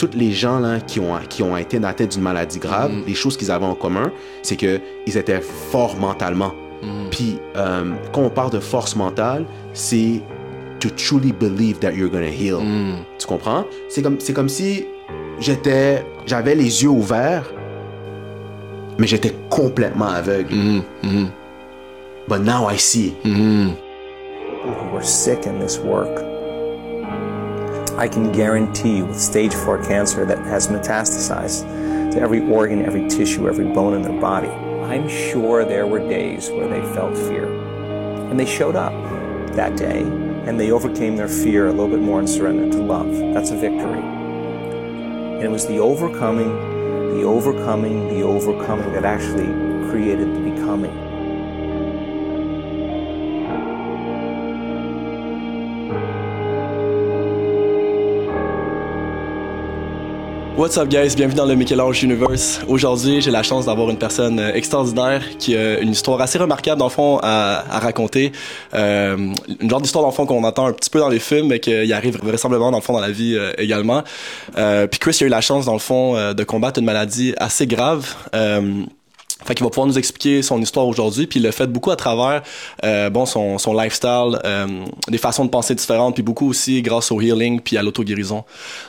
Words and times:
toutes 0.00 0.14
les 0.14 0.32
gens 0.32 0.58
là, 0.60 0.80
qui, 0.80 0.98
ont, 0.98 1.14
qui 1.28 1.42
ont 1.42 1.56
été 1.58 1.76
atteints 1.84 2.06
d'une 2.06 2.22
maladie 2.22 2.58
grave, 2.58 2.90
Mhm. 2.90 3.02
les 3.06 3.14
choses 3.14 3.36
qu'ils 3.36 3.50
avaient 3.50 3.66
en 3.66 3.74
commun, 3.74 4.10
c'est 4.42 4.56
qu'ils 4.56 4.80
étaient 5.22 5.42
forts 5.42 5.96
mentalement. 5.96 6.52
Mhm. 6.82 7.10
Puis, 7.10 7.38
euh, 7.56 7.92
quand 8.12 8.22
on 8.22 8.30
parle 8.30 8.50
de 8.50 8.60
force 8.60 8.96
mentale, 8.96 9.44
c'est 9.74 10.22
to 10.80 10.88
truly 10.96 11.32
believe 11.32 11.78
that 11.80 11.92
you're 11.92 12.08
gonna 12.10 12.30
heal. 12.30 12.56
Mhm. 12.62 12.94
Tu 13.18 13.26
comprends? 13.26 13.64
C'est 13.90 14.00
comme, 14.00 14.18
c'est 14.18 14.32
comme 14.32 14.48
si 14.48 14.86
j'étais, 15.38 16.02
j'avais 16.24 16.54
les 16.54 16.82
yeux 16.82 16.88
ouverts, 16.88 17.52
mais 18.98 19.06
j'étais 19.06 19.34
complètement 19.50 20.08
aveugle. 20.08 20.54
But 22.26 22.40
now 22.40 22.70
I 22.70 22.78
see. 22.78 23.14
People 23.22 24.72
who 24.90 24.96
are 24.96 25.04
sick 25.04 25.46
in 25.46 25.58
this 25.60 25.78
work. 25.84 26.29
I 28.00 28.08
can 28.08 28.32
guarantee 28.32 28.96
you 28.96 29.04
with 29.04 29.20
stage 29.20 29.52
4 29.52 29.84
cancer 29.84 30.24
that 30.24 30.38
has 30.46 30.68
metastasized 30.68 32.12
to 32.12 32.18
every 32.18 32.40
organ, 32.50 32.82
every 32.86 33.06
tissue, 33.08 33.46
every 33.46 33.66
bone 33.66 33.92
in 33.92 34.00
their 34.00 34.18
body, 34.18 34.48
I'm 34.48 35.06
sure 35.06 35.66
there 35.66 35.86
were 35.86 35.98
days 35.98 36.48
where 36.48 36.66
they 36.66 36.80
felt 36.94 37.14
fear. 37.14 37.44
And 38.30 38.40
they 38.40 38.46
showed 38.46 38.74
up 38.74 38.94
that 39.54 39.76
day 39.76 40.00
and 40.00 40.58
they 40.58 40.70
overcame 40.70 41.14
their 41.14 41.28
fear 41.28 41.66
a 41.66 41.72
little 41.72 41.90
bit 41.90 42.00
more 42.00 42.20
and 42.20 42.26
surrendered 42.26 42.72
to 42.72 42.78
love. 42.78 43.14
That's 43.34 43.50
a 43.50 43.56
victory. 43.56 44.00
And 44.00 45.42
it 45.42 45.50
was 45.50 45.66
the 45.66 45.78
overcoming, 45.78 47.18
the 47.18 47.24
overcoming, 47.24 48.08
the 48.08 48.22
overcoming 48.22 48.92
that 48.94 49.04
actually 49.04 49.44
created 49.90 50.34
the 50.34 50.40
becoming. 50.50 51.09
What's 60.60 60.76
up 60.76 60.90
guys, 60.90 61.14
bienvenue 61.16 61.38
dans 61.38 61.46
le 61.46 61.54
Michel-Ange 61.54 62.02
Universe. 62.02 62.60
Aujourd'hui, 62.68 63.22
j'ai 63.22 63.30
la 63.30 63.42
chance 63.42 63.64
d'avoir 63.64 63.88
une 63.88 63.96
personne 63.96 64.38
euh, 64.38 64.52
extraordinaire 64.52 65.22
qui 65.38 65.56
a 65.56 65.80
une 65.80 65.92
histoire 65.92 66.20
assez 66.20 66.36
remarquable 66.36 66.78
dans 66.78 66.84
le 66.84 66.90
fond 66.90 67.18
à, 67.22 67.64
à 67.70 67.78
raconter. 67.78 68.30
Euh, 68.74 69.32
une 69.58 69.70
genre 69.70 69.80
d'histoire 69.80 70.02
dans 70.02 70.10
le 70.10 70.14
fond 70.14 70.26
qu'on 70.26 70.44
entend 70.44 70.66
un 70.66 70.74
petit 70.74 70.90
peu 70.90 70.98
dans 70.98 71.08
les 71.08 71.18
films, 71.18 71.46
mais 71.46 71.60
qui 71.60 71.90
arrive 71.94 72.18
vraisemblablement 72.22 72.72
dans 72.72 72.76
le 72.76 72.82
fond 72.82 72.92
dans 72.92 73.00
la 73.00 73.10
vie 73.10 73.36
euh, 73.38 73.54
également. 73.56 74.02
Euh, 74.58 74.86
puis 74.86 75.00
Chris 75.00 75.16
il 75.22 75.24
a 75.24 75.26
eu 75.28 75.30
la 75.30 75.40
chance 75.40 75.64
dans 75.64 75.72
le 75.72 75.78
fond 75.78 76.14
euh, 76.14 76.34
de 76.34 76.44
combattre 76.44 76.78
une 76.78 76.84
maladie 76.84 77.32
assez 77.38 77.66
grave. 77.66 78.14
Fait 79.44 79.54
qu'il 79.54 79.64
va 79.64 79.70
pouvoir 79.70 79.86
nous 79.86 79.98
expliquer 79.98 80.42
son 80.42 80.60
histoire 80.60 80.86
aujourd'hui, 80.86 81.26
puis 81.26 81.40
il 81.40 81.42
l'a 81.42 81.52
fait 81.52 81.66
beaucoup 81.66 81.90
à 81.90 81.96
travers 81.96 82.42
euh, 82.84 83.10
bon 83.10 83.26
son, 83.26 83.58
son 83.58 83.72
lifestyle, 83.72 84.38
euh, 84.44 84.84
des 85.08 85.18
façons 85.18 85.44
de 85.44 85.50
penser 85.50 85.74
différentes, 85.74 86.14
puis 86.14 86.22
beaucoup 86.22 86.48
aussi 86.48 86.82
grâce 86.82 87.10
au 87.10 87.20
healing 87.20 87.60
puis 87.60 87.76
à 87.76 87.82
l'auto-guérison. 87.82 88.44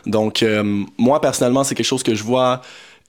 Donc 0.05 0.44
euh, 0.44 0.83
moi 0.97 1.22
personnellement, 1.22 1.63
c'est 1.63 1.75
quelque 1.75 1.85
chose 1.85 2.03
que 2.03 2.16
je 2.16 2.23
vois 2.23 2.61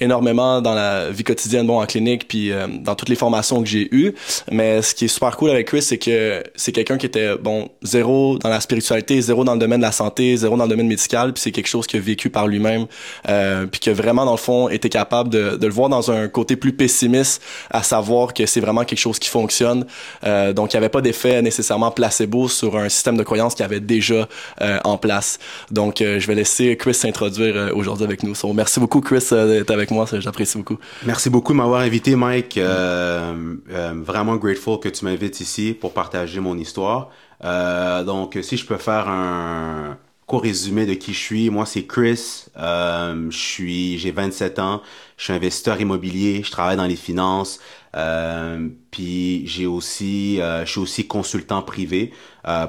énormément 0.03 0.61
dans 0.61 0.75
la 0.75 1.11
vie 1.11 1.25
quotidienne, 1.25 1.67
bon, 1.67 1.81
en 1.81 1.87
clinique, 1.87 2.29
puis 2.29 2.51
euh, 2.51 2.67
dans 2.69 2.95
toutes 2.95 3.09
les 3.09 3.17
formations 3.17 3.63
que 3.63 3.69
j'ai 3.69 3.89
eues. 3.95 4.15
Mais 4.51 4.83
ce 4.83 4.95
qui 4.95 5.07
est 5.07 5.09
super 5.09 5.37
cool 5.37 5.51
avec 5.51 5.69
Chris, 5.69 5.83
c'est 5.83 5.99
que 5.99 6.43
c'est 6.57 6.73
quelqu'un 6.73 6.99
qui 6.99 7.07
était, 7.07 7.37
bon, 7.37 7.69
zéro 7.83 8.39
dans 8.39 8.49
la 8.49 8.61
spiritualité, 8.61 9.21
zéro 9.21 9.45
dans 9.45 9.55
le 9.55 9.59
domaine 9.59 9.81
de 9.81 9.87
la 9.87 9.93
santé, 9.93 10.37
zéro 10.37 10.57
dans 10.57 10.65
le 10.65 10.71
domaine 10.71 10.89
médical, 10.89 11.33
puis 11.33 11.43
c'est 11.43 11.53
quelque 11.53 11.69
chose 11.69 11.87
qu'il 11.87 12.01
a 12.01 12.03
vécu 12.03 12.31
par 12.31 12.47
lui-même, 12.47 12.87
euh, 13.29 13.67
puis 13.67 13.81
que 13.81 13.91
vraiment, 13.91 14.25
dans 14.25 14.33
le 14.33 14.37
fond, 14.37 14.69
était 14.69 14.89
capable 14.89 15.31
de, 15.31 15.59
le 15.61 15.73
voir 15.73 15.89
dans 15.89 16.11
un 16.11 16.29
côté 16.29 16.57
plus 16.57 16.73
pessimiste, 16.73 17.43
à 17.71 17.83
savoir 17.83 18.35
que 18.35 18.47
c'est 18.47 18.61
vraiment 18.61 18.85
quelque 18.85 18.99
chose 18.99 19.19
qui 19.19 19.29
fonctionne. 19.29 19.87
Euh, 20.25 20.53
donc, 20.53 20.73
il 20.73 20.77
n'y 20.77 20.79
avait 20.79 20.89
pas 20.89 21.01
d'effet 21.01 21.41
nécessairement 21.43 21.91
placebo 21.91 22.49
sur 22.49 22.77
un 22.77 22.89
système 22.89 23.17
de 23.17 23.23
croyance 23.23 23.55
qui 23.55 23.63
avait 23.63 23.81
déjà 23.81 24.29
euh, 24.61 24.79
en 24.85 24.99
place. 24.99 25.39
Donc, 25.71 25.97
je 25.99 26.27
vais 26.27 26.35
laisser 26.35 26.77
Chris 26.77 26.95
s'introduire 26.95 27.71
aujourd'hui 27.75 28.05
avec 28.05 28.23
nous. 28.23 28.35
So, 28.35 28.53
merci 28.53 28.81
beaucoup, 28.81 29.01
Chris, 29.01 29.25
d'être 29.31 29.71
avec 29.71 29.91
moi. 29.93 30.07
J'apprécie 30.13 30.59
beaucoup. 30.59 30.79
Merci 31.05 31.31
beaucoup 31.31 31.53
de 31.53 31.59
m'avoir 31.59 31.81
invité, 31.83 32.17
Mike. 32.17 32.59
Euh, 32.59 33.55
euh, 33.71 33.93
vraiment 33.97 34.37
grateful 34.37 34.81
que 34.81 34.89
tu 34.89 35.05
m'invites 35.05 35.41
ici 35.41 35.77
pour 35.79 35.93
partager 35.93 36.41
mon 36.41 36.57
histoire. 36.59 37.11
Euh, 37.45 38.05
donc, 38.05 38.39
si 38.43 38.57
je 38.57 38.67
peux 38.67 38.77
faire 38.77 39.09
un 39.09 39.97
court 40.27 40.43
résumé 40.43 40.87
de 40.87 40.95
qui 40.95 41.13
je 41.13 41.19
suis, 41.19 41.51
moi 41.51 41.67
c'est 41.67 41.85
Chris. 41.87 42.47
Euh, 42.57 43.31
j'ai 43.31 44.11
27 44.13 44.59
ans. 44.59 44.83
Je 45.17 45.25
suis 45.25 45.33
investisseur 45.33 45.81
immobilier. 45.81 46.43
Je 46.45 46.51
travaille 46.51 46.77
dans 46.77 46.87
les 46.87 46.97
finances. 46.97 47.61
Euh, 47.95 48.69
puis 48.91 49.47
j'ai 49.47 49.67
aussi, 49.67 50.41
euh, 50.41 50.65
je 50.65 50.71
suis 50.71 50.81
aussi 50.81 51.07
consultant 51.07 51.61
privé 51.63 52.13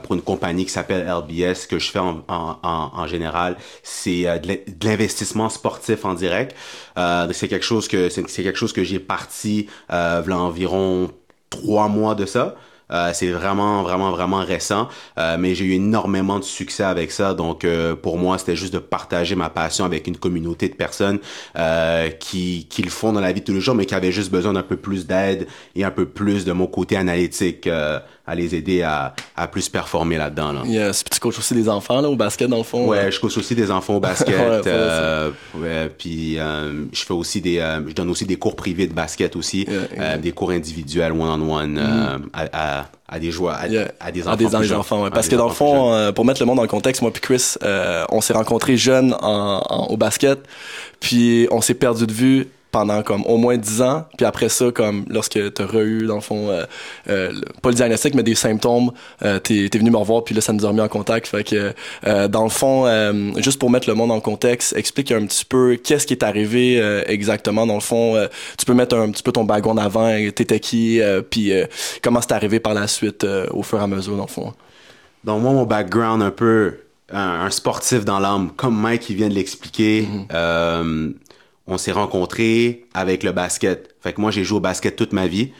pour 0.03 0.13
une 0.13 0.21
compagnie 0.21 0.65
qui 0.65 0.71
s'appelle 0.71 1.07
LBS 1.07 1.65
que 1.67 1.79
je 1.79 1.89
fais 1.89 1.99
en, 1.99 2.23
en, 2.27 2.57
en, 2.63 3.07
général. 3.07 3.57
C'est 3.81 4.23
de 4.39 4.47
l'in- 4.47 4.57
de 4.67 4.87
l'investissement 4.87 5.49
sportif 5.49 6.05
en 6.05 6.13
direct. 6.13 6.55
C'est 6.95 7.47
quelque 7.47 7.63
chose 7.65 7.87
que 7.87 8.09
c'est 8.09 8.43
quelque 8.43 8.57
chose 8.57 8.73
que 8.73 8.83
j'ai 8.83 8.99
parti 8.99 9.67
euh, 9.91 10.21
environ 10.31 11.09
trois 11.49 11.87
mois 11.87 12.15
de 12.15 12.25
ça. 12.25 12.55
Euh, 12.93 13.11
c'est 13.13 13.29
vraiment, 13.31 13.83
vraiment, 13.83 14.11
vraiment 14.11 14.37
récent, 14.37 14.87
euh, 15.17 15.37
mais 15.39 15.55
j'ai 15.55 15.65
eu 15.65 15.73
énormément 15.73 16.39
de 16.39 16.43
succès 16.43 16.83
avec 16.83 17.11
ça. 17.11 17.33
Donc, 17.33 17.65
euh, 17.65 17.95
pour 17.95 18.17
moi, 18.17 18.37
c'était 18.37 18.55
juste 18.55 18.73
de 18.73 18.79
partager 18.79 19.35
ma 19.35 19.49
passion 19.49 19.85
avec 19.85 20.07
une 20.07 20.17
communauté 20.17 20.69
de 20.69 20.75
personnes 20.75 21.19
qui, 22.19 22.67
qui 22.69 22.81
le 22.83 22.89
font 22.89 23.11
dans 23.11 23.19
la 23.19 23.31
vie 23.31 23.41
de 23.41 23.45
tous 23.45 23.53
les 23.53 23.61
jours, 23.61 23.75
mais 23.75 23.85
qui 23.85 23.95
avaient 23.95 24.11
juste 24.11 24.31
besoin 24.31 24.53
d'un 24.53 24.63
peu 24.63 24.77
plus 24.77 25.07
d'aide 25.07 25.47
et 25.75 25.83
un 25.83 25.91
peu 25.91 26.05
plus 26.05 26.45
de 26.45 26.51
mon 26.51 26.67
côté 26.67 26.95
analytique 26.95 27.67
à 28.25 28.35
les 28.35 28.55
aider 28.55 28.81
à, 28.83 29.13
à 29.35 29.47
plus 29.47 29.67
performer 29.67 30.17
là-dedans. 30.17 30.53
Là. 30.53 30.61
Yes, 30.65 31.03
puis 31.03 31.11
tu 31.13 31.19
coaches 31.19 31.39
aussi 31.39 31.53
des 31.53 31.67
enfants 31.67 31.99
là, 31.99 32.07
au 32.09 32.15
basket, 32.15 32.47
dans 32.49 32.57
le 32.57 32.63
fond. 32.63 32.87
Ouais, 32.87 33.11
je 33.11 33.19
coach 33.19 33.37
aussi 33.37 33.53
des 33.53 33.69
enfants 33.69 33.95
au 33.95 33.99
basket. 33.99 34.29
Ouais, 34.29 34.47
ouais, 34.47 34.61
euh, 34.67 35.31
ouais, 35.55 35.89
puis 35.97 36.39
euh, 36.39 36.85
je 36.93 37.03
fais 37.03 37.13
aussi 37.13 37.41
des, 37.41 37.59
euh, 37.59 37.81
je 37.85 37.93
donne 37.93 38.09
aussi 38.09 38.25
des 38.25 38.37
cours 38.37 38.55
privés 38.55 38.87
de 38.87 38.93
basket 38.93 39.35
aussi, 39.35 39.67
Yeah, 39.93 40.17
des 40.17 40.31
cours 40.31 40.51
individuels 40.51 41.11
one-on-one 41.11 41.77
euh, 41.77 42.17
à, 42.31 42.79
à, 42.79 42.85
à 43.09 43.19
des 43.19 43.29
joueurs, 43.31 43.55
à, 43.55 43.67
Yeah. 43.67 43.91
à 43.99 44.11
des 44.11 44.21
enfants. 44.21 44.31
À 44.31 44.37
des, 44.37 44.47
plus 44.47 44.73
enfants, 44.73 45.03
ouais. 45.03 45.09
Parce 45.09 45.27
que 45.27 45.35
dans 45.35 45.47
le 45.49 45.53
fond, 45.53 46.11
pour 46.15 46.23
mettre 46.23 46.39
le 46.41 46.45
monde 46.45 46.55
dans 46.57 46.61
le 46.63 46.67
contexte, 46.69 47.01
moi 47.01 47.11
puis 47.11 47.21
Chris, 47.21 47.55
on 48.09 48.21
s'est 48.21 48.33
rencontrés 48.33 48.77
jeunes 48.77 49.13
en, 49.21 49.61
en- 49.69 49.87
au 49.87 49.97
basket, 49.97 50.39
puis 51.01 51.47
on 51.51 51.59
s'est 51.59 51.73
perdu 51.73 52.07
de 52.07 52.13
vue 52.13 52.47
pendant 52.73 53.03
comme 53.03 53.23
au 53.27 53.37
moins 53.37 53.55
10 53.55 53.81
ans, 53.83 54.05
puis 54.17 54.25
après 54.25 54.49
ça, 54.49 54.71
comme 54.71 55.05
lorsque 55.07 55.53
t'as 55.53 55.65
eu 55.83 56.07
dans 56.07 56.15
le 56.15 56.21
fond, 56.21 56.49
euh, 56.49 56.65
euh, 57.07 57.31
pas 57.61 57.69
le 57.69 57.75
diagnostic, 57.75 58.15
mais 58.15 58.23
des 58.23 58.33
symptômes, 58.33 58.91
euh, 59.23 59.39
t'es 59.39 59.69
es 59.71 59.77
venu 59.77 59.91
me 59.91 59.97
revoir, 59.97 60.23
puis 60.23 60.33
là, 60.33 60.41
ça 60.41 60.51
nous 60.53 60.65
a 60.65 60.69
remis 60.69 60.81
en 60.81 60.87
contact. 60.87 61.27
Fait 61.27 61.43
que, 61.43 61.73
euh, 62.07 62.27
dans 62.27 62.43
le 62.43 62.49
fond, 62.49 62.87
euh, 62.87 63.31
juste 63.37 63.59
pour 63.59 63.69
mettre 63.69 63.87
le 63.87 63.93
monde 63.93 64.11
en 64.11 64.19
contexte, 64.19 64.75
explique 64.75 65.11
un 65.11 65.23
petit 65.27 65.45
peu 65.45 65.77
qu'est-ce 65.81 66.07
qui 66.07 66.13
est 66.13 66.23
arrivé 66.23 66.81
euh, 66.81 67.03
exactement. 67.05 67.67
Dans 67.67 67.75
le 67.75 67.79
fond, 67.79 68.15
euh, 68.15 68.27
tu 68.57 68.65
peux 68.65 68.73
mettre 68.73 68.97
un 68.97 69.11
petit 69.11 69.23
peu 69.23 69.31
ton 69.31 69.43
background 69.43 69.79
avant, 69.79 70.09
t'étais 70.31 70.59
qui, 70.59 70.99
euh, 70.99 71.21
puis 71.21 71.53
euh, 71.53 71.65
comment 72.01 72.21
c'est 72.21 72.31
arrivé 72.33 72.59
par 72.59 72.73
la 72.73 72.87
suite 72.87 73.23
euh, 73.23 73.45
au 73.51 73.61
fur 73.61 73.79
et 73.79 73.83
à 73.83 73.87
mesure, 73.87 74.17
dans 74.17 74.23
le 74.23 74.27
fond. 74.27 74.51
Donc 75.23 75.43
moi, 75.43 75.51
mon 75.53 75.65
background 75.65 76.23
un 76.23 76.31
peu, 76.31 76.73
un, 77.11 77.45
un 77.45 77.49
sportif 77.51 78.03
dans 78.03 78.17
l'âme, 78.17 78.49
comme 78.57 78.75
Mike 78.75 79.03
qui 79.03 79.13
vient 79.13 79.29
de 79.29 79.35
l'expliquer, 79.35 80.07
euh, 80.33 81.11
on 81.67 81.77
s'est 81.77 81.91
rencontrés 81.91 82.85
avec 82.93 83.23
le 83.23 83.31
basket. 83.31 83.95
Fait 84.01 84.13
que 84.13 84.21
moi, 84.21 84.31
j'ai 84.31 84.43
joué 84.43 84.57
au 84.57 84.61
basket 84.61 84.95
toute 84.95 85.13
ma 85.13 85.27
vie. 85.27 85.51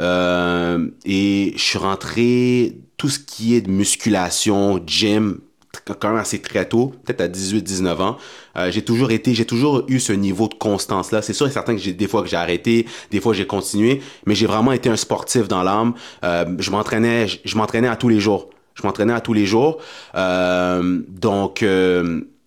Euh, 0.00 0.88
et 1.04 1.52
je 1.56 1.62
suis 1.62 1.78
rentré, 1.78 2.78
tout 2.96 3.08
ce 3.08 3.18
qui 3.18 3.54
est 3.54 3.60
de 3.62 3.70
musculation, 3.70 4.80
gym, 4.86 5.40
quand 5.84 6.08
même 6.08 6.18
assez 6.18 6.40
très 6.40 6.68
tôt, 6.68 6.92
peut-être 7.04 7.20
à 7.20 7.28
18-19 7.28 8.00
ans. 8.00 8.16
Euh, 8.56 8.70
j'ai 8.70 8.82
toujours 8.82 9.10
été, 9.10 9.34
j'ai 9.34 9.44
toujours 9.44 9.84
eu 9.88 10.00
ce 10.00 10.12
niveau 10.12 10.48
de 10.48 10.54
constance 10.54 11.12
là. 11.12 11.22
C'est 11.22 11.32
sûr 11.32 11.46
et 11.46 11.50
certain 11.50 11.74
que 11.74 11.80
j'ai 11.80 11.92
des 11.92 12.08
fois 12.08 12.22
que 12.22 12.28
j'ai 12.28 12.36
arrêté, 12.36 12.86
des 13.10 13.20
fois 13.20 13.34
j'ai 13.34 13.46
continué, 13.46 14.00
mais 14.26 14.34
j'ai 14.34 14.46
vraiment 14.46 14.72
été 14.72 14.88
un 14.88 14.96
sportif 14.96 15.48
dans 15.48 15.62
l'âme. 15.62 15.94
Euh, 16.24 16.44
je 16.58 16.70
m'entraînais, 16.70 17.26
je, 17.44 17.56
m'entraînais 17.56 17.88
à 17.88 17.96
tous 17.96 18.08
les 18.08 18.20
jours. 18.20 18.50
Je 18.74 18.82
m'entraînais 18.86 19.12
à 19.12 19.20
tous 19.20 19.32
les 19.32 19.46
jours. 19.46 19.78
Donc 20.14 21.64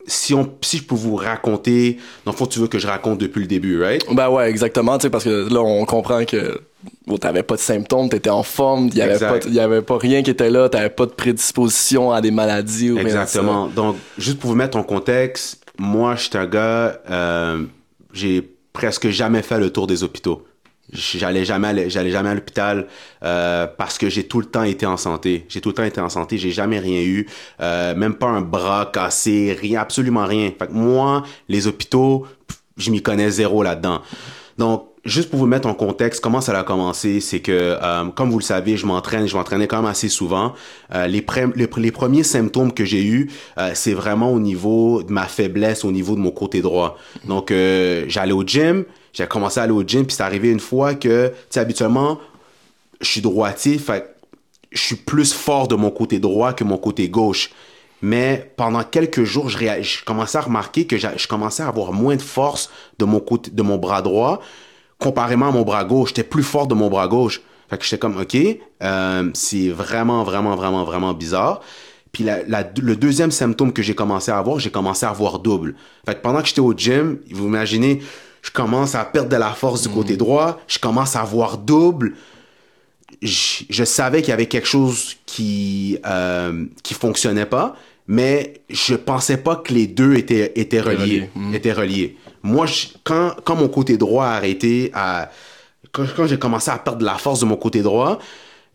si 0.07 0.33
on, 0.33 0.51
si 0.61 0.77
je 0.77 0.83
peux 0.83 0.95
vous 0.95 1.15
raconter, 1.15 1.97
dans 2.25 2.31
le 2.31 2.37
fond, 2.37 2.45
tu 2.45 2.59
veux 2.59 2.67
que 2.67 2.79
je 2.79 2.87
raconte 2.87 3.19
depuis 3.19 3.41
le 3.41 3.47
début, 3.47 3.81
right? 3.81 4.03
Ben 4.11 4.29
ouais, 4.29 4.49
exactement, 4.49 4.97
tu 4.97 5.03
sais, 5.03 5.09
parce 5.09 5.23
que 5.23 5.53
là, 5.53 5.61
on 5.61 5.85
comprend 5.85 6.25
que 6.25 6.61
bon, 7.07 7.17
t'avais 7.17 7.43
pas 7.43 7.55
de 7.55 7.59
symptômes, 7.61 8.09
t'étais 8.09 8.29
en 8.29 8.43
forme, 8.43 8.87
il 8.87 8.97
y 8.97 9.01
avait 9.01 9.13
Exact. 9.13 9.43
pas, 9.43 9.49
y 9.49 9.59
avait 9.59 9.81
pas 9.81 9.97
rien 9.97 10.23
qui 10.23 10.31
était 10.31 10.49
là, 10.49 10.69
t'avais 10.69 10.89
pas 10.89 11.05
de 11.05 11.11
prédisposition 11.11 12.11
à 12.11 12.21
des 12.21 12.31
maladies 12.31 12.91
ou 12.91 12.95
rien. 12.95 13.05
Exactement. 13.05 13.67
Donc, 13.67 13.97
juste 14.17 14.39
pour 14.39 14.49
vous 14.49 14.55
mettre 14.55 14.77
en 14.77 14.83
contexte, 14.83 15.63
moi, 15.77 16.15
je 16.15 16.29
suis 16.29 16.37
un 16.37 16.45
gars, 16.45 16.99
euh, 17.09 17.63
j'ai 18.13 18.47
presque 18.73 19.09
jamais 19.09 19.41
fait 19.41 19.59
le 19.59 19.69
tour 19.69 19.87
des 19.87 20.03
hôpitaux. 20.03 20.45
J'allais 20.93 21.45
jamais, 21.45 21.89
j'allais 21.89 22.11
jamais 22.11 22.29
à 22.29 22.33
l'hôpital 22.33 22.87
euh, 23.23 23.67
parce 23.77 23.97
que 23.97 24.09
j'ai 24.09 24.27
tout 24.27 24.39
le 24.39 24.45
temps 24.45 24.63
été 24.63 24.85
en 24.85 24.97
santé. 24.97 25.45
J'ai 25.49 25.61
tout 25.61 25.69
le 25.69 25.75
temps 25.75 25.83
été 25.83 26.01
en 26.01 26.09
santé. 26.09 26.37
J'ai 26.37 26.51
jamais 26.51 26.79
rien 26.79 27.01
eu, 27.01 27.27
euh, 27.61 27.95
même 27.95 28.15
pas 28.15 28.27
un 28.27 28.41
bras 28.41 28.89
cassé, 28.91 29.57
rien, 29.59 29.81
absolument 29.81 30.25
rien. 30.25 30.51
Fait 30.57 30.67
que 30.67 30.73
moi, 30.73 31.23
les 31.47 31.67
hôpitaux, 31.67 32.25
je 32.77 32.91
m'y 32.91 33.01
connais 33.01 33.29
zéro 33.29 33.63
là-dedans. 33.63 34.01
Donc, 34.57 34.91
juste 35.05 35.29
pour 35.29 35.39
vous 35.39 35.47
mettre 35.47 35.67
en 35.67 35.73
contexte, 35.73 36.21
comment 36.21 36.41
ça 36.41 36.57
a 36.57 36.63
commencé, 36.63 37.19
c'est 37.19 37.39
que, 37.39 37.51
euh, 37.51 38.05
comme 38.15 38.29
vous 38.29 38.39
le 38.39 38.43
savez, 38.43 38.77
je 38.77 38.85
m'entraîne, 38.85 39.27
je 39.27 39.35
m'entraînais 39.35 39.67
quand 39.67 39.77
même 39.77 39.89
assez 39.89 40.09
souvent. 40.09 40.53
Euh, 40.93 41.07
les, 41.07 41.25
les, 41.55 41.67
les, 41.75 41.91
premiers 41.91 42.23
symptômes 42.23 42.73
que 42.73 42.85
j'ai 42.85 43.03
eus, 43.03 43.29
euh, 43.57 43.71
c'est 43.73 43.93
vraiment 43.93 44.31
au 44.31 44.39
niveau 44.39 45.03
de 45.03 45.11
ma 45.11 45.25
faiblesse, 45.25 45.83
au 45.85 45.91
niveau 45.91 46.15
de 46.15 46.19
mon 46.19 46.31
côté 46.31 46.61
droit. 46.61 46.97
Donc, 47.25 47.51
euh, 47.51 48.05
j'allais 48.07 48.33
au 48.33 48.43
gym, 48.45 48.85
j'ai 49.13 49.27
commencé 49.27 49.59
à 49.59 49.63
aller 49.63 49.73
au 49.73 49.83
gym, 49.83 50.05
puis 50.05 50.15
c'est 50.15 50.23
arrivé 50.23 50.49
une 50.49 50.59
fois 50.59 50.95
que, 50.95 51.29
tu 51.29 51.35
sais, 51.49 51.59
habituellement, 51.59 52.19
je 53.01 53.07
suis 53.07 53.21
droitier, 53.21 53.77
fait 53.77 54.15
je 54.71 54.81
suis 54.81 54.95
plus 54.95 55.33
fort 55.33 55.67
de 55.67 55.75
mon 55.75 55.91
côté 55.91 56.19
droit 56.19 56.53
que 56.53 56.63
mon 56.63 56.77
côté 56.77 57.09
gauche. 57.09 57.51
Mais 58.01 58.51
pendant 58.55 58.83
quelques 58.83 59.23
jours, 59.23 59.49
je, 59.49 59.57
je 59.57 60.03
commençais 60.05 60.37
à 60.37 60.41
remarquer 60.41 60.87
que 60.87 60.97
je 60.97 61.27
commençais 61.27 61.61
à 61.61 61.67
avoir 61.67 61.93
moins 61.93 62.15
de 62.15 62.21
force 62.21 62.71
de 62.97 63.05
mon 63.05 63.19
côté, 63.19 63.51
de 63.51 63.61
mon 63.61 63.77
bras 63.77 64.01
droit, 64.01 64.41
comparément 64.97 65.49
à 65.49 65.51
mon 65.51 65.61
bras 65.63 65.83
gauche. 65.83 66.09
J'étais 66.09 66.23
plus 66.23 66.43
fort 66.43 66.67
de 66.67 66.73
mon 66.73 66.89
bras 66.89 67.07
gauche. 67.07 67.41
Fait 67.69 67.77
que 67.77 67.83
j'étais 67.83 67.99
comme, 67.99 68.19
OK, 68.19 68.35
euh, 68.35 69.29
c'est 69.33 69.69
vraiment, 69.69 70.23
vraiment, 70.23 70.55
vraiment, 70.55 70.83
vraiment 70.83 71.13
bizarre. 71.13 71.61
Puis 72.11 72.25
le 72.25 72.95
deuxième 72.95 73.31
symptôme 73.31 73.71
que 73.71 73.81
j'ai 73.81 73.95
commencé 73.95 74.31
à 74.31 74.37
avoir, 74.37 74.59
j'ai 74.59 74.71
commencé 74.71 75.05
à 75.05 75.09
avoir 75.09 75.39
double. 75.39 75.75
Fait 76.05 76.15
que 76.15 76.21
pendant 76.21 76.41
que 76.41 76.47
j'étais 76.47 76.59
au 76.59 76.73
gym, 76.73 77.19
vous 77.31 77.47
imaginez, 77.47 78.01
je 78.41 78.51
commence 78.51 78.95
à 78.95 79.05
perdre 79.05 79.29
de 79.29 79.35
la 79.35 79.51
force 79.51 79.83
du 79.83 79.89
côté 79.89 80.17
droit, 80.17 80.59
je 80.67 80.79
commence 80.79 81.15
à 81.15 81.21
avoir 81.21 81.57
double. 81.57 82.15
Je, 83.21 83.63
je 83.69 83.83
savais 83.83 84.21
qu'il 84.21 84.29
y 84.29 84.33
avait 84.33 84.47
quelque 84.47 84.67
chose 84.67 85.17
qui 85.25 85.99
euh, 86.05 86.65
qui 86.81 86.93
fonctionnait 86.93 87.45
pas, 87.45 87.75
mais 88.07 88.61
je 88.69 88.95
pensais 88.95 89.37
pas 89.37 89.57
que 89.57 89.73
les 89.73 89.85
deux 89.85 90.15
étaient 90.15 90.53
étaient 90.55 90.81
reliés. 90.81 91.29
Mm. 91.35 91.53
étaient 91.53 91.73
reliés. 91.73 92.17
Moi, 92.41 92.65
je, 92.65 92.87
quand 93.03 93.35
quand 93.43 93.55
mon 93.55 93.67
côté 93.67 93.97
droit 93.97 94.25
a 94.25 94.31
arrêté 94.31 94.89
à 94.93 95.29
quand, 95.91 96.05
quand 96.15 96.25
j'ai 96.25 96.39
commencé 96.39 96.71
à 96.71 96.77
perdre 96.77 96.99
de 96.99 97.05
la 97.05 97.15
force 97.15 97.41
de 97.41 97.45
mon 97.45 97.57
côté 97.57 97.81
droit, 97.81 98.17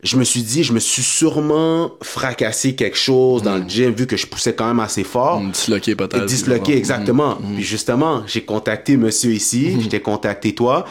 je 0.07 0.17
me 0.17 0.25
suis 0.25 0.43
dit, 0.43 0.63
je 0.65 0.73
me 0.73 0.79
suis 0.79 1.03
sûrement 1.03 1.91
fracassé 2.03 2.75
quelque 2.75 2.97
chose 2.97 3.43
dans 3.43 3.59
le 3.59 3.69
gym 3.69 3.93
vu 3.93 4.07
que 4.07 4.17
je 4.17 4.27
poussais 4.27 4.55
quand 4.55 4.67
même 4.67 4.81
assez 4.81 5.05
fort. 5.05 5.41
Mm, 5.41 5.51
disloqué 5.51 5.95
peut-être. 5.97 6.25
Disloqué, 6.27 6.75
Mm, 6.75 6.79
exactement. 6.79 7.37
mm, 7.41 7.55
Puis 7.57 7.65
justement, 7.65 8.23
j'ai 8.27 8.43
contacté 8.45 8.97
monsieur 8.97 9.33
ici, 9.33 9.77
j'ai 9.91 10.01
contacté 10.01 10.55
toi 10.55 10.85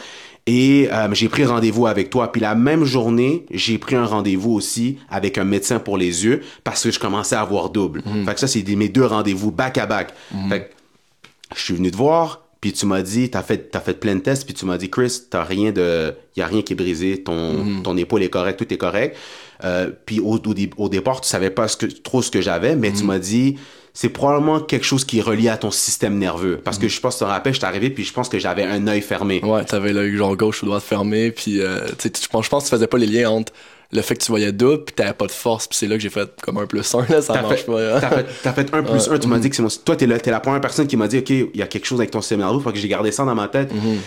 et 0.46 0.88
euh, 0.92 1.08
j'ai 1.12 1.28
pris 1.28 1.44
rendez-vous 1.44 1.86
avec 1.86 2.10
toi. 2.10 2.30
Puis 2.30 2.40
la 2.40 2.54
même 2.54 2.84
journée, 2.84 3.46
j'ai 3.50 3.78
pris 3.78 3.96
un 3.96 4.06
rendez-vous 4.06 4.52
aussi 4.52 4.98
avec 5.10 5.38
un 5.38 5.44
médecin 5.44 5.78
pour 5.80 5.96
les 5.98 6.24
yeux 6.24 6.42
parce 6.62 6.82
que 6.84 6.90
je 6.92 6.98
commençais 7.00 7.34
à 7.36 7.40
avoir 7.40 7.70
double. 7.70 8.02
Fait 8.24 8.34
que 8.34 8.40
ça, 8.40 8.46
c'est 8.46 8.62
mes 8.76 8.88
deux 8.88 9.04
rendez-vous 9.04 9.50
back 9.50 9.78
à 9.78 9.86
back. 9.86 10.14
Fait 10.48 10.60
que 10.60 11.56
je 11.56 11.62
suis 11.62 11.74
venu 11.74 11.90
te 11.90 11.96
voir, 11.96 12.45
puis 12.60 12.72
tu 12.72 12.86
m'as 12.86 13.02
dit, 13.02 13.30
t'as 13.30 13.42
fait, 13.42 13.70
t'as 13.70 13.80
fait 13.80 13.94
plein 13.94 14.14
de 14.16 14.20
tests, 14.20 14.44
puis 14.44 14.54
tu 14.54 14.64
m'as 14.64 14.78
dit, 14.78 14.88
Chris, 14.90 15.22
t'as 15.30 15.44
rien 15.44 15.72
de, 15.72 16.14
y 16.36 16.42
a 16.42 16.46
rien 16.46 16.62
qui 16.62 16.72
est 16.72 16.76
brisé, 16.76 17.22
ton, 17.22 17.82
ton 17.82 17.96
épaule 17.96 18.22
est 18.22 18.28
correcte, 18.30 18.58
tout 18.58 18.72
est 18.72 18.78
correct. 18.78 19.16
Euh, 19.64 19.90
puis 20.06 20.20
au, 20.20 20.34
au, 20.44 20.54
dé- 20.54 20.70
au 20.76 20.88
départ, 20.88 21.20
tu 21.20 21.28
savais 21.28 21.50
pas 21.50 21.68
ce 21.68 21.76
que, 21.76 21.86
trop 21.86 22.22
ce 22.22 22.30
que 22.30 22.40
j'avais, 22.40 22.76
mais 22.76 22.92
tu 22.92 23.04
m'as 23.04 23.18
dit, 23.18 23.56
c'est 23.94 24.10
probablement 24.10 24.60
quelque 24.60 24.84
chose 24.84 25.04
qui 25.06 25.18
est 25.18 25.22
relié 25.22 25.48
à 25.48 25.56
ton 25.56 25.70
système 25.70 26.18
nerveux. 26.18 26.58
Parce 26.62 26.76
que 26.78 26.88
je 26.88 27.00
pense, 27.00 27.14
que 27.14 27.18
tu 27.20 27.24
te 27.24 27.30
rappelles, 27.30 27.54
je 27.54 27.58
suis 27.58 27.66
arrivé, 27.66 27.88
puis 27.90 28.04
je 28.04 28.12
pense 28.12 28.28
que 28.28 28.38
j'avais 28.38 28.64
un 28.64 28.86
œil 28.88 29.00
fermé. 29.00 29.40
Ouais, 29.42 29.64
t'avais 29.64 29.92
l'œil 29.94 30.14
genre 30.16 30.36
gauche 30.36 30.62
ou 30.62 30.66
droite 30.66 30.82
fermé, 30.82 31.30
puis 31.30 31.60
euh, 31.62 31.86
tu 31.88 31.94
sais, 32.00 32.10
tu- 32.10 32.22
je 32.22 32.28
pense 32.28 32.44
je 32.44 32.50
pense 32.50 32.64
que 32.64 32.68
tu 32.68 32.74
faisais 32.74 32.86
pas 32.86 32.98
les 32.98 33.06
liens 33.06 33.30
entre 33.30 33.52
le 33.92 34.02
fait 34.02 34.16
que 34.16 34.24
tu 34.24 34.32
voyais 34.32 34.52
double, 34.52 34.84
puis 34.84 34.94
t'avais 34.94 35.12
pas 35.12 35.26
de 35.26 35.32
force, 35.32 35.66
puis 35.66 35.78
c'est 35.78 35.86
là 35.86 35.96
que 35.96 36.02
j'ai 36.02 36.10
fait 36.10 36.28
comme 36.42 36.58
un 36.58 36.66
plus 36.66 36.94
un, 36.94 37.06
là, 37.08 37.22
ça 37.22 37.40
marche 37.40 37.62
fait, 37.62 37.72
pas. 37.72 38.00
t'as 38.00 38.10
fait, 38.10 38.26
t'as 38.42 38.52
fait 38.52 38.74
un 38.74 38.82
plus 38.82 39.08
un, 39.08 39.18
tu 39.18 39.28
m'as 39.28 39.38
dit 39.38 39.50
que 39.50 39.56
c'est 39.56 39.62
mon, 39.62 39.68
toi, 39.68 39.96
t'es 39.96 40.06
la, 40.06 40.18
t'es 40.18 40.30
la 40.30 40.40
première 40.40 40.60
personne 40.60 40.86
qui 40.86 40.96
m'a 40.96 41.08
dit, 41.08 41.18
OK, 41.18 41.30
il 41.30 41.50
y 41.54 41.62
a 41.62 41.66
quelque 41.66 41.86
chose 41.86 42.00
avec 42.00 42.10
ton 42.10 42.20
système 42.20 42.40
nerveux, 42.40 42.60
faut 42.60 42.72
que 42.72 42.78
j'ai 42.78 42.88
gardé 42.88 43.12
ça 43.12 43.24
dans 43.24 43.34
ma 43.34 43.48
tête. 43.48 43.72
Mhm. 43.72 43.98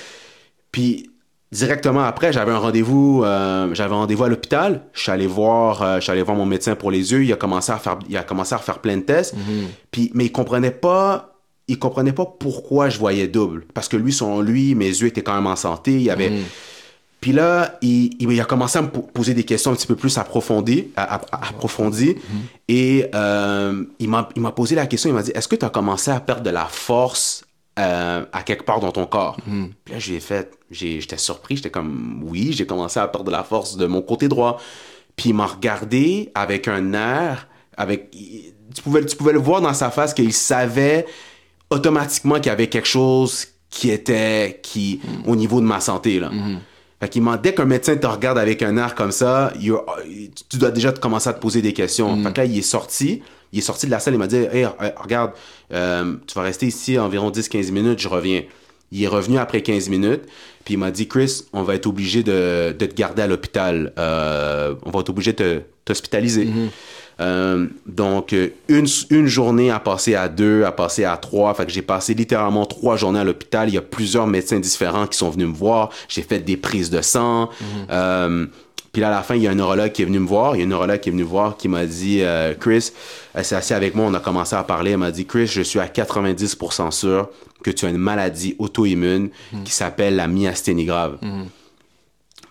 Puis, 0.72 1.10
directement 1.52 2.04
après, 2.04 2.32
j'avais 2.32 2.52
un 2.52 2.58
rendez-vous, 2.58 3.24
euh, 3.24 3.74
j'avais 3.74 3.94
un 3.94 4.00
rendez-vous 4.00 4.24
à 4.24 4.30
l'hôpital. 4.30 4.84
Je 4.94 5.02
suis 5.02 5.12
allé 5.12 5.28
voir, 5.28 5.82
euh, 5.82 5.96
je 5.96 6.02
suis 6.02 6.12
allé 6.12 6.22
voir 6.22 6.38
mon 6.38 6.46
médecin 6.46 6.76
pour 6.76 6.92
les 6.92 7.12
yeux. 7.12 7.24
Il 7.24 7.34
a 7.34 7.38
commencé 7.38 7.72
à 7.72 7.78
faire, 7.78 7.98
il 8.08 8.18
a 8.18 8.24
commencé 8.24 8.56
à 8.56 8.60
plein 8.60 8.98
de 8.98 9.04
tests. 9.04 9.36
Mhm. 9.36 9.68
Puis, 9.92 10.12
mais 10.14 10.26
il 10.26 10.32
comprenait 10.32 10.72
pas, 10.72 11.36
il 11.68 11.80
comprenait 11.80 12.14
pas 12.14 12.26
pourquoi 12.26 12.90
je 12.90 13.00
voyais 13.00 13.28
double. 13.28 13.66
Parce 13.74 13.88
que 13.88 13.98
lui, 13.98 14.12
selon 14.12 14.42
lui, 14.42 14.76
mes 14.76 14.88
yeux 14.88 15.08
étaient 15.08 15.24
quand 15.24 15.36
même 15.36 15.48
en 15.48 15.56
santé. 15.56 15.94
Il 15.94 16.04
y 16.04 16.12
avait. 16.12 16.32
Puis 17.22 17.32
là, 17.34 17.78
il, 17.82 18.12
il- 18.20 18.40
a 18.42 18.46
commencé 18.46 18.78
à 18.80 18.82
me 18.82 18.90
po- 18.90 19.02
poser 19.02 19.34
des 19.34 19.44
questions 19.44 19.72
un 19.72 19.76
petit 19.76 19.88
peu 19.88 19.96
plus 19.96 20.18
approfondies, 20.18 20.88
à- 20.96 21.16
à- 21.16 21.50
approfondies. 21.50 22.16
Et 22.68 23.06
euh, 23.14 23.84
il 24.00 24.10
m'a 24.10 24.30
il 24.36 24.42
m'a 24.42 24.52
posé 24.52 24.76
la 24.76 24.88
question, 24.88 25.10
il 25.10 25.14
m'a 25.14 25.24
dit, 25.24 25.32
est-ce 25.36 25.48
que 25.48 25.56
tu 25.58 25.66
as 25.66 25.70
commencé 25.70 26.12
à 26.12 26.20
perdre 26.20 26.44
de 26.44 26.50
la 26.50 26.66
force 26.66 27.44
euh, 27.78 28.26
à 28.32 28.44
quelque 28.44 28.64
part 28.64 28.80
dans 28.80 28.92
ton 28.92 29.06
corps? 29.06 29.38
Puis 29.84 29.94
là, 29.94 30.00
j'ai 30.00 30.20
fait, 30.20 30.52
j'ai- 30.72 31.02
j'étais 31.02 31.18
surpris, 31.18 31.58
j'étais 31.58 31.70
comme, 31.70 32.22
oui, 32.26 32.52
j'ai 32.54 32.66
commencé 32.66 33.00
à 33.00 33.08
perdre 33.08 33.26
de 33.28 33.32
la 33.32 33.44
force 33.44 33.76
de 33.78 33.86
mon 33.86 34.02
côté 34.02 34.28
droit. 34.28 34.58
Puis 35.16 35.30
il 35.30 35.34
m'a 35.36 35.46
regardé 35.48 36.32
avec 36.36 36.68
un 36.70 36.94
air, 36.94 37.48
avec, 37.76 38.12
tu 38.12 38.82
pouvais, 38.82 39.06
tu 39.06 39.16
pouvais 39.18 39.34
le 39.34 39.40
voir 39.40 39.60
dans 39.62 39.74
sa 39.74 39.90
face 39.92 40.14
qu'il 40.14 40.32
savait 40.34 41.06
automatiquement 41.70 42.36
qu'il 42.36 42.48
y 42.48 42.50
avait 42.50 42.68
quelque 42.68 42.88
chose 42.88 43.48
qui 43.70 43.92
était, 43.92 44.60
qui, 44.64 45.00
au 45.28 45.36
niveau 45.36 45.60
de 45.62 45.66
ma 45.66 45.80
santé, 45.80 46.20
là. 46.20 46.32
Fait 47.00 47.08
qu'il 47.08 47.22
m'a, 47.22 47.38
dès 47.38 47.54
qu'un 47.54 47.66
médecin 47.66 47.96
te 47.96 48.08
regarde 48.08 48.38
avec 48.38 48.62
un 48.62 48.76
air 48.76 48.94
comme 48.94 49.12
ça, 49.12 49.54
tu 50.50 50.58
dois 50.58 50.72
déjà 50.72 50.92
te 50.92 51.00
commencer 51.00 51.30
à 51.30 51.34
te 51.34 51.40
poser 51.40 51.62
des 51.62 51.72
questions. 51.74 52.22
Fait 52.24 52.34
que 52.34 52.38
là, 52.42 52.46
il 52.46 52.58
est 52.58 52.62
sorti, 52.62 53.22
il 53.54 53.60
est 53.60 53.62
sorti 53.62 53.86
de 53.86 53.92
la 53.92 54.00
salle, 54.00 54.16
il 54.16 54.18
m'a 54.18 54.28
dit, 54.28 54.36
hey, 54.36 54.68
regarde, 54.98 55.32
euh, 55.74 56.16
tu 56.28 56.36
vas 56.36 56.42
rester 56.42 56.68
ici 56.68 57.00
environ 57.00 57.32
10-15 57.32 57.72
minutes, 57.72 58.00
je 58.00 58.10
reviens. 58.10 58.44
Il 58.92 59.04
est 59.04 59.08
revenu 59.08 59.38
après 59.38 59.62
15 59.62 59.88
minutes, 59.90 60.24
puis 60.66 60.74
il 60.74 60.78
m'a 60.78 60.92
dit, 60.92 61.08
Chris, 61.08 61.44
on 61.54 61.64
va 61.64 61.76
être 61.76 61.86
obligé 61.86 62.24
de, 62.24 62.76
de 62.78 62.86
te 62.86 62.96
garder 62.96 63.22
à 63.22 63.28
l'hôpital. 63.28 63.94
Euh, 63.98 64.74
on 64.84 64.90
va 64.90 65.00
être 65.00 65.10
obligé 65.10 65.32
de 65.32 65.62
t'hospitaliser. 65.86 66.48
Euh, 67.20 67.68
donc, 67.86 68.34
une, 68.68 68.88
une 69.10 69.28
journée 69.28 69.72
à 69.72 69.80
passer 69.80 70.16
à 70.16 70.30
deux, 70.30 70.64
à 70.64 70.72
passer 70.72 71.04
à 71.04 71.18
trois. 71.18 71.54
Fait 71.54 71.66
que 71.66 71.72
j'ai 71.72 71.82
passé 71.82 72.14
littéralement 72.14 72.66
trois 72.66 72.96
journées 72.96 73.20
à 73.20 73.24
l'hôpital. 73.24 73.68
Il 73.70 73.76
y 73.76 73.78
a 73.78 73.82
plusieurs 73.82 74.28
médecins 74.28 74.60
différents 74.60 75.08
qui 75.08 75.18
sont 75.18 75.30
venus 75.30 75.48
me 75.48 75.54
voir. 75.54 75.90
J'ai 76.08 76.22
fait 76.22 76.40
des 76.40 76.58
prises 76.58 76.90
de 76.90 77.02
sang. 77.02 77.50
Euh, 77.90 78.46
puis 78.92 79.02
là, 79.02 79.10
à 79.10 79.12
la 79.12 79.22
fin, 79.22 79.36
il 79.36 79.44
y 79.44 79.48
a 79.48 79.52
un 79.52 79.56
neurologue 79.56 79.92
qui 79.92 80.02
est 80.02 80.06
venu 80.06 80.20
me 80.20 80.28
voir. 80.28 80.56
Il 80.56 80.60
y 80.60 80.62
a 80.64 80.66
un 80.66 80.70
neurologue 80.70 81.00
qui 81.00 81.10
est 81.10 81.12
venu 81.12 81.24
me 81.24 81.28
voir 81.28 81.58
qui 81.58 81.68
m'a 81.68 81.86
dit, 81.86 82.22
euh, 82.22 82.56
Chris, 82.56 82.92
elle 83.36 83.46
s'est 83.46 83.56
assise 83.56 83.74
avec 83.74 83.94
moi, 83.94 84.06
on 84.08 84.14
a 84.14 84.20
commencé 84.20 84.56
à 84.56 84.64
parler. 84.64 84.92
Elle 84.92 84.98
m'a 84.98 85.12
dit, 85.12 85.26
Chris, 85.26 85.48
je 85.48 85.62
suis 85.62 85.80
à 85.80 85.88
90% 85.88 86.92
sûr 86.92 87.30
que 87.64 87.70
tu 87.70 87.86
as 87.86 87.90
une 87.90 87.98
maladie 87.98 88.56
auto-immune 88.58 89.30
qui 89.64 89.72
s'appelle 89.72 90.16
la 90.16 90.28
myasthénie 90.28 90.86
grave. 90.86 91.18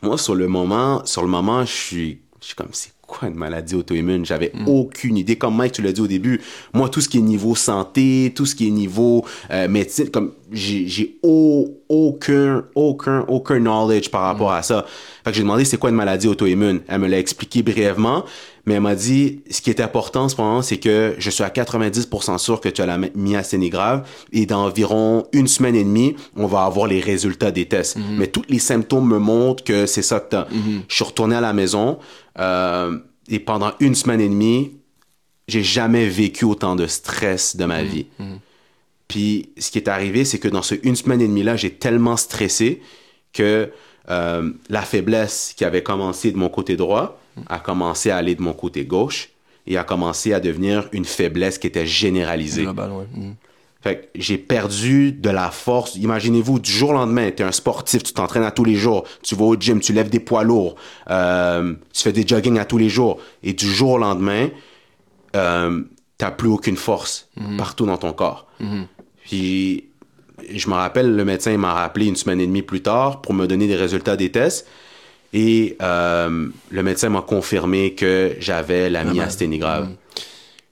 Moi, 0.03 0.17
sur 0.17 0.37
le 0.37 0.47
moment, 0.47 1.05
sur 1.07 1.23
le 1.23 1.29
moment, 1.29 1.65
je 1.65 1.73
suis, 1.73 2.19
je 2.41 2.47
suis 2.47 2.55
comme, 2.55 2.69
c'est 2.73 2.93
quoi 3.09 3.27
une 3.27 3.35
maladie 3.35 3.75
auto-immune? 3.75 4.25
J'avais 4.25 4.53
aucune 4.67 5.17
idée. 5.17 5.35
Comme 5.37 5.57
Mike, 5.57 5.73
tu 5.73 5.83
l'as 5.83 5.91
dit 5.93 6.01
au 6.01 6.07
début, 6.07 6.41
moi, 6.73 6.89
tout 6.89 7.01
ce 7.01 7.09
qui 7.09 7.19
est 7.19 7.23
niveau 7.23 7.57
santé, 7.57 8.33
tout 8.37 8.47
ce 8.47 8.55
qui 8.55 8.69
est 8.69 8.71
niveau 8.71 9.25
euh, 9.51 9.67
médecine, 9.67 10.11
comme, 10.11 10.33
j'ai, 10.53 10.87
j'ai 10.87 11.17
au- 11.23 11.81
aucun, 11.89 12.65
aucun, 12.75 13.25
aucun 13.27 13.59
knowledge 13.59 14.11
par 14.11 14.23
rapport 14.23 14.53
à 14.53 14.63
ça. 14.63 14.85
Fait 15.25 15.31
que 15.31 15.37
j'ai 15.37 15.43
demandé 15.43 15.65
c'est 15.65 15.79
quoi 15.79 15.91
une 15.91 15.97
maladie 15.97 16.29
auto-immune? 16.29 16.81
Elle 16.87 17.01
me 17.01 17.09
l'a 17.09 17.19
expliqué 17.19 17.63
brièvement, 17.63 18.25
mais 18.69 18.75
elle 18.75 18.83
m'a 18.83 18.95
dit, 18.95 19.41
ce 19.51 19.61
qui 19.63 19.71
est 19.71 19.81
important 19.81 20.25
en 20.25 20.29
ce 20.29 20.37
moment, 20.37 20.63
c'est 20.63 20.77
que 20.77 21.15
je 21.19 21.31
suis 21.31 21.43
à 21.43 21.49
90% 21.49 22.39
sûr 22.39 22.61
que 22.61 22.69
tu 22.69 22.81
as 22.83 22.87
la 22.87 22.99
my- 22.99 23.11
myasthénie 23.15 23.71
grave 23.71 24.07
et 24.33 24.47
dans 24.47 24.65
environ 24.67 25.25
une 25.33 25.49
semaine 25.49 25.75
et 25.75 25.83
demie, 25.85 26.15
on 26.37 26.47
va 26.47 26.65
avoir 26.65 26.87
les 26.87 27.01
résultats 27.01 27.51
des 27.51 27.67
tests. 27.67 27.97
Mais 28.19 28.27
tous 28.29 28.43
les 28.49 28.59
symptômes 28.59 29.09
me 29.09 29.19
montrent 29.19 29.65
que 29.65 29.87
c'est 29.87 30.03
ça 30.03 30.21
que 30.21 30.29
t'as. 30.31 30.47
Je 30.89 30.95
suis 30.95 31.05
retourné 31.05 31.35
à 31.37 31.41
la 31.41 31.53
maison 31.53 31.99
euh, 32.39 32.99
et 33.29 33.39
pendant 33.39 33.73
une 33.81 33.95
semaine 33.95 34.21
et 34.21 34.29
demie, 34.29 34.73
j'ai 35.49 35.63
jamais 35.63 36.07
vécu 36.07 36.45
autant 36.45 36.77
de 36.77 36.87
stress 36.87 37.57
de 37.57 37.65
ma 37.65 37.83
vie. 37.83 38.07
Puis 39.09 39.49
ce 39.59 39.71
qui 39.71 39.79
est 39.79 39.89
arrivé, 39.89 40.25
c'est 40.25 40.39
que 40.39 40.49
dans 40.49 40.63
ce 40.63 40.75
une 40.83 40.95
semaine 40.97 41.21
et 41.23 41.27
demie 41.29 41.43
là, 41.43 41.57
j'ai 41.57 41.71
tellement 41.71 42.17
stressé 42.17 42.83
que 43.33 43.71
euh, 44.11 44.51
la 44.69 44.83
faiblesse 44.83 45.55
qui 45.57 45.65
avait 45.65 45.83
commencé 45.83 46.33
de 46.33 46.37
mon 46.37 46.49
côté 46.49 46.77
droit 46.77 47.19
a 47.49 47.59
commencé 47.59 48.11
à 48.11 48.17
aller 48.17 48.35
de 48.35 48.43
mon 48.43 48.53
côté 48.53 48.85
gauche 48.85 49.31
et 49.67 49.77
a 49.77 49.85
commencé 49.85 50.33
à 50.33 50.41
devenir 50.41 50.89
une 50.93 51.05
faiblesse 51.05 51.59
qui 51.59 51.67
était 51.67 51.87
généralisée. 51.87 52.63
Global, 52.63 52.91
ouais. 52.93 53.07
Fait 53.81 53.97
que 53.97 54.07
j'ai 54.17 54.39
perdu 54.39 55.13
de 55.13 55.31
la 55.31 55.51
force. 55.51 55.95
Imaginez-vous, 55.95 56.59
du 56.59 56.71
jour 56.71 56.91
au 56.91 56.95
lendemain, 56.95 57.31
tu 57.31 57.43
es 57.43 57.47
un 57.47 57.53
sportif, 57.53 58.03
tu 58.03 58.13
t'entraînes 58.13 58.43
à 58.43 58.51
tous 58.51 58.65
les 58.65 58.75
jours, 58.75 59.05
tu 59.23 59.37
vas 59.37 59.45
au 59.45 59.55
gym, 59.55 59.79
tu 59.79 59.93
lèves 59.93 60.11
des 60.11 60.19
poids 60.19 60.43
lourds, 60.43 60.75
euh, 61.11 61.75
tu 61.93 62.03
fais 62.03 62.13
des 62.13 62.27
jogging 62.27 62.59
à 62.59 62.65
tous 62.65 62.79
les 62.79 62.89
jours. 62.89 63.21
Et 63.45 63.53
du 63.53 63.71
jour 63.71 63.93
au 63.93 63.99
lendemain, 63.99 64.49
euh, 65.37 65.83
t'as 66.17 66.33
plus 66.33 66.49
aucune 66.49 66.77
force 66.77 67.29
partout 67.57 67.87
dans 67.87 67.99
ton 67.99 68.13
corps. 68.13 68.49
Puis 69.25 69.85
je 70.53 70.69
me 70.69 70.75
rappelle, 70.75 71.15
le 71.15 71.25
médecin 71.25 71.57
m'a 71.57 71.73
rappelé 71.73 72.07
une 72.07 72.17
semaine 72.17 72.41
et 72.41 72.47
demie 72.47 72.63
plus 72.63 72.83
tard 72.83 73.21
pour 73.21 73.33
me 73.33 73.47
donner 73.47 73.69
des 73.69 73.77
résultats 73.77 74.17
des 74.17 74.33
tests. 74.33 74.67
Et 75.33 75.77
euh, 75.83 76.49
le 76.71 76.83
médecin 76.83 77.09
m'a 77.11 77.23
confirmé 77.23 77.95
que 77.95 78.37
j'avais 78.41 78.89
la 78.89 79.05
myasthénie 79.05 79.59
grave. 79.59 79.89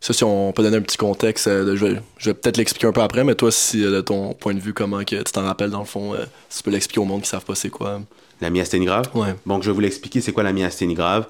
Ça, 0.00 0.12
si 0.12 0.25
on 0.25 0.52
peut 0.52 0.62
donner 0.62 0.76
un 0.76 0.82
petit 0.82 0.96
contexte, 0.96 1.48
euh, 1.48 1.76
je 1.76 1.84
vais, 1.84 2.00
je 2.18 2.30
vais 2.30 2.34
peut-être 2.34 2.58
l'expliquer 2.58 2.86
un 2.86 2.92
peu 2.92 3.00
après, 3.00 3.25
mais 3.25 3.34
toi, 3.34 3.50
si 3.50 3.84
euh, 3.84 3.90
de 3.90 4.00
ton 4.00 4.34
point 4.34 4.54
de 4.54 4.60
vue, 4.60 4.72
comment 4.72 5.00
que 5.00 5.16
tu 5.16 5.32
t'en 5.32 5.42
rappelles 5.42 5.70
dans 5.70 5.80
le 5.80 5.86
fond, 5.86 6.14
si 6.48 6.58
tu 6.58 6.62
peux 6.64 6.70
l'expliquer 6.70 7.00
au 7.00 7.04
monde 7.04 7.22
qui 7.22 7.28
savent 7.28 7.44
pas 7.44 7.54
c'est 7.54 7.70
quoi. 7.70 8.00
La 8.40 8.50
myasthénie 8.50 8.86
grave? 8.86 9.08
Ouais. 9.14 9.34
Donc, 9.46 9.62
je 9.62 9.70
vais 9.70 9.75
vous 9.75 9.80
l'expliquer, 9.80 10.20
c'est 10.20 10.32
quoi 10.32 10.42
la 10.42 10.52
myasthénie 10.52 10.94
grave? 10.94 11.26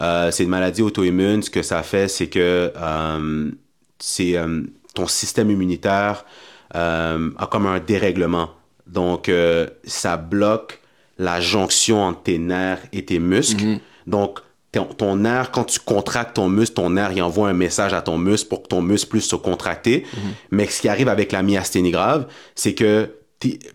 Euh, 0.00 0.30
c'est 0.30 0.44
une 0.44 0.50
maladie 0.50 0.82
auto-immune. 0.82 1.42
Ce 1.42 1.50
que 1.50 1.62
ça 1.62 1.82
fait, 1.82 2.08
c'est 2.08 2.28
que 2.28 2.72
euh, 2.76 3.50
c'est 3.98 4.36
euh, 4.36 4.62
ton 4.94 5.06
système 5.06 5.50
immunitaire 5.50 6.24
a 6.74 7.48
comme 7.50 7.66
un 7.66 7.80
dérèglement. 7.80 8.50
Donc, 8.86 9.30
ça 9.84 10.16
bloque 10.16 10.80
la 11.22 11.40
jonction 11.40 12.02
entre 12.02 12.22
tes 12.24 12.38
nerfs 12.38 12.80
et 12.92 13.04
tes 13.04 13.18
muscles. 13.18 13.78
Donc, 14.06 14.40
ton, 14.72 14.84
ton 14.84 15.16
nerf, 15.16 15.50
quand 15.50 15.64
tu 15.64 15.78
contractes 15.78 16.34
ton 16.36 16.48
muscle, 16.48 16.74
ton 16.74 16.90
nerf, 16.90 17.12
il 17.14 17.22
envoie 17.22 17.48
un 17.48 17.52
message 17.54 17.92
à 17.92 18.00
ton 18.02 18.18
muscle 18.18 18.48
pour 18.48 18.62
que 18.62 18.68
ton 18.68 18.80
muscle 18.82 19.10
puisse 19.10 19.26
se 19.28 19.36
contracter. 19.36 20.04
Mais 20.50 20.66
ce 20.66 20.80
qui 20.80 20.88
arrive 20.88 21.08
avec 21.08 21.32
la 21.32 21.42
myasthénie 21.42 21.90
grave, 21.90 22.26
c'est 22.54 22.74
que 22.74 23.10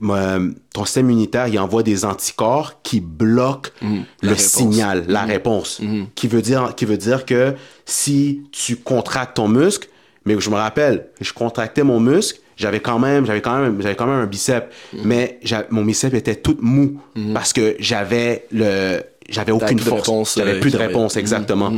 euh, 0.04 0.52
ton 0.74 0.86
système 0.86 1.10
immunitaire, 1.10 1.48
il 1.50 1.60
envoie 1.60 1.84
des 1.84 2.06
anticorps 2.06 2.82
qui 2.84 3.02
bloquent 3.02 3.70
La 3.82 3.90
le 4.22 4.30
réponse. 4.30 4.42
signal, 4.44 5.06
la 5.08 5.24
réponse. 5.24 5.82
Qui 6.16 6.28
veut 6.28 6.42
dire, 6.42 6.74
qui 6.76 6.86
veut 6.86 6.98
dire 6.98 7.26
que 7.26 7.54
si 7.86 8.44
tu 8.52 8.78
contractes 8.78 9.36
ton 9.36 9.48
muscle, 9.50 9.90
mais 10.26 10.40
je 10.40 10.50
me 10.50 10.56
rappelle, 10.56 11.08
je 11.22 11.32
contractais 11.34 11.84
mon 11.84 12.00
muscle, 12.00 12.40
j'avais 12.58 12.80
quand 12.82 13.00
même, 13.00 13.26
j'avais 13.26 13.42
quand 13.42 13.58
même, 13.62 13.82
j'avais 13.82 13.96
quand 13.96 14.08
même 14.08 14.20
un 14.20 14.26
biceps, 14.26 14.68
mais 15.04 15.40
j'a- 15.44 15.66
mon 15.70 15.86
biceps 15.86 16.14
était 16.16 16.36
tout 16.36 16.58
mou 16.60 17.00
parce 17.34 17.54
que 17.54 17.76
j'avais 17.80 18.46
le, 18.52 19.00
j'avais 19.30 19.52
aucune 19.54 19.80
force, 19.80 20.02
réponse, 20.08 20.36
j'avais 20.38 20.54
euh, 20.56 20.60
plus 20.60 20.72
de 20.72 20.78
réponse, 20.78 21.14
travaillait. 21.14 21.22
exactement. 21.22 21.72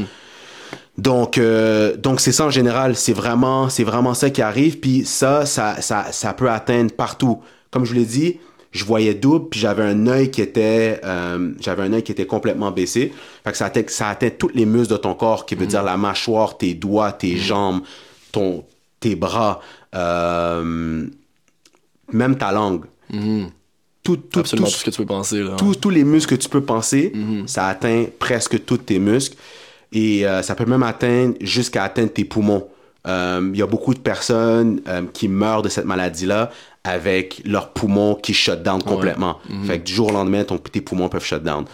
Donc, 0.98 1.38
euh, 1.38 1.96
donc 1.96 2.20
c'est 2.20 2.32
ça 2.32 2.46
en 2.46 2.50
général, 2.50 2.96
c'est 2.96 3.14
vraiment, 3.14 3.70
c'est 3.70 3.84
vraiment 3.84 4.14
ça 4.14 4.30
qui 4.30 4.42
arrive. 4.42 4.80
Puis 4.80 5.06
ça, 5.06 5.46
ça, 5.46 5.82
ça, 5.82 6.08
ça 6.12 6.34
peut 6.34 6.50
atteindre 6.50 6.92
partout. 6.92 7.40
Comme 7.72 7.86
je 7.86 7.92
vous 7.94 8.00
l'ai 8.00 8.06
dit, 8.06 8.38
je 8.72 8.84
voyais 8.84 9.14
double, 9.14 9.50
puis 9.50 9.60
j'avais 9.60 9.84
un 9.84 10.08
œil 10.08 10.30
qui 10.30 10.42
était, 10.42 11.00
euh, 11.04 11.52
j'avais 11.62 11.84
un 11.84 11.94
œil 11.94 12.04
qui 12.04 12.12
était 12.12 12.26
complètement 12.26 12.72
baissé. 12.72 13.14
Fait 13.44 13.52
que 13.52 13.58
ça 13.58 13.66
atteint, 13.66 13.84
ça 13.88 14.10
atteint 14.10 14.30
tous 14.30 14.50
les 14.54 14.66
muscles 14.66 14.92
de 14.94 14.98
ton 14.98 15.14
corps, 15.14 15.46
qui 15.46 15.56
veut 15.56 15.68
dire 15.68 15.84
la 15.84 15.98
mâchoire, 15.98 16.58
tes 16.58 16.74
doigts, 16.74 17.12
tes 17.14 17.38
jambes, 17.38 17.82
ton, 18.32 18.66
tes 19.00 19.16
bras, 19.16 19.62
euh, 19.96 21.06
même 22.12 22.38
ta 22.38 22.52
langue. 22.52 22.86
Tout, 24.04 24.18
tout, 24.18 24.40
Absolument 24.40 24.68
tout- 24.68 24.74
tout 24.74 24.80
ce 24.80 24.86
que 24.86 24.92
tu 24.92 24.98
peux 24.98 25.06
penser. 25.06 25.44
Là, 25.44 25.56
tous, 25.58 25.76
tous 25.76 25.90
les 25.90 26.04
muscles 26.04 26.36
que 26.36 26.42
tu 26.42 26.50
peux 26.50 26.62
penser, 26.62 27.14
ça 27.46 27.68
atteint 27.68 28.06
presque 28.18 28.64
tous 28.66 28.78
tes 28.78 29.00
muscles. 29.00 29.38
Et 29.92 30.26
euh, 30.26 30.42
ça 30.44 30.56
peut 30.56 30.66
même 30.66 30.84
atteindre 30.84 31.36
jusqu'à 31.42 31.84
atteindre 31.84 32.12
tes 32.14 32.24
poumons. 32.26 32.68
Euh, 33.08 33.50
Il 33.54 33.60
y 33.60 33.62
a 33.62 33.68
beaucoup 33.68 33.94
de 33.94 34.00
personnes 34.00 34.82
qui 35.14 35.28
meurent 35.28 35.62
de 35.64 35.70
cette 35.70 35.86
maladie-là 35.86 36.52
avec 36.90 37.42
leurs 37.46 37.70
poumons 37.70 38.16
qui 38.16 38.34
shut 38.34 38.62
down 38.64 38.82
complètement. 38.84 39.38
Fait 39.66 39.80
que 39.80 39.84
du 39.86 39.94
jour 39.94 40.10
au 40.10 40.12
lendemain, 40.14 40.44
ton, 40.44 40.58
tes 40.58 40.82
poumons 40.82 41.10
peuvent 41.10 41.24
shut 41.24 41.44
down. 41.44 41.66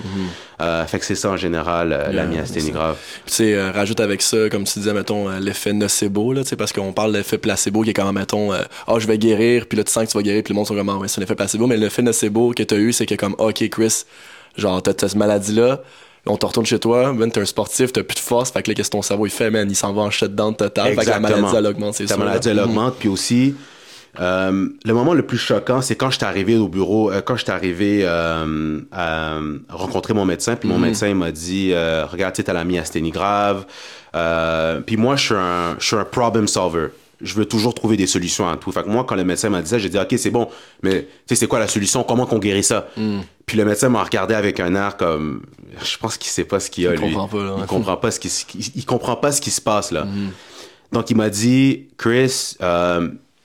Euh, 0.62 0.86
fait 0.86 1.00
que 1.00 1.06
c'est 1.06 1.16
ça 1.16 1.30
en 1.32 1.38
général, 1.38 1.92
euh, 1.92 2.12
la 2.12 2.26
myasthénie 2.26 2.68
ça. 2.68 2.72
grave. 2.74 2.98
Tu 3.26 3.34
sais, 3.34 3.54
euh, 3.56 3.72
rajoute 3.72 4.00
avec 4.00 4.22
ça, 4.22 4.50
comme 4.50 4.64
tu 4.64 4.80
disais, 4.80 4.94
mettons, 4.94 5.30
l'effet 5.40 5.74
nocebo, 5.74 6.32
là, 6.34 6.44
tu 6.44 6.50
sais, 6.50 6.56
parce 6.56 6.72
qu'on 6.72 6.94
parle 6.94 7.12
de 7.12 7.18
l'effet 7.18 7.38
placebo 7.38 7.82
qui 7.82 7.90
est 7.90 7.94
quand 7.94 8.06
même, 8.06 8.16
mettons, 8.16 8.52
ah, 8.54 8.96
je 8.98 9.08
vais 9.08 9.18
guérir, 9.18 9.66
puis 9.68 9.78
là, 9.78 9.84
tu 9.84 9.92
sens 9.92 10.06
que 10.06 10.12
tu 10.12 10.18
vas 10.18 10.24
guérir, 10.24 10.44
puis 10.44 10.54
le 10.54 10.56
monde 10.56 10.68
sont 10.68 10.76
comme, 10.76 10.90
ah, 10.90 10.98
ouais, 10.98 11.08
c'est 11.08 11.20
un 11.20 11.24
effet 11.24 11.36
placebo, 11.36 11.68
mais 11.68 11.78
l'effet 11.78 12.02
nocebo 12.02 12.54
que 12.56 12.64
t'as 12.64 12.78
eu, 12.78 12.94
c'est 12.94 13.06
que 13.06 13.16
comme, 13.16 13.36
ok, 13.38 13.68
Chris, 13.70 14.04
genre, 14.58 14.82
t'as 14.82 14.94
t'as 14.94 15.08
cette 15.10 15.18
maladie-là, 15.18 15.82
on 16.28 16.38
te 16.38 16.46
retourne 16.46 16.66
chez 16.66 16.80
toi, 16.80 17.14
ben, 17.14 17.30
t'es 17.30 17.40
un 17.42 17.46
sportif, 17.46 17.94
t'as 17.94 18.02
plus 18.04 18.16
de 18.16 18.20
force, 18.20 18.50
fait 18.52 18.64
que 18.64 18.72
là, 18.72 18.76
qu'est-ce 18.76 18.90
que 18.90 18.96
ton 18.96 19.02
cerveau, 19.02 19.26
il 19.28 19.32
fait, 19.32 19.52
man, 19.52 19.70
il 19.70 19.76
s'en 19.76 19.94
va 19.94 20.02
en 20.04 20.10
shutdown 20.10 20.56
total, 20.56 20.96
fait 20.96 21.06
que 21.06 21.10
la 21.10 21.20
maladie, 21.20 21.56
elle 21.58 21.68
augmente, 21.68 21.96
c'est 21.96 22.06
Ta 22.06 22.16
sûr. 22.16 22.24
maladie, 22.24 22.50
elle 22.50 22.56
là. 22.58 22.64
augmente. 22.66 22.96
Puis 22.98 23.10
aussi, 23.10 23.54
euh, 24.20 24.70
le 24.84 24.94
moment 24.94 25.14
le 25.14 25.24
plus 25.26 25.38
choquant, 25.38 25.82
c'est 25.82 25.96
quand 25.96 26.10
je 26.12 26.18
suis 26.18 26.26
arrivé 26.26 26.58
au 26.58 26.68
bureau, 26.68 27.12
euh, 27.12 27.22
quand 27.22 27.36
je 27.36 27.44
suis 27.44 27.52
arrivé 27.52 28.02
euh, 28.04 28.80
à 28.92 29.40
rencontrer 29.70 30.14
mon 30.14 30.26
médecin. 30.26 30.56
Puis 30.56 30.68
mon 30.70 30.78
médecin 30.80 31.08
il 31.08 31.16
m'a 31.16 31.32
dit, 31.32 31.74
regarde, 31.74 32.34
tu 32.36 32.44
t'as 32.44 32.54
la 32.54 32.64
myasthénie 32.64 33.12
grave. 33.12 33.66
Puis 34.86 34.98
moi, 34.98 35.16
je 35.16 35.24
suis 35.26 35.36
un, 35.36 35.76
je 35.80 35.86
suis 35.86 35.96
un 35.96 36.06
problem 36.06 36.48
solver. 36.48 36.88
Je 37.22 37.34
veux 37.36 37.46
toujours 37.46 37.74
trouver 37.74 37.96
des 37.96 38.08
solutions 38.08 38.48
à 38.50 38.58
tout. 38.58 38.72
Fait 38.74 38.84
que 38.84 38.90
moi, 38.90 39.06
quand 39.08 39.16
le 39.16 39.24
médecin 39.24 39.50
m'a 39.50 39.62
dit 39.62 39.70
ça, 39.70 39.78
j'ai 39.78 39.88
dit, 39.88 39.98
OK, 39.98 40.14
c'est 40.18 40.32
bon, 40.32 40.50
mais 40.84 41.04
tu 41.04 41.08
sais, 41.28 41.36
c'est 41.36 41.48
quoi 41.48 41.60
la 41.60 41.68
solution? 41.70 42.04
Comment 42.04 42.26
qu'on 42.26 42.40
guérit 42.40 42.64
ça? 42.64 42.90
Puis 43.46 43.58
le 43.58 43.64
médecin 43.64 43.88
m'a 43.88 44.04
regardé 44.04 44.34
avec 44.34 44.60
un 44.60 44.76
air 44.76 44.98
comme, 44.98 45.44
je 45.82 45.98
pense 45.98 46.18
qu'il 46.18 46.30
sait 46.30 46.44
pas 46.44 46.60
ce 46.60 46.70
qu'il 46.70 46.86
a, 46.88 46.94
Il 46.94 47.00
lui. 47.00 47.14
comprend 47.14 47.28
pas, 47.30 47.44
là. 47.44 47.56
Il 47.60 47.66
comprend 47.68 47.96
pas 47.96 48.12
ce 48.12 48.20
qui, 48.20 48.28
se- 48.30 48.46
il, 48.54 48.66
il 48.76 48.86
comprend 48.86 49.16
pas 49.16 49.32
ce 49.32 49.40
qui 49.40 49.50
se 49.52 49.62
passe, 49.62 49.92
là. 49.92 50.06
Donc, 50.92 51.10
il 51.10 51.16
m'a 51.16 51.30
dit, 51.30 51.88
Chris, 51.98 52.58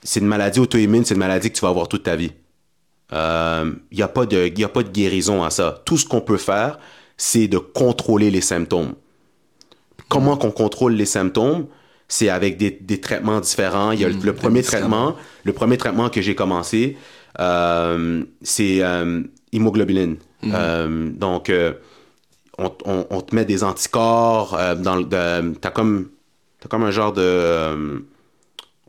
c'est 0.03 0.19
une 0.19 0.27
maladie 0.27 0.59
auto-immune, 0.59 1.05
c'est 1.05 1.13
une 1.13 1.19
maladie 1.19 1.49
que 1.51 1.55
tu 1.55 1.61
vas 1.61 1.69
avoir 1.69 1.87
toute 1.87 2.03
ta 2.03 2.15
vie. 2.15 2.31
Il 3.11 3.97
n'y 3.97 4.01
a, 4.01 4.07
pas 4.07 4.25
de- 4.25 4.51
y 4.57 4.63
a 4.63 4.69
pas 4.69 4.83
de 4.83 4.89
guérison 4.89 5.43
à 5.43 5.49
ça. 5.49 5.81
Tout 5.85 5.97
ce 5.97 6.05
qu'on 6.05 6.21
peut 6.21 6.37
faire, 6.37 6.79
c'est 7.17 7.47
de 7.47 7.57
contrôler 7.57 8.31
les 8.31 8.41
symptômes. 8.41 8.93
Comment 10.09 10.37
qu'on 10.37 10.51
contrôle 10.51 10.93
les 10.93 11.05
symptômes? 11.05 11.67
C'est 12.07 12.29
avec 12.29 12.57
des, 12.57 12.71
des 12.71 12.99
traitements 12.99 13.39
différents. 13.39 13.91
Il 13.91 14.01
y 14.01 14.05
a 14.05 14.09
le, 14.09 14.15
le 14.25 14.33
premier 14.33 14.61
traitement, 14.63 15.15
le 15.45 15.53
premier 15.53 15.77
traitement 15.77 16.09
que 16.09 16.21
j'ai 16.21 16.35
commencé, 16.35 16.97
euh, 17.39 18.23
c'est 18.41 18.81
euh, 18.81 19.23
hémoglobine. 19.53 20.17
Euh, 20.43 21.09
donc, 21.11 21.49
euh, 21.49 21.73
on, 22.57 22.71
on- 22.85 23.05
on 23.09 23.21
te 23.21 23.33
met 23.35 23.45
des 23.45 23.63
anticorps 23.63 24.55
euh, 24.57 24.75
dans 24.75 24.99
de- 24.99 25.53
T'as 25.61 25.69
comme, 25.71 26.09
t'as 26.59 26.67
comme 26.67 26.83
un 26.83 26.91
genre 26.91 27.13
de. 27.13 28.03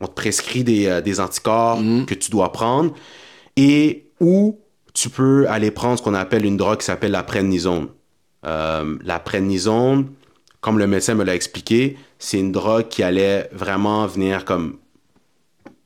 On 0.02 0.06
te 0.06 0.12
prescrit 0.12 0.64
des, 0.64 0.86
euh, 0.86 1.00
des 1.00 1.20
anticorps 1.20 1.78
que 2.06 2.14
tu 2.14 2.30
dois 2.30 2.52
prendre 2.52 2.92
et 3.56 4.10
ou 4.20 4.58
tu 4.94 5.08
peux 5.08 5.48
aller 5.48 5.70
prendre 5.70 5.98
ce 5.98 6.02
qu'on 6.02 6.14
appelle 6.14 6.44
une 6.44 6.56
drogue 6.56 6.78
qui 6.78 6.86
s'appelle 6.86 7.12
la 7.12 7.22
prednisone. 7.22 7.88
Euh, 8.44 8.98
la 9.04 9.18
prednisone, 9.20 10.10
comme 10.60 10.78
le 10.78 10.86
médecin 10.86 11.14
me 11.14 11.24
l'a 11.24 11.34
expliqué, 11.34 11.96
c'est 12.18 12.38
une 12.38 12.52
drogue 12.52 12.88
qui 12.88 13.02
allait 13.02 13.48
vraiment 13.52 14.06
venir 14.06 14.44
comme 14.44 14.78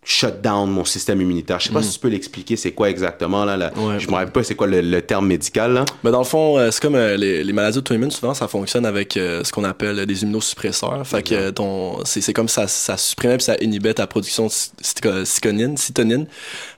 shut 0.09 0.41
down 0.41 0.71
mon 0.71 0.85
système 0.85 1.21
immunitaire. 1.21 1.59
Je 1.59 1.67
sais 1.67 1.73
pas 1.75 1.83
si 1.83 1.93
tu 1.95 1.99
peux 1.99 2.07
l'expliquer, 2.09 2.55
c'est 2.57 2.71
quoi 2.71 2.89
exactement 2.89 3.45
là. 3.45 3.57
là. 3.57 3.73
Ouais. 3.77 3.99
je 3.99 4.07
me 4.07 4.13
rappelle 4.15 4.31
pas 4.31 4.45
c'est 4.45 4.55
quoi 4.55 4.69
le, 4.69 4.81
le 4.81 5.03
terme 5.03 5.27
médical 5.27 5.73
là. 5.73 5.85
Mais 6.05 6.13
dans 6.13 6.21
le 6.21 6.25
fond, 6.25 6.57
euh, 6.59 6.71
c'est 6.71 6.81
comme 6.81 6.95
euh, 6.95 7.17
les, 7.17 7.43
les 7.43 7.53
maladies 7.53 7.79
auto-immunes, 7.79 8.13
souvent, 8.13 8.33
ça 8.33 8.47
fonctionne 8.47 8.87
avec 8.87 9.17
euh, 9.17 9.43
ce 9.43 9.51
qu'on 9.51 9.65
appelle 9.65 10.07
des 10.07 10.23
immunosuppresseurs. 10.23 11.05
Fait 11.05 11.25
que 11.25 11.35
euh, 11.35 11.51
ton, 11.51 12.05
c'est, 12.05 12.21
c'est 12.21 12.33
comme 12.33 12.49
ça, 12.49 12.69
ça 12.69 12.97
supprimait 12.97 13.37
puis 13.39 13.47
ça 13.47 13.57
inhibait 13.61 13.95
ta 13.95 14.07
production 14.07 14.47
de 14.47 14.51
cyto- 14.53 15.25
cytonine, 15.25 15.77
cytonine. 15.77 16.27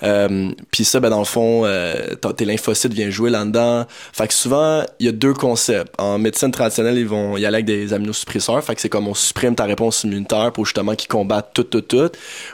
Euh, 0.02 0.50
puis 0.70 0.84
ça, 0.86 0.98
ben, 0.98 1.10
dans 1.10 1.18
le 1.18 1.26
fond, 1.26 1.66
euh, 1.66 2.14
tes 2.36 2.46
lymphocytes 2.46 2.94
viennent 2.94 3.10
jouer 3.10 3.28
là-dedans. 3.28 3.84
Fait 4.14 4.26
que 4.26 4.32
souvent, 4.32 4.84
il 5.00 5.06
y 5.06 5.08
a 5.10 5.12
deux 5.12 5.34
concepts. 5.34 5.92
En 5.98 6.18
médecine 6.18 6.50
traditionnelle, 6.50 6.96
ils 6.96 7.06
vont 7.06 7.36
y 7.36 7.44
aller 7.44 7.56
avec 7.56 7.66
des 7.66 7.90
immunosuppresseurs. 7.92 8.64
Fait 8.64 8.74
que 8.74 8.80
c'est 8.80 8.88
comme 8.88 9.06
on 9.06 9.14
supprime 9.14 9.54
ta 9.54 9.64
réponse 9.64 10.04
immunitaire 10.04 10.50
pour 10.52 10.64
justement 10.64 10.94
qu'ils 10.94 11.08
combattent 11.08 11.50
tout, 11.52 11.64
tout, 11.64 11.82
tout. 11.82 12.08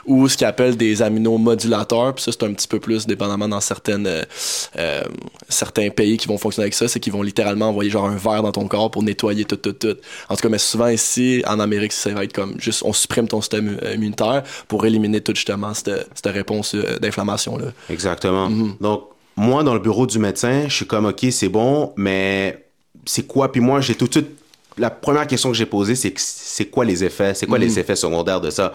Ou 0.05 0.27
ce 0.27 0.35
qu'ils 0.35 0.47
appellent 0.47 0.64
des 0.71 1.01
aminomodulateurs. 1.01 2.15
Puis 2.15 2.23
ça, 2.23 2.31
c'est 2.31 2.43
un 2.43 2.53
petit 2.53 2.67
peu 2.67 2.79
plus 2.79 3.07
dépendamment 3.07 3.47
dans 3.47 3.61
certaines, 3.61 4.07
euh, 4.07 4.23
euh, 4.77 5.03
certains 5.49 5.89
pays 5.89 6.17
qui 6.17 6.27
vont 6.27 6.37
fonctionner 6.37 6.65
avec 6.65 6.73
ça. 6.73 6.87
C'est 6.87 6.99
qu'ils 6.99 7.13
vont 7.13 7.21
littéralement 7.21 7.69
envoyer 7.69 7.89
genre 7.89 8.05
un 8.05 8.15
verre 8.15 8.43
dans 8.43 8.51
ton 8.51 8.67
corps 8.67 8.91
pour 8.91 9.03
nettoyer 9.03 9.45
tout, 9.45 9.55
tout, 9.55 9.73
tout. 9.73 9.95
En 10.29 10.35
tout 10.35 10.41
cas, 10.41 10.49
mais 10.49 10.57
souvent 10.57 10.87
ici, 10.87 11.43
en 11.47 11.59
Amérique, 11.59 11.93
ça 11.93 12.09
va 12.11 12.23
être 12.23 12.33
comme 12.33 12.59
juste, 12.59 12.83
on 12.83 12.93
supprime 12.93 13.27
ton 13.27 13.41
système 13.41 13.77
immunitaire 13.93 14.43
pour 14.67 14.85
éliminer 14.85 15.21
tout 15.21 15.35
justement 15.35 15.73
cette, 15.73 16.07
cette 16.13 16.33
réponse 16.33 16.75
euh, 16.75 16.97
d'inflammation-là. 16.99 17.67
Exactement. 17.89 18.49
Donc, 18.79 19.09
moi, 19.35 19.63
dans 19.63 19.73
le 19.73 19.79
bureau 19.79 20.07
du 20.07 20.19
médecin, 20.19 20.65
je 20.67 20.73
suis 20.73 20.87
comme, 20.87 21.05
OK, 21.05 21.25
c'est 21.31 21.49
bon, 21.49 21.93
mais 21.97 22.65
c'est 23.05 23.27
quoi? 23.27 23.51
Puis 23.51 23.61
moi, 23.61 23.81
j'ai 23.81 23.95
tout 23.95 24.07
de 24.07 24.13
suite, 24.13 24.29
la 24.77 24.89
première 24.89 25.27
question 25.27 25.51
que 25.51 25.57
j'ai 25.57 25.65
posée, 25.65 25.95
c'est 25.95 26.13
c'est 26.17 26.65
quoi 26.65 26.85
les 26.85 27.03
effets? 27.03 27.33
C'est 27.33 27.45
quoi 27.45 27.57
les 27.57 27.79
effets 27.79 27.95
secondaires 27.95 28.41
de 28.41 28.49
ça? 28.49 28.73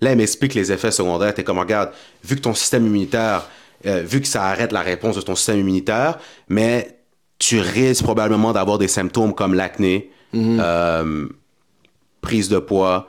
Là, 0.00 0.10
elle 0.10 0.18
m'explique 0.18 0.54
les 0.54 0.72
effets 0.72 0.90
secondaires. 0.90 1.34
T'es 1.34 1.44
comme, 1.44 1.58
regarde, 1.58 1.90
vu 2.22 2.36
que 2.36 2.40
ton 2.40 2.54
système 2.54 2.86
immunitaire, 2.86 3.48
euh, 3.86 4.02
vu 4.02 4.20
que 4.20 4.26
ça 4.26 4.44
arrête 4.44 4.72
la 4.72 4.82
réponse 4.82 5.16
de 5.16 5.20
ton 5.20 5.34
système 5.34 5.60
immunitaire, 5.60 6.18
mais 6.48 6.98
tu 7.38 7.60
risques 7.60 8.02
probablement 8.02 8.52
d'avoir 8.52 8.78
des 8.78 8.88
symptômes 8.88 9.34
comme 9.34 9.54
l'acné, 9.54 10.10
euh, 10.34 11.28
prise 12.20 12.48
de 12.48 12.58
poids, 12.58 13.08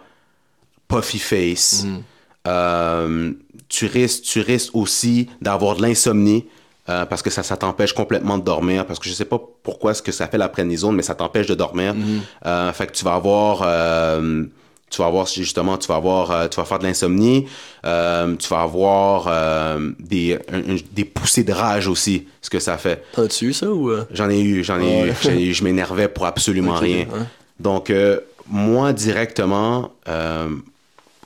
puffy 0.87 1.19
face. 1.19 1.85
Euh, 2.47 3.33
tu 3.69 3.87
risques, 3.87 4.23
tu 4.23 4.41
risques 4.41 4.75
aussi 4.75 5.29
d'avoir 5.41 5.75
de 5.75 5.81
l'insomnie 5.81 6.45
euh, 6.87 7.05
parce 7.05 7.23
que 7.23 7.31
ça, 7.31 7.41
ça 7.41 7.57
t'empêche 7.57 7.93
complètement 7.93 8.37
de 8.37 8.43
dormir. 8.43 8.85
Parce 8.85 8.99
que 8.99 9.09
je 9.09 9.13
sais 9.13 9.25
pas 9.25 9.39
pourquoi 9.63 9.93
ce 9.93 10.01
que 10.01 10.11
ça 10.11 10.27
fait 10.27 10.37
la 10.37 10.49
prénisone, 10.49 10.95
mais 10.95 11.01
ça 11.01 11.15
t'empêche 11.15 11.47
de 11.47 11.55
dormir. 11.55 11.95
Euh, 12.45 12.71
fait 12.73 12.87
que 12.87 12.91
tu 12.91 13.03
vas 13.03 13.15
avoir, 13.15 13.63
euh, 13.65 14.43
tu 14.89 15.01
vas 15.01 15.07
avoir 15.07 15.25
justement, 15.25 15.77
tu 15.77 15.87
vas 15.87 15.95
avoir, 15.95 16.31
euh, 16.31 16.47
tu 16.47 16.57
vas 16.57 16.65
faire 16.65 16.79
de 16.79 16.85
l'insomnie. 16.85 17.47
Euh, 17.85 18.35
tu 18.35 18.47
vas 18.47 18.61
avoir 18.61 19.25
euh, 19.27 19.91
des, 19.99 20.37
un- 20.51 20.75
un- 20.75 20.77
des 20.91 21.05
poussées 21.05 21.43
de 21.43 21.51
rage 21.51 21.87
aussi, 21.87 22.27
ce 22.41 22.49
que 22.49 22.59
ça 22.59 22.77
fait. 22.77 23.03
T'en 23.13 23.23
as-tu 23.23 23.47
eu 23.47 23.53
ça 23.53 23.69
ou. 23.71 23.91
J'en 24.11 24.29
ai 24.29 24.41
eu, 24.41 24.63
j'en 24.63 24.79
ai 24.79 25.07
eu. 25.07 25.11
Eu, 25.49 25.53
Je 25.53 25.63
m'énervais 25.63 26.07
pour 26.07 26.25
absolument 26.25 26.75
rien. 26.75 27.07
Donc, 27.59 27.91
moi, 28.47 28.93
directement, 28.93 29.91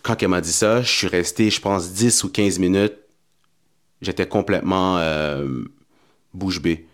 quand 0.02 0.24
elle 0.24 0.28
m'a 0.30 0.42
dit 0.42 0.54
ça, 0.54 0.82
je 0.82 0.90
suis 0.90 1.08
resté, 1.08 1.50
je 1.50 1.60
pense, 1.62 1.92
10 1.92 2.24
ou 2.24 2.30
15 2.30 2.60
minutes. 2.60 2.96
J'étais 4.02 4.26
complètement 4.28 5.00
bouche 6.34 6.62
bée, 6.62 6.88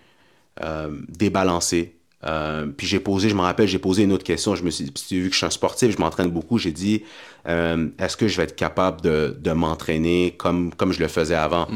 débalancé. 1.10 1.96
Euh, 2.26 2.66
puis 2.66 2.88
j'ai 2.88 3.00
posé, 3.00 3.30
je 3.30 3.36
me 3.36 3.42
rappelle, 3.42 3.68
j'ai 3.68 3.80
posé 3.80 4.04
une 4.04 4.12
autre 4.12 4.24
question. 4.24 4.56
Je 4.56 4.64
me 4.64 4.70
suis 4.72 4.86
dit, 4.86 5.20
vu 5.20 5.28
que 5.28 5.34
je 5.34 5.38
suis 5.38 5.46
un 5.46 5.52
sportif, 5.52 5.92
je 5.92 5.98
m'entraîne 6.00 6.30
beaucoup, 6.30 6.58
j'ai 6.58 6.72
dit, 6.72 7.04
euh, 7.48 7.88
est-ce 8.00 8.18
que 8.18 8.28
je 8.28 8.38
vais 8.38 8.44
être 8.44 8.56
capable 8.56 9.02
de, 9.02 9.38
de 9.40 9.52
m'entraîner 9.52 10.34
comme, 10.38 10.74
comme 10.74 10.92
je 10.92 11.00
le 11.00 11.08
faisais 11.08 11.36
avant? 11.36 11.68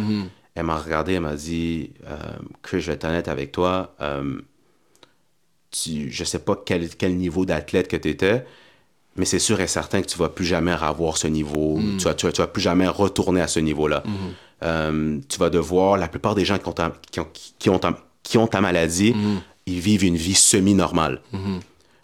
Elle 0.55 0.63
m'a 0.65 0.77
regardé, 0.77 1.13
elle 1.13 1.21
m'a 1.21 1.35
dit, 1.35 1.91
euh, 2.07 2.15
que 2.63 2.79
je 2.79 2.87
vais 2.87 2.93
être 2.93 3.05
honnête 3.05 3.27
avec 3.27 3.51
toi, 3.51 3.95
tu, 5.71 6.11
je 6.11 6.23
sais 6.23 6.39
pas 6.39 6.61
quel, 6.65 6.89
quel 6.95 7.15
niveau 7.15 7.45
d'athlète 7.45 7.87
que 7.87 7.95
tu 7.95 8.09
étais, 8.09 8.43
mais 9.15 9.25
c'est 9.25 9.39
sûr 9.39 9.59
et 9.61 9.67
certain 9.67 10.01
que 10.01 10.07
tu 10.07 10.17
vas 10.17 10.29
plus 10.29 10.45
jamais 10.45 10.71
avoir 10.71 11.17
ce 11.17 11.27
niveau, 11.27 11.79
tu, 11.99 12.05
vas, 12.05 12.15
tu, 12.15 12.25
vas, 12.25 12.31
tu 12.31 12.41
vas 12.41 12.47
plus 12.47 12.61
jamais 12.61 12.87
retourner 12.87 13.41
à 13.41 13.47
ce 13.47 13.59
niveau-là. 13.59 14.03
Euh, 14.63 15.19
tu 15.29 15.37
vas 15.39 15.49
devoir, 15.49 15.97
la 15.97 16.07
plupart 16.07 16.33
des 16.35 16.43
gens 16.43 16.57
qui 16.57 16.67
ont 16.67 16.73
ta, 16.73 16.91
qui 17.11 17.19
ont, 17.19 17.27
qui 17.59 17.69
ont 17.69 17.79
ta, 17.79 17.97
qui 18.23 18.37
ont 18.37 18.47
ta 18.47 18.61
maladie, 18.61 19.13
ils 19.69 19.79
vivent 19.79 20.05
une 20.05 20.17
vie 20.17 20.35
semi-normale. 20.35 21.21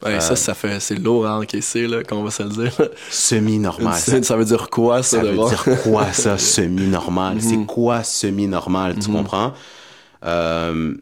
Ouais, 0.04 0.20
ça, 0.20 0.36
ça 0.36 0.54
fait, 0.54 0.80
c'est 0.80 0.96
lourd 0.96 1.26
à 1.26 1.40
encaisser, 1.40 1.88
là, 1.88 2.04
qu'on 2.04 2.24
va 2.24 2.30
se 2.30 2.44
le 2.44 2.50
dire. 2.50 2.72
Semi-normale. 3.10 4.00
ça, 4.00 4.22
ça 4.22 4.38
veut 4.38 4.46
dire 4.46 4.70
quoi, 4.70 5.02
ça, 5.02 5.18
Ça 5.18 5.24
veut 5.24 5.36
dire 5.36 5.82
quoi 5.84 6.12
ça, 6.14 6.38
semi-normal? 6.38 7.42
C'est 7.42 7.66
quoi 7.66 8.04
semi-normal, 8.04 8.96
tu 9.00 9.10
comprends? 9.10 9.54
Euh, 10.24 10.96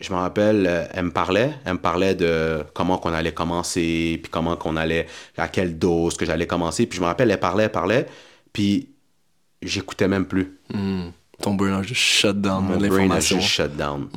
je 0.00 0.12
me 0.12 0.18
rappelle, 0.18 0.66
euh, 0.66 0.84
elle 0.92 1.04
me 1.06 1.10
parlait, 1.10 1.54
elle 1.64 1.74
me 1.74 1.78
parlait 1.78 2.14
de 2.14 2.64
comment 2.74 2.98
qu'on 2.98 3.12
allait 3.12 3.32
commencer, 3.32 4.18
puis 4.22 4.30
comment 4.30 4.56
qu'on 4.56 4.76
allait, 4.76 5.06
à 5.36 5.48
quelle 5.48 5.78
dose 5.78 6.16
que 6.16 6.24
j'allais 6.24 6.46
commencer. 6.46 6.86
Puis 6.86 6.96
je 6.96 7.02
me 7.02 7.06
rappelle, 7.06 7.30
elle 7.30 7.40
parlait, 7.40 7.64
elle 7.64 7.72
parlait, 7.72 8.06
puis 8.52 8.88
j'écoutais 9.62 10.08
même 10.08 10.26
plus. 10.26 10.58
Ton 11.40 11.54
brain 11.54 11.78
a 11.78 11.82
juste 11.82 12.00
shut 12.00 12.40
down 12.40 12.64
Mon 12.64 12.76
brain 12.78 13.10
a 13.10 13.20
juste 13.20 13.42
shut 13.42 13.76
down. 13.76 14.08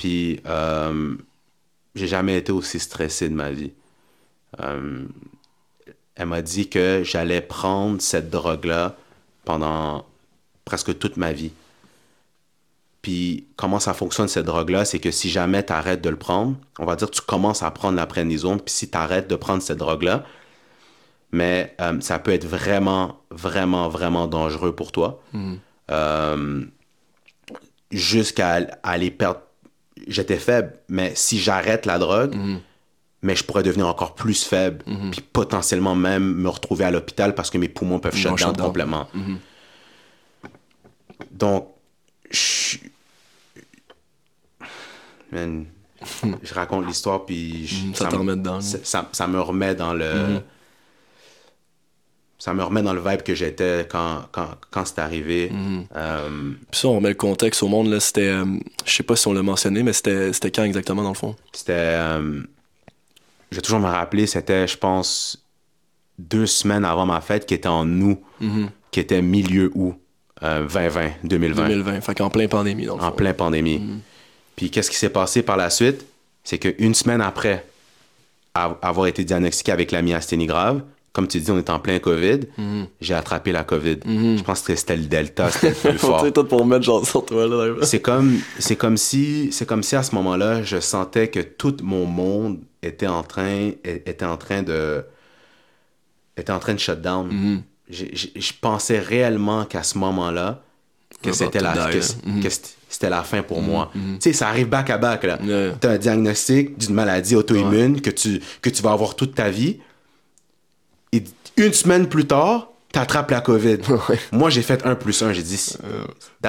Puis, 0.00 0.40
euh, 0.46 1.14
j'ai 1.94 2.06
jamais 2.06 2.38
été 2.38 2.52
aussi 2.52 2.80
stressé 2.80 3.28
de 3.28 3.34
ma 3.34 3.50
vie. 3.50 3.72
Euh, 4.62 5.04
elle 6.14 6.26
m'a 6.26 6.40
dit 6.40 6.70
que 6.70 7.02
j'allais 7.04 7.42
prendre 7.42 8.00
cette 8.00 8.30
drogue-là 8.30 8.96
pendant 9.44 10.06
presque 10.64 10.98
toute 10.98 11.18
ma 11.18 11.34
vie. 11.34 11.52
Puis, 13.02 13.44
comment 13.56 13.78
ça 13.78 13.92
fonctionne 13.92 14.26
cette 14.26 14.46
drogue-là, 14.46 14.86
c'est 14.86 15.00
que 15.00 15.10
si 15.10 15.28
jamais 15.28 15.66
tu 15.66 15.74
arrêtes 15.74 16.00
de 16.00 16.08
le 16.08 16.16
prendre, 16.16 16.56
on 16.78 16.86
va 16.86 16.96
dire 16.96 17.10
que 17.10 17.16
tu 17.16 17.20
commences 17.20 17.62
à 17.62 17.70
prendre 17.70 17.96
la 17.96 18.06
prénisone, 18.06 18.58
puis 18.58 18.72
si 18.72 18.90
tu 18.90 18.96
arrêtes 18.96 19.28
de 19.28 19.36
prendre 19.36 19.60
cette 19.62 19.76
drogue-là, 19.76 20.24
mais 21.30 21.76
euh, 21.82 22.00
ça 22.00 22.18
peut 22.18 22.32
être 22.32 22.46
vraiment, 22.46 23.20
vraiment, 23.30 23.90
vraiment 23.90 24.26
dangereux 24.28 24.74
pour 24.74 24.92
toi. 24.92 25.22
Euh, 25.90 26.64
Jusqu'à 27.90 28.66
aller 28.82 29.10
perdre. 29.10 29.40
J'étais 30.08 30.36
faible, 30.38 30.72
mais 30.88 31.12
si 31.14 31.38
j'arrête 31.38 31.86
la 31.86 31.98
drogue, 31.98 32.34
mais 33.22 33.36
je 33.36 33.44
pourrais 33.44 33.62
devenir 33.62 33.86
encore 33.86 34.14
plus 34.14 34.44
faible, 34.44 34.82
puis 35.10 35.20
potentiellement 35.20 35.94
même 35.94 36.34
me 36.34 36.48
retrouver 36.48 36.84
à 36.84 36.90
l'hôpital 36.90 37.34
parce 37.34 37.50
que 37.50 37.58
mes 37.58 37.68
poumons 37.68 37.98
peuvent 37.98 38.14
shut 38.16 38.30
down 38.46 38.54
complètement. 38.66 39.06
Donc, 41.30 41.68
je... 42.30 42.78
Man, 45.32 45.66
je 46.42 46.54
raconte 46.54 46.86
l'histoire, 46.86 47.24
puis... 47.24 47.66
je- 47.66 47.86
Mhm, 47.86 47.94
ça 47.94 48.06
te 48.06 48.14
me- 48.14 48.18
remet 48.20 48.36
dedans. 48.36 48.60
Ça, 48.60 48.78
ça- 48.82 49.08
ça 49.12 49.26
me 49.26 49.40
remet 49.40 49.74
dans 49.74 49.92
le... 49.94 50.40
Ça 52.40 52.54
me 52.54 52.62
remet 52.64 52.80
dans 52.82 52.94
le 52.94 53.02
vibe 53.06 53.20
que 53.22 53.34
j'étais 53.34 53.86
quand, 53.88 54.22
quand, 54.32 54.48
quand 54.70 54.84
c'est 54.86 54.98
arrivé. 54.98 55.52
Euh, 55.94 56.52
Puis 56.70 56.80
ça, 56.80 56.88
on 56.88 56.96
remet 56.96 57.10
le 57.10 57.14
contexte 57.14 57.62
au 57.62 57.68
monde, 57.68 57.88
là, 57.88 58.00
c'était, 58.00 58.28
euh, 58.30 58.46
je 58.86 58.92
sais 58.92 59.02
pas 59.02 59.14
si 59.14 59.28
on 59.28 59.34
l'a 59.34 59.42
mentionné, 59.42 59.82
mais 59.82 59.92
c'était, 59.92 60.32
c'était 60.32 60.50
quand 60.50 60.64
exactement, 60.64 61.02
dans 61.02 61.10
le 61.10 61.14
fond? 61.14 61.36
C'était. 61.52 61.72
euh, 61.74 62.40
je 63.50 63.56
vais 63.56 63.62
toujours 63.62 63.80
me 63.80 63.86
rappeler, 63.88 64.26
c'était, 64.26 64.66
je 64.66 64.78
pense, 64.78 65.44
deux 66.18 66.46
semaines 66.46 66.84
avant 66.86 67.04
ma 67.04 67.20
fête, 67.20 67.44
qui 67.44 67.52
était 67.54 67.68
en 67.68 67.86
août, 68.00 68.18
qui 68.90 69.00
était 69.00 69.20
milieu 69.22 69.70
août, 69.74 69.96
euh, 70.42 70.60
2020, 70.66 71.10
2020, 71.24 71.68
2020, 71.68 72.00
fait 72.00 72.14
qu'en 72.14 72.30
plein 72.30 72.48
pandémie, 72.48 72.86
dans 72.86 72.96
le 72.96 73.02
en 73.02 73.10
fond. 73.10 73.16
plein 73.16 73.34
pandémie. 73.34 73.82
Puis 74.56 74.70
qu'est-ce 74.70 74.90
qui 74.90 74.96
s'est 74.96 75.10
passé 75.10 75.42
par 75.42 75.56
la 75.58 75.68
suite? 75.68 76.06
C'est 76.42 76.58
qu'une 76.58 76.94
semaine 76.94 77.20
après 77.20 77.66
av- 78.54 78.76
avoir 78.80 79.06
été 79.08 79.24
diagnostiqué 79.24 79.72
avec 79.72 79.90
la 79.92 80.00
myasthénie 80.00 80.46
grave, 80.46 80.82
comme 81.12 81.26
tu 81.26 81.40
dis, 81.40 81.50
on 81.50 81.58
est 81.58 81.70
en 81.70 81.80
plein 81.80 81.98
COVID, 81.98 82.40
j'ai 83.00 83.14
attrapé 83.14 83.50
la 83.52 83.64
COVID. 83.64 83.98
Je 84.06 84.42
pense 84.42 84.62
que 84.62 84.74
c'était 84.76 84.96
le 84.96 85.04
Delta, 85.04 85.50
c'était 85.50 85.70
le 85.70 85.74
plus 85.74 85.98
fort. 86.06 86.32
tout 86.32 86.44
pour 86.44 86.64
mettre 86.64 86.84
genre 86.84 87.04
sur 87.06 87.24
toi, 87.26 87.46
là. 87.48 87.74
C'est 87.82 88.00
comme, 88.00 88.38
c'est 88.58 88.76
comme 88.76 88.96
si, 88.96 89.50
c'est 89.52 89.66
comme 89.66 89.82
si 89.82 89.96
à 89.96 90.02
ce 90.02 90.14
moment-là, 90.14 90.62
je 90.62 90.78
sentais 90.80 91.28
que 91.28 91.40
tout 91.40 91.76
mon 91.82 92.04
monde 92.06 92.60
était 92.82 93.08
en 93.08 93.22
train, 93.22 93.70
était 93.84 94.24
en 94.24 94.36
train 94.36 94.62
de, 94.62 95.04
était 96.36 96.52
en 96.52 96.58
train 96.58 96.74
de 96.74 96.78
shut 96.78 97.00
down. 97.00 97.62
J'ai- 97.88 98.12
Je 98.14 98.52
pensais 98.60 99.00
réellement 99.00 99.64
qu'à 99.64 99.82
ce 99.82 99.98
moment-là, 99.98 100.62
que 101.22 101.32
c'était 101.32 101.60
la, 101.60 101.72
que 101.90 101.98
Mhm. 102.28 102.40
que 102.42 102.48
c'était- 102.48 103.10
fin 103.24 103.42
pour 103.42 103.62
moi. 103.62 103.90
Tu 103.94 104.00
sais, 104.20 104.32
ça 104.32 104.48
arrive 104.48 104.68
back 104.68 104.90
à 104.90 104.96
back, 104.98 105.24
là. 105.24 105.38
Yeah. 105.42 105.72
T'as 105.80 105.90
un 105.92 105.98
diagnostic 105.98 106.78
d'une 106.78 106.94
maladie 106.94 107.34
auto-immune 107.36 108.00
que 108.00 108.10
tu, 108.10 108.40
que 108.62 108.70
tu 108.70 108.80
vas 108.82 108.92
avoir 108.92 109.16
toute 109.16 109.34
ta 109.34 109.50
vie. 109.50 109.78
Et 111.12 111.24
une 111.56 111.72
semaine 111.72 112.08
plus 112.08 112.26
tard, 112.26 112.70
t'attrapes 112.92 113.30
la 113.30 113.40
COVID. 113.40 113.78
Moi, 114.32 114.50
j'ai 114.50 114.62
fait 114.62 114.84
un 114.86 114.94
plus 114.94 115.20
un. 115.22 115.32
J'ai 115.32 115.42
dit, 115.42 115.56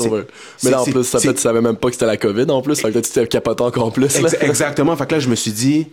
over. 0.00 0.22
c'est- 0.56 0.64
Mais 0.64 0.70
là, 0.70 0.80
en 0.82 0.84
plus, 0.84 1.04
ça 1.04 1.18
fait, 1.20 1.34
tu 1.34 1.40
savais 1.40 1.60
même 1.60 1.76
pas 1.76 1.88
que 1.88 1.94
c'était 1.94 2.06
la 2.06 2.16
COVID, 2.16 2.50
en 2.50 2.62
plus. 2.62 2.80
Fait 2.80 2.90
que 2.90 2.94
là, 2.94 3.02
tu 3.02 3.10
t'es 3.10 3.26
capoté 3.26 3.62
encore 3.62 3.92
plus, 3.92 4.20
là. 4.20 4.28
Ex- 4.28 4.36
exactement. 4.40 4.96
Fait 4.96 5.06
que 5.06 5.12
là, 5.14 5.18
je 5.20 5.28
me 5.28 5.34
suis 5.34 5.52
dit, 5.52 5.86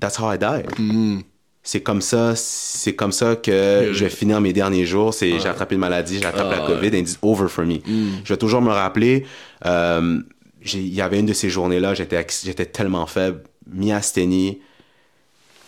that's 0.00 0.18
how 0.18 0.32
I 0.32 0.38
die. 0.38 1.22
C'est 1.62 1.80
comme 1.80 2.00
ça, 2.00 2.34
c'est 2.36 2.94
comme 2.94 3.10
ça 3.10 3.34
que 3.34 3.88
je 3.92 4.04
vais 4.04 4.10
finir 4.10 4.40
mes 4.40 4.52
derniers 4.52 4.86
jours. 4.86 5.12
C'est 5.12 5.40
j'ai 5.40 5.48
attrapé 5.48 5.74
une 5.74 5.80
maladie, 5.80 6.18
j'ai 6.20 6.24
attrapé 6.26 6.50
la 6.56 6.62
Ah, 6.64 6.66
COVID, 6.68 6.88
and 6.96 7.00
it's 7.00 7.18
over 7.22 7.48
for 7.48 7.64
me. 7.66 7.78
Je 8.24 8.32
vais 8.32 8.36
toujours 8.36 8.62
me 8.62 8.70
rappeler. 8.70 9.26
euh, 9.64 10.20
Il 10.62 10.94
y 10.94 11.00
avait 11.00 11.18
une 11.18 11.26
de 11.26 11.32
ces 11.32 11.50
journées-là, 11.50 11.94
j'étais 11.94 12.24
j'étais 12.44 12.66
tellement 12.66 13.06
faible, 13.06 13.42
myasthénie, 13.68 14.60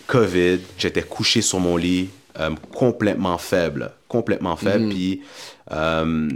COVID, 0.09 0.59
j'étais 0.77 1.03
couché 1.03 1.41
sur 1.43 1.61
mon 1.61 1.77
lit, 1.77 2.09
euh, 2.41 2.51
complètement 2.75 3.39
faible, 3.39 3.93
complètement 4.09 4.57
faible. 4.57 4.89
Puis 4.89 5.23
euh, 5.71 6.29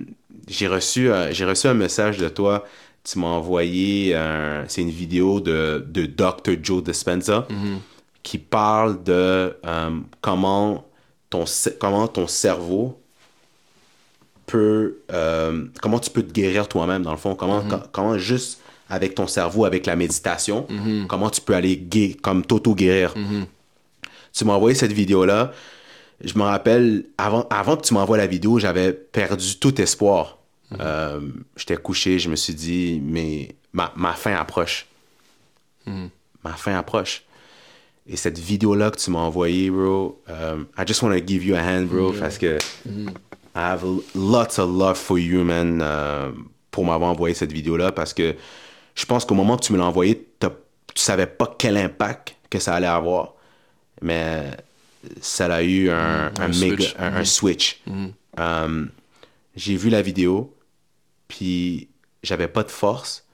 j'ai 0.49 0.69
reçu, 0.69 1.11
j'ai 1.33 1.45
reçu 1.45 1.67
un 1.67 1.75
message 1.75 2.19
de 2.19 2.29
toi. 2.29 2.65
Tu 3.05 3.19
m'as 3.19 3.27
envoyé, 3.27 4.15
un- 4.15 4.65
c'est 4.69 4.83
une 4.83 4.91
vidéo 4.91 5.41
de, 5.41 5.85
de 5.89 6.07
Dr. 6.07 6.53
Joe 6.63 6.83
Dispenza 6.85 7.47
qui 8.23 8.39
parle 8.39 9.03
de 9.03 9.57
euh, 9.67 9.91
comment, 10.21 10.85
ton, 11.31 11.45
comment 11.81 12.07
ton 12.07 12.27
cerveau 12.29 13.01
peut, 14.47 14.99
comment 15.81 15.99
tu 15.99 16.11
peux 16.11 16.23
te 16.23 16.33
guérir 16.33 16.69
toi-même 16.69 17.03
dans 17.03 17.11
le 17.13 17.17
fond, 17.17 17.35
comment, 17.35 17.63
co- 17.63 17.77
comment 17.91 18.19
juste 18.19 18.61
avec 18.89 19.15
ton 19.15 19.27
cerveau, 19.27 19.65
avec 19.65 19.87
la 19.87 19.97
méditation, 19.97 20.67
comment 21.09 21.31
tu 21.31 21.41
peux 21.41 21.55
aller 21.55 21.83
comme 22.21 22.45
t'auto-guérir. 22.45 23.15
Tu 24.33 24.45
m'as 24.45 24.55
envoyé 24.55 24.75
cette 24.75 24.93
vidéo-là. 24.93 25.53
Je 26.23 26.37
me 26.39 26.43
rappelle, 26.43 27.05
avant, 27.19 27.47
avant 27.51 27.77
que 27.77 27.83
tu 27.87 27.95
m'envoies 27.95 28.17
la 28.17 28.27
vidéo, 28.27 28.59
j'avais 28.59 28.93
perdu 28.93 29.59
tout 29.59 29.81
espoir. 29.81 30.39
Euh, 30.81 31.21
J'étais 31.57 31.77
couché, 31.77 32.19
je 32.19 32.31
me 32.31 32.37
suis 32.37 32.55
dit, 32.55 33.01
mais 33.05 33.55
ma, 33.73 33.93
ma 33.97 34.13
fin 34.13 34.35
approche. 34.35 34.87
Ma 36.45 36.53
fin 36.53 36.77
approche. 36.79 37.25
Et 38.09 38.17
cette 38.17 38.39
vidéo-là 38.39 38.91
que 38.91 38.99
tu 38.99 39.11
m'as 39.11 39.21
envoyée, 39.21 39.71
bro, 39.71 40.21
um, 40.29 40.67
I 40.79 40.83
just 40.87 41.03
want 41.03 41.11
to 41.13 41.25
give 41.25 41.45
you 41.45 41.55
a 41.55 41.61
hand, 41.61 41.87
bro, 41.87 42.13
parce 42.13 42.37
que 42.39 42.59
I 42.87 43.59
have 43.59 43.85
lots 44.15 44.59
of 44.59 44.71
love 44.71 44.97
for 44.97 45.19
you, 45.19 45.45
man, 45.45 45.81
euh, 45.83 46.31
pour 46.71 46.85
m'avoir 46.85 47.11
envoyé 47.11 47.35
cette 47.35 47.53
vidéo-là, 47.53 47.93
parce 47.93 48.13
que 48.15 48.35
je 48.95 49.05
pense 49.07 49.25
qu'au 49.25 49.35
moment 49.35 49.57
que 49.57 49.65
tu 49.65 49.73
me 49.73 49.79
l'as 49.79 49.85
envoyé, 49.85 50.27
tu 50.41 50.49
savais 50.95 51.27
pas 51.27 51.55
quel 51.59 51.77
impact 51.77 52.35
que 52.51 52.59
ça 52.59 52.75
allait 52.75 52.87
avoir, 52.87 53.35
mais 54.03 54.51
ça 55.21 55.47
a 55.53 55.63
eu 55.63 55.91
un, 55.91 56.27
un, 56.27 56.33
un 56.39 56.49
méga- 56.49 56.77
switch. 56.77 56.95
un- 56.99 57.15
un 57.17 57.25
switch. 57.25 57.81
Um, 58.39 58.89
j'ai 59.57 59.77
vu 59.77 59.91
la 59.91 60.03
vidéo, 60.03 60.55
puis 61.29 61.89
j'avais 62.23 62.49
pas 62.49 62.63
de 62.63 62.71
force, 62.71 63.25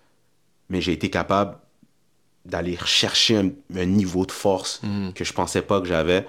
mais 0.70 0.81
j'ai 0.81 0.92
été 0.92 1.11
capable 1.11 1.57
d'aller 2.44 2.78
chercher 2.85 3.37
un, 3.37 3.50
un 3.76 3.85
niveau 3.85 4.24
de 4.26 4.33
force 4.33 4.81
que 5.14 5.24
je 5.24 5.33
pensais 5.33 5.62
pas 5.62 5.81
que 5.81 5.87
j'avais. 5.87 6.26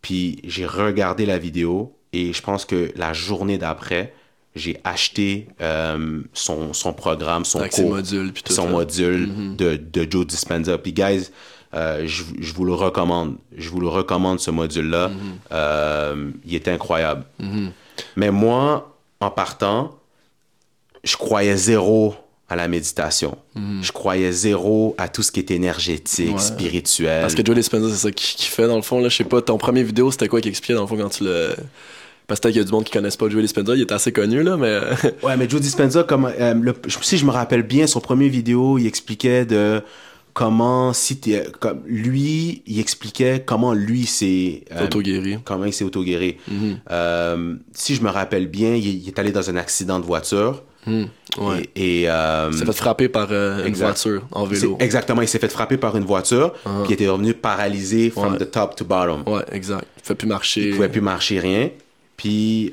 Puis 0.00 0.40
j'ai 0.44 0.66
regardé 0.66 1.26
la 1.26 1.38
vidéo 1.38 1.94
et 2.12 2.32
je 2.32 2.42
pense 2.42 2.64
que 2.64 2.90
la 2.96 3.12
journée 3.12 3.58
d'après, 3.58 4.14
j'ai 4.56 4.80
acheté 4.84 5.48
euh, 5.60 6.22
son, 6.32 6.72
son 6.72 6.92
programme, 6.92 7.44
son 7.44 7.60
cours, 7.82 7.96
tout 8.42 8.52
son 8.52 8.64
ça. 8.64 8.70
module 8.70 9.56
de, 9.56 9.76
de 9.76 10.10
Joe 10.10 10.26
Dispenza. 10.26 10.76
Puis 10.78 10.92
guys, 10.92 11.30
Euh, 11.74 12.02
je, 12.06 12.22
je 12.38 12.52
vous 12.54 12.64
le 12.64 12.74
recommande. 12.74 13.36
Je 13.56 13.68
vous 13.70 13.80
le 13.80 13.88
recommande, 13.88 14.40
ce 14.40 14.50
module-là. 14.50 15.10
Euh, 15.52 16.30
il 16.44 16.54
est 16.54 16.68
incroyable. 16.68 17.24
Mais 18.16 18.30
moi, 18.30 18.94
en 19.20 19.30
partant, 19.30 19.92
je 21.04 21.16
croyais 21.16 21.56
zéro 21.56 22.14
à 22.48 22.56
la 22.56 22.68
méditation. 22.68 23.38
Je 23.80 23.92
croyais 23.92 24.30
zéro 24.32 24.94
à 24.98 25.08
tout 25.08 25.22
ce 25.22 25.32
qui 25.32 25.40
est 25.40 25.50
énergétique, 25.50 26.34
Ouais. 26.34 26.38
spirituel. 26.38 27.22
Parce 27.22 27.34
que 27.34 27.44
Joe 27.44 27.54
Dispenza, 27.56 27.88
c'est 27.88 27.96
ça 28.08 28.10
qu'il 28.12 28.36
qu'il 28.36 28.48
fait 28.50 28.66
dans 28.66 28.76
le 28.76 28.82
fond. 28.82 29.00
Là. 29.00 29.08
Je 29.08 29.16
sais 29.16 29.24
pas, 29.24 29.40
ton 29.40 29.56
premier 29.58 29.82
vidéo, 29.82 30.10
c'était 30.10 30.28
quoi 30.28 30.40
qu'il 30.40 30.50
expliquait 30.50 30.74
dans 30.74 30.82
le 30.82 30.86
fond 30.86 30.96
quand 30.98 31.08
tu 31.08 31.24
le. 31.24 31.54
Parce 32.26 32.38
que 32.40 32.48
qu'il 32.48 32.58
y 32.58 32.60
a 32.60 32.64
du 32.64 32.70
monde 32.70 32.84
qui 32.84 32.92
connaisse 32.92 33.16
pas 33.16 33.28
Joe 33.28 33.40
Dispenza, 33.42 33.74
il 33.74 33.80
est 33.80 33.92
assez 33.92 34.12
connu 34.12 34.42
là, 34.42 34.56
mais. 34.58 34.80
Ouais, 35.22 35.36
mais 35.38 35.48
Joe 35.48 35.60
Dispenza, 35.60 36.04
comme, 36.04 36.26
euh, 36.26 36.54
le- 36.54 36.74
si 37.00 37.16
je 37.18 37.24
me 37.24 37.30
rappelle 37.30 37.62
bien, 37.62 37.86
son 37.86 38.00
premier 38.00 38.28
vidéo, 38.28 38.78
il 38.78 38.86
expliquait 38.86 39.44
de 39.46 39.82
comment, 40.34 40.92
si 40.92 41.20
comme, 41.60 41.82
lui, 41.86 42.62
il 42.66 42.80
expliquait 42.80 43.42
comment 43.44 43.72
lui 43.74 44.06
s'est, 44.06 44.64
euh, 44.72 44.84
Auto-guéri. 44.84 45.38
comment 45.44 45.64
il 45.66 45.72
s'est 45.72 45.84
auto-guéri. 45.84 46.36
Mhm. 46.48 46.80
Euh, 46.90 47.54
si 47.74 47.94
je 47.94 48.02
me 48.02 48.08
rappelle 48.10 48.46
bien, 48.48 48.74
il, 48.74 48.86
il 49.02 49.08
est 49.08 49.18
allé 49.18 49.32
dans 49.32 49.48
un 49.50 49.56
accident 49.56 49.98
de 50.00 50.04
voiture. 50.04 50.62
Ouais. 50.86 51.04
Et, 51.76 52.02
et, 52.02 52.10
euh, 52.10 52.48
Il 52.50 52.58
s'est 52.58 52.64
fait 52.66 52.72
frapper 52.72 53.08
par 53.08 53.30
une 53.32 53.72
voiture 53.74 54.22
en 54.32 54.44
vélo. 54.46 54.76
Exactement, 54.80 55.22
il 55.22 55.28
s'est 55.28 55.38
fait 55.38 55.48
frapper 55.48 55.76
par 55.76 55.96
une 55.96 56.04
voiture, 56.04 56.54
Uh-huh. 56.66 56.82
puis 56.82 56.90
il 56.90 56.94
était 56.94 57.08
revenu 57.08 57.34
paralysé 57.34 58.10
from 58.10 58.32
Ouais. 58.32 58.38
the 58.38 58.50
top 58.50 58.74
to 58.74 58.84
bottom. 58.84 59.22
Ouais, 59.26 59.44
exact. 59.52 59.86
Il 59.98 60.02
fait 60.06 60.14
plus 60.16 60.26
marcher. 60.26 60.68
Il 60.70 60.74
pouvait 60.74 60.88
plus 60.88 61.00
marcher 61.00 61.38
rien. 61.38 61.70
Puis 62.16 62.72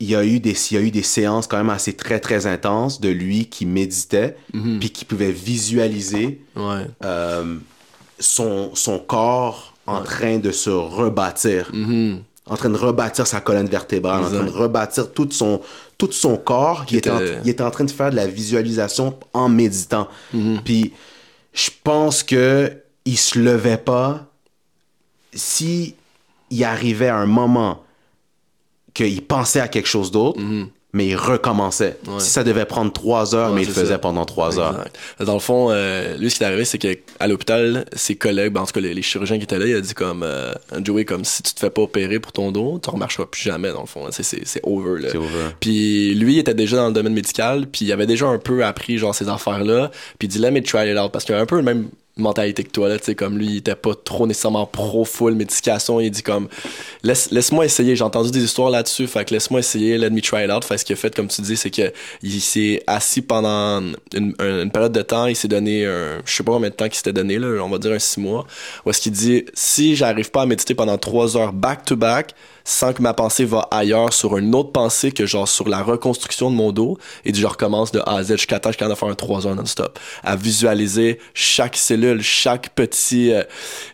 il 0.00 0.08
y 0.08 0.16
a 0.16 0.24
eu 0.24 0.40
des 0.40 0.56
il 0.70 0.74
y 0.74 0.78
a 0.78 0.80
eu 0.80 0.90
des 0.90 1.02
séances 1.02 1.46
quand 1.46 1.58
même 1.58 1.70
assez 1.70 1.92
très 1.92 2.20
très 2.20 2.46
intenses 2.46 3.00
de 3.00 3.08
lui 3.10 3.46
qui 3.46 3.66
méditait 3.66 4.36
Mhm. 4.52 4.78
puis 4.80 4.90
qui 4.90 5.04
pouvait 5.04 5.32
visualiser 5.32 6.40
Ouais. 6.56 6.86
euh, 7.04 7.56
son 8.18 8.74
son 8.74 8.98
corps 8.98 9.74
en 9.86 10.02
train 10.02 10.38
de 10.38 10.50
se 10.52 10.70
rebâtir. 10.70 11.70
Mhm. 11.72 12.22
En 12.46 12.56
train 12.56 12.70
de 12.70 12.76
rebâtir 12.76 13.26
sa 13.26 13.40
colonne 13.40 13.66
vertébrale, 13.68 14.24
en 14.24 14.28
train 14.30 14.42
de 14.44 14.50
rebâtir 14.50 15.12
tout 15.12 15.28
son, 15.30 15.60
tout 15.98 16.10
son 16.10 16.36
corps. 16.36 16.84
Il 16.90 16.96
était, 16.96 17.10
en, 17.10 17.20
il 17.44 17.48
était 17.48 17.62
en 17.62 17.70
train 17.70 17.84
de 17.84 17.90
faire 17.92 18.10
de 18.10 18.16
la 18.16 18.26
visualisation 18.26 19.16
en 19.32 19.48
méditant. 19.48 20.08
Mhm. 20.34 20.60
Puis 20.64 20.92
je 21.52 21.70
pense 21.84 22.22
que 22.24 22.72
il 23.04 23.18
se 23.18 23.38
levait 23.38 23.76
pas 23.76 24.26
si 25.32 25.94
il 26.50 26.64
arrivait 26.64 27.08
à 27.08 27.16
un 27.18 27.26
moment 27.26 27.82
qu'il 28.94 29.22
pensait 29.22 29.60
à 29.60 29.68
quelque 29.68 29.88
chose 29.88 30.10
d'autre, 30.10 30.40
mais 30.92 31.06
il 31.06 31.14
recommençait. 31.16 31.98
Mhm. 32.04 32.14
Ouais. 32.14 32.20
Si 32.20 32.30
ça 32.30 32.42
devait 32.42 32.64
prendre 32.64 32.92
trois 32.92 33.34
heures, 33.36 33.50
Ouais, 33.50 33.56
mais 33.56 33.62
il 33.62 33.68
le 33.68 33.72
faisait 33.72 33.92
ça. 33.92 33.98
pendant 33.98 34.24
trois 34.24 34.58
heures. 34.58 34.84
Dans 35.20 35.34
le 35.34 35.38
fond, 35.40 35.68
euh, 35.70 36.16
lui, 36.16 36.30
ce 36.30 36.36
qui 36.38 36.42
est 36.42 36.46
arrivé, 36.46 36.64
c'est 36.64 36.78
qu'à 36.78 37.28
l'hôpital, 37.28 37.84
ses 37.94 38.16
collègues, 38.16 38.52
ben, 38.52 38.62
en 38.62 38.66
tout 38.66 38.72
cas, 38.72 38.80
les, 38.80 38.92
les 38.92 39.02
chirurgiens 39.02 39.36
qui 39.38 39.44
étaient 39.44 39.58
là, 39.60 39.66
il 39.66 39.76
a 39.76 39.80
dit 39.80 39.94
comme, 39.94 40.24
euh, 40.24 40.52
Joey, 40.82 41.04
comme 41.04 41.24
si 41.24 41.44
tu 41.44 41.54
te 41.54 41.60
fais 41.60 41.70
pas 41.70 41.82
opérer 41.82 42.18
pour 42.18 42.32
ton 42.32 42.50
dos, 42.50 42.80
tu 42.82 42.90
remarcheras 42.90 43.26
plus 43.26 43.42
jamais, 43.42 43.70
dans 43.72 43.82
le 43.82 43.86
fond. 43.86 44.06
C'est- 44.10 44.60
over, 44.64 45.00
là. 45.00 45.08
C'est 45.12 45.18
over. 45.18 45.28
Puis 45.60 46.12
lui, 46.16 46.34
il 46.34 46.38
était 46.40 46.54
déjà 46.54 46.78
dans 46.78 46.88
le 46.88 46.92
domaine 46.92 47.14
médical, 47.14 47.66
puis 47.70 47.84
il 47.84 47.92
avait 47.92 48.06
déjà 48.06 48.26
un 48.26 48.38
peu 48.38 48.64
appris, 48.64 48.98
genre, 48.98 49.14
ces 49.14 49.28
affaires-là, 49.28 49.92
puis 50.18 50.26
il 50.26 50.28
dit, 50.28 50.38
let 50.40 50.50
me 50.50 50.60
try 50.60 50.90
it 50.90 50.98
out, 50.98 51.12
parce 51.12 51.24
qu'il 51.24 51.36
a 51.36 51.40
un 51.40 51.46
peu 51.46 51.56
le 51.56 51.62
même 51.62 51.88
mentalité 52.16 52.64
que 52.64 52.70
toi, 52.70 52.88
là, 52.88 52.98
tu 52.98 53.04
sais, 53.06 53.14
comme 53.14 53.38
lui, 53.38 53.46
il 53.46 53.56
était 53.58 53.74
pas 53.74 53.94
trop 53.94 54.26
nécessairement 54.26 54.66
pro 54.66 55.04
full 55.04 55.34
médication, 55.34 56.00
il 56.00 56.10
dit 56.10 56.22
comme, 56.22 56.48
laisse, 57.02 57.30
laisse-moi 57.30 57.64
essayer, 57.64 57.96
j'ai 57.96 58.04
entendu 58.04 58.30
des 58.30 58.42
histoires 58.44 58.68
là-dessus, 58.70 59.06
fait 59.06 59.24
que 59.24 59.32
laisse-moi 59.32 59.60
essayer, 59.60 59.96
let 59.96 60.10
me 60.10 60.20
try 60.20 60.44
it 60.44 60.50
out, 60.50 60.64
fait 60.64 60.76
ce 60.76 60.84
qu'il 60.84 60.92
a 60.94 60.96
fait, 60.96 61.14
comme 61.14 61.28
tu 61.28 61.40
dis, 61.40 61.56
c'est 61.56 61.70
que 61.70 61.92
il 62.22 62.40
s'est 62.40 62.82
assis 62.86 63.22
pendant 63.22 63.80
une, 64.14 64.34
un- 64.38 64.62
une 64.64 64.70
période 64.70 64.92
de 64.92 65.02
temps, 65.02 65.26
il 65.26 65.36
s'est 65.36 65.48
donné 65.48 65.86
un, 65.86 66.20
je 66.24 66.32
sais 66.32 66.42
pas 66.42 66.52
combien 66.52 66.68
de 66.70 66.74
temps 66.74 66.86
qu'il 66.86 66.96
s'était 66.96 67.12
donné, 67.12 67.38
là, 67.38 67.62
on 67.64 67.68
va 67.68 67.78
dire 67.78 67.92
un 67.92 67.98
six 67.98 68.20
mois, 68.20 68.46
où 68.84 68.90
est-ce 68.90 69.00
qu'il 69.00 69.12
dit, 69.12 69.46
si 69.54 69.96
j'arrive 69.96 70.30
pas 70.30 70.42
à 70.42 70.46
méditer 70.46 70.74
pendant 70.74 70.98
trois 70.98 71.36
heures 71.36 71.52
back 71.52 71.84
to 71.84 71.96
back, 71.96 72.34
sans 72.70 72.92
que 72.92 73.02
ma 73.02 73.14
pensée 73.14 73.44
va 73.44 73.66
ailleurs 73.72 74.12
sur 74.12 74.36
une 74.38 74.54
autre 74.54 74.70
pensée 74.70 75.10
que 75.10 75.26
genre 75.26 75.48
sur 75.48 75.68
la 75.68 75.82
reconstruction 75.82 76.50
de 76.50 76.54
mon 76.54 76.70
dos. 76.70 76.98
Et 77.24 77.34
je 77.34 77.46
recommence 77.46 77.90
de 77.90 77.98
A 78.00 78.16
à 78.16 78.22
Z 78.22 78.36
jusqu'à 78.36 78.60
temps 78.60 78.70
de 78.70 78.94
faire 78.94 79.08
un 79.08 79.14
3 79.14 79.46
heures 79.46 79.56
non-stop. 79.56 79.98
À 80.22 80.36
visualiser 80.36 81.18
chaque 81.34 81.76
cellule 81.76 82.22
chaque 82.22 82.70
petit 82.70 83.32
euh, 83.32 83.42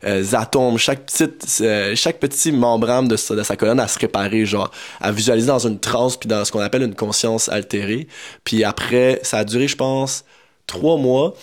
euh, 0.05 0.25
atome 0.33 0.77
chaque 0.77 1.07
petite 1.07 1.47
euh, 1.62 1.97
chaque 1.97 2.21
petit 2.21 2.53
membrane 2.53 3.09
de 3.09 3.17
sa, 3.17 3.35
de 3.35 3.43
sa 3.43 3.57
colonne 3.57 3.81
à 3.81 3.89
se 3.89 3.99
réparer 3.99 4.45
genre. 4.45 4.71
À 5.01 5.11
visualiser 5.11 5.49
dans 5.49 5.67
une 5.67 5.81
transe 5.81 6.19
puis 6.19 6.29
dans 6.29 6.45
ce 6.45 6.53
qu'on 6.53 6.61
appelle 6.61 6.83
une 6.83 6.95
conscience 6.95 7.49
altérée. 7.49 8.09
Puis 8.45 8.62
après 8.62 9.21
ça 9.23 9.39
a 9.39 9.45
duré 9.45 9.69
je 9.69 9.77
pense 9.77 10.25
trois 10.67 10.99
mois 10.99 11.35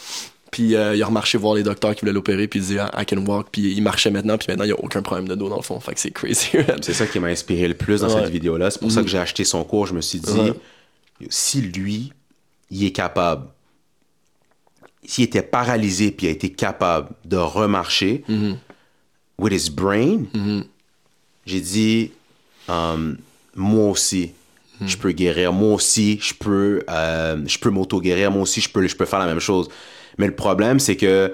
puis 0.54 0.76
euh, 0.76 0.96
il 0.96 1.04
a 1.04 1.06
remarché 1.08 1.38
voir 1.38 1.56
les 1.56 1.64
docteurs 1.64 1.94
qui 1.96 2.02
voulaient 2.02 2.14
l'opérer, 2.14 2.48
puis 2.48 2.60
il 2.60 2.64
disait 2.64 2.80
I 2.98 3.06
can 3.06 3.18
walk, 3.26 3.48
puis 3.52 3.74
il 3.74 3.82
marchait 3.82 4.12
maintenant, 4.12 4.38
puis 4.38 4.46
maintenant 4.50 4.64
il 4.64 4.70
y 4.70 4.72
a 4.72 4.80
aucun 4.80 5.02
problème 5.02 5.28
de 5.28 5.36
dos 5.36 5.50
dans 5.50 5.58
le 5.58 5.62
fond. 5.64 5.80
Fait 5.82 5.94
que 5.94 6.00
c'est 6.00 6.12
crazy. 6.12 6.52
C'est 6.82 6.94
ça 6.94 7.06
qui 7.08 7.20
m'a 7.20 7.28
inspiré 7.28 7.68
le 7.68 7.74
plus 7.74 8.02
dans 8.02 8.08
Ouais. 8.14 8.22
cette 8.22 8.32
vidéo-là. 8.32 8.72
C'est 8.72 8.80
pour 8.80 8.92
ça 8.92 9.02
que 9.02 9.08
j'ai 9.10 9.18
acheté 9.18 9.44
son 9.44 9.64
cours. 9.66 9.88
Je 9.88 9.94
me 9.94 10.02
suis 10.02 10.20
dit, 10.20 10.32
Ouais. 10.40 10.54
si 11.30 11.60
lui, 11.62 12.14
il 12.72 12.86
est 12.86 12.92
capable, 12.92 13.48
s'il 15.06 15.24
était 15.26 15.42
paralysé 15.42 16.12
puis 16.12 16.28
il 16.28 16.30
a 16.30 16.32
été 16.34 16.50
capable 16.52 17.10
de 17.26 17.36
remarcher 17.38 18.24
with 19.38 19.52
his 19.54 19.70
brain, 19.70 20.22
j'ai 21.46 21.60
dit, 21.62 22.12
um, 22.70 23.18
moi 23.56 23.90
aussi, 23.90 24.32
je 24.86 24.98
peux 24.98 25.12
guérir. 25.12 25.52
Moi 25.54 25.74
aussi, 25.74 26.20
je 26.22 26.34
peux, 26.34 26.82
euh, 26.90 27.42
je 27.46 27.58
peux 27.58 27.70
m'auto-guérir. 27.70 28.32
Moi 28.32 28.42
aussi, 28.44 28.62
je 28.62 28.70
peux, 28.70 28.86
je 28.88 28.96
peux 28.96 29.06
faire 29.06 29.20
la 29.20 29.26
même 29.28 29.40
chose. 29.40 29.70
Mais 30.18 30.28
le 30.28 30.36
problème, 30.36 30.80
c'est 30.80 30.96
que 30.96 31.34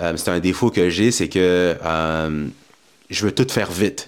euh, 0.00 0.12
c'est 0.16 0.30
un 0.30 0.40
défaut 0.40 0.70
que 0.70 0.88
j'ai, 0.90 1.10
c'est 1.10 1.28
que 1.28 1.74
euh, 1.84 2.46
je 3.10 3.24
veux 3.24 3.32
tout 3.32 3.46
faire 3.48 3.70
vite. 3.70 4.06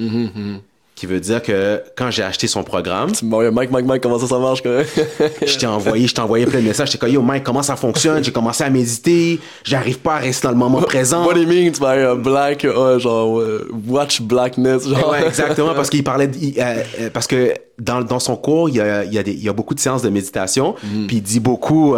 Qui 0.94 1.06
veut 1.06 1.20
dire 1.20 1.40
que 1.40 1.80
quand 1.96 2.10
j'ai 2.10 2.24
acheté 2.24 2.48
son 2.48 2.64
programme, 2.64 3.12
Bon, 3.22 3.52
Mike, 3.52 3.70
Mike, 3.70 3.86
Mike, 3.86 4.02
comment 4.02 4.18
ça, 4.18 4.26
ça 4.26 4.36
marche, 4.40 4.62
quoi? 4.62 4.82
je 5.46 5.56
t'ai 5.56 5.66
envoyé, 5.66 6.08
je 6.08 6.12
t'ai 6.14 6.20
envoyé 6.20 6.44
plein 6.44 6.58
de 6.60 6.66
messages. 6.66 6.88
J'étais 6.88 6.98
comme, 6.98 7.10
yo, 7.14 7.22
Mike, 7.22 7.44
comment 7.44 7.62
ça 7.62 7.76
fonctionne? 7.76 8.24
J'ai 8.24 8.32
commencé 8.32 8.64
à 8.64 8.68
méditer. 8.70 9.38
J'arrive 9.62 10.00
pas 10.00 10.16
à 10.16 10.18
rester 10.18 10.48
dans 10.48 10.52
le 10.54 10.58
moment 10.58 10.82
présent. 10.82 11.24
What 11.24 11.34
do 11.34 11.42
you 11.42 11.46
mean 11.48 11.70
by 11.80 12.00
uh, 12.02 12.20
black, 12.20 12.64
uh, 12.64 12.98
genre, 12.98 13.40
uh, 13.40 13.60
watch 13.86 14.20
blackness, 14.22 14.88
genre? 14.88 15.10
Ouais, 15.12 15.24
exactement, 15.28 15.72
parce 15.72 15.88
qu'il 15.88 16.02
parlait, 16.02 16.28
il, 16.34 16.58
euh, 16.58 16.82
euh, 17.02 17.10
parce 17.10 17.28
que 17.28 17.54
dans, 17.78 18.00
dans 18.02 18.18
son 18.18 18.34
cours, 18.34 18.68
il 18.68 18.74
y 18.74 18.80
a, 18.80 19.04
il 19.04 19.12
y, 19.14 19.18
a 19.18 19.22
des- 19.22 19.34
il 19.34 19.44
y 19.44 19.48
a 19.48 19.52
beaucoup 19.52 19.76
de 19.76 19.80
séances 19.80 20.02
de 20.02 20.08
méditation, 20.10 20.74
Mhm. 20.82 21.06
puis 21.06 21.18
il 21.18 21.22
dit 21.22 21.38
beaucoup 21.38 21.94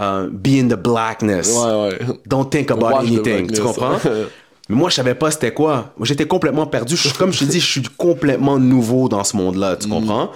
euh, 0.00 0.28
be 0.32 0.48
in 0.60 0.68
the 0.68 0.76
blackness. 0.80 1.54
Ouais, 1.56 1.88
ouais. 1.88 1.98
Don't 2.26 2.48
think 2.50 2.70
about 2.70 2.86
Watch 2.86 3.06
anything. 3.06 3.50
Tu 3.52 3.60
comprends? 3.60 3.98
Mais 4.68 4.76
moi, 4.76 4.88
je 4.88 4.94
savais 4.94 5.14
pas 5.16 5.30
c'était 5.30 5.52
quoi. 5.52 5.92
Moi, 5.98 6.06
j'étais 6.06 6.26
complètement 6.26 6.66
perdu. 6.66 6.96
Je 6.96 7.12
comme 7.14 7.32
je 7.32 7.40
te 7.40 7.44
dis, 7.44 7.60
je 7.60 7.66
suis 7.66 7.82
complètement 7.96 8.58
nouveau 8.58 9.08
dans 9.08 9.24
ce 9.24 9.36
monde-là. 9.36 9.76
Tu 9.76 9.88
comprends? 9.88 10.30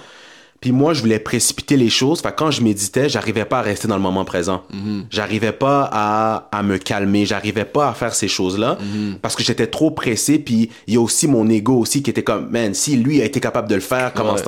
Puis 0.61 0.71
moi, 0.71 0.93
je 0.93 1.01
voulais 1.01 1.19
précipiter 1.19 1.77
les 1.77 1.89
choses. 1.89 2.21
Fait 2.21 2.33
quand 2.35 2.49
je 2.49 2.61
méditais, 2.63 3.07
j'arrivais 3.07 3.45
pas 3.45 3.59
à 3.59 3.61
rester 3.61 3.87
dans 3.87 3.97
le 3.97 4.01
moment 4.01 4.25
présent. 4.25 4.63
Mhm. 4.73 5.05
J'arrivais 5.11 5.51
pas 5.51 5.87
à, 5.91 6.49
à 6.51 6.63
me 6.63 6.77
calmer. 6.77 7.25
J'arrivais 7.25 7.65
pas 7.65 7.89
à 7.89 7.93
faire 7.93 8.15
ces 8.15 8.27
choses-là 8.27 8.77
Mhm. 8.81 9.17
parce 9.21 9.35
que 9.35 9.43
j'étais 9.43 9.67
trop 9.67 9.91
pressé. 9.91 10.39
Puis 10.39 10.69
il 10.87 10.95
y 10.95 10.97
a 10.97 11.01
aussi 11.01 11.27
mon 11.27 11.47
ego 11.49 11.77
aussi 11.77 12.01
qui 12.03 12.09
était 12.09 12.23
comme, 12.23 12.49
man, 12.49 12.73
si 12.73 12.95
lui 12.97 13.21
a 13.21 13.25
été 13.25 13.39
capable 13.39 13.69
de 13.69 13.75
le 13.75 13.81
faire, 13.81 14.11
comment 14.13 14.33
Ouais. 14.33 14.41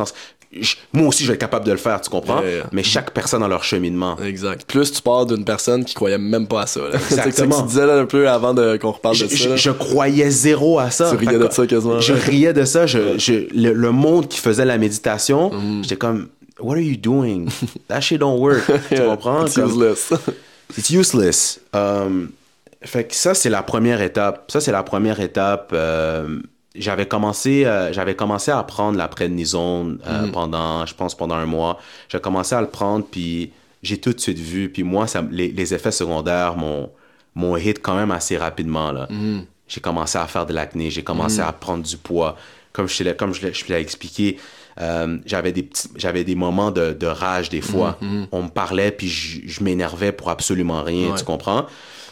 Moi 0.93 1.07
aussi, 1.07 1.23
je 1.23 1.27
vais 1.27 1.33
être 1.35 1.39
capable 1.41 1.65
de 1.65 1.71
le 1.71 1.77
faire. 1.77 1.99
Tu 2.01 2.09
comprends? 2.09 2.41
Yeah, 2.41 2.49
yeah. 2.57 2.63
Mais 2.71 2.81
chaque 2.83 3.11
personne 3.11 3.43
a 3.43 3.47
leur 3.47 3.63
cheminement. 3.63 4.17
Exact. 4.23 4.65
Plus 4.65 4.91
tu 4.91 5.01
pars 5.01 5.25
d'une 5.25 5.43
personne 5.43 5.83
qui 5.83 5.93
croyait 5.93 6.17
même 6.17 6.47
pas 6.47 6.61
à 6.61 6.65
ça, 6.67 6.79
là. 6.81 6.91
C'est 6.99 6.99
ce 6.99 7.21
que 7.21 7.27
Exactement. 7.27 7.61
tu 7.61 7.67
disais, 7.67 7.85
là, 7.85 7.95
un 7.99 8.05
peu 8.05 8.29
avant 8.29 8.53
de, 8.53 8.77
qu'on 8.77 8.91
reparle 8.91 9.15
je, 9.15 9.25
de 9.25 9.29
ça. 9.29 9.55
je- 9.55 9.71
croyais 9.71 10.29
zéro 10.29 10.79
à 10.79 10.89
ça. 10.89 11.09
Tu 11.11 11.17
riais 11.17 11.37
de 11.37 11.49
ça 11.51 11.67
quasiment, 11.67 11.99
Je 11.99 12.13
riais 12.13 12.53
de 12.53 12.63
ça. 12.65 12.85
Je, 12.87 13.17
je- 13.17 13.53
le, 13.53 13.73
le 13.73 13.91
monde 13.91 14.27
qui 14.27 14.39
faisait 14.39 14.65
la 14.65 14.77
méditation, 14.77 15.49
Mm-hmm. 15.51 15.83
j'étais 15.83 15.97
comme, 15.97 16.27
What 16.59 16.75
are 16.75 16.81
you 16.81 16.97
doing? 16.97 17.45
That 17.87 18.01
shit 18.01 18.19
don't 18.19 18.39
work. 18.39 18.63
tu 18.89 18.95
comprends? 19.01 19.45
It's 19.45 19.55
Comme- 19.55 19.69
useless. 19.69 20.11
It's 20.77 20.89
useless. 20.89 21.59
Um, 21.73 22.29
fait 22.83 23.03
que 23.05 23.15
ça, 23.15 23.33
c'est 23.33 23.49
la 23.49 23.61
première 23.63 24.01
étape. 24.01 24.49
Ça, 24.51 24.59
c'est 24.61 24.71
la 24.71 24.83
première 24.83 25.19
étape. 25.19 25.69
Euh, 25.73 26.39
j'avais 26.77 27.05
commencé, 27.07 27.65
euh, 27.65 27.91
j'avais 27.93 28.15
commencé 28.15 28.51
à 28.51 28.61
prendre 28.63 28.97
la 28.97 29.07
prednisone 29.07 29.99
euh, 30.05 30.25
Mm-hmm. 30.25 30.31
pendant, 30.31 30.85
je 30.85 30.93
pense, 30.93 31.15
pendant 31.15 31.35
un 31.35 31.45
mois. 31.45 31.79
J'ai 32.09 32.19
commencé 32.19 32.55
à 32.55 32.61
le 32.61 32.67
prendre, 32.69 33.05
puis 33.09 33.51
j'ai 33.83 33.97
tout 33.97 34.13
de 34.13 34.19
suite 34.19 34.39
vu. 34.39 34.69
Puis 34.69 34.83
moi, 34.83 35.07
ça, 35.07 35.23
les, 35.29 35.49
les 35.49 35.73
effets 35.73 35.91
secondaires 35.91 36.55
m'ont, 36.55 37.57
hit 37.57 37.81
quand 37.81 37.95
même 37.95 38.11
assez 38.11 38.37
rapidement. 38.37 38.91
Là. 38.91 39.07
Mm-hmm. 39.11 39.41
J'ai 39.67 39.81
commencé 39.81 40.17
à 40.17 40.25
faire 40.27 40.45
de 40.45 40.53
l'acné, 40.53 40.89
j'ai 40.89 41.03
commencé 41.03 41.41
à 41.41 41.51
prendre 41.51 41.83
du 41.83 41.97
poids. 41.97 42.35
Comme 42.73 42.87
je, 42.87 42.97
te 42.97 43.03
l'ai- 43.03 43.15
comme 43.15 43.33
je, 43.33 43.41
l'ai- 43.45 43.53
je 43.53 43.65
te 43.65 43.73
l'ai 43.73 43.79
expliqué, 43.79 44.37
euh, 44.79 45.17
j'avais 45.25 45.51
des 45.51 45.67
j'avais 45.95 46.23
des 46.23 46.35
moments 46.35 46.69
de, 46.71 46.93
de 46.93 47.07
rage 47.07 47.49
des 47.49 47.61
fois. 47.61 47.97
On 48.31 48.43
me 48.43 48.49
parlait, 48.49 48.91
puis 48.91 49.07
je, 49.09 49.41
je 49.45 49.63
m'énervais 49.63 50.11
pour 50.11 50.29
absolument 50.29 50.83
rien, 50.83 51.09
Ouais. 51.09 51.17
tu 51.17 51.25
comprends? 51.25 51.65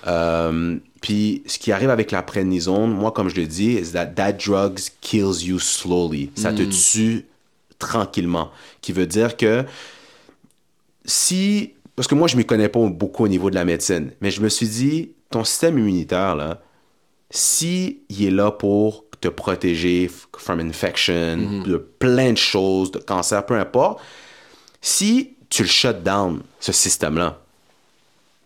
Euh, 0.07 0.77
puis 1.01 1.43
ce 1.45 1.57
qui 1.59 1.71
arrive 1.71 1.89
avec 1.89 2.11
la 2.11 2.21
prednisone, 2.21 2.91
moi, 2.91 3.11
comme 3.11 3.29
je 3.29 3.35
le 3.35 3.47
dis, 3.47 3.73
is 3.73 3.91
that 3.91 4.07
that 4.07 4.33
drugs 4.33 4.91
kills 5.01 5.43
you 5.43 5.59
slowly. 5.59 6.31
Ça 6.35 6.53
te 6.53 6.63
tue 6.63 7.25
tranquillement. 7.79 8.51
Qui 8.81 8.91
veut 8.91 9.07
dire 9.07 9.37
que 9.37 9.65
si... 11.05 11.73
Parce 11.95 12.07
que 12.07 12.15
moi, 12.15 12.27
je 12.27 12.35
ne 12.35 12.39
m'y 12.39 12.45
connais 12.45 12.69
pas 12.69 12.85
beaucoup 12.89 13.23
au 13.23 13.27
niveau 13.27 13.49
de 13.49 13.55
la 13.55 13.63
médecine, 13.63 14.11
mais 14.19 14.29
je 14.29 14.41
me 14.41 14.49
suis 14.49 14.67
dit, 14.67 15.11
ton 15.29 15.45
système 15.45 15.77
immunitaire, 15.79 16.35
là, 16.35 16.61
si 17.29 18.01
il 18.09 18.25
est 18.25 18.31
là 18.31 18.51
pour 18.51 19.05
te 19.21 19.29
protéger 19.29 20.11
from 20.37 20.59
infection, 20.59 21.61
de 21.65 21.77
plein 21.77 22.33
de 22.33 22.37
choses, 22.37 22.91
de 22.91 22.99
cancer, 22.99 23.45
peu 23.45 23.57
importe, 23.57 24.01
si 24.81 25.35
tu 25.49 25.63
le 25.63 25.69
shut 25.69 26.03
down, 26.03 26.41
ce 26.59 26.71
système-là, 26.71 27.39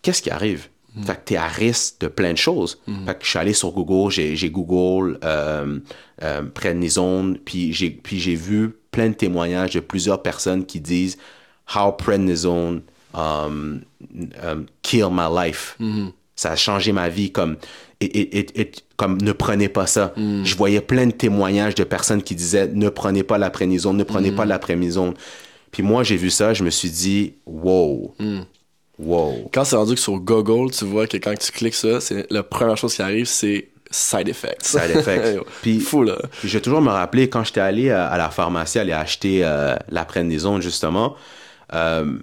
qu'est-ce 0.02 0.22
qui 0.22 0.30
arrive? 0.30 0.69
Fait 1.06 1.16
que 1.16 1.22
tu 1.26 1.34
es 1.34 1.38
à 1.38 1.48
risque 1.48 2.02
de 2.02 2.08
plein 2.08 2.34
de 2.34 2.38
choses. 2.38 2.80
Fait 3.06 3.14
que 3.14 3.24
je 3.24 3.30
suis 3.30 3.40
allé 3.40 3.54
sur 3.54 3.72
Google, 3.72 4.12
j'ai, 4.12 4.50
Google 4.50 5.20
euh, 5.24 5.80
euh, 6.24 6.42
puis 7.46 7.74
j'ai, 7.74 7.90
puis 7.92 8.20
j'ai 8.20 8.36
vu 8.36 8.76
plein 8.92 9.10
de 9.10 9.14
témoignages 9.14 9.74
de 9.74 9.80
plusieurs 9.80 10.22
personnes 10.22 10.66
qui 10.66 10.80
disent 10.80 11.18
How 11.76 11.92
prednisone 11.92 12.82
um, 13.14 13.82
um, 14.44 14.66
killed 14.82 15.12
my 15.12 15.28
life. 15.32 15.78
Ça 16.36 16.52
a 16.52 16.56
changé 16.56 16.92
ma 16.92 17.10
vie 17.10 17.32
comme, 17.32 17.58
comme 18.96 19.22
ne 19.22 19.32
prenez 19.34 19.70
pas 19.70 19.88
ça. 19.88 20.14
Je 20.18 20.56
voyais 20.56 20.82
plein 20.82 21.06
de 21.06 21.12
témoignages 21.12 21.76
de 21.76 21.84
personnes 21.84 22.24
qui 22.24 22.36
disaient 22.36 22.68
ne 22.68 22.90
prenez 22.90 23.24
pas 23.24 23.38
la 23.38 23.50
prednisone, 23.50 23.98
ne 23.98 24.04
prenez 24.04 24.32
pas 24.32 24.46
la 24.46 24.58
prednisone. 24.58 25.14
Puis 25.72 25.84
moi, 25.84 26.04
j'ai 26.04 26.18
vu 26.18 26.30
ça, 26.30 26.54
je 26.54 26.64
me 26.64 26.70
suis 26.70 26.90
dit 26.90 27.34
wow. 27.46 28.16
Wow. 29.00 29.50
Quand 29.54 29.64
c'est 29.64 29.76
rendu 29.78 29.96
que 29.96 30.00
sur 30.00 30.18
Google, 30.20 30.72
tu 30.72 30.86
vois 30.86 31.08
que 31.08 31.18
quand 31.18 31.34
tu 31.38 31.52
cliques 31.52 31.76
ça, 31.76 32.02
c'est 32.02 32.26
la 32.32 32.44
première 32.44 32.78
chose 32.78 32.94
qui 32.94 33.02
arrive, 33.02 33.26
c'est 33.26 33.70
side 33.92 34.28
effects. 34.28 34.64
Side 34.64 34.92
effects. 34.96 35.40
Puis- 35.62 35.80
Fou, 35.80 36.04
là. 36.04 36.18
Puis 36.40 36.50
je 36.50 36.58
vais 36.58 36.62
toujours 36.62 36.82
me 36.82 36.90
rappeler 36.92 37.30
quand 37.30 37.44
j'étais 37.44 37.62
allé 37.62 37.90
à, 37.92 38.08
à 38.08 38.18
la 38.18 38.30
pharmacie 38.30 38.78
aller 38.78 38.94
acheter 38.94 39.42
euh, 39.44 39.76
la 39.90 40.06
prednisone 40.06 40.62
justement. 40.62 41.16
euh, 41.74 42.18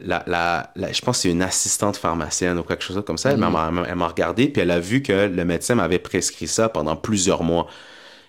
la, 0.00 0.24
la, 0.26 0.70
la- 0.74 0.90
je 0.90 1.00
pense 1.02 1.18
que 1.18 1.22
c'est 1.22 1.30
une 1.30 1.42
assistante 1.42 1.96
pharmacienne 1.96 2.58
ou 2.58 2.62
quelque 2.62 2.82
chose 2.82 3.00
comme 3.06 3.18
ça. 3.18 3.30
Elle 3.32 3.36
m'a- 3.36 3.70
Elle 3.88 3.94
m'a 3.94 4.08
regardé 4.08 4.48
puis 4.48 4.62
elle 4.62 4.70
a 4.70 4.80
vu 4.80 5.02
que 5.02 5.12
le 5.28 5.44
médecin 5.44 5.74
m'avait 5.74 5.98
prescrit 5.98 6.48
ça 6.48 6.68
pendant 6.70 6.96
plusieurs 6.96 7.42
mois. 7.42 7.66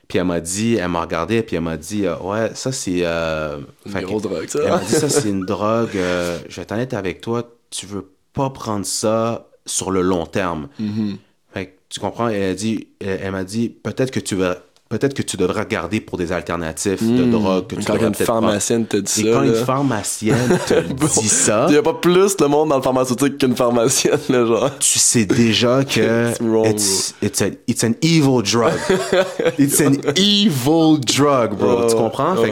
Puis 0.10 0.20
elle 0.20 0.26
m'a 0.26 0.42
dit, 0.42 0.76
elle 0.76 0.90
m'a 0.90 1.02
regardé 1.02 1.42
puis 1.42 1.56
elle 1.56 1.62
m'a 1.64 1.78
dit, 1.78 2.06
euh, 2.06 2.18
ouais, 2.18 2.52
ça 2.54 2.72
c'est. 2.74 3.00
Euh, 3.04 3.60
Une 3.86 4.02
grosse 4.02 4.22
drogue, 4.24 4.48
ça. 4.50 4.60
Elle 4.62 4.70
m'a 4.70 4.78
dit, 4.80 4.94
ça 4.94 5.10
c'est 5.10 5.30
une 5.30 5.46
drogue. 5.46 5.96
euh, 5.96 6.38
je 6.50 6.58
vais 6.58 6.62
être 6.64 6.74
honnête 6.74 6.94
avec 6.94 7.22
toi, 7.22 7.50
tu 7.76 7.86
veux 7.86 8.12
pas 8.34 8.50
prendre 8.50 8.86
ça 8.86 9.48
sur 9.66 9.92
le 9.92 10.02
long 10.02 10.26
terme. 10.26 10.68
Mm-hmm. 10.80 11.16
Fait 11.54 11.66
que 11.68 11.72
tu 11.90 12.00
comprends? 12.00 12.28
Elle 12.30 12.52
a 12.52 12.54
dit, 12.54 12.88
elle, 13.00 13.20
elle 13.24 13.32
m'a 13.32 13.44
dit, 13.44 13.70
peut-être 13.70 14.12
que 14.12 14.20
tu 14.20 14.36
vas, 14.36 14.58
peut-être 14.90 15.14
que 15.14 15.22
tu 15.22 15.38
devrais 15.38 15.62
regarder 15.62 16.00
pour 16.02 16.18
des 16.18 16.32
alternatives 16.32 17.00
de 17.02 17.24
drogue 17.32 17.68
que 17.68 17.76
tu 17.76 17.82
Mm. 17.82 17.86
Quand 17.86 17.94
devrais 17.94 18.08
une 18.08 18.14
prendre. 18.14 18.26
pharmacienne 18.26 18.86
te 18.86 18.98
dit 18.98 19.22
Et 19.28 19.32
ça, 19.34 19.38
quand 19.40 19.44
une 19.44 19.56
pharmacienne 19.56 20.60
te 20.68 20.94
Bon, 20.94 21.08
dit 21.22 21.30
ça, 21.30 21.66
Il 21.70 21.76
y 21.76 21.78
a 21.78 21.82
pas 21.82 21.94
plus 21.94 22.36
de 22.38 22.46
monde 22.46 22.70
dans 22.70 22.78
le 22.78 22.82
pharmaceutique 22.84 23.38
qu'une 23.40 23.56
pharmacienne, 23.56 24.20
là, 24.30 24.46
genre. 24.46 24.78
tu 24.80 25.00
sais 25.00 25.26
déjà 25.26 25.84
que 25.84 26.30
It's 26.32 26.42
wrong, 26.42 26.68
it's, 26.68 27.16
it's, 27.22 27.42
a- 27.42 27.52
it's 27.68 27.84
an 27.84 27.94
evil 28.02 28.42
drug. 28.44 28.74
it's 29.58 29.80
an 29.82 29.94
evil 30.16 31.00
drug, 31.00 31.56
bro. 31.58 31.88
Tu 31.90 31.96
comprends? 31.96 32.36
Fait. 32.36 32.52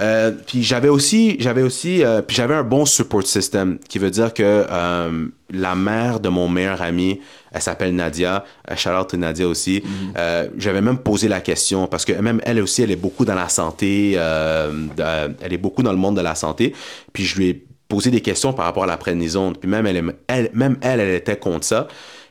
Euh, 0.00 0.32
puis 0.46 0.62
j'avais 0.62 0.88
aussi, 0.88 1.36
j'avais 1.40 1.62
aussi, 1.62 2.04
euh, 2.04 2.22
puis 2.22 2.36
j'avais 2.36 2.54
un 2.54 2.62
bon 2.62 2.84
support 2.84 3.26
system, 3.26 3.78
qui 3.88 3.98
veut 3.98 4.10
dire 4.10 4.32
que 4.32 4.42
euh, 4.70 5.26
la 5.50 5.74
mère 5.74 6.20
de 6.20 6.28
mon 6.28 6.48
meilleur 6.48 6.82
ami, 6.82 7.20
elle 7.52 7.62
s'appelle 7.62 7.94
Nadia. 7.94 8.44
To 8.84 9.16
Nadia 9.16 9.48
aussi. 9.48 9.82
Mm-hmm. 9.82 10.50
J'avais 10.58 10.80
même 10.80 10.98
posé 10.98 11.28
la 11.28 11.40
question 11.40 11.86
parce 11.86 12.04
que 12.04 12.12
même 12.12 12.40
elle 12.44 12.60
aussi, 12.60 12.82
elle 12.82 12.90
est 12.90 12.96
beaucoup 12.96 13.24
dans 13.24 13.34
la 13.34 13.48
santé. 13.48 14.12
elle 14.12 15.52
est 15.52 15.58
beaucoup 15.58 15.82
dans 15.82 15.92
le 15.92 15.98
monde 15.98 16.16
de 16.16 16.20
la 16.20 16.34
santé. 16.34 16.74
Puis 17.12 17.24
je 17.24 17.36
lui 17.36 17.48
ai 17.48 17.66
posé 17.88 18.10
des 18.10 18.20
questions 18.20 18.52
par 18.52 18.66
rapport 18.66 18.84
à 18.84 18.86
la 18.86 18.98
prednisone. 18.98 19.56
Puis 19.56 19.68
même 19.68 19.86
elle, 19.86 20.14
elle, 20.26 20.50
même 20.52 20.76
elle, 20.82 21.00
elle 21.00 21.14
était 21.14 21.36
contre 21.36 21.64
ça. 21.64 21.88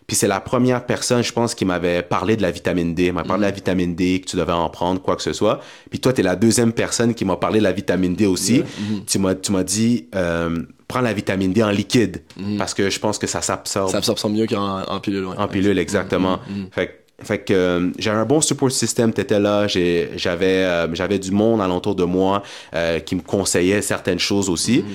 Puis 0.07 0.15
c'est 0.15 0.27
la 0.27 0.39
première 0.39 0.85
personne, 0.85 1.21
je 1.21 1.33
pense, 1.33 1.53
qui 1.53 1.65
m'avait 1.65 2.01
parlé 2.01 2.37
de 2.37 2.41
la 2.41 2.49
vitamine 2.49 2.95
D. 2.95 3.11
M'a 3.11 3.23
parlé 3.23 3.41
de 3.41 3.45
la 3.47 3.51
vitamine 3.51 3.93
D, 3.93 4.21
que 4.21 4.29
tu 4.29 4.37
devais 4.37 4.53
en 4.53 4.69
prendre, 4.69 5.01
quoi 5.01 5.17
que 5.17 5.21
ce 5.21 5.33
soit. 5.33 5.59
Puis 5.89 5.99
toi, 5.99 6.13
tu 6.13 6.21
es 6.21 6.23
la 6.23 6.37
deuxième 6.37 6.71
personne 6.71 7.13
qui 7.13 7.25
m'a 7.25 7.35
parlé 7.35 7.59
de 7.59 7.63
la 7.65 7.73
vitamine 7.73 8.15
D 8.15 8.25
aussi. 8.25 8.63
Tu 9.05 9.19
m'as 9.19 9.35
tu 9.35 9.51
m'as 9.51 9.63
dit, 9.63 10.07
euh, 10.15 10.59
prends 10.87 11.01
la 11.01 11.11
vitamine 11.11 11.51
D 11.51 11.61
en 11.61 11.71
liquide. 11.71 12.21
Parce 12.57 12.73
que 12.73 12.89
je 12.89 12.99
pense 12.99 13.17
que 13.19 13.27
ça 13.27 13.41
s'absorbe 13.41 13.91
Ça 13.91 13.97
absorbe 13.97 14.31
mieux 14.33 14.47
qu'en 14.47 14.81
en 14.83 14.99
pilule, 15.01 15.25
ouais. 15.25 15.35
en 15.37 15.47
pilule, 15.49 15.77
exactement. 15.77 16.39
Fait, 16.71 16.87
que- 16.87 17.25
fait 17.25 17.39
que 17.39 17.53
euh, 17.53 17.89
j'avais 17.99 18.19
un 18.19 18.25
bon 18.25 18.39
support 18.39 18.71
system, 18.71 19.11
t'étais 19.11 19.39
là, 19.41 19.67
j'avais 19.67 20.63
euh, 20.63 20.93
j'avais 20.95 21.19
du 21.19 21.31
monde 21.31 21.59
alentour 21.61 21.95
de 21.95 22.03
moi 22.05 22.43
euh, 22.73 22.99
qui 22.99 23.15
me 23.15 23.21
conseillait 23.21 23.81
certaines 23.81 24.19
choses 24.19 24.49
aussi. 24.49 24.85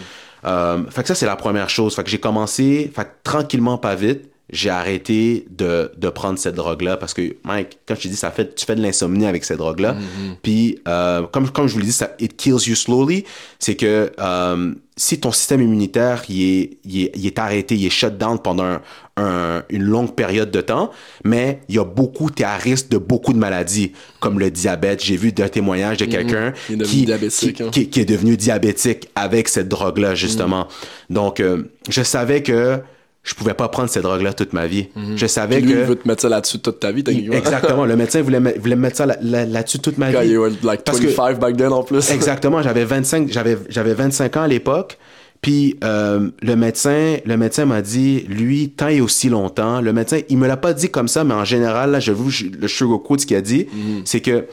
Euh, 0.44 0.84
fait 0.90 1.02
que 1.02 1.08
ça, 1.08 1.14
c'est 1.14 1.26
la 1.26 1.36
première 1.36 1.68
chose. 1.68 1.94
Fait 1.94 2.02
que 2.02 2.08
j'ai 2.10 2.18
commencé, 2.18 2.90
fait 2.94 3.04
que 3.04 3.10
tranquillement, 3.22 3.76
pas 3.78 3.94
vite, 3.94 4.30
j'ai 4.50 4.68
arrêté 4.70 5.46
de, 5.50 5.90
de 5.96 6.08
prendre 6.10 6.38
cette 6.38 6.54
drogue-là 6.56 6.96
parce 6.98 7.14
que, 7.14 7.36
Mike, 7.44 7.78
quand 7.86 7.94
je 7.94 8.02
te 8.02 8.08
dis, 8.08 8.16
ça 8.16 8.30
fait, 8.30 8.54
tu 8.54 8.66
fais 8.66 8.74
de 8.74 8.82
l'insomnie 8.82 9.24
avec 9.26 9.44
cette 9.44 9.58
drogue-là. 9.58 9.96
Puis, 10.42 10.78
euh, 10.88 11.22
comme, 11.32 11.48
comme 11.50 11.68
je 11.68 11.72
vous 11.74 11.78
l'ai 11.78 11.86
dit, 11.86 11.92
ça, 11.92 12.10
it 12.20 12.36
kills 12.36 12.68
you 12.68 12.74
slowly. 12.74 13.24
C'est 13.58 13.76
que 13.76 14.12
euh, 14.18 14.74
si 14.96 15.18
ton 15.20 15.32
système 15.32 15.62
immunitaire, 15.62 16.22
il 16.28 16.42
est, 16.42 16.70
il 16.84 17.02
est, 17.04 17.12
il 17.14 17.26
est 17.26 17.38
arrêté, 17.38 17.76
il 17.76 17.86
est 17.86 17.90
shut 17.90 18.18
down 18.18 18.38
pendant 18.38 18.64
un- 18.64 18.80
un- 19.16 19.62
une 19.70 19.84
longue 19.84 20.14
période 20.14 20.50
de 20.50 20.60
temps, 20.60 20.90
mais 21.24 21.60
il 21.70 21.76
y 21.76 21.78
a 21.78 21.84
beaucoup, 21.84 22.30
tu 22.30 22.42
es 22.42 22.44
à 22.44 22.56
risque 22.56 22.88
de 22.90 22.98
beaucoup 22.98 23.32
de 23.32 23.38
maladies, 23.38 23.92
comme 24.20 24.38
le 24.38 24.50
diabète. 24.50 25.02
J'ai 25.02 25.16
vu 25.16 25.32
d'un 25.32 25.48
témoignage 25.48 25.96
de 25.98 26.04
quelqu'un 26.04 26.52
Il 26.68 26.74
est 26.74 26.76
devenu 26.76 26.90
qui, 27.00 27.04
diabétique, 27.06 27.56
qui- 27.56 27.62
hein. 27.62 27.70
qui- 27.72 27.88
qui 27.88 28.00
est 28.00 28.04
devenu 28.04 28.36
diabétique 28.36 29.08
avec 29.14 29.48
cette 29.48 29.68
drogue-là, 29.68 30.14
justement. 30.14 30.68
Donc, 31.08 31.40
euh, 31.40 31.62
je 31.88 32.02
savais 32.02 32.42
que 32.42 32.80
je 33.22 33.34
pouvais 33.34 33.54
pas 33.54 33.68
prendre 33.68 33.88
cette 33.88 34.02
drogue-là 34.02 34.32
toute 34.32 34.52
ma 34.52 34.66
vie. 34.66 34.88
Je 35.16 35.26
savais 35.26 35.60
lui, 35.60 35.70
il 35.70 35.76
que... 35.76 35.82
veut 35.84 35.94
te 35.96 36.08
mettre 36.08 36.22
ça 36.22 36.28
là-dessus 36.28 36.58
toute 36.58 36.80
ta 36.80 36.90
vie. 36.90 37.04
Exactement. 37.32 37.84
Le 37.86 37.94
médecin 37.96 38.20
voulait, 38.22 38.40
me- 38.40 38.58
voulait 38.58 38.74
me 38.76 38.82
mettre 38.82 38.96
ça 38.96 39.06
là- 39.06 39.16
là- 39.22 39.44
là-dessus 39.46 39.78
toute 39.78 39.96
ma 39.98 40.12
Quand 40.12 40.22
vie. 40.22 40.30
il 40.30 40.38
was 40.38 40.50
like 40.64 40.82
Parce 40.82 40.98
que- 40.98 41.06
25 41.06 41.38
back 41.38 41.56
then 41.56 41.72
en 41.72 41.84
plus. 41.84 42.10
Exactement, 42.10 42.62
j'avais 42.62 42.84
25 42.84 43.30
j'avais 43.30 43.56
j'avais 43.68 43.94
25 43.94 44.36
ans 44.36 44.42
à 44.42 44.48
l'époque. 44.48 44.98
Puis 45.40 45.76
euh, 45.82 46.30
le 46.40 46.54
médecin 46.56 47.16
le 47.24 47.36
médecin 47.36 47.64
m'a 47.64 47.80
dit 47.82 48.20
lui 48.28 48.70
tant 48.70 48.88
et 48.88 49.00
aussi 49.00 49.28
longtemps, 49.28 49.80
le 49.80 49.92
médecin 49.92 50.20
il 50.28 50.38
me 50.38 50.46
l'a 50.48 50.56
pas 50.56 50.72
dit 50.72 50.88
comme 50.88 51.08
ça 51.08 51.24
mais 51.24 51.34
en 51.34 51.44
général 51.44 51.90
là 51.92 52.00
je 52.00 52.12
vous 52.12 52.30
le 52.60 52.68
sugarcoat 52.68 53.18
ce 53.18 53.26
qu'il 53.26 53.36
a 53.36 53.40
dit, 53.40 53.66
c'est 54.04 54.20
que 54.20 54.46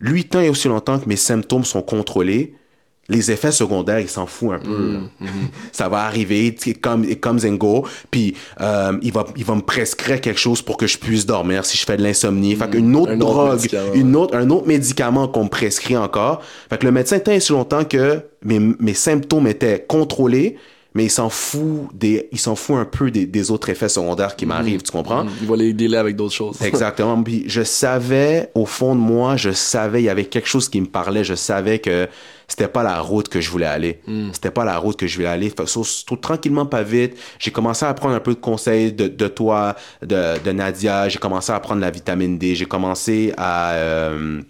lui 0.00 0.24
tant 0.24 0.40
et 0.40 0.48
aussi 0.48 0.66
longtemps 0.68 0.98
que 0.98 1.08
mes 1.08 1.16
symptômes 1.16 1.64
sont 1.64 1.82
contrôlés, 1.82 2.54
les 3.08 3.30
effets 3.30 3.52
secondaires, 3.52 4.00
il 4.00 4.08
s'en 4.08 4.26
fout 4.26 4.52
un 4.54 4.58
peu. 4.58 4.92
là. 4.94 5.26
ça 5.72 5.88
va 5.88 6.04
arriver, 6.04 6.54
comme 6.80 7.04
it 7.04 7.20
comes 7.20 7.40
and 7.44 7.54
go, 7.54 7.86
puis 8.10 8.34
euh, 8.60 8.96
il 9.02 9.12
va 9.12 9.26
il 9.36 9.44
va 9.44 9.54
me 9.54 9.60
prescrire 9.60 10.20
quelque 10.20 10.40
chose 10.40 10.62
pour 10.62 10.76
que 10.76 10.86
je 10.86 10.96
puisse 10.98 11.26
dormir 11.26 11.66
si 11.66 11.76
je 11.76 11.84
fais 11.84 11.96
de 11.96 12.02
l'insomnie. 12.02 12.56
Fait 12.56 12.70
qu'une 12.70 12.96
autre 12.96 13.12
Un 13.12 13.16
drogue, 13.16 13.60
une 13.94 14.16
autre, 14.16 14.36
un 14.36 14.48
autre 14.50 14.66
médicament 14.66 15.28
qu'on 15.28 15.44
me 15.44 15.48
prescrit 15.48 15.96
encore. 15.96 16.40
Fait 16.70 16.78
que 16.78 16.86
le 16.86 16.92
médecin 16.92 17.18
tant 17.18 17.32
et 17.32 17.40
si 17.40 17.52
longtemps 17.52 17.84
que 17.84 18.20
mes, 18.42 18.58
mes 18.58 18.94
symptômes 18.94 19.46
étaient 19.46 19.84
contrôlés, 19.86 20.56
mais 20.94 21.04
il 21.04 21.10
s'en 21.10 21.28
fout 21.28 21.88
des, 21.92 22.28
il 22.30 22.38
s'en 22.38 22.54
fout 22.54 22.76
un 22.76 22.84
peu 22.84 23.10
des, 23.10 23.26
des 23.26 23.50
autres 23.50 23.68
effets 23.68 23.88
secondaires 23.88 24.36
qui 24.36 24.46
m'arrivent, 24.46 24.82
tu 24.82 24.92
comprends? 24.92 25.26
Il 25.42 25.48
va 25.48 25.56
les 25.56 25.72
dealer 25.72 25.98
avec 25.98 26.14
d'autres 26.16 26.34
choses. 26.34 26.56
Exactement. 26.62 27.20
Puis 27.22 27.44
je 27.48 27.62
savais, 27.62 28.50
au 28.54 28.64
fond 28.64 28.94
de 28.94 29.00
moi, 29.00 29.36
je 29.36 29.50
savais, 29.50 30.02
il 30.02 30.04
y 30.04 30.08
avait 30.08 30.24
quelque 30.26 30.48
chose 30.48 30.68
qui 30.68 30.80
me 30.80 30.86
parlait. 30.86 31.24
Je 31.24 31.34
savais 31.34 31.80
que 31.80 32.08
c'était 32.48 32.68
pas 32.68 32.82
la 32.82 33.00
route 33.00 33.28
que 33.28 33.40
je 33.40 33.50
voulais 33.50 33.66
aller. 33.66 34.00
C'était 34.32 34.50
pas 34.50 34.64
la 34.64 34.78
route 34.78 34.96
que 34.98 35.06
je 35.06 35.16
voulais 35.16 35.28
aller. 35.28 35.50
Fait 35.50 35.64
tranquillement, 36.20 36.66
pas 36.66 36.82
vite, 36.82 37.16
j'ai 37.38 37.50
commencé 37.50 37.84
à 37.86 37.94
prendre 37.94 38.14
un 38.14 38.20
peu 38.20 38.34
de 38.34 38.40
conseils 38.40 38.92
de, 38.92 39.08
de 39.08 39.28
toi, 39.28 39.76
de, 40.02 40.38
de 40.42 40.52
Nadia. 40.52 41.08
J'ai 41.08 41.18
commencé 41.18 41.52
à 41.52 41.60
prendre 41.60 41.80
la 41.80 41.90
vitamine 41.90 42.38
D. 42.38 42.54
J'ai 42.54 42.66
commencé 42.66 43.32
à... 43.36 43.72
euh, 43.72 44.42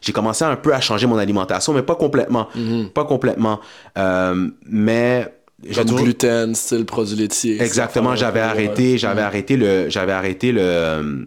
j'ai 0.00 0.12
commencé 0.12 0.44
un 0.44 0.54
peu 0.56 0.72
à 0.72 0.80
changer 0.80 1.06
mon 1.06 1.18
alimentation, 1.18 1.72
mais 1.72 1.82
pas 1.82 1.96
complètement. 1.96 2.48
Pas 2.94 3.04
complètement. 3.04 3.60
Euh, 3.96 4.48
mais... 4.64 5.34
Comme 5.74 5.86
toujours- 5.86 6.04
gluten, 6.04 6.54
style 6.54 6.84
produit 6.84 7.16
laitier. 7.16 7.60
Exactement, 7.60 8.14
j'avais 8.14 8.38
arrêté, 8.38 8.96
j'avais 8.96 9.22
arrêté 9.22 9.56
le, 9.56 9.90
j'avais 9.90 10.12
arrêté 10.12 10.52
le, 10.52 10.60
euh, 10.62 11.24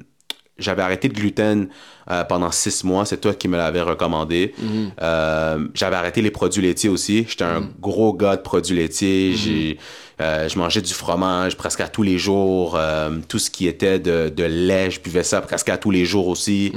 j'avais 0.62 0.82
arrêté 0.82 1.08
le 1.08 1.13
gluten 1.13 1.67
euh, 2.10 2.24
pendant 2.24 2.52
six 2.52 2.84
mois. 2.84 3.06
C'est 3.06 3.21
toi 3.21 3.34
qui 3.34 3.47
me 3.47 3.58
l'avais 3.58 3.82
recommandé. 3.82 4.54
Euh, 5.02 5.67
j'avais 5.74 5.95
arrêté 5.95 6.21
les 6.21 6.32
produits 6.32 6.62
laitiers 6.62 6.89
aussi. 6.89 7.26
J'étais 7.28 7.43
un 7.43 7.69
gros 7.80 8.13
gars 8.13 8.36
de 8.36 8.41
produits 8.41 8.76
laitiers. 8.76 9.36
J'ai, 9.36 9.78
euh, 10.19 10.47
je 10.47 10.58
mangeais 10.58 10.82
du 10.82 10.93
fromage 10.93 11.58
presque 11.58 11.82
à 11.82 11.88
tous 11.88 12.04
les 12.04 12.17
jours. 12.17 12.80
Tout 13.28 13.39
ce 13.39 13.50
qui 13.50 13.67
était 13.67 14.00
de, 14.00 14.30
de 14.30 14.43
lait, 14.43 14.91
je 14.91 15.00
buvais 15.00 15.24
ça 15.24 15.41
presque 15.41 15.69
à 15.69 15.78
tous 15.78 15.91
les 15.91 16.06
jours 16.06 16.28
aussi. 16.28 16.71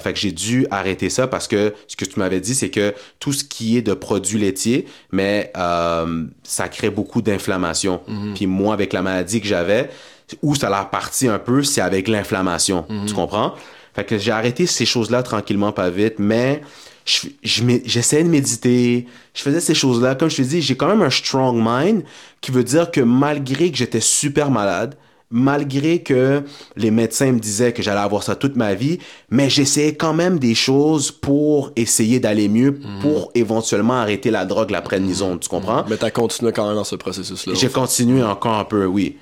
Fait 0.00 0.12
que 0.12 0.18
j'ai 0.18 0.32
dû 0.32 0.66
arrêter 0.70 1.10
ça 1.10 1.26
parce 1.26 1.48
que 1.48 1.74
ce 1.86 1.96
que 1.96 2.04
tu 2.04 2.18
m'avais 2.18 2.40
dit, 2.40 2.54
c'est 2.54 2.70
que 2.70 2.94
tout 3.18 3.32
ce 3.32 3.44
qui 3.44 3.76
est 3.76 3.82
de 3.82 3.94
produits 3.94 4.38
laitiers, 4.38 4.86
mais 5.12 5.52
euh, 5.56 6.24
ça 6.42 6.68
crée 6.68 6.90
beaucoup 6.90 7.22
d'inflammation. 7.22 8.00
Puis 8.34 8.46
moi, 8.46 8.74
avec 8.74 8.92
la 8.92 9.02
maladie 9.02 9.40
que 9.40 9.46
j'avais, 9.46 9.90
où 10.42 10.54
ça 10.54 10.68
l'a 10.68 10.84
parti 10.84 11.28
un 11.28 11.38
peu, 11.38 11.62
c'est 11.62 11.80
avec 11.80 12.08
l'inflammation. 12.08 12.84
Tu 13.06 13.14
comprends? 13.14 13.54
Fait 13.94 14.04
que 14.04 14.18
j'ai 14.18 14.32
arrêté 14.32 14.66
ces 14.66 14.84
choses-là 14.86 15.22
tranquillement, 15.22 15.72
pas 15.72 15.88
vite, 15.90 16.14
mais 16.18 16.60
je- 17.04 17.28
je 17.42 17.62
j'essayais 17.84 18.24
de 18.24 18.28
méditer, 18.28 19.06
je 19.34 19.42
faisais 19.42 19.60
ces 19.60 19.74
choses-là. 19.74 20.14
Comme 20.16 20.28
je 20.28 20.36
te 20.36 20.42
dis, 20.42 20.60
j'ai 20.60 20.76
quand 20.76 20.88
même 20.88 21.02
un 21.02 21.10
strong 21.10 21.56
mind 21.64 22.02
qui 22.40 22.50
veut 22.50 22.64
dire 22.64 22.90
que 22.90 23.00
malgré 23.00 23.70
que 23.70 23.76
j'étais 23.76 24.00
super 24.00 24.50
malade, 24.50 24.96
malgré 25.30 26.02
que 26.02 26.42
les 26.76 26.90
médecins 26.90 27.32
me 27.32 27.40
disaient 27.40 27.72
que 27.72 27.82
j'allais 27.82 28.00
avoir 28.00 28.22
ça 28.22 28.36
toute 28.36 28.54
ma 28.54 28.74
vie, 28.74 28.98
mais 29.30 29.50
j'essayais 29.50 29.94
quand 29.96 30.14
même 30.14 30.38
des 30.38 30.54
choses 30.54 31.10
pour 31.10 31.72
essayer 31.74 32.20
d'aller 32.20 32.48
mieux, 32.48 32.78
pour 33.00 33.30
éventuellement 33.34 33.94
arrêter 33.94 34.30
la 34.30 34.44
drogue, 34.44 34.70
la 34.70 34.82
prednisone, 34.82 35.38
tu 35.40 35.48
comprends? 35.48 35.84
Mais 35.88 35.96
t'as 35.96 36.10
continué 36.10 36.52
quand 36.52 36.66
même 36.66 36.76
dans 36.76 36.84
ce 36.84 36.96
processus-là. 36.96 37.54
J'ai 37.54 37.68
continué 37.70 38.22
encore 38.22 38.54
un 38.58 38.64
peu, 38.64 38.84
oui. 38.86 39.16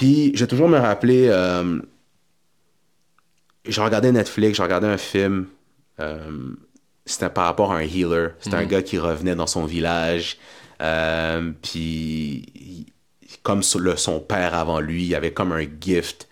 Puis, 0.00 0.32
j'ai 0.34 0.46
toujours 0.46 0.66
me 0.70 0.78
rappelé, 0.78 1.26
euh, 1.28 1.78
je 3.66 3.80
regardais 3.82 4.10
Netflix, 4.10 4.56
je 4.56 4.62
regardais 4.62 4.86
un 4.86 4.96
film, 4.96 5.44
euh, 5.98 6.54
c'était 7.04 7.28
par 7.28 7.44
rapport 7.44 7.70
à 7.70 7.76
un 7.76 7.82
healer. 7.82 8.30
C'était 8.40 8.56
un 8.56 8.64
gars 8.64 8.82
qui 8.82 8.96
revenait 8.96 9.34
dans 9.34 9.46
son 9.46 9.66
village, 9.66 10.38
euh, 10.80 11.52
puis 11.62 12.86
comme 13.42 13.60
le- 13.78 13.96
son 13.96 14.20
père 14.20 14.54
avant 14.54 14.80
lui, 14.80 15.04
il 15.04 15.14
avait 15.14 15.34
comme 15.34 15.52
un 15.52 15.66
gift, 15.78 16.28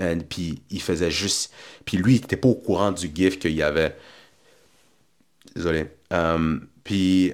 and 0.00 0.22
puis 0.28 0.60
il 0.70 0.82
faisait 0.82 1.12
juste, 1.12 1.52
puis 1.84 1.96
lui, 1.96 2.14
il 2.16 2.24
était 2.24 2.36
pas 2.36 2.48
au 2.48 2.56
courant 2.56 2.90
du 2.90 3.08
gift 3.14 3.40
qu'il 3.42 3.52
y 3.52 3.62
avait. 3.62 3.96
Désolé. 5.54 5.86
Puis, 6.82 7.32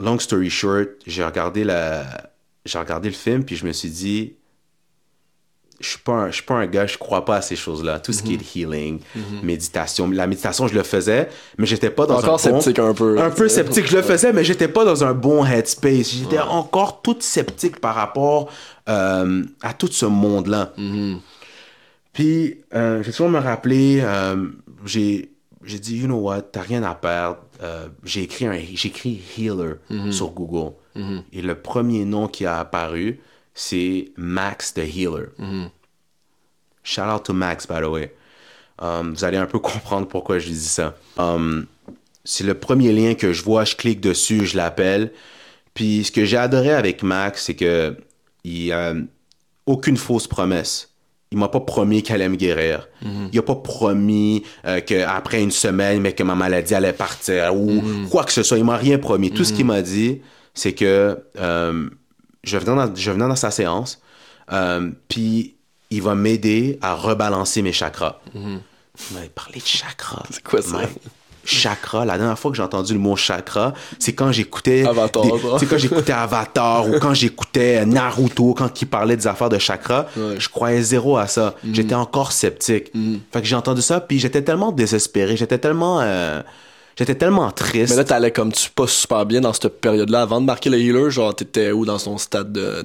long 0.00 0.18
story 0.18 0.50
short, 0.50 0.88
j'ai 1.06 1.22
regardé 1.24 1.62
la, 1.62 2.30
j'ai 2.64 2.78
regardé 2.78 3.08
le 3.08 3.14
film, 3.14 3.44
puis 3.44 3.56
je 3.56 3.66
me 3.66 3.72
suis 3.72 3.90
dit, 3.90 4.34
je 5.80 5.88
suis 5.88 5.98
pas 5.98 6.12
un, 6.12 6.26
je 6.30 6.34
suis 6.36 6.42
pas 6.44 6.54
un 6.54 6.66
gars, 6.66 6.86
je 6.86 6.96
crois 6.96 7.24
pas 7.24 7.36
à 7.36 7.42
ces 7.42 7.56
choses-là. 7.56 7.98
Tout 7.98 8.12
ce 8.12 8.22
qui 8.22 8.34
est 8.34 8.56
healing, 8.56 9.00
méditation. 9.42 10.08
La 10.08 10.26
méditation, 10.26 10.66
je 10.68 10.74
le 10.74 10.82
faisais, 10.84 11.28
mais 11.58 11.66
j'étais 11.66 11.90
pas 11.90 12.06
dans 12.06 12.14
Encore 12.18 12.28
un 12.46 12.50
bon- 12.50 12.60
sceptique 12.60 12.78
un 12.78 12.94
peu. 12.94 13.20
Un 13.20 13.30
peu 13.30 13.48
sceptique, 13.48 13.86
je 13.86 13.96
le 13.96 14.02
faisais, 14.02 14.32
mais 14.32 14.44
j'étais 14.44 14.68
pas 14.68 14.84
dans 14.84 15.04
un 15.04 15.12
bon 15.14 15.44
headspace. 15.44 16.10
J'étais 16.10 16.38
encore 16.38 17.02
toute 17.02 17.22
sceptique 17.22 17.80
par 17.80 17.96
rapport 17.96 18.50
euh, 18.88 19.42
à 19.62 19.74
tout 19.74 19.88
ce 19.88 20.06
monde-là. 20.06 20.72
Puis, 22.12 22.60
euh, 22.74 23.02
j'ai 23.02 23.10
toujours 23.10 23.28
me 23.28 23.40
rappelé, 23.40 23.98
euh, 24.02 24.46
j'ai, 24.86 25.28
dit, 25.64 25.96
you 25.98 26.06
know 26.06 26.18
what, 26.20 26.42
t'as 26.42 26.62
rien 26.62 26.82
à 26.84 26.94
perdre. 26.94 27.38
Euh, 27.62 27.88
j'ai 28.04 28.22
écrit 28.22 28.46
un, 28.46 28.52
écrit 28.52 29.20
healer 29.36 29.74
sur 30.12 30.30
Google. 30.30 30.74
Et 31.32 31.42
le 31.42 31.54
premier 31.54 32.04
nom 32.04 32.28
qui 32.28 32.46
a 32.46 32.58
apparu, 32.60 33.20
c'est 33.54 34.12
Max 34.16 34.74
the 34.74 34.78
Healer. 34.78 35.28
Shout 36.82 37.02
out 37.02 37.24
to 37.24 37.32
Max, 37.32 37.66
by 37.66 37.80
the 37.80 37.86
way. 37.88 38.14
Um, 38.80 39.14
vous 39.14 39.24
allez 39.24 39.36
un 39.38 39.46
peu 39.46 39.58
comprendre 39.60 40.06
pourquoi 40.06 40.38
je 40.38 40.48
dis 40.48 40.58
ça. 40.58 40.96
Um, 41.16 41.66
c'est 42.24 42.44
le 42.44 42.54
premier 42.54 42.92
lien 42.92 43.14
que 43.14 43.32
je 43.32 43.42
vois, 43.42 43.64
je 43.64 43.76
clique 43.76 44.00
dessus, 44.00 44.46
je 44.46 44.56
l'appelle. 44.56 45.12
Puis 45.74 46.04
ce 46.04 46.12
que 46.12 46.24
j'ai 46.24 46.36
adoré 46.36 46.70
avec 46.72 47.02
Max, 47.02 47.44
c'est 47.44 47.54
que 47.54 47.96
il 48.44 48.72
a 48.72 48.94
aucune 49.66 49.96
fausse 49.96 50.26
promesse. 50.26 50.90
Il 51.30 51.38
m'a 51.38 51.48
pas 51.48 51.60
promis 51.60 52.02
qu'elle 52.02 52.16
allait 52.16 52.28
me 52.28 52.36
guérir. 52.36 52.88
Il 53.32 53.38
a 53.38 53.42
pas 53.42 53.56
promis 53.56 54.44
euh, 54.66 54.80
qu'après 54.80 55.42
une 55.42 55.50
semaine, 55.50 56.00
mais 56.00 56.12
que 56.12 56.22
ma 56.22 56.34
maladie 56.36 56.74
allait 56.74 56.92
partir 56.92 57.56
ou 57.56 57.82
quoi 58.10 58.24
que 58.24 58.32
ce 58.32 58.42
soit. 58.42 58.58
Il 58.58 58.64
m'a 58.64 58.76
rien 58.76 58.98
promis. 58.98 59.30
Tout 59.32 59.42
ce 59.44 59.52
qu'il 59.52 59.64
m'a 59.66 59.82
dit, 59.82 60.20
c'est 60.54 60.72
que 60.72 61.18
euh, 61.38 61.88
je, 62.42 62.56
venais 62.58 62.76
dans, 62.76 62.94
je 62.94 63.10
venais 63.10 63.28
dans 63.28 63.36
sa 63.36 63.50
séance, 63.50 64.00
euh, 64.52 64.90
puis 65.08 65.54
il 65.90 66.02
va 66.02 66.14
m'aider 66.14 66.78
à 66.82 66.94
rebalancer 66.94 67.62
mes 67.62 67.72
chakras. 67.72 68.20
Il 68.34 68.40
m'a 69.12 69.20
parlé 69.34 69.60
de 69.60 69.66
chakras. 69.66 70.22
C'est 70.30 70.42
quoi 70.42 70.62
ça? 70.62 70.80
Chakra, 71.46 72.06
la 72.06 72.16
dernière 72.16 72.38
fois 72.38 72.50
que 72.50 72.56
j'ai 72.56 72.62
entendu 72.62 72.94
le 72.94 72.98
mot 72.98 73.16
chakra, 73.16 73.74
c'est 73.98 74.14
quand 74.14 74.32
j'écoutais 74.32 74.82
c'est 75.58 75.66
quand 75.68 75.76
j'écoutais 75.76 76.12
Avatar 76.12 76.88
ou 76.88 76.98
quand 76.98 77.12
j'écoutais 77.12 77.84
Naruto, 77.84 78.54
quand 78.54 78.80
il 78.80 78.86
parlait 78.86 79.14
des 79.16 79.26
affaires 79.26 79.50
de 79.50 79.58
chakra, 79.58 80.06
Ouais. 80.16 80.36
je 80.38 80.48
croyais 80.48 80.80
zéro 80.80 81.18
à 81.18 81.26
ça. 81.26 81.54
Mm. 81.62 81.74
J'étais 81.74 81.94
encore 81.94 82.32
sceptique. 82.32 82.92
Fait 83.30 83.42
que 83.42 83.46
j'ai 83.46 83.56
entendu 83.56 83.82
ça, 83.82 84.00
puis 84.00 84.18
j'étais 84.18 84.40
tellement 84.40 84.72
désespéré, 84.72 85.36
j'étais 85.36 85.58
tellement, 85.58 86.00
euh, 86.00 86.40
j'étais 86.98 87.14
tellement 87.14 87.50
triste. 87.50 87.90
Mais 87.90 87.96
là, 87.96 88.04
t'allais 88.04 88.30
comme 88.30 88.52
tu 88.52 88.70
pas 88.70 88.86
super 88.86 89.26
bien 89.26 89.40
dans 89.40 89.52
cette 89.52 89.80
période-là. 89.80 90.22
Avant 90.22 90.40
de 90.40 90.46
marquer 90.46 90.70
le 90.70 90.78
healer, 90.78 91.10
genre, 91.10 91.34
t'étais 91.34 91.72
où 91.72 91.84
dans 91.84 91.98
son 91.98 92.18
stade 92.18 92.52
de. 92.52 92.82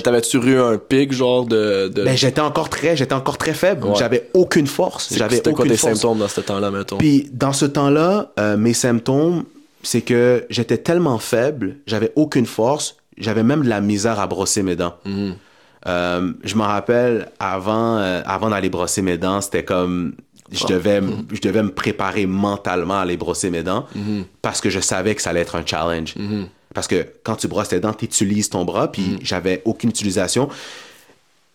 T'avais-tu 0.00 0.38
eu 0.38 0.58
un 0.58 0.78
pic, 0.78 1.12
genre, 1.12 1.46
de. 1.46 1.88
de... 1.88 2.04
Ben, 2.04 2.16
j'étais 2.16 2.40
encore 2.40 2.68
très, 2.68 2.96
j'étais 2.96 3.14
encore 3.14 3.38
très 3.38 3.54
faible. 3.54 3.86
Ouais. 3.86 3.94
J'avais 3.98 4.30
aucune 4.34 4.66
force. 4.66 5.14
J'avais 5.14 5.36
C'était 5.36 5.52
quoi 5.52 5.66
tes 5.66 5.76
force. 5.76 5.94
symptômes 5.94 6.18
dans 6.18 6.28
ce 6.28 6.40
temps-là, 6.40 6.70
mettons? 6.70 6.98
Puis 6.98 7.28
dans 7.32 7.52
ce 7.52 7.66
temps-là, 7.66 8.32
euh, 8.38 8.56
mes 8.56 8.74
symptômes, 8.74 9.44
c'est 9.82 10.02
que 10.02 10.44
j'étais 10.50 10.78
tellement 10.78 11.18
faible, 11.18 11.76
j'avais 11.86 12.12
aucune 12.16 12.46
force, 12.46 12.96
j'avais 13.16 13.42
même 13.42 13.62
de 13.62 13.68
la 13.68 13.80
misère 13.80 14.18
à 14.20 14.26
brosser 14.26 14.62
mes 14.62 14.76
dents. 14.76 14.94
Mhm. 15.04 15.34
Euh, 15.86 16.32
je 16.42 16.56
me 16.56 16.62
rappelle, 16.62 17.30
avant, 17.38 17.98
euh, 17.98 18.20
avant 18.26 18.50
d'aller 18.50 18.68
brosser 18.68 19.00
mes 19.00 19.16
dents, 19.16 19.40
c'était 19.40 19.64
comme... 19.64 20.14
Je 20.50 20.66
devais, 20.66 21.00
je 21.32 21.40
devais 21.40 21.62
me 21.62 21.70
préparer 21.72 22.26
mentalement 22.26 22.98
à 22.98 23.02
aller 23.02 23.16
brosser 23.16 23.50
mes 23.50 23.62
dents 23.62 23.86
parce 24.42 24.60
que 24.60 24.70
je 24.70 24.80
savais 24.80 25.14
que 25.14 25.22
ça 25.22 25.30
allait 25.30 25.40
être 25.40 25.56
un 25.56 25.64
challenge. 25.66 26.14
Parce 26.74 26.86
que 26.86 27.06
quand 27.24 27.36
tu 27.36 27.48
brosses 27.48 27.68
tes 27.68 27.80
dents, 27.80 27.92
tu 27.94 28.04
utilises 28.04 28.48
ton 28.50 28.64
bras, 28.64 28.90
puis 28.92 29.18
j'avais 29.22 29.62
aucune 29.64 29.90
utilisation. 29.90 30.48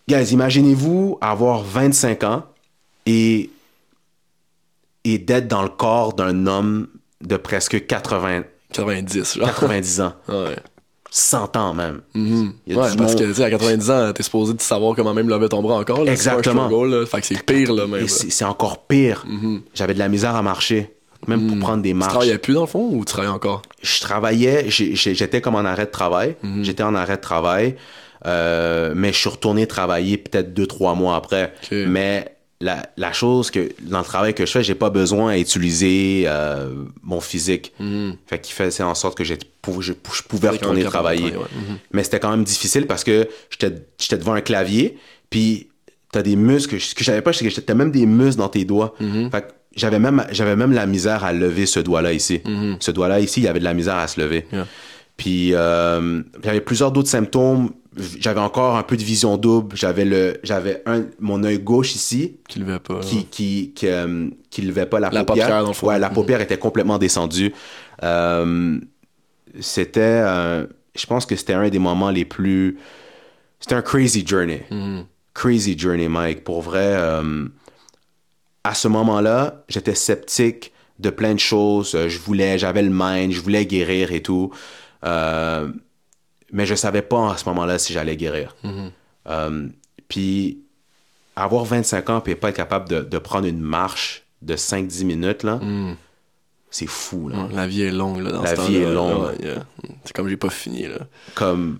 Guys, 0.08 0.34
imaginez-vous 0.34 1.18
avoir 1.22 1.64
25 1.64 2.24
ans 2.24 2.44
et 3.06 3.50
et 5.06 5.18
d'être 5.18 5.48
dans 5.48 5.64
le 5.64 5.70
corps 5.70 6.14
d'un 6.14 6.48
homme 6.48 6.88
de 7.22 7.36
presque 7.38 7.86
80, 7.86 8.44
90, 8.72 9.38
genre. 9.38 9.48
90 9.48 10.02
ans. 10.02 10.14
Ouais. 10.30 10.56
100 11.15 11.56
ans 11.58 11.73
même. 11.76 12.02
A 12.15 12.17
Ouais, 12.19 12.76
parce 12.76 12.95
monde- 12.97 13.15
que, 13.19 13.23
tu 13.26 13.34
sais, 13.36 13.43
à 13.43 13.49
90 13.52 13.91
ans, 13.91 14.12
t'es 14.13 14.23
supposé 14.23 14.54
de 14.56 14.62
savoir 14.62 14.95
comment 14.95 15.13
même 15.13 15.30
lever 15.30 15.47
ton 15.47 15.62
bras 15.62 15.76
encore, 15.78 16.04
là. 16.04 16.12
Exactement. 16.12 16.67
Là. 16.86 17.06
Fait 17.06 17.21
que 17.21 17.28
c'est 17.28 17.45
pire, 17.45 17.71
là, 17.71 17.86
même. 17.86 18.08
C'est 18.08 18.45
encore 18.45 18.88
pire. 18.88 19.23
J'avais 19.76 19.93
de 19.93 19.99
la 19.99 20.10
misère 20.10 20.36
à 20.36 20.41
marcher, 20.41 20.91
même 21.28 21.47
pour 21.47 21.60
prendre 21.60 21.84
des 21.84 21.89
Tu 21.89 21.95
marches. 21.95 22.10
travaillais 22.13 22.38
plus, 22.39 22.56
dans 22.56 22.62
le 22.62 22.67
fond, 22.67 22.89
ou 22.91 22.99
tu 23.06 23.13
travaillais 23.13 23.34
encore? 23.34 23.62
Je 23.84 24.02
travaillais, 24.02 24.65
j'étais 24.69 25.39
comme 25.39 25.56
en 25.56 25.60
arrêt 25.65 25.86
de 25.86 25.91
travail. 25.91 26.36
J'étais 26.63 26.84
en 26.84 26.95
arrêt 26.95 27.17
de 27.17 27.21
travail, 27.21 27.76
euh, 28.26 28.93
mais 28.95 29.13
je 29.13 29.17
suis 29.19 29.30
retourné 29.30 29.67
travailler 29.67 30.17
peut-être 30.17 30.54
deux, 30.54 30.65
trois 30.65 30.95
mois 30.95 31.15
après. 31.15 31.54
Mais 31.71 32.33
la, 32.63 32.88
la 32.97 33.12
chose 33.12 33.52
que, 33.52 33.69
dans 33.82 33.99
le 33.99 34.06
travail 34.06 34.34
que 34.34 34.45
je 34.45 34.52
fais, 34.52 34.63
j'ai 34.63 34.73
pas 34.76 34.89
besoin 34.89 35.34
à 35.34 35.38
utiliser 35.38 36.23
euh, 36.28 36.73
mon 37.02 37.19
physique. 37.19 37.73
Fait 38.26 38.39
qu'il 38.39 38.54
faisait 38.56 38.84
en 38.84 38.95
sorte 38.95 39.17
que 39.17 39.23
je, 39.26 39.34
je 39.34 39.93
pouvais 40.23 40.49
retourner 40.49 40.84
travailler. 40.84 41.32
ouais. 41.32 41.49
Mhm. 41.54 41.78
Mais 41.91 42.04
c'était 42.04 42.19
quand 42.19 42.32
même 42.32 42.45
difficile 42.45 42.88
parce 42.88 43.04
que 43.04 43.28
j'étais 43.49 44.17
devant 44.17 44.34
un 44.34 44.41
clavier, 44.41 44.97
puis 45.30 45.67
t'as 46.12 46.21
des 46.21 46.36
muscles. 46.38 46.80
Ce 46.80 46.95
que 46.95 47.02
je 47.04 47.06
savais 47.06 47.21
pas, 47.21 47.34
c'est 47.34 47.47
que 47.47 47.60
t'as 47.60 47.73
même 47.73 47.91
des 47.91 48.06
muscles 48.06 48.39
dans 48.39 48.49
tes 48.49 48.63
doigts. 48.65 48.95
Mhm. 48.99 49.30
Fait 49.30 49.41
que 49.41 49.47
j'avais 49.76 49.99
même, 49.99 50.26
j'avais 50.32 50.56
même 50.56 50.71
la 50.71 50.86
misère 50.86 51.23
à 51.26 51.34
lever 51.34 51.65
ce 51.65 51.80
doigt-là 51.82 52.13
ici. 52.13 52.41
Mhm. 52.45 52.78
Ce 52.80 52.91
doigt-là 52.91 53.19
ici, 53.19 53.41
il 53.41 53.43
y 53.43 53.47
avait 53.47 53.60
de 53.60 53.65
la 53.65 53.73
misère 53.73 53.95
à 53.95 54.08
se 54.08 54.21
lever. 54.21 54.45
Yeah. 54.54 54.67
Puis 55.17 55.54
euh, 55.54 56.21
j'avais 56.43 56.62
plusieurs 56.62 56.91
d'autres 56.91 57.10
symptômes. 57.10 57.71
J'avais 58.20 58.40
encore 58.40 58.76
un 58.76 58.84
peu 58.84 58.98
de 58.98 59.04
vision 59.04 59.38
double. 59.38 59.76
J'avais 59.76 60.06
le, 60.06 60.38
j'avais 60.44 60.82
un, 60.86 61.06
mon 61.20 61.44
œil 61.44 61.60
gauche 61.60 61.94
ici 61.96 62.38
Qui 62.48 62.60
levait 62.60 62.80
pas. 62.80 63.00
qui 63.02 63.26
qui 63.26 63.72
qui, 63.76 63.88
euh, 63.88 64.30
qui 64.50 64.62
levait 64.64 64.86
pas 64.88 65.00
la, 65.00 65.10
La 65.12 65.24
paupière. 65.24 65.46
paupière, 65.48 65.62
dans 65.64 65.68
le 65.70 65.74
fond. 65.74 65.88
Ouais, 65.88 66.00
la 66.00 66.10
Mhm. 66.10 66.16
paupière 66.16 66.42
était 66.42 66.58
complètement 66.58 66.98
descendue. 66.98 67.54
Euh, 68.02 68.80
c'était, 69.60 70.02
euh, 70.02 70.66
je 70.96 71.06
pense 71.06 71.26
que 71.26 71.36
c'était 71.36 71.54
un 71.54 71.70
des 71.70 71.80
moments 71.80 72.10
les 72.10 72.26
plus, 72.26 72.78
c'était 73.60 73.76
un 73.76 73.82
crazy 73.84 74.26
journey, 74.26 74.64
Mhm. 74.72 75.06
crazy 75.34 75.78
journey, 75.78 76.08
Mike. 76.08 76.44
Pour 76.44 76.62
vrai, 76.62 76.94
euh, 76.96 77.46
à 78.64 78.74
ce 78.74 78.88
moment-là, 78.88 79.64
j'étais 79.68 79.96
sceptique 79.96 80.72
de 81.00 81.10
plein 81.10 81.34
de 81.34 81.40
choses. 81.40 81.98
Je 82.08 82.20
voulais, 82.20 82.58
j'avais 82.58 82.82
le 82.82 82.92
mind, 82.92 83.32
je 83.34 83.42
voulais 83.42 83.66
guérir 83.66 84.12
et 84.12 84.22
tout. 84.22 84.52
Euh, 85.06 85.70
mais 86.54 86.66
je 86.66 86.76
savais 86.76 87.02
pas 87.02 87.34
à 87.34 87.38
ce 87.38 87.44
moment-là 87.50 87.78
si 87.80 87.92
j'allais 87.92 88.16
guérir. 88.16 88.56
Euh, 89.28 89.68
puis 90.08 90.60
avoir 91.36 91.66
25 91.66 92.10
ans 92.10 92.24
et 92.26 92.36
pas 92.36 92.50
être 92.50 92.56
capable 92.56 92.88
de, 92.88 93.02
de 93.02 93.18
prendre 93.18 93.48
une 93.48 93.60
marche 93.60 94.24
de 94.42 94.56
5-10 94.56 95.04
minutes, 95.06 95.44
là, 95.44 95.60
c'est 96.70 96.88
fou. 96.88 97.30
Là. 97.30 97.48
La 97.54 97.68
vie 97.68 97.82
est 97.82 97.92
longue, 97.92 98.22
là, 98.22 98.32
dans 98.32 98.42
La 98.44 98.56
ce 98.56 98.62
vie 98.62 98.78
est 98.78 98.94
longue. 98.94 99.36
Yeah. 99.42 99.66
C'est 100.06 100.13
comme 100.16 100.28
j'ai 100.28 100.38
pas 100.38 100.50
fini, 100.50 100.88
là. 100.88 101.00
Comme 101.36 101.80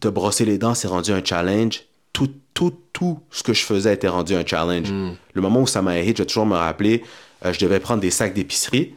te 0.00 0.08
brosser 0.08 0.44
les 0.44 0.58
dents, 0.58 0.74
c'est 0.74 0.88
rendu 0.88 1.12
un 1.12 1.24
challenge. 1.24 1.82
Tout, 2.12 2.30
tout, 2.54 2.74
tout 2.92 3.20
ce 3.30 3.42
que 3.42 3.52
je 3.52 3.62
faisais 3.62 3.92
était 3.94 4.08
rendu 4.08 4.34
un 4.34 4.44
challenge. 4.44 4.90
Le 5.34 5.40
moment 5.40 5.62
où 5.62 5.66
ça 5.66 5.82
m'a 5.82 6.00
hit, 6.00 6.16
je 6.16 6.22
vais 6.22 6.26
toujours 6.26 6.46
me 6.46 6.56
rappeler, 6.56 7.04
euh, 7.44 7.52
je 7.52 7.58
devais 7.60 7.78
prendre 7.80 8.00
des 8.00 8.10
sacs 8.10 8.32
d'épicerie, 8.32 8.94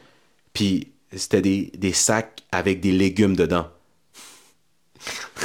puis 0.53 0.87
c'était 1.15 1.41
des, 1.41 1.71
des 1.77 1.91
sacs 1.93 2.43
avec 2.51 2.79
des 2.79 2.91
légumes 2.91 3.35
dedans. 3.35 3.67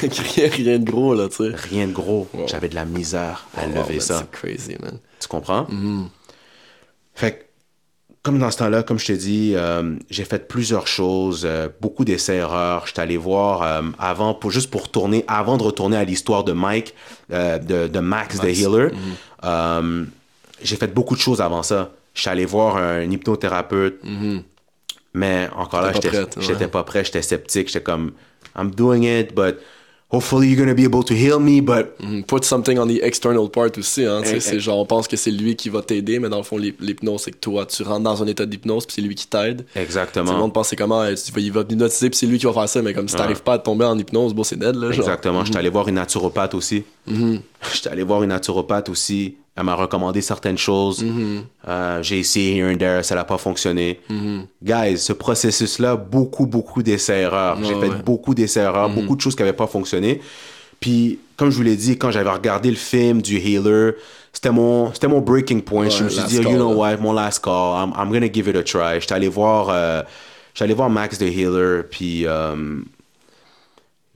Rien, 0.01 0.49
rien 0.49 0.79
de 0.79 0.85
gros, 0.91 1.15
là, 1.15 1.29
tu 1.29 1.37
sais. 1.37 1.55
Rien 1.55 1.87
de 1.89 1.93
gros. 1.93 2.29
J'avais 2.47 2.69
de 2.69 2.75
la 2.75 2.85
misère 2.85 3.47
à 3.57 3.67
Wow, 3.67 3.75
lever 3.75 4.01
ça. 4.01 4.19
C'est 4.19 4.31
crazy, 4.31 4.77
man. 4.81 4.99
Tu 5.21 5.29
comprends? 5.29 5.65
Mm-hmm. 5.65 6.07
Fait 7.15 7.33
que 7.33 7.45
comme 8.23 8.39
dans 8.39 8.51
ce 8.51 8.57
temps-là, 8.57 8.83
comme 8.83 8.99
je 8.99 9.05
te 9.05 9.13
dis, 9.13 9.53
euh, 9.55 9.97
j'ai 10.09 10.25
fait 10.25 10.49
plusieurs 10.49 10.87
choses, 10.87 11.43
euh, 11.45 11.69
beaucoup 11.83 12.07
d'essais-erreurs. 12.07 12.87
J'étais 12.87 13.03
allé 13.03 13.19
voir 13.19 13.63
euh, 13.63 13.83
avant, 13.99 14.33
pour, 14.33 14.51
juste 14.51 14.71
pour 14.71 14.91
tourner, 14.91 15.27
avant 15.29 15.59
de 15.59 15.63
retourner 15.63 15.99
à 15.99 16.05
l'histoire 16.05 16.43
de 16.43 16.53
Mike, 16.53 16.95
euh, 17.33 17.59
de, 17.59 17.87
de 17.87 17.99
Max, 18.01 18.39
the 18.39 18.45
Healer. 18.45 18.93
euh, 19.45 20.05
j'ai 20.63 20.77
fait 20.77 20.95
beaucoup 20.95 21.15
de 21.15 21.21
choses 21.21 21.43
avant 21.43 21.63
ça. 21.63 21.93
J'étais 22.15 22.31
allé 22.31 22.47
voir 22.47 22.79
un 22.79 23.03
hypnothérapeute, 23.03 24.01
mais 25.13 25.51
encore 25.55 25.83
là, 25.83 25.93
j'étais 25.93 26.65
ouais. 26.65 26.69
pas 26.69 26.83
prêt, 26.85 27.05
j'étais 27.05 27.21
sceptique. 27.21 27.67
J'étais 27.67 27.83
comme, 27.83 28.13
I'm 28.57 28.71
doing 28.71 29.03
it, 29.05 29.35
but 29.35 29.57
hopefully 30.11 30.47
you're 30.49 30.57
gonna 30.59 30.75
be 30.75 30.85
able 30.85 31.03
to 31.03 31.13
heal 31.15 31.41
me, 31.41 31.61
but 31.61 31.97
Mhm. 32.01 32.25
Put 32.27 32.45
something 32.45 32.79
on 32.79 32.87
the 32.87 33.01
external 33.03 33.49
part 33.51 33.77
aussi. 33.79 34.05
Hein, 34.05 34.21
tu 34.23 34.29
sais, 34.29 34.37
Eh, 34.37 34.41
c'est 34.41 34.57
eh. 34.57 34.61
genre, 34.61 34.79
on 34.79 34.87
pense 34.87 35.09
que 35.09 35.17
c'est 35.17 35.33
lui 35.33 35.57
qui 35.57 35.69
va 35.71 35.83
t'aider, 35.83 36.21
mais 36.21 36.29
dans 36.29 36.37
le 36.37 36.43
fond, 36.45 36.57
l'hyp- 36.57 36.81
l'hypnose, 36.81 37.23
c'est 37.23 37.33
que 37.33 37.39
toi, 37.39 37.67
tu 37.67 37.83
rentres 37.83 38.03
dans 38.05 38.23
un 38.23 38.27
état 38.29 38.47
d'hypnose, 38.47 38.87
puis 38.87 38.95
c'est 38.95 39.03
lui 39.03 39.15
qui 39.17 39.27
t'aide. 39.27 39.63
Tout 39.63 39.67
le 39.75 39.81
exactement. 39.83 40.33
monde 40.35 40.53
pense 40.53 40.69
c'est 40.69 40.77
comment, 40.77 40.99
vas- 41.01 41.11
il 41.37 41.53
va 41.53 41.61
hypnotiser, 41.63 42.11
puis 42.11 42.19
c'est 42.19 42.27
lui 42.27 42.39
qui 42.39 42.47
va 42.47 42.53
faire 42.53 42.69
ça, 42.69 42.81
mais 42.83 42.93
comme 42.95 43.09
si 43.09 43.17
t'arrives 43.17 43.43
pas 43.43 43.55
à 43.55 43.59
tomber 43.59 43.85
en 43.87 43.99
hypnose, 43.99 44.35
bon, 44.35 44.45
c'est 44.45 44.59
dead, 44.59 44.77
là. 44.77 44.93
Genre. 44.93 45.01
Exactement. 45.05 45.45
J'étais 45.45 45.59
allé 45.59 45.69
voir 45.71 45.89
une 45.89 45.97
naturopathe 45.97 46.55
aussi. 46.55 46.85
J'étais 47.75 47.89
allé 47.91 48.03
voir 48.05 48.23
une 48.23 48.29
naturopathe 48.31 48.89
aussi. 48.89 49.37
Elle 49.57 49.65
m'a 49.65 49.75
recommandé 49.75 50.21
certaines 50.21 50.59
choses. 50.59 51.05
Euh, 51.69 52.03
j'ai 52.03 52.19
essayé 52.19 52.57
here 52.57 52.73
and 52.73 52.77
there, 52.77 53.05
ça 53.05 53.15
n'a 53.15 53.25
pas 53.25 53.39
fonctionné. 53.39 54.01
Guys, 54.63 54.99
ce 54.99 55.13
processus-là, 55.13 55.97
beaucoup, 55.97 56.47
beaucoup 56.47 56.83
d'essais-erreurs. 56.83 57.59
j'ai 57.63 57.75
fait 57.75 57.89
ouais. 57.89 58.03
beaucoup 58.05 58.35
d'essais-erreurs, 58.35 58.91
beaucoup 58.91 59.15
de 59.17 59.21
choses 59.21 59.37
qui 59.37 59.43
n'avaient 59.43 59.53
pas 59.53 59.69
fonctionné. 59.69 60.21
Puis, 60.81 61.19
comme 61.37 61.51
je 61.51 61.57
vous 61.57 61.63
l'ai 61.63 61.77
dit, 61.77 61.97
quand 61.97 62.11
j'avais 62.11 62.31
regardé 62.31 62.69
le 62.69 62.77
film 62.77 63.23
du 63.23 63.39
Healer, 63.39 63.95
c'était 64.33 64.51
mon, 64.51 64.93
c'était 64.93 65.09
mon 65.09 65.21
breaking 65.21 65.63
point. 65.63 65.89
je 65.89 66.05
me 66.05 66.09
suis 66.09 66.25
dit, 66.25 66.37
call, 66.41 66.53
you 66.53 66.59
know 66.59 66.71
là. 66.71 66.77
what, 66.77 66.97
mon 66.99 67.13
last 67.13 67.43
call, 67.43 67.75
I'm, 67.77 67.93
I'm 67.97 68.13
gonna 68.13 68.31
give 68.31 68.49
it 68.49 68.57
a 68.57 68.63
try. 68.63 69.01
J'étais 69.01 69.15
allé 69.15 69.29
voir, 69.29 69.69
euh, 69.71 70.03
allé 70.61 70.75
voir 70.75 70.91
Max 70.91 71.19
the 71.19 71.23
Healer, 71.23 71.85
puis 71.89 72.27
euh, 72.27 72.81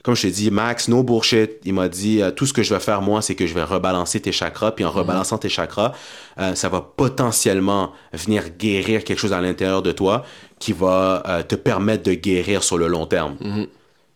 comme 0.09 0.17
je 0.17 0.23
t'ai 0.23 0.31
dit, 0.31 0.51
Max, 0.51 0.89
no 0.89 1.03
bullshit, 1.03 1.61
il 1.67 1.75
m'a 1.75 1.87
dit 1.87 2.23
euh, 2.23 2.31
tout 2.31 2.47
ce 2.47 2.55
que 2.55 2.63
je 2.63 2.73
vais 2.73 2.81
faire 2.81 3.03
moi, 3.03 3.21
c'est 3.21 3.35
que 3.35 3.47
je 3.47 3.53
vais 3.53 3.63
rebalancer 3.63 4.19
tes 4.21 4.33
chakras, 4.33 4.73
puis 4.73 4.83
en 4.83 4.91
rebalançant 4.91 5.37
tes 5.37 5.51
chakras, 5.51 5.93
euh, 6.41 6.55
ça 6.55 6.71
va 6.71 6.81
potentiellement 6.81 7.93
venir 8.15 8.45
guérir 8.59 9.05
quelque 9.05 9.19
chose 9.19 9.35
à 9.35 9.43
l'intérieur 9.43 9.83
de 9.83 9.93
toi 9.93 10.25
qui 10.59 10.73
va 10.73 11.23
euh, 11.29 11.43
te 11.43 11.57
permettre 11.57 12.05
de 12.05 12.15
guérir 12.15 12.65
sur 12.65 12.79
le 12.79 12.89
long 12.89 13.05
terme. 13.05 13.37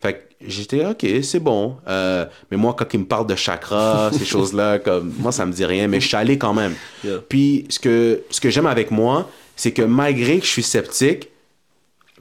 Fait 0.01 0.15
que 0.15 0.19
j'étais 0.47 0.87
ok, 0.87 1.05
c'est 1.23 1.41
bon. 1.41 1.77
Mais 1.87 2.57
moi, 2.57 2.75
quand 2.75 2.87
il 2.95 3.01
me 3.01 3.05
parle 3.05 3.27
de 3.27 3.37
chakras, 3.37 4.13
ces 4.19 4.25
choses-là, 4.25 4.79
comme 4.79 5.13
moi, 5.19 5.31
ça 5.31 5.45
me 5.45 5.53
dit 5.53 5.67
rien, 5.67 5.89
mais 5.89 6.01
je 6.01 6.09
suis 6.09 6.17
allé 6.17 6.39
quand 6.39 6.55
même. 6.55 6.73
Yeah. 7.05 7.19
Puis 7.29 7.67
ce 7.69 7.79
que, 7.79 8.23
ce 8.31 8.41
que 8.41 8.49
j'aime 8.49 8.65
avec 8.65 8.91
moi, 8.91 9.29
c'est 9.57 9.73
que 9.73 9.83
malgré 9.83 10.39
que 10.39 10.47
je 10.47 10.53
suis 10.53 10.63
sceptique, 10.63 11.29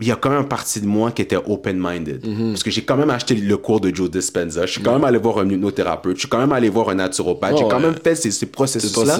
il 0.01 0.07
y 0.07 0.11
a 0.11 0.15
quand 0.15 0.31
même 0.31 0.41
une 0.41 0.47
partie 0.47 0.81
de 0.81 0.87
moi 0.87 1.11
qui 1.11 1.21
était 1.21 1.37
open-minded. 1.37 2.25
Parce 2.49 2.63
que 2.63 2.71
j'ai 2.71 2.83
quand 2.83 2.97
même 2.97 3.11
acheté 3.11 3.35
le 3.35 3.57
cours 3.57 3.79
de 3.79 3.93
Joe 3.93 4.09
Dispenza. 4.09 4.65
Je 4.65 4.71
suis 4.71 4.81
quand 4.81 4.93
même 4.93 5.03
allé 5.03 5.19
voir 5.19 5.37
un 5.37 5.49
hypnothérapeute. 5.49 6.15
Je 6.15 6.21
suis 6.21 6.29
quand 6.29 6.39
même 6.39 6.51
allé 6.51 6.69
voir 6.69 6.89
un 6.89 6.95
naturopathe. 6.95 7.53
Oh, 7.53 7.57
j'ai 7.59 7.63
quand 7.67 7.77
ouais. 7.77 7.91
même 7.91 7.95
fait 7.95 8.15
ces, 8.15 8.45
processus-là. 8.47 9.19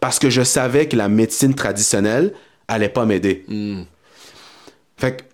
Parce 0.00 0.18
que 0.18 0.30
je 0.30 0.42
savais 0.42 0.86
que 0.86 0.96
la 0.96 1.08
médecine 1.08 1.54
traditionnelle 1.54 2.32
allait 2.68 2.88
pas 2.88 3.04
m'aider. 3.04 3.44
Fait 4.96 5.16
que 5.16 5.24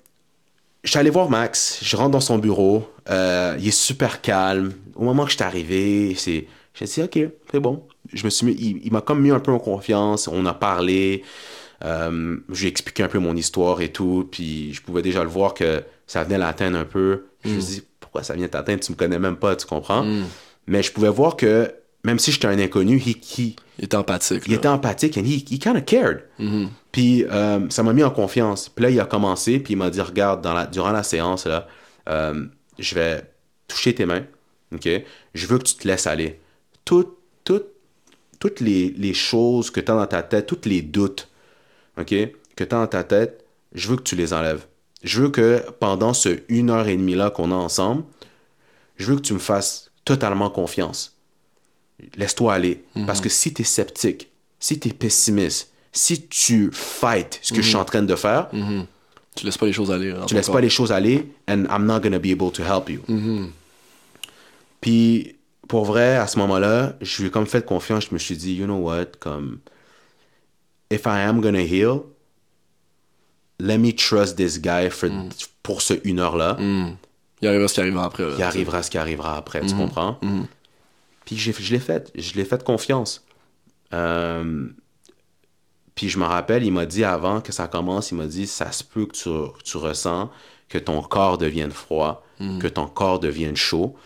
je 0.84 0.91
suis 0.91 0.99
allé 0.99 1.11
voir 1.11 1.28
Max, 1.28 1.80
je 1.82 1.97
rentre 1.97 2.12
dans 2.12 2.20
son 2.20 2.39
bureau, 2.39 2.89
euh, 3.11 3.57
il 3.59 3.68
est 3.68 3.70
super 3.70 4.22
calme. 4.22 4.72
Au 4.95 5.05
moment 5.05 5.24
que 5.24 5.30
je 5.30 5.36
suis 5.36 5.45
arrivé, 5.45 6.14
c'est, 6.16 6.47
j'ai 6.72 6.84
dit 6.86 7.03
ok, 7.03 7.30
c'est 7.51 7.61
bon. 7.61 7.82
Je 8.12 8.24
me 8.24 8.30
suis 8.30 8.47
mis, 8.47 8.53
il, 8.53 8.80
il 8.84 8.93
m'a 8.93 9.03
comme 9.03 9.20
mis 9.20 9.30
un 9.30 9.41
peu 9.41 9.53
en 9.53 9.59
confiance, 9.59 10.28
on 10.28 10.47
a 10.47 10.55
parlé, 10.55 11.22
euh, 11.85 12.37
je 12.51 12.61
lui 12.61 12.66
ai 12.66 12.70
expliqué 12.70 13.03
un 13.03 13.09
peu 13.09 13.18
mon 13.18 13.37
histoire 13.37 13.81
et 13.81 13.91
tout, 13.93 14.29
puis 14.31 14.72
je 14.74 14.83
pouvais 14.83 15.03
déjà 15.03 15.22
le 15.22 15.29
voir 15.29 15.55
que 15.55 15.83
ça 16.07 16.24
venait 16.24 16.39
l'atteindre 16.39 16.79
un 16.79 16.85
peu. 16.85 17.26
Je 17.45 17.51
me 17.51 17.61
suis 17.61 17.74
dit 17.81 17.83
pourquoi 18.01 18.22
ça 18.22 18.35
vient 18.35 18.49
t'atteindre, 18.49 18.81
tu 18.81 18.93
me 18.93 18.97
connais 18.97 19.18
même 19.18 19.37
pas, 19.37 19.55
tu 19.57 19.66
comprends? 19.66 20.05
Mais 20.66 20.83
je 20.83 20.91
pouvais 20.93 21.09
voir 21.11 21.37
que 21.37 21.72
même 22.05 22.18
si 22.18 22.31
j'étais 22.33 22.47
un 22.47 22.59
inconnu, 22.59 22.99
he, 22.99 23.11
he- 23.39 23.57
Il 23.79 23.85
était 23.85 23.97
empathique. 23.97 24.43
il 24.47 24.53
là. 24.53 24.57
était 24.59 24.68
empathique 24.68 25.16
and 25.18 25.24
he, 25.24 25.45
he 25.51 25.59
kind 25.59 25.76
of 25.76 25.85
cared. 25.85 26.24
Puis 26.93 27.24
euh, 27.24 27.68
ça 27.70 27.83
m'a 27.83 27.93
mis 27.93 28.03
en 28.03 28.11
confiance. 28.11 28.68
Puis 28.68 28.83
là, 28.85 28.91
il 28.91 28.99
a 29.01 29.05
commencé, 29.05 29.59
puis 29.61 29.74
il 29.74 29.76
m'a 29.76 29.91
dit 29.91 30.01
Regarde, 30.01 30.41
dans 30.43 30.55
la, 30.55 30.66
durant 30.66 30.91
la 30.93 31.03
séance, 31.03 31.47
là, 31.47 31.66
euh, 32.09 32.47
je 32.79 32.95
vais 32.95 33.22
toucher 33.66 33.95
tes 33.95 34.07
mains. 34.07 34.24
OK? 34.74 34.89
Je 35.35 35.47
veux 35.47 35.59
que 35.59 35.64
tu 35.64 35.74
te 35.74 35.87
laisses 35.89 36.07
aller. 36.07 36.41
Tout, 36.85 37.14
tout, 37.45 37.62
toutes 38.41 38.61
les, 38.61 38.91
les 38.97 39.14
choses 39.14 39.70
que 39.70 39.81
tu 39.81 39.91
as 39.91 39.95
dans 39.95 40.07
ta 40.07 40.22
tête, 40.22 40.47
tous 40.47 40.66
les 40.68 40.83
doutes 40.83 41.28
OK? 41.99 42.09
Que 42.09 42.64
tu 42.64 42.74
as 42.74 42.78
dans 42.78 42.86
ta 42.86 43.05
tête, 43.05 43.44
je 43.72 43.88
veux 43.88 43.96
que 43.96 44.03
tu 44.03 44.16
les 44.16 44.32
enlèves. 44.32 44.66
Je 45.03 45.22
veux 45.22 45.28
que 45.30 45.62
pendant 45.78 46.12
ce 46.12 46.40
une 46.49 46.70
heure 46.70 46.88
et 46.88 46.96
demie 46.96 47.14
là 47.14 47.30
qu'on 47.30 47.53
a 47.53 47.55
ensemble, 47.55 48.05
je 48.96 49.07
veux 49.07 49.16
que 49.16 49.22
tu 49.22 49.34
me 49.34 49.38
fasses 49.38 49.90
totalement 50.05 50.51
confiance. 50.51 51.14
Laisse-toi 52.16 52.55
aller. 52.55 52.84
Parce 53.07 53.20
que 53.20 53.28
si 53.28 53.53
tu 53.55 53.62
es 53.62 53.64
sceptique, 53.64 54.30
si 54.59 54.78
tu 54.80 54.88
es 54.88 54.92
pessimiste, 54.92 55.70
si 55.92 56.26
tu 56.26 56.70
fight 56.72 57.38
ce 57.42 57.53
que 57.53 57.62
je 57.62 57.68
suis 57.68 57.76
en 57.76 57.84
train 57.84 58.03
de 58.03 58.14
faire, 58.16 58.49
Tu 59.36 59.44
laisses 59.44 59.57
pas 59.59 59.66
les 59.66 59.72
choses 59.72 59.90
aller. 59.92 60.12
tu 60.26 60.34
laisses 60.34 60.49
pas 60.51 60.61
les 60.61 60.68
choses 60.70 60.90
aller, 60.90 61.28
and 61.49 61.64
I'm 61.70 61.84
not 61.86 62.01
gonna 62.01 62.18
be 62.18 62.32
able 62.32 62.51
to 62.53 62.62
help 62.64 62.88
you. 62.90 63.03
Puis, 64.80 65.36
pour 65.68 65.84
vrai, 65.84 66.16
à 66.16 66.26
ce 66.26 66.38
moment-là, 66.38 66.96
je 67.01 67.20
lui 67.22 67.28
ai 67.28 67.30
comme 67.30 67.46
fait 67.46 67.64
confiance, 67.64 68.07
je 68.09 68.14
me 68.14 68.18
suis 68.18 68.36
dit, 68.36 68.55
you 68.55 68.64
know 68.64 68.78
what, 68.78 69.07
comme, 69.20 69.59
if 70.91 71.07
I 71.07 71.20
am 71.20 71.41
gonna 71.41 71.61
heal, 71.62 72.05
let 73.61 73.78
me 73.78 73.93
trust 73.95 74.36
this 74.36 74.59
guy 74.61 74.89
for, 74.91 75.09
pour 75.62 75.82
ce 75.82 75.95
une 76.05 76.20
heure-là. 76.20 76.57
Il 77.41 77.49
arrivera 77.49 77.68
ce 77.68 77.74
qui 77.74 77.80
arrivera 77.80 78.05
après. 78.07 78.22
là, 78.24 78.30
Il 78.39 78.43
arrivera 78.43 78.82
ce 78.82 78.91
qui 78.91 78.99
arrivera 78.99 79.36
après, 79.36 79.61
tu 79.61 79.74
comprends? 79.74 80.18
Puis 81.24 81.36
j'ai- 81.36 81.53
je 81.53 81.72
l'ai 81.72 81.78
fait, 81.80 82.11
je 82.16 82.34
l'ai 82.34 82.45
fait 82.45 82.62
confiance. 82.64 83.24
Euh, 83.93 84.66
puis 85.95 86.09
je 86.09 86.18
me 86.18 86.24
rappelle, 86.24 86.64
il 86.64 86.72
m'a 86.72 86.86
dit 86.86 87.05
avant 87.05 87.41
que 87.41 87.53
ça 87.53 87.66
commence, 87.68 88.11
il 88.11 88.16
m'a 88.16 88.26
dit, 88.26 88.47
ça 88.47 88.70
se 88.72 88.82
peut 88.84 89.07
que 89.07 89.12
tu, 89.12 89.30
tu 89.64 89.76
ressens 89.76 90.30
que 90.68 90.78
ton 90.78 91.01
corps 91.03 91.39
devienne 91.39 91.70
froid, 91.72 92.24
que 92.61 92.68
ton 92.68 92.86
corps 92.86 93.18
devienne 93.18 93.57
chaud. 93.57 93.97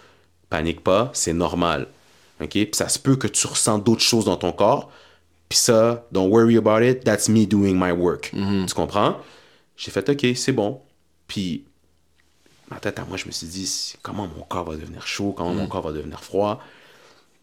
Panique 0.48 0.82
pas, 0.82 1.10
c'est 1.12 1.32
normal. 1.34 1.86
OK? 2.40 2.50
Puis 2.50 2.68
ça 2.72 2.88
se 2.88 2.98
peut 2.98 3.16
que 3.16 3.26
tu 3.28 3.46
ressens 3.46 3.78
d'autres 3.78 4.02
choses 4.02 4.24
dans 4.24 4.36
ton 4.36 4.52
corps. 4.52 4.90
Puis 5.52 5.58
ça, 5.58 6.06
don't 6.10 6.30
worry 6.30 6.56
about 6.56 6.82
it, 6.82 7.04
that's 7.04 7.28
me 7.28 7.44
doing 7.44 7.74
my 7.74 7.92
work. 7.92 8.30
Tu 8.32 8.74
comprends? 8.74 9.18
J'ai 9.76 9.90
fait, 9.90 10.08
OK, 10.08 10.26
c'est 10.34 10.52
bon. 10.52 10.80
Puis 11.28 11.64
ma 12.70 12.78
tête 12.78 12.98
à 12.98 13.04
moi, 13.04 13.18
je 13.18 13.26
me 13.26 13.32
suis 13.32 13.46
dit, 13.46 13.92
comment 14.00 14.26
mon 14.34 14.44
corps 14.44 14.64
va 14.64 14.76
devenir 14.76 15.06
chaud, 15.06 15.34
comment 15.36 15.52
mon 15.52 15.66
corps 15.66 15.82
va 15.82 15.92
devenir 15.92 16.24
froid. 16.24 16.58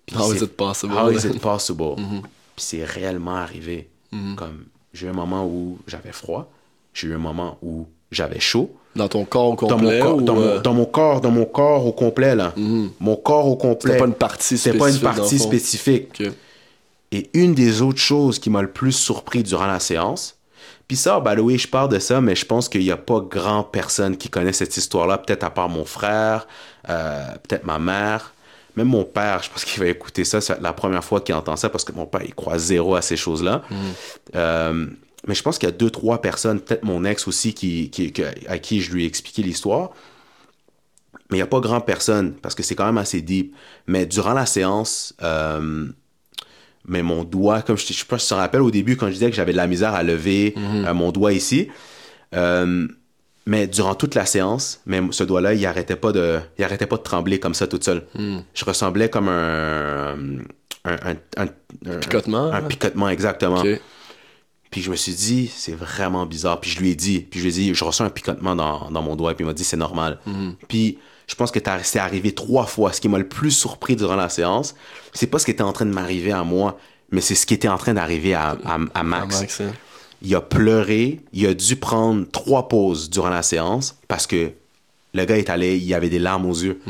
Puis 0.07 0.17
How 0.17 0.33
is 0.33 0.41
it 0.41 0.57
possible? 0.57 0.95
How 0.95 1.11
is 1.11 1.23
it 1.23 1.39
possible? 1.39 1.97
Puis 2.55 2.65
c'est 2.65 2.83
réellement 2.83 3.35
arrivé. 3.35 3.89
Comme 4.35 4.65
j'ai 4.91 5.05
eu 5.05 5.11
un 5.11 5.13
moment 5.13 5.45
où 5.45 5.77
j'avais 5.85 6.11
froid, 6.11 6.51
j'ai 6.95 7.09
eu 7.09 7.13
un 7.13 7.19
moment 7.19 7.59
où 7.61 7.85
j'avais 8.11 8.39
chaud. 8.39 8.75
Dans 8.95 9.07
ton 9.07 9.23
corps 9.23 9.51
au 9.51 9.67
Dans 9.67 9.77
mon, 9.77 9.83
complet 9.83 10.01
ou, 10.01 10.21
dans, 10.21 10.33
mon, 10.33 10.41
euh, 10.41 10.59
dans 10.61 10.73
mon 10.73 10.85
corps, 10.85 11.21
dans 11.21 11.29
mon 11.29 11.45
corps 11.45 11.85
au 11.85 11.91
complet 11.91 12.35
là. 12.35 12.55
Mon 12.99 13.15
corps 13.17 13.45
au 13.45 13.55
complet. 13.55 13.91
C'était 13.91 13.99
pas 13.99 14.07
une 14.07 14.15
partie 14.15 14.57
C'est 14.57 14.73
pas 14.73 14.89
une 14.89 14.95
spécifique, 14.95 15.15
partie 15.15 15.37
spécifique. 15.37 16.23
Et 17.11 17.29
une 17.33 17.55
des 17.55 17.81
autres 17.81 17.99
choses 17.99 18.39
qui 18.39 18.49
m'a 18.49 18.61
le 18.61 18.71
plus 18.71 18.91
surpris 18.91 19.43
durant 19.43 19.67
la 19.67 19.79
séance, 19.79 20.37
puis 20.87 20.97
ça, 20.97 21.19
by 21.19 21.35
the 21.35 21.39
way, 21.39 21.57
je 21.57 21.67
parle 21.67 21.89
de 21.89 21.99
ça, 21.99 22.19
mais 22.21 22.35
je 22.35 22.45
pense 22.45 22.67
qu'il 22.69 22.81
n'y 22.81 22.91
a 22.91 22.97
pas 22.97 23.19
grand 23.19 23.63
personne 23.63 24.17
qui 24.17 24.29
connaît 24.29 24.53
cette 24.53 24.75
histoire-là, 24.75 25.17
peut-être 25.19 25.43
à 25.43 25.49
part 25.51 25.69
mon 25.69 25.85
frère, 25.85 26.47
euh, 26.89 27.25
peut-être 27.47 27.65
ma 27.65 27.77
mère, 27.79 28.33
même 28.75 28.87
mon 28.87 29.03
père, 29.03 29.43
je 29.43 29.49
pense 29.49 29.65
qu'il 29.65 29.81
va 29.83 29.89
écouter 29.89 30.23
ça, 30.23 30.41
c'est 30.41 30.59
la 30.61 30.73
première 30.73 31.03
fois 31.03 31.21
qu'il 31.21 31.35
entend 31.35 31.55
ça, 31.55 31.69
parce 31.69 31.83
que 31.83 31.91
mon 31.91 32.05
père, 32.05 32.21
il 32.23 32.33
croit 32.33 32.57
zéro 32.57 32.95
à 32.95 33.01
ces 33.01 33.17
choses-là. 33.17 33.61
Euh, 34.35 34.87
mais 35.27 35.35
je 35.35 35.43
pense 35.43 35.57
qu'il 35.59 35.67
y 35.67 35.71
a 35.71 35.75
deux, 35.75 35.89
trois 35.89 36.21
personnes, 36.21 36.59
peut-être 36.59 36.83
mon 36.83 37.03
ex 37.05 37.27
aussi, 37.27 37.53
qui- 37.53 37.91
à 38.47 38.57
qui 38.57 38.81
je 38.81 38.91
lui 38.91 39.03
ai 39.03 39.07
expliqué 39.07 39.43
l'histoire. 39.43 39.89
Mais 41.29 41.37
il 41.37 41.39
n'y 41.39 41.43
a 41.43 41.47
pas 41.47 41.59
grand 41.59 41.81
personne, 41.81 42.33
parce 42.33 42.55
que 42.55 42.63
c'est 42.63 42.73
quand 42.75 42.85
même 42.85 42.97
assez 42.97 43.21
deep. 43.21 43.53
Mais 43.85 44.05
durant 44.05 44.33
la 44.33 44.45
séance, 44.45 45.13
euh, 45.21 45.87
mais 46.89 47.01
mon 47.03 47.23
doigt, 47.23 47.61
comme 47.61 47.77
je, 47.77 47.85
je 47.87 47.93
sais 47.93 48.05
pas 48.05 48.17
si 48.19 48.27
tu 48.27 48.33
te 48.33 48.39
rappelles 48.39 48.61
au 48.61 48.71
début 48.71 48.97
quand 48.97 49.07
je 49.07 49.13
disais 49.13 49.29
que 49.29 49.35
j'avais 49.35 49.51
de 49.53 49.57
la 49.57 49.67
misère 49.67 49.93
à 49.93 50.03
lever 50.03 50.53
euh, 50.57 50.93
mon 50.93 51.11
doigt 51.11 51.31
ici, 51.31 51.69
euh, 52.35 52.87
mais 53.45 53.67
durant 53.67 53.95
toute 53.95 54.15
la 54.15 54.25
séance, 54.25 54.81
même 54.85 55.11
ce 55.13 55.23
doigt-là, 55.23 55.53
il 55.53 55.65
arrêtait 55.65 55.95
pas 55.95 56.11
de, 56.11 56.39
il 56.57 56.63
arrêtait 56.63 56.85
pas 56.85 56.97
de 56.97 57.01
trembler 57.03 57.39
comme 57.39 57.53
ça 57.53 57.65
toute 57.67 57.83
seule. 57.83 58.03
Je 58.53 58.65
ressemblais 58.65 59.09
comme 59.09 59.27
un, 59.29 60.15
un, 60.85 60.95
un, 61.11 61.15
un- 61.37 61.47
un- 61.91 61.97
Picotement, 61.99 62.51
un 62.51 62.61
là? 62.61 62.67
picotement 62.67 63.09
exactement. 63.09 63.63
Puis 64.71 64.81
je 64.83 64.91
me 64.91 64.95
suis 64.95 65.13
dit, 65.13 65.47
c'est 65.47 65.73
vraiment 65.75 66.27
bizarre. 66.27 66.59
Puis 66.61 66.69
je 66.69 66.79
lui 66.79 66.89
ai 66.91 66.95
dit, 66.95 67.21
puis 67.21 67.39
je 67.39 67.45
lui 67.45 67.49
ai 67.51 67.53
dit, 67.53 67.73
je 67.73 67.83
ressens 67.83 68.05
un 68.05 68.09
picotement 68.11 68.55
dans, 68.55 68.91
dans 68.91 69.01
mon 69.01 69.15
doigt. 69.15 69.33
Puis 69.33 69.43
il 69.43 69.47
m'a 69.47 69.53
dit, 69.53 69.63
c'est 69.63 69.77
normal. 69.77 70.19
Puis 70.67 70.99
je 71.29 71.35
pense 71.35 71.51
que 71.51 71.59
c'est 71.83 71.99
arrivé 71.99 72.33
trois 72.33 72.65
fois. 72.65 72.91
Ce 72.91 72.99
qui 72.99 73.07
m'a 73.07 73.19
le 73.19 73.27
plus 73.27 73.51
surpris 73.51 73.95
durant 73.95 74.15
la 74.15 74.29
séance, 74.29 74.73
c'est 75.13 75.27
pas 75.27 75.37
ce 75.37 75.45
qui 75.45 75.51
était 75.51 75.63
en 75.63 75.71
train 75.71 75.85
de 75.85 75.91
m'arriver 75.93 76.31
à 76.31 76.43
moi, 76.43 76.79
mais 77.11 77.21
c'est 77.21 77.35
ce 77.35 77.45
qui 77.45 77.53
était 77.53 77.67
en 77.67 77.77
train 77.77 77.93
d'arriver 77.93 78.33
à, 78.33 78.57
à, 78.65 78.79
à 78.95 79.03
Max. 79.03 79.39
Max, 79.39 79.61
hein. 79.61 79.71
il 80.23 80.33
a 80.35 80.41
pleuré, 80.41 81.21
il 81.31 81.45
a 81.45 81.53
dû 81.53 81.75
prendre 81.75 82.25
trois 82.31 82.67
pauses 82.67 83.11
durant 83.11 83.29
la 83.29 83.43
séance 83.43 83.95
parce 84.07 84.25
que 84.25 84.51
le 85.13 85.25
gars 85.25 85.37
est 85.37 85.51
allé, 85.51 85.77
il 85.77 85.93
avait 85.93 86.09
des 86.09 86.19
larmes 86.19 86.47
aux 86.47 86.55
yeux. 86.55 86.81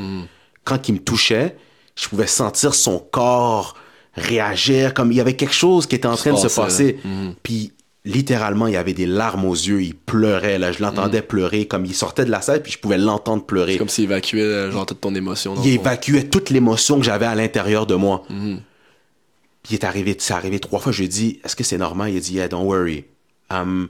Quand 0.64 0.88
il 0.88 0.94
me 0.94 1.00
touchait, 1.00 1.58
je 1.96 2.08
pouvais 2.08 2.28
sentir 2.28 2.74
son 2.74 2.98
corps 3.00 3.76
réagir 4.16 4.94
comme 4.94 5.12
il 5.12 5.18
y 5.18 5.22
avait 5.22 5.36
quelque 5.36 5.54
chose 5.54 5.86
qui 5.86 5.96
était 5.96 6.08
en 6.08 6.16
train 6.16 6.32
de 6.32 6.38
se 6.38 6.48
passer. 6.56 6.98
Puis 7.44 7.74
littéralement, 8.06 8.68
il 8.68 8.76
avait 8.78 8.94
des 8.94 9.06
larmes 9.06 9.46
aux 9.46 9.54
yeux, 9.54 9.82
il 9.84 9.94
pleurait 9.96 10.58
là, 10.58 10.72
je 10.72 10.82
l'entendais 10.82 11.22
pleurer 11.22 11.68
comme 11.68 11.86
il 11.86 11.94
sortait 11.94 12.26
de 12.26 12.32
la 12.32 12.42
salle 12.42 12.62
puis 12.64 12.72
je 12.72 12.78
pouvais 12.80 12.98
l'entendre 12.98 13.46
pleurer. 13.46 13.78
Comme 13.78 13.90
s'il 13.90 14.06
évacuait 14.06 14.42
euh, 14.42 14.72
genre 14.72 14.86
toute 14.86 15.02
ton 15.02 15.14
émotion. 15.16 15.54
dans 15.56 15.62
Il 15.64 15.74
évacuait 15.74 16.24
toute 16.30 16.50
l'émotion 16.50 16.98
que 16.98 17.04
j'avais 17.04 17.26
à 17.26 17.36
l'intérieur 17.36 17.86
de 17.86 17.96
moi. 17.96 18.24
Puis 18.30 19.72
il 19.72 19.74
est 19.76 19.84
arrivé, 19.84 20.16
c'est 20.18 20.34
arrivé 20.34 20.60
trois 20.60 20.80
fois. 20.80 20.92
Je 20.94 21.00
lui 21.00 21.06
ai 21.06 21.10
dit, 21.10 21.40
est-ce 21.44 21.56
que 21.56 21.64
c'est 21.66 21.78
normal? 21.78 22.12
Il 22.12 22.18
a 22.18 22.20
dit, 22.22 22.34
yeah, 22.36 22.48
don't 22.48 22.66
worry. 22.66 23.04
I'm, 23.52 23.90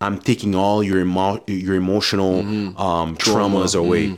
I'm 0.00 0.18
taking 0.20 0.54
all 0.54 0.84
your, 0.84 0.98
emo- 0.98 1.40
your 1.48 1.74
emotional 1.74 2.44
um, 2.78 3.16
traumas 3.16 3.74
away. 3.74 4.12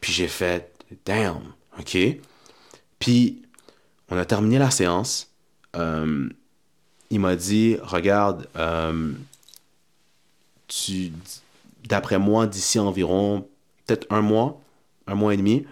Puis 0.00 0.12
j'ai 0.12 0.28
fait, 0.28 0.70
damn, 1.06 1.40
OK. 1.80 1.96
Puis 2.98 3.42
on 4.10 4.18
a 4.18 4.24
terminé 4.26 4.58
la 4.58 4.70
séance. 4.70 5.30
Euh, 5.74 6.28
il 7.10 7.20
m'a 7.20 7.36
dit, 7.36 7.76
regarde, 7.82 8.48
euh, 8.56 9.12
tu, 10.68 11.12
d'après 11.88 12.18
moi, 12.18 12.46
d'ici 12.46 12.78
environ 12.78 13.46
peut-être 13.86 14.06
un 14.10 14.20
mois, 14.20 14.60
un 15.06 15.14
mois 15.14 15.34
et 15.34 15.36
demi, 15.36 15.64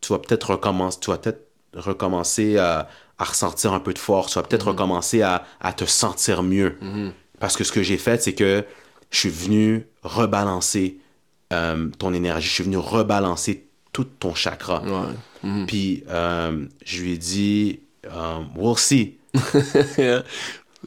tu 0.00 0.12
vas 0.12 0.18
peut-être 0.18 0.50
recommencer, 0.52 1.00
tu 1.00 1.10
vas 1.10 1.18
peut-être 1.18 1.44
recommencer 1.74 2.56
à, 2.58 2.88
à 3.18 3.24
ressentir 3.24 3.72
un 3.72 3.80
peu 3.80 3.92
de 3.92 3.98
force, 3.98 4.32
tu 4.32 4.38
vas 4.38 4.44
peut-être 4.44 4.68
recommencer 4.68 5.22
à, 5.22 5.44
à 5.60 5.72
te 5.72 5.84
sentir 5.84 6.42
mieux. 6.42 6.78
Parce 7.40 7.56
que 7.56 7.64
ce 7.64 7.72
que 7.72 7.82
j'ai 7.82 7.98
fait, 7.98 8.22
c'est 8.22 8.34
que 8.34 8.64
je 9.10 9.18
suis 9.18 9.28
venu 9.30 9.86
rebalancer 10.02 10.98
euh, 11.52 11.88
ton 11.98 12.12
énergie, 12.14 12.48
je 12.48 12.54
suis 12.54 12.64
venu 12.64 12.76
rebalancer 12.76 13.66
tout 13.92 14.04
ton 14.04 14.34
chakra. 14.34 14.82
Ouais. 14.82 15.14
Puis 15.66 16.04
euh, 16.08 16.66
je 16.84 17.02
lui 17.02 17.12
ai 17.12 17.18
dit, 17.18 17.80
euh, 18.06 18.38
we'll 18.56 18.76
see. 18.78 19.16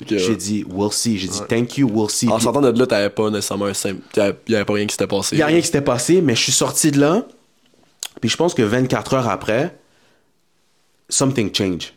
J'ai 0.05 0.29
ouais. 0.29 0.35
dit, 0.35 0.65
we'll 0.69 0.91
see. 0.91 1.17
J'ai 1.17 1.27
dit, 1.27 1.41
thank 1.49 1.77
you, 1.77 1.89
we'll 1.89 2.09
see. 2.09 2.27
En 2.29 2.39
sortant 2.39 2.61
de 2.61 2.69
là, 2.69 2.87
t'avais 2.87 3.09
pas 3.09 3.29
nécessairement 3.29 3.65
un 3.65 3.73
simple. 3.73 4.01
Il 4.15 4.53
y 4.53 4.55
avait 4.55 4.65
pas 4.65 4.73
rien 4.73 4.85
qui 4.85 4.93
s'était 4.93 5.07
passé. 5.07 5.35
Il 5.35 5.39
n'y 5.39 5.43
a 5.43 5.47
rien 5.47 5.59
qui 5.59 5.65
s'était 5.65 5.81
passé, 5.81 6.21
mais 6.21 6.35
je 6.35 6.41
suis 6.41 6.51
sorti 6.51 6.91
de 6.91 6.99
là. 6.99 7.27
Puis 8.19 8.29
je 8.29 8.37
pense 8.37 8.53
que 8.53 8.61
24 8.61 9.13
heures 9.15 9.27
après, 9.27 9.77
something 11.09 11.53
changed. 11.53 11.93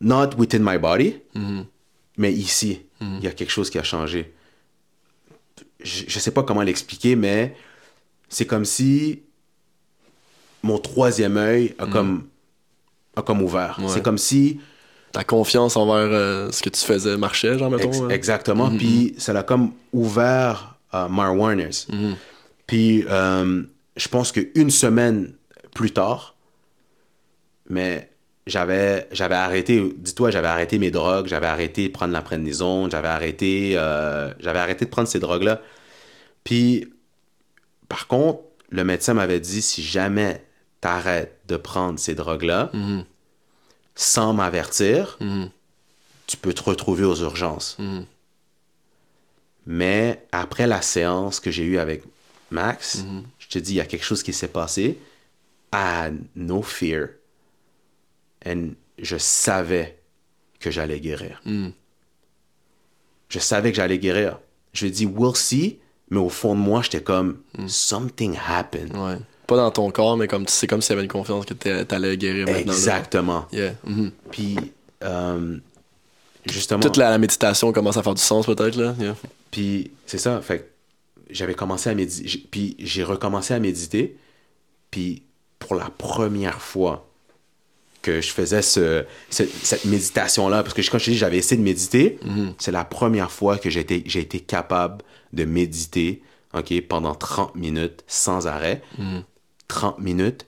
Not 0.00 0.30
within 0.38 0.60
my 0.60 0.78
body, 0.78 1.16
mais 2.16 2.32
ici, 2.32 2.82
il 3.00 3.24
y 3.24 3.26
a 3.26 3.32
quelque 3.32 3.50
chose 3.50 3.70
qui 3.70 3.78
a 3.78 3.82
changé. 3.82 4.32
Je 5.80 6.04
ne 6.04 6.20
sais 6.20 6.30
pas 6.30 6.42
comment 6.42 6.62
l'expliquer, 6.62 7.16
mais 7.16 7.56
c'est 8.28 8.46
comme 8.46 8.64
si 8.64 9.22
mon 10.62 10.78
troisième 10.78 11.36
œil 11.36 11.74
a, 11.78 11.86
comme, 11.86 12.26
a 13.16 13.22
comme 13.22 13.42
ouvert. 13.42 13.78
Ouais. 13.80 13.88
C'est 13.88 14.02
comme 14.02 14.18
si 14.18 14.60
Ta 15.14 15.24
confiance 15.24 15.76
envers 15.76 15.94
euh, 16.10 16.50
ce 16.50 16.60
que 16.62 16.68
tu 16.68 16.80
faisais 16.84 17.16
marchait, 17.16 17.56
genre, 17.58 17.70
mettons. 17.70 17.88
Ex- 17.88 18.00
euh. 18.00 18.08
exactement. 18.10 18.68
Puis 18.76 19.14
ça 19.16 19.32
l'a 19.32 19.42
comme 19.42 19.72
ouvert 19.92 20.76
euh, 20.92 21.06
my 21.08 21.20
awareness. 21.22 21.86
Puis 22.66 23.04
euh, 23.08 23.62
je 23.96 24.08
pense 24.08 24.32
qu'une 24.32 24.70
semaine 24.70 25.32
plus 25.72 25.92
tard, 25.92 26.34
mais 27.68 28.10
j'avais 28.46 29.08
j'avais 29.12 29.34
arrêté, 29.36 29.82
dis-toi, 29.96 30.30
j'avais 30.30 30.48
arrêté 30.48 30.78
mes 30.78 30.90
drogues, 30.90 31.26
j'avais 31.28 31.46
arrêté 31.46 31.88
de 31.88 31.92
prendre 31.92 32.12
la 32.12 32.20
prednisone, 32.22 32.90
j'avais 32.90 33.08
arrêté, 33.08 33.74
euh, 33.76 34.32
j'avais 34.40 34.58
arrêté 34.58 34.84
de 34.84 34.90
prendre 34.90 35.08
ces 35.08 35.20
drogues-là. 35.20 35.60
Puis, 36.42 36.92
par 37.88 38.06
contre, 38.06 38.40
le 38.70 38.84
médecin 38.84 39.14
m'avait 39.14 39.40
dit, 39.40 39.62
si 39.62 39.82
jamais 39.82 40.44
t'arrêtes 40.80 41.38
de 41.48 41.56
prendre 41.56 41.98
ces 41.98 42.14
drogues-là, 42.14 42.70
sans 43.94 44.32
m'avertir, 44.32 45.18
tu 46.26 46.36
peux 46.36 46.52
te 46.52 46.62
retrouver 46.62 47.04
aux 47.04 47.16
urgences. 47.16 47.76
Mais 49.66 50.26
après 50.32 50.66
la 50.66 50.82
séance 50.82 51.40
que 51.40 51.50
j'ai 51.50 51.64
eue 51.64 51.78
avec 51.78 52.02
Max, 52.50 53.04
je 53.38 53.48
te 53.48 53.58
dis, 53.58 53.72
il 53.72 53.76
y 53.76 53.80
a 53.80 53.86
quelque 53.86 54.04
chose 54.04 54.22
qui 54.22 54.32
s'est 54.32 54.48
passé. 54.48 54.98
Had 55.72 56.18
no 56.36 56.62
fear. 56.62 57.08
And 58.46 58.70
je 58.98 59.16
savais 59.16 59.98
que 60.60 60.70
j'allais 60.70 61.00
guérir. 61.00 61.40
Je 63.28 63.38
savais 63.38 63.70
que 63.72 63.76
j'allais 63.76 63.98
guérir. 63.98 64.38
Je 64.72 64.86
dit, 64.86 65.06
we'll 65.06 65.34
see. 65.36 65.78
Mais 66.10 66.18
au 66.20 66.28
fond 66.28 66.54
de 66.54 66.60
moi, 66.60 66.82
j'étais 66.82 67.02
comme, 67.02 67.40
something 67.66 68.36
happened. 68.46 68.92
Pas 69.46 69.56
dans 69.56 69.70
ton 69.70 69.90
corps, 69.90 70.16
mais 70.16 70.26
comme 70.28 70.46
c'est 70.48 70.66
comme 70.66 70.80
si 70.80 70.86
tu 70.88 70.92
avais 70.94 71.02
une 71.02 71.08
confiance 71.08 71.44
que 71.44 71.54
t'allais 71.82 72.16
guérir 72.16 72.46
maintenant. 72.46 72.72
Exactement. 72.72 73.46
Yeah. 73.52 73.74
mhm. 73.84 74.10
Puis, 74.30 74.56
euh, 75.02 75.58
justement. 76.46 76.80
Toute 76.80 76.96
la, 76.96 77.10
la 77.10 77.18
méditation 77.18 77.72
commence 77.72 77.96
à 77.96 78.02
faire 78.02 78.14
du 78.14 78.22
sens, 78.22 78.46
peut-être, 78.46 78.76
là. 78.76 78.94
Yeah. 78.98 79.16
Puis 79.50 79.90
c'est 80.06 80.18
ça, 80.18 80.40
fait 80.40 80.70
j'avais 81.30 81.54
commencé 81.54 81.88
à 81.90 81.94
méditer, 81.94 82.46
puis 82.50 82.76
j'ai 82.78 83.02
recommencé 83.02 83.54
à 83.54 83.58
méditer, 83.58 84.16
puis 84.90 85.22
pour 85.58 85.74
la 85.74 85.86
première 85.90 86.60
fois 86.60 87.08
que 88.02 88.20
je 88.20 88.30
faisais 88.30 88.60
ce, 88.62 89.04
ce- 89.30 89.44
cette 89.62 89.86
méditation-là, 89.86 90.62
parce 90.62 90.74
que 90.74 90.82
quand 90.82 90.98
je 90.98 91.06
te 91.06 91.10
dis 91.10 91.16
j'avais 91.16 91.38
essayé 91.38 91.56
de 91.58 91.64
méditer, 91.64 92.18
c'est 92.58 92.70
la 92.72 92.84
première 92.84 93.30
fois 93.30 93.56
que 93.58 93.70
j'ai 93.70 93.80
été, 93.80 94.40
capable 94.40 95.02
de 95.32 95.44
méditer, 95.46 96.22
ok, 96.52 96.80
pendant 96.88 97.14
30 97.14 97.54
minutes 97.56 98.04
sans 98.06 98.46
arrêt. 98.46 98.82
30 99.68 99.98
minutes 99.98 100.46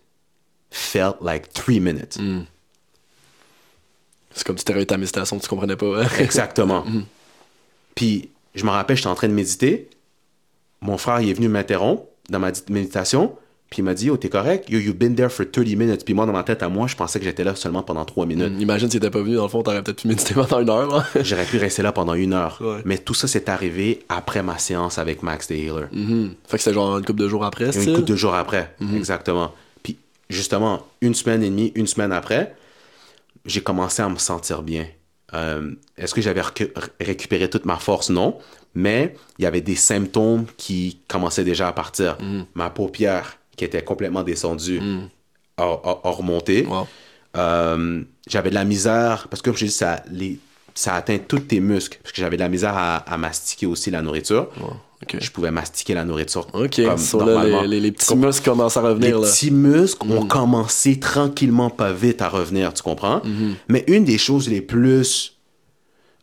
felt 0.70 1.16
like 1.22 1.52
3 1.52 1.80
minutes. 1.80 2.18
C'est 4.34 4.46
comme 4.46 4.58
si 4.58 4.64
t'avais 4.64 4.82
eu 4.82 4.86
ta 4.86 4.98
méditation, 4.98 5.38
tu 5.38 5.48
comprenais 5.48 5.76
pas. 5.76 6.02
hein? 6.02 6.08
Exactement. 6.18 6.84
Puis, 7.94 8.28
je 8.54 8.64
me 8.64 8.70
rappelle, 8.70 8.96
j'étais 8.96 9.08
en 9.08 9.14
train 9.14 9.28
de 9.28 9.32
méditer. 9.32 9.88
Mon 10.82 10.98
frère, 10.98 11.20
il 11.22 11.30
est 11.30 11.34
venu 11.34 11.48
m'interrompre 11.48 12.04
dans 12.28 12.38
ma 12.38 12.50
di- 12.52 12.62
méditation. 12.68 13.36
Puis 13.68 13.80
il 13.80 13.84
m'a 13.84 13.94
dit, 13.94 14.10
oh, 14.10 14.16
t'es 14.16 14.28
correct? 14.28 14.70
Yo, 14.70 14.78
you've 14.78 14.96
been 14.96 15.16
there 15.16 15.28
for 15.28 15.44
30 15.50 15.66
minutes. 15.76 16.04
Puis 16.04 16.14
moi, 16.14 16.24
dans 16.24 16.32
ma 16.32 16.44
tête 16.44 16.62
à 16.62 16.68
moi, 16.68 16.86
je 16.86 16.94
pensais 16.94 17.18
que 17.18 17.24
j'étais 17.24 17.42
là 17.42 17.56
seulement 17.56 17.82
pendant 17.82 18.04
3 18.04 18.24
minutes. 18.24 18.52
Imagine 18.60 18.88
s'il 18.88 18.98
était 18.98 19.10
pas 19.10 19.20
venu, 19.20 19.34
dans 19.34 19.42
le 19.42 19.48
fond, 19.48 19.62
t'aurais 19.64 19.82
peut-être 19.82 20.02
pu 20.02 20.08
méditer 20.08 20.34
pendant 20.34 20.60
une 20.60 20.70
heure. 20.70 20.88
là. 20.88 21.04
J'aurais 21.24 21.44
pu 21.44 21.58
rester 21.58 21.82
là 21.82 21.90
pendant 21.90 22.14
une 22.14 22.32
heure. 22.32 22.58
Ouais. 22.60 22.82
Mais 22.84 22.98
tout 22.98 23.12
ça, 23.14 23.26
c'est 23.26 23.48
arrivé 23.48 24.04
après 24.08 24.42
ma 24.44 24.56
séance 24.58 24.98
avec 24.98 25.24
Max 25.24 25.48
the 25.48 25.52
Healer. 25.52 25.88
Mhm. 25.92 26.34
Fait 26.46 26.58
que 26.58 26.62
c'était 26.62 26.74
genre 26.74 26.96
une 26.96 27.04
couple 27.04 27.20
de 27.22 27.28
jours 27.28 27.44
après, 27.44 27.72
c'est 27.72 27.84
une 27.84 27.94
couple 27.96 28.08
de 28.08 28.16
jours 28.16 28.34
après. 28.34 28.74
Exactement. 28.94 29.52
Puis, 29.82 29.96
justement, 30.30 30.86
une 31.00 31.14
semaine 31.14 31.42
et 31.42 31.50
demie, 31.50 31.72
une 31.74 31.88
semaine 31.88 32.12
après, 32.12 32.54
j'ai 33.46 33.62
commencé 33.62 34.00
à 34.00 34.08
me 34.08 34.16
sentir 34.16 34.62
bien. 34.62 34.86
Euh, 35.34 35.72
Est-ce 35.98 36.14
que 36.14 36.20
j'avais 36.20 36.42
récupéré 37.00 37.50
toute 37.50 37.64
ma 37.64 37.76
force? 37.76 38.10
Non. 38.10 38.38
Mais 38.74 39.14
il 39.38 39.42
y 39.42 39.46
avait 39.46 39.60
des 39.62 39.74
symptômes 39.74 40.44
qui 40.56 41.00
commençaient 41.08 41.44
déjà 41.44 41.66
à 41.68 41.72
partir. 41.72 42.16
Ma 42.54 42.70
paupière, 42.70 43.38
qui 43.56 43.64
était 43.64 43.82
complètement 43.82 44.22
descendue, 44.22 44.80
a, 45.56 45.62
a- 45.64 46.00
a 46.04 46.10
remonté. 46.10 46.66
Wow. 46.66 46.86
Euh, 47.36 48.02
j'avais 48.28 48.50
de 48.50 48.54
la 48.54 48.64
misère, 48.64 49.26
parce 49.28 49.42
que 49.42 49.50
comme 49.50 49.56
je 49.58 49.66
dis, 49.66 49.70
ça, 49.70 50.02
les, 50.10 50.38
ça 50.74 50.94
atteint 50.94 51.18
tous 51.18 51.40
tes 51.40 51.60
muscles, 51.60 51.98
parce 52.02 52.12
que 52.12 52.20
j'avais 52.20 52.36
de 52.36 52.42
la 52.42 52.48
misère 52.48 52.74
à, 52.76 52.96
à 52.96 53.16
mastiquer 53.18 53.66
aussi 53.66 53.90
la 53.90 54.02
nourriture. 54.02 54.48
Je 55.20 55.30
pouvais 55.30 55.50
mastiquer 55.50 55.92
la 55.94 56.04
nourriture 56.06 56.46
Ok, 56.54 56.82
comme 56.82 56.96
so 56.98 57.18
normalement. 57.18 57.60
les, 57.62 57.68
les- 57.68 57.80
les 57.80 57.92
petits 57.92 58.16
muscles 58.16 58.44
commencent 58.44 58.76
à 58.78 58.82
Les 58.82 58.88
revenir, 58.88 59.20
là. 59.20 59.28
petits 59.28 59.50
muscles 59.50 60.10
ont 60.10 60.26
commencé 60.26 60.98
tranquillement, 60.98 61.68
pas 61.70 61.92
vite, 61.92 62.22
à 62.22 62.28
revenir, 62.28 62.72
tu 62.74 62.82
comprends? 62.82 63.20
Mais 63.68 63.84
une 63.88 64.04
des 64.04 64.18
choses 64.18 64.48
les 64.48 64.62
plus 64.62 65.36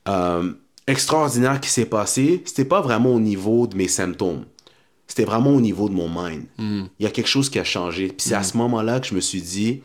euh, 0.09 0.51
extraordinaires 0.87 1.61
qui 1.61 1.69
s'est 1.69 1.85
passée, 1.85 2.41
c'était 2.45 2.65
pas 2.65 2.81
vraiment 2.81 3.13
au 3.13 3.19
niveau 3.19 3.67
de 3.67 3.77
mes 3.77 3.87
symptômes. 3.87 4.43
C'était 5.07 5.25
vraiment 5.25 5.51
au 5.51 5.61
niveau 5.61 5.89
de 5.89 5.93
mon 5.93 6.09
mind. 6.09 6.45
Il 6.57 7.03
y 7.03 7.05
a 7.05 7.11
quelque 7.11 7.27
chose 7.27 7.49
qui 7.49 7.59
a 7.59 7.63
changé. 7.63 8.07
Puis 8.07 8.27
c'est 8.29 8.35
à 8.35 8.43
ce 8.43 8.57
moment-là 8.57 8.99
que 8.99 9.07
je 9.07 9.15
me 9.15 9.21
suis 9.21 9.41
dit... 9.41 9.81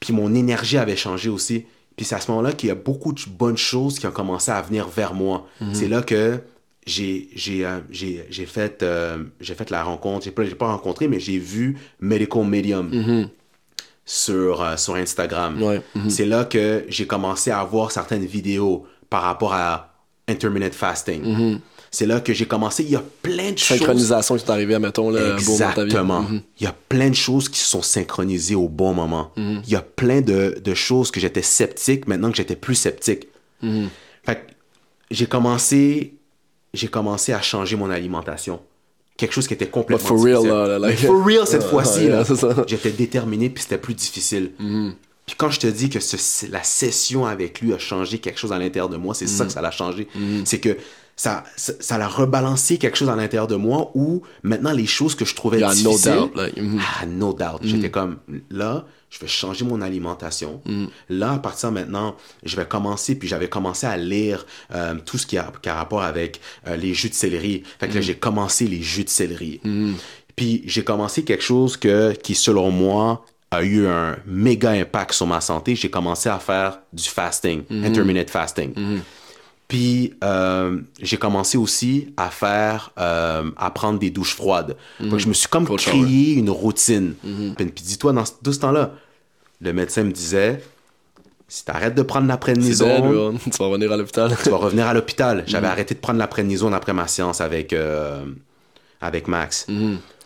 Puis 0.00 0.12
mon 0.12 0.34
énergie 0.34 0.78
avait 0.78 0.96
changé 0.96 1.28
aussi. 1.28 1.64
Puis 1.96 2.04
c'est 2.04 2.14
à 2.14 2.20
ce 2.20 2.30
moment-là 2.30 2.52
qu'il 2.52 2.68
y 2.68 2.72
a 2.72 2.74
beaucoup 2.74 3.12
de 3.12 3.20
bonnes 3.28 3.56
choses 3.56 3.98
qui 3.98 4.06
ont 4.06 4.12
commencé 4.12 4.50
à 4.50 4.60
venir 4.62 4.88
vers 4.88 5.14
moi. 5.14 5.46
C'est 5.72 5.88
là 5.88 6.02
que 6.02 6.40
j'ai 6.86 7.28
j'ai 7.34 7.64
euh, 7.64 7.78
j'ai 7.90 8.26
j'ai 8.28 8.46
fait 8.46 8.82
euh, 8.82 9.22
j'ai 9.40 9.54
fait 9.54 9.70
la 9.70 9.84
rencontre. 9.84 10.24
J'ai 10.24 10.30
pas 10.32 10.44
j'ai 10.44 10.54
pas 10.54 10.66
rencontré 10.66 11.06
mais 11.06 11.20
j'ai 11.20 11.38
vu 11.38 11.78
Medical 12.00 12.44
Medium 12.44 13.28
sur 14.04 14.62
euh, 14.62 14.76
sur 14.76 14.96
Instagram. 14.96 15.62
Ouais, 15.62 15.82
c'est 16.08 16.26
là 16.26 16.44
que 16.44 16.84
j'ai 16.88 17.06
commencé 17.06 17.50
à 17.50 17.62
voir 17.62 17.92
certaines 17.92 18.24
vidéos 18.24 18.86
par 19.10 19.22
rapport 19.22 19.54
à 19.54 19.94
intermittent 20.28 20.74
fasting 20.74 21.60
c'est 21.94 22.06
là 22.06 22.20
que 22.20 22.32
j'ai 22.32 22.46
commencé 22.46 22.82
il 22.82 22.90
y 22.90 22.96
a 22.96 23.02
plein 23.22 23.52
de 23.52 23.58
choses 23.58 23.78
Synchronisation 23.78 24.36
qui 24.36 24.44
est 24.44 24.50
arrivée, 24.50 24.78
mettons, 24.78 25.10
là. 25.10 25.34
Exactement. 25.36 26.22
Mhm. 26.22 26.40
Il 26.58 26.64
y 26.64 26.66
a 26.66 26.74
plein 26.88 27.10
de 27.10 27.14
choses 27.14 27.48
qui 27.50 27.58
se 27.60 27.66
sont 27.66 27.82
synchronisées 27.82 28.54
au 28.54 28.68
bon 28.68 28.94
moment. 28.94 29.30
Mhm. 29.36 29.62
Il 29.66 29.70
y 29.72 29.76
a 29.76 29.82
plein 29.82 30.22
de, 30.22 30.58
de 30.64 30.74
choses 30.74 31.10
que 31.10 31.20
j'étais 31.20 31.42
sceptique 31.42 32.08
maintenant 32.08 32.30
que 32.30 32.36
j'étais 32.38 32.56
plus 32.56 32.74
sceptique. 32.74 33.28
Mhm. 33.62 33.88
Fait 34.24 34.40
j'ai 35.10 35.26
commencé, 35.26 36.14
j'ai 36.72 36.88
commencé 36.88 37.32
à 37.34 37.42
changer 37.42 37.76
mon 37.76 37.90
alimentation. 37.90 38.60
Quelque 39.18 39.32
chose 39.34 39.46
qui 39.46 39.52
était 39.52 39.66
complètement 39.68 40.08
for 40.08 40.24
real, 40.24 40.46
là, 40.46 40.66
là, 40.66 40.78
like- 40.78 40.98
for 40.98 41.22
real 41.24 41.46
cette 41.46 41.62
fois-ci, 41.70 42.08
ça. 42.34 42.64
J'étais 42.66 42.90
déterminé 42.92 43.50
puis 43.50 43.62
c'était 43.62 43.76
plus 43.78 43.92
difficile. 43.94 44.52
Puis 45.26 45.36
quand 45.36 45.50
je 45.50 45.60
te 45.60 45.66
dis 45.66 45.90
que 45.90 46.00
ce- 46.00 46.46
la 46.50 46.62
session 46.62 47.26
avec 47.26 47.60
lui 47.60 47.74
a 47.74 47.78
changé 47.78 48.18
quelque 48.18 48.40
chose 48.40 48.52
à 48.52 48.58
l'intérieur 48.58 48.88
de 48.88 48.96
moi, 48.96 49.14
c'est 49.14 49.26
ça 49.28 49.44
que 49.44 49.52
ça 49.52 49.60
l'a 49.60 49.70
changé. 49.70 50.08
C'est 50.46 50.58
que 50.58 50.78
ça, 51.16 51.44
ça, 51.56 51.72
ça 51.78 51.98
l'a 51.98 52.08
rebalancé 52.08 52.78
quelque 52.78 52.96
chose 52.96 53.08
à 53.08 53.16
l'intérieur 53.16 53.46
de 53.46 53.56
moi 53.56 53.90
où 53.94 54.22
maintenant 54.42 54.72
les 54.72 54.86
choses 54.86 55.14
que 55.14 55.24
je 55.24 55.34
trouvais 55.34 55.58
Yeah, 55.58 55.68
no 55.68 55.74
difficiles, 55.74 56.12
doubt, 56.14 56.36
like, 56.36 56.56
mhm. 56.56 56.80
ah, 56.80 57.06
no 57.06 57.32
doubt. 57.32 57.60
J'étais 57.62 57.90
comme, 57.90 58.18
là, 58.50 58.86
je 59.10 59.18
vais 59.20 59.28
changer 59.28 59.64
mon 59.64 59.82
alimentation. 59.82 60.62
Là, 61.10 61.32
à 61.32 61.38
partir 61.38 61.68
de 61.68 61.74
maintenant, 61.74 62.16
je 62.42 62.56
vais 62.56 62.64
commencer, 62.64 63.14
puis 63.14 63.28
j'avais 63.28 63.48
commencé 63.48 63.86
à 63.86 63.96
lire 63.96 64.46
euh, 64.74 64.94
tout 65.04 65.18
ce 65.18 65.26
qui 65.26 65.36
a, 65.36 65.52
qui 65.60 65.68
a 65.68 65.74
rapport 65.74 66.02
avec 66.02 66.40
euh, 66.66 66.76
les 66.76 66.94
jus 66.94 67.10
de 67.10 67.14
céleri. 67.14 67.62
Fait 67.78 67.88
que 67.88 67.94
là, 67.94 68.00
j'ai 68.00 68.14
commencé 68.14 68.66
les 68.66 68.80
jus 68.80 69.04
de 69.04 69.10
céleri. 69.10 69.60
Puis 70.34 70.62
j'ai 70.64 70.82
commencé 70.82 71.24
quelque 71.24 71.44
chose 71.44 71.76
que, 71.76 72.12
qui, 72.12 72.34
selon 72.34 72.70
moi, 72.70 73.24
a 73.50 73.62
eu 73.62 73.86
un 73.86 74.16
méga 74.26 74.70
impact 74.70 75.12
sur 75.12 75.26
ma 75.26 75.42
santé. 75.42 75.76
J'ai 75.76 75.90
commencé 75.90 76.30
à 76.30 76.38
faire 76.38 76.78
du 76.92 77.04
fasting, 77.04 77.64
intermittent 77.70 78.30
fasting. 78.30 78.72
Puis 79.72 80.12
euh, 80.22 80.76
j'ai 81.00 81.16
commencé 81.16 81.56
aussi 81.56 82.12
à 82.18 82.28
faire, 82.28 82.90
euh, 82.98 83.50
à 83.56 83.70
prendre 83.70 83.98
des 83.98 84.10
douches 84.10 84.34
froides. 84.36 84.76
Donc 85.00 85.18
je 85.18 85.26
me 85.28 85.32
suis 85.32 85.48
comme 85.48 85.66
créé 85.78 86.34
une 86.34 86.50
routine. 86.50 87.14
Puis, 87.56 87.64
puis 87.66 87.82
dis-toi, 87.82 88.12
dans 88.12 88.24
tout 88.44 88.52
ce 88.52 88.60
temps-là, 88.60 88.90
le 89.62 89.72
médecin 89.72 90.02
me 90.04 90.12
disait, 90.12 90.62
si 91.48 91.64
t'arrêtes 91.64 91.94
de 91.94 92.02
prendre 92.02 92.28
la 92.28 92.36
prénisone. 92.36 93.38
Tu 93.50 93.56
vas 93.58 93.64
revenir 93.66 93.90
à 93.90 93.96
l'hôpital. 93.96 94.36
tu 94.42 94.50
vas 94.50 94.56
revenir 94.58 94.86
à 94.88 94.92
l'hôpital. 94.92 95.42
J'avais 95.46 95.68
arrêté 95.68 95.94
de 95.94 96.00
prendre 96.00 96.18
la 96.18 96.26
prénisone 96.26 96.74
après 96.74 96.92
ma 96.92 97.06
séance 97.08 97.40
avec, 97.40 97.72
euh, 97.72 98.24
avec 99.00 99.26
Max. 99.26 99.66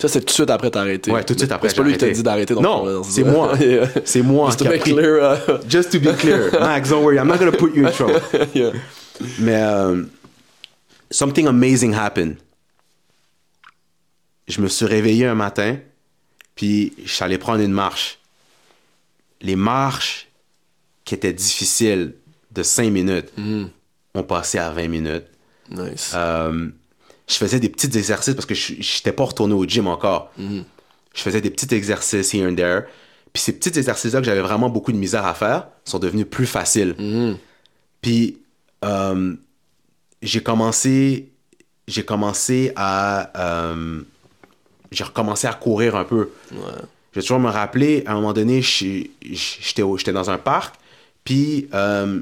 Ça, 0.01 0.09
c'est 0.09 0.19
tout 0.23 0.27
de 0.27 0.31
suite 0.33 0.51
après 0.51 0.73
t'as 0.73 0.81
arrêté. 0.81 1.13
Ouais, 1.13 1.23
tout 1.23 1.35
de 1.35 1.39
suite 1.39 1.53
après, 1.53 1.69
C'est 1.69 1.77
pas 1.77 1.85
lui 1.85 1.93
qui 1.93 1.99
t'a 1.99 2.11
dit 2.11 2.23
d'arrêter. 2.25 2.53
Non, 2.55 2.83
ouais, 2.85 3.01
c'est 3.09 3.23
moi. 3.23 3.53
C'est 4.05 4.23
moi 4.23 4.47
Just 4.49 4.59
to 4.59 4.65
pris- 4.65 4.81
clear. 4.81 5.39
uh, 5.49 5.53
Just 5.69 5.93
to 5.93 6.01
be 6.01 6.13
clear, 6.19 6.51
Max, 6.59 6.89
don't 6.91 7.05
worry, 7.05 7.17
I'm 7.19 7.29
not 7.29 7.39
gonna 7.39 7.53
put 7.53 7.77
you 7.77 7.87
in 7.87 7.93
trouble. 7.93 8.21
yeah. 8.53 8.73
Mais 9.39 9.63
euh, 9.63 10.05
something 11.11 11.47
amazing 11.47 11.95
happened. 11.95 12.37
Je 14.49 14.61
me 14.61 14.69
suis 14.69 14.87
réveillé 14.87 15.27
un 15.27 15.35
matin, 15.35 15.79
puis 16.55 16.93
je 17.05 17.11
suis 17.11 17.25
allé 17.25 17.39
prendre 17.39 17.61
une 17.61 17.73
marche. 17.73 18.19
Les 19.41 19.57
marches 19.57 20.29
qui 21.05 21.15
étaient 21.15 21.33
difficiles 21.33 22.15
de 22.53 22.63
5 22.63 22.91
minutes 22.91 23.33
ont 24.15 24.23
passé 24.23 24.59
à 24.59 24.71
20 24.71 24.89
minutes. 24.89 25.27
Nice. 25.71 26.13
Euh, 26.15 26.69
je 27.29 27.35
faisais 27.35 27.59
des 27.59 27.69
petits 27.69 27.97
exercices 27.99 28.35
parce 28.35 28.47
que 28.47 28.55
je 28.55 28.73
n'étais 28.75 29.13
pas 29.13 29.25
retourné 29.25 29.55
au 29.55 29.65
gym 29.65 29.89
encore. 29.89 30.33
Je 30.39 31.23
faisais 31.23 31.41
des 31.41 31.51
petits 31.51 31.75
exercices 31.75 32.33
here 32.33 32.49
and 32.49 32.55
there. 32.55 32.83
Puis 33.33 33.43
ces 33.43 33.53
petits 33.53 33.77
exercices-là 33.79 34.21
que 34.21 34.27
j'avais 34.27 34.41
vraiment 34.41 34.69
beaucoup 34.71 34.93
de 34.93 34.97
misère 34.97 35.27
à 35.27 35.35
faire 35.35 35.67
sont 35.85 35.99
devenus 35.99 36.27
plus 36.31 36.47
faciles. 36.47 36.95
Puis 38.01 38.39
euh, 38.85 39.35
j'ai 40.23 40.43
commencé, 40.43 41.33
j'ai 41.87 42.05
commencé 42.05 42.73
à, 42.77 43.31
euh, 43.41 44.03
j'ai 44.91 45.05
recommencé 45.05 45.47
à 45.47 45.55
courir 45.55 45.97
un 45.97 46.05
peu. 46.05 46.31
Je 46.51 47.21
vais 47.21 47.23
toujours 47.23 47.41
me 47.41 47.51
rappeler, 47.51 48.03
à 48.07 48.13
un 48.13 48.15
moment 48.17 48.33
donné, 48.33 48.61
j'étais 48.63 50.13
dans 50.13 50.31
un 50.31 50.39
parc, 50.39 50.77
puis 51.25 51.69
euh, 51.75 52.21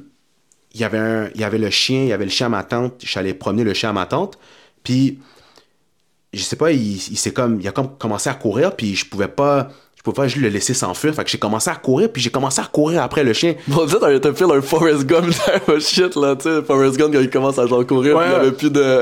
il 0.72 0.80
y 0.80 0.84
avait 0.84 0.98
un, 0.98 1.30
il 1.34 1.40
y 1.40 1.44
avait 1.44 1.58
le 1.58 1.70
chien, 1.70 2.02
il 2.02 2.08
y 2.08 2.12
avait 2.12 2.24
le 2.24 2.30
chien 2.30 2.46
à 2.46 2.50
ma 2.50 2.64
tante, 2.64 3.04
allé 3.16 3.34
promener 3.34 3.64
le 3.64 3.74
chien 3.74 3.90
à 3.90 3.92
ma 3.92 4.06
tante, 4.06 4.38
puis 4.82 5.18
je 6.32 6.42
sais 6.42 6.56
pas, 6.56 6.72
il, 6.72 6.96
il 6.96 7.16
s'est 7.16 7.32
comme, 7.32 7.60
il 7.60 7.68
a 7.68 7.72
comme 7.72 7.96
commencé 7.96 8.28
à 8.28 8.34
courir, 8.34 8.76
puis 8.76 8.94
je 8.94 9.06
pouvais 9.06 9.28
pas, 9.28 9.70
pouvais 10.04 10.14
pas 10.24 10.28
juste 10.28 10.42
le 10.42 10.48
laisser 10.50 10.74
s'enfuir, 10.74 11.14
fait 11.14 11.24
que 11.24 11.30
j'ai 11.30 11.38
commencé 11.38 11.70
à 11.70 11.74
courir, 11.76 12.10
puis 12.12 12.22
j'ai 12.22 12.30
commencé 12.30 12.60
à 12.60 12.64
courir 12.64 13.02
après 13.02 13.24
le 13.24 13.32
chien. 13.32 13.54
Bon, 13.66 13.86
tu 13.86 13.92
sais, 13.92 14.20
t'as 14.20 14.32
fait 14.34 14.44
un 14.44 14.60
Forrest 14.60 15.04
Gump 15.06 15.32
shit, 15.80 16.14
là, 16.16 16.36
tu 16.36 16.42
sais, 16.44 16.62
Forrest 16.62 16.96
Gump, 16.98 17.12
quand 17.14 17.20
il 17.20 17.30
commence 17.30 17.58
à 17.58 17.66
genre 17.66 17.86
courir, 17.86 18.16
Ouais, 18.16 18.24
il 18.28 18.34
avait 18.34 18.52
plus 18.52 18.70
de... 18.70 19.00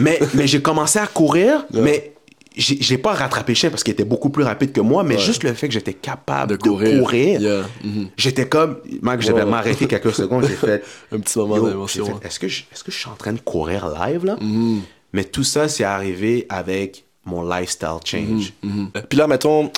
mais 0.00 0.18
mais 0.34 0.46
j'ai 0.46 0.62
commencé 0.62 0.98
à 0.98 1.06
courir, 1.06 1.66
mais 1.72 2.14
j'ai 2.56 2.98
pas 2.98 3.12
rattrapé 3.14 3.52
le 3.52 3.56
chien 3.56 3.70
parce 3.70 3.84
qu'il 3.84 3.92
était 3.92 4.04
beaucoup 4.04 4.30
plus 4.30 4.42
rapide 4.42 4.72
que 4.72 4.80
moi, 4.80 5.04
mais 5.04 5.16
juste 5.18 5.44
le 5.44 5.52
fait 5.54 5.68
que 5.68 5.74
j'étais 5.74 5.92
capable 5.92 6.56
De 6.56 6.56
de 6.56 6.98
courir. 7.00 7.40
Yeah. 7.40 7.62
Mhm. 7.84 8.08
j'étais 8.16 8.48
comme, 8.48 8.78
devais 8.84 9.32
Ouais. 9.32 9.44
m'arrêter 9.44 9.86
quelques 9.86 10.12
secondes, 10.22 10.44
j'ai 10.48 10.54
fait, 10.54 10.82
Un 11.12 11.20
petit 11.20 11.38
moment 11.38 11.60
d'émotion. 11.60 12.18
Est-ce 12.22 12.38
que, 12.40 12.48
je, 12.48 12.62
est-ce 12.72 12.82
que 12.82 12.90
je 12.90 12.98
suis 12.98 13.08
en 13.08 13.14
train 13.14 13.32
de 13.32 13.40
courir 13.40 13.88
live 13.88 14.24
là? 14.24 14.36
Mais 15.12 15.24
tout 15.24 15.44
ça, 15.44 15.68
c'est 15.68 15.84
arrivé 15.84 16.46
avec 16.48 17.04
mon 17.24 17.48
lifestyle 17.48 17.98
change. 18.04 18.52
Mhm. 18.62 18.90
Puis 19.08 19.18
là, 19.18 19.26
mettons, 19.26 19.70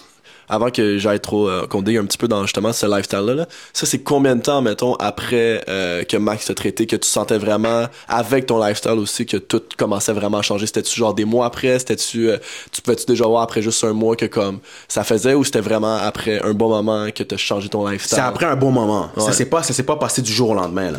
avant 0.50 0.70
que 0.70 0.98
j'aille 0.98 1.20
trop, 1.20 1.48
euh, 1.48 1.66
qu'on 1.66 1.80
digue 1.80 1.96
un 1.96 2.04
petit 2.04 2.18
peu 2.18 2.28
dans 2.28 2.42
justement 2.42 2.72
ce 2.72 2.84
lifestyle-là, 2.84 3.34
là, 3.34 3.46
ça 3.72 3.86
c'est 3.86 4.00
combien 4.00 4.34
de 4.34 4.42
temps, 4.42 4.60
mettons, 4.60 4.94
après 4.96 5.62
euh, 5.68 6.02
que 6.02 6.16
Max 6.16 6.46
t'a 6.46 6.54
traité, 6.54 6.86
que 6.86 6.96
tu 6.96 7.08
sentais 7.08 7.38
vraiment, 7.38 7.86
avec 8.08 8.46
ton 8.46 8.62
lifestyle 8.62 8.98
aussi, 8.98 9.24
que 9.26 9.36
tout 9.36 9.62
commençait 9.78 10.12
vraiment 10.12 10.38
à 10.38 10.42
changer? 10.42 10.66
C'était-tu 10.66 10.98
genre 10.98 11.14
des 11.14 11.24
mois 11.24 11.46
après? 11.46 11.78
C'était-tu, 11.78 12.28
euh, 12.28 12.38
tu 12.72 12.82
pouvais-tu 12.82 13.06
déjà 13.06 13.26
voir 13.26 13.42
après 13.42 13.62
juste 13.62 13.82
un 13.84 13.92
mois 13.92 14.16
que 14.16 14.26
comme 14.26 14.58
ça 14.88 15.04
faisait 15.04 15.34
ou 15.34 15.44
c'était 15.44 15.60
vraiment 15.60 15.96
après 15.96 16.42
un 16.42 16.52
bon 16.52 16.68
moment 16.68 17.10
que 17.14 17.22
t'as 17.22 17.36
changé 17.36 17.68
ton 17.68 17.88
lifestyle? 17.88 18.16
C'est 18.16 18.24
après 18.24 18.46
un 18.46 18.56
bon 18.56 18.72
moment. 18.72 19.10
Ouais. 19.16 19.22
Ça 19.22 19.32
s'est 19.32 19.46
pas, 19.46 19.62
ça 19.62 19.72
s'est 19.72 19.84
pas 19.84 19.96
passé 19.96 20.20
du 20.20 20.32
jour 20.32 20.50
au 20.50 20.54
lendemain 20.54 20.90
là. 20.90 20.98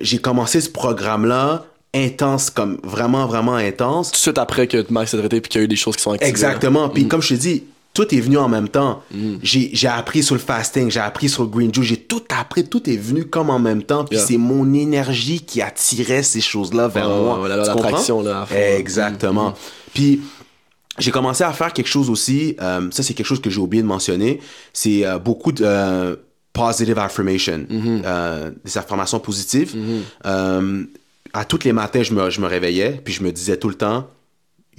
J'ai 0.00 0.18
commencé 0.18 0.60
ce 0.60 0.70
programme-là 0.70 1.64
intense, 1.94 2.50
comme 2.50 2.78
vraiment, 2.84 3.26
vraiment 3.26 3.56
intense. 3.56 4.12
Tout 4.12 4.16
de 4.16 4.22
suite 4.22 4.38
après 4.38 4.66
que 4.66 4.84
Max 4.90 5.10
t'a 5.10 5.18
traité 5.18 5.40
puis 5.40 5.48
qu'il 5.50 5.60
y 5.60 5.62
a 5.62 5.64
eu 5.64 5.68
des 5.68 5.76
choses 5.76 5.96
qui 5.96 6.02
sont 6.02 6.12
activées. 6.12 6.30
Exactement. 6.30 6.86
Mm. 6.86 6.92
Puis 6.92 7.08
comme 7.08 7.20
je 7.20 7.34
te 7.34 7.34
dis, 7.34 7.64
tout 7.92 8.14
est 8.14 8.20
venu 8.20 8.38
en 8.38 8.48
même 8.48 8.68
temps. 8.68 9.02
J'ai 9.42 9.70
j'ai 9.72 9.88
appris 9.88 10.22
sur 10.22 10.34
le 10.34 10.40
fasting, 10.40 10.90
j'ai 10.90 11.00
appris 11.00 11.28
sur 11.28 11.42
le 11.42 11.48
green 11.48 11.74
juice, 11.74 11.86
j'ai 11.86 11.96
tout 11.96 12.22
appris, 12.28 12.64
tout 12.64 12.88
est 12.88 12.96
venu 12.96 13.24
comme 13.26 13.50
en 13.50 13.58
même 13.58 13.82
temps. 13.82 14.04
Puis 14.04 14.16
Yeah. 14.16 14.26
c'est 14.26 14.36
mon 14.36 14.72
énergie 14.74 15.40
qui 15.40 15.60
attirait 15.62 16.22
ces 16.22 16.40
choses-là 16.40 16.88
vers 16.88 17.08
moi. 17.08 17.48
l'attraction, 17.48 18.22
là, 18.22 18.46
fond. 18.46 18.54
Mm. 18.54 18.58
Exactement. 18.78 19.54
Puis 19.92 20.20
j'ai 20.98 21.10
commencé 21.10 21.42
à 21.44 21.52
faire 21.52 21.72
quelque 21.72 21.88
chose 21.88 22.10
aussi, 22.10 22.56
euh, 22.60 22.88
ça 22.90 23.02
c'est 23.02 23.14
quelque 23.14 23.26
chose 23.26 23.40
que 23.40 23.50
j'ai 23.50 23.60
oublié 23.60 23.82
de 23.82 23.88
mentionner, 23.88 24.40
c'est 24.72 25.06
euh, 25.06 25.18
beaucoup 25.18 25.50
de 25.52 25.64
euh, 25.64 26.16
positive 26.52 26.98
affirmation, 26.98 27.66
des 27.68 28.78
affirmations 28.78 29.18
positives. 29.20 29.74
À 31.32 31.44
tous 31.44 31.62
les 31.64 31.72
matins, 31.72 32.02
je 32.02 32.12
me, 32.12 32.28
je 32.28 32.40
me 32.40 32.46
réveillais, 32.48 33.00
puis 33.04 33.14
je 33.14 33.22
me 33.22 33.30
disais 33.30 33.56
tout 33.56 33.68
le 33.68 33.76
temps, 33.76 34.08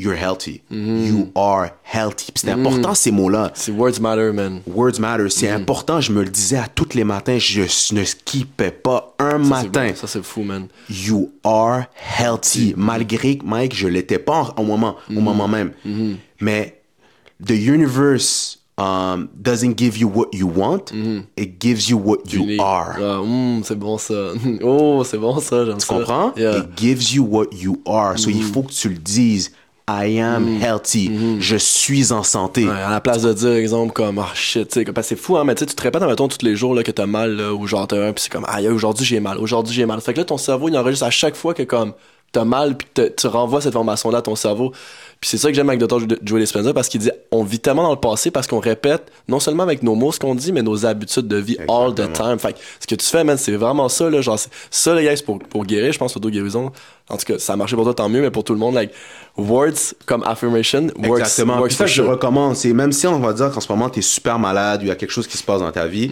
You're 0.01 0.15
healthy. 0.17 0.61
Mm-hmm. 0.71 1.05
You 1.05 1.31
are 1.35 1.69
healthy. 1.83 2.31
C'est 2.35 2.49
important 2.49 2.95
ces 2.95 3.11
mots-là. 3.11 3.51
C'est 3.53 3.71
words 3.71 3.99
matter, 4.01 4.31
man. 4.33 4.61
Words 4.65 4.99
matter. 4.99 5.29
C'est 5.29 5.47
Mm-hmm. 5.47 5.61
important. 5.61 6.01
Je 6.01 6.11
me 6.11 6.23
le 6.23 6.29
disais 6.29 6.57
à 6.57 6.67
tous 6.67 6.95
les 6.95 7.03
matins. 7.03 7.37
Je 7.37 7.61
ne 7.93 8.03
skippais 8.03 8.71
pas 8.71 9.13
un 9.19 9.43
Ça, 9.43 9.49
matin. 9.63 9.91
Ça, 9.95 10.07
c'est 10.07 10.23
fou, 10.23 10.41
man. 10.43 10.67
You 10.89 11.31
are 11.43 11.83
healthy. 12.19 12.73
Malgré 12.75 13.37
que, 13.37 13.45
Mike, 13.45 13.75
je 13.75 13.87
l'étais 13.87 14.17
pas 14.19 14.53
au 14.57 14.63
moment, 14.63 14.95
Mm-hmm. 15.09 15.17
au 15.17 15.21
moment 15.21 15.47
même. 15.47 15.71
Mais 16.39 16.81
the 17.45 17.51
universe 17.53 18.57
um, 18.77 19.27
doesn't 19.35 19.77
give 19.77 19.97
you 19.97 20.07
what 20.07 20.29
you 20.33 20.47
want. 20.47 20.91
It 21.37 21.59
gives 21.59 21.89
you 21.89 21.97
what 21.97 22.19
you 22.31 22.41
Unique. 22.41 22.59
are. 22.61 22.95
Ah, 22.99 23.19
hum, 23.21 23.61
c'est 23.63 23.77
bon 23.77 23.97
ça. 23.99 24.31
Oh, 24.63 25.03
c'est 25.05 25.17
bon 25.19 25.39
ça, 25.39 25.65
j'aime 25.65 25.77
Tu 25.77 25.85
comprends? 25.87 26.33
Yeah. 26.35 26.59
It 26.59 26.65
gives 26.75 27.13
you 27.13 27.23
what 27.23 27.47
you 27.53 27.81
are. 27.85 28.17
So, 28.17 28.29
Mm-hmm. 28.29 28.37
il 28.37 28.43
faut 28.43 28.63
que 28.63 28.71
tu 28.73 28.89
le 28.89 28.95
dises. 28.97 29.51
I 29.89 30.19
am 30.19 30.61
healthy. 30.61 31.11
Je 31.39 31.55
suis 31.57 32.11
en 32.13 32.23
santé. 32.23 32.65
Ouais, 32.65 32.71
à 32.71 32.89
la 32.89 33.01
place 33.01 33.21
de 33.23 33.34
dire, 33.34 33.53
exemple, 33.53 33.91
comme, 33.93 34.19
ah 34.19 34.29
shit, 34.34 34.67
tu 34.69 34.73
sais, 34.79 34.86
comme- 34.86 34.93
parce 34.93 35.07
que 35.09 35.15
c'est 35.15 35.21
fou, 35.21 35.38
hein, 35.38 35.43
mais 35.43 35.55
tu 35.55 35.59
sais, 35.61 35.65
tu 35.65 35.75
te 35.75 35.82
répètes, 35.82 36.01
mettons, 36.03 36.27
tous 36.27 36.43
les 36.45 36.55
jours 36.55 36.73
là, 36.75 36.84
que 36.84 36.91
t'as 36.91 37.05
mal, 37.07 37.36
là, 37.36 37.53
ou 37.53 37.67
genre 37.67 37.88
t'as 37.88 38.07
un, 38.07 38.13
pis 38.13 38.23
c'est 38.23 38.32
comme, 38.32 38.45
aïe, 38.47 38.67
aujourd'hui 38.69 39.05
j'ai 39.05 39.19
mal, 39.19 39.38
aujourd'hui 39.38 39.73
j'ai 39.73 39.86
mal. 39.86 39.99
Fait 40.01 40.13
que 40.13 40.19
là, 40.19 40.25
ton 40.25 40.38
cerveau, 40.38 40.69
il 40.69 40.77
enregistre 40.77 41.05
à 41.05 41.09
chaque 41.11 41.36
fois 41.36 41.53
que, 41.53 41.63
comme, 41.63 41.93
t'as 42.32 42.45
mal, 42.45 42.77
puis 42.77 42.88
tu 43.17 43.27
renvoies 43.27 43.59
cette 43.59 43.75
information-là 43.75 44.19
à 44.19 44.21
ton 44.21 44.36
cerveau. 44.38 44.71
Puis 45.19 45.29
c'est 45.29 45.38
ça 45.38 45.49
que 45.49 45.53
j'aime 45.53 45.67
avec 45.69 45.82
Dr. 45.82 45.99
Joe 46.23 46.39
Dispenza, 46.39 46.73
parce 46.73 46.88
qu'il 46.88 47.01
dit, 47.01 47.11
on 47.32 47.43
vit 47.43 47.59
tellement 47.59 47.84
dans 47.84 47.91
le 47.91 47.97
passé, 47.99 48.32
parce 48.32 48.47
qu'on 48.47 48.59
répète, 48.59 49.11
non 49.27 49.39
seulement 49.41 49.63
avec 49.63 49.84
nos 49.84 49.95
mots 49.95 50.11
ce 50.13 50.19
qu'on 50.19 50.34
dit, 50.34 50.51
mais 50.53 50.61
nos 50.61 50.86
habitudes 50.86 51.27
de 51.27 51.36
vie 51.36 51.57
all 51.67 51.93
the 51.93 52.11
time. 52.13 52.39
Fait 52.39 52.53
que 52.53 52.59
ce 52.79 52.88
que 52.88 52.95
tu 52.95 53.05
fais, 53.05 53.23
man, 53.25 53.38
c'est 53.38 53.51
vraiment 53.51 53.89
ça, 53.89 54.09
là, 54.09 54.21
genre, 54.21 54.39
ça, 54.71 54.95
les 54.95 55.03
gars, 55.03 55.15
c'est 55.15 55.25
pour, 55.25 55.39
pour 55.39 55.65
guérir, 55.65 55.91
je 55.91 55.99
pense, 55.99 56.15
l'auto-guérison. 56.15 56.71
En 57.12 57.18
tout 57.18 57.26
cas, 57.26 57.38
ça 57.39 57.53
a 57.53 57.55
marché 57.55 57.76
pour 57.76 57.84
toi, 57.86 57.93
tant 57.93 58.09
mieux, 58.09 58.22
mais 58.22 58.32
pour 58.32 58.43
tout 58.43 58.53
le 58.53 58.59
monde, 58.59 58.74
like, 58.76 58.91
words 59.38 59.93
comme 60.05 60.24
affirmation, 60.24 60.88
works, 60.97 61.20
Exactement. 61.22 61.55
works 61.57 61.68
Puis 61.68 61.76
ça, 61.76 61.86
je 61.86 61.93
sure. 61.93 62.09
recommande. 62.09 62.55
C'est 62.55 62.74
même 62.74 62.91
si 62.91 63.07
on 63.07 63.20
va 63.20 63.34
dire 63.34 63.51
qu'en 63.51 63.59
ce 63.62 63.72
moment, 63.72 63.89
tu 63.89 63.99
es 63.99 64.01
super 64.01 64.39
malade, 64.39 64.80
il 64.84 64.88
y 64.88 64.91
a 64.91 64.95
quelque 64.95 65.12
chose 65.12 65.28
qui 65.28 65.38
se 65.38 65.43
passe 65.43 65.59
dans 65.62 65.72
ta 65.72 65.88
vie. 65.88 66.09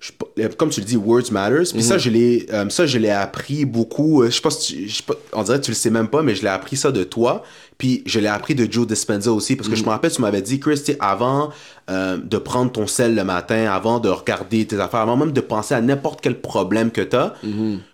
Je 0.00 0.12
pas- 0.12 0.26
euh, 0.38 0.48
comme 0.56 0.70
tu 0.70 0.80
le 0.80 0.86
dis, 0.86 0.96
words 0.96 1.30
matters. 1.32 1.72
Puis 1.72 1.82
ça, 1.82 1.98
je 1.98 2.10
l'ai, 2.10 2.46
euh, 2.52 2.68
ça, 2.68 2.86
je 2.86 2.98
l'ai 2.98 3.10
appris 3.10 3.64
beaucoup. 3.64 4.22
euh, 4.22 4.26
je 4.30 4.36
sais 4.36 4.40
pas 4.40 4.50
si 4.50 4.74
tu- 4.74 4.88
je 4.88 5.02
on 5.32 5.42
dirait 5.42 5.58
que 5.58 5.64
tu 5.64 5.70
le 5.70 5.74
sais 5.76 5.90
même 5.90 6.08
pas, 6.08 6.22
mais 6.22 6.34
je 6.34 6.42
l'ai 6.42 6.48
appris 6.48 6.76
ça 6.76 6.90
de 6.92 7.02
toi. 7.04 7.42
Puis 7.78 8.02
je 8.06 8.20
l'ai 8.20 8.28
appris 8.28 8.54
de 8.54 8.70
Joe 8.70 8.86
Dispenza 8.86 9.32
aussi. 9.32 9.56
Parce 9.56 9.68
que 9.68 9.74
je 9.74 9.82
me 9.84 9.88
rappelle, 9.88 10.12
tu 10.12 10.20
m'avais 10.22 10.42
dit, 10.42 10.60
Chris, 10.60 10.80
avant 11.00 11.50
euh, 11.90 12.16
de 12.16 12.38
prendre 12.38 12.70
ton 12.70 12.86
sel 12.86 13.14
le 13.16 13.24
matin, 13.24 13.70
avant 13.72 13.98
de 14.00 14.08
regarder 14.08 14.64
tes 14.66 14.78
affaires, 14.78 15.00
avant 15.00 15.16
même 15.16 15.32
de 15.32 15.40
penser 15.40 15.74
à 15.74 15.80
n'importe 15.80 16.20
quel 16.20 16.40
problème 16.40 16.90
que 16.90 17.00
tu 17.00 17.16
as, 17.16 17.34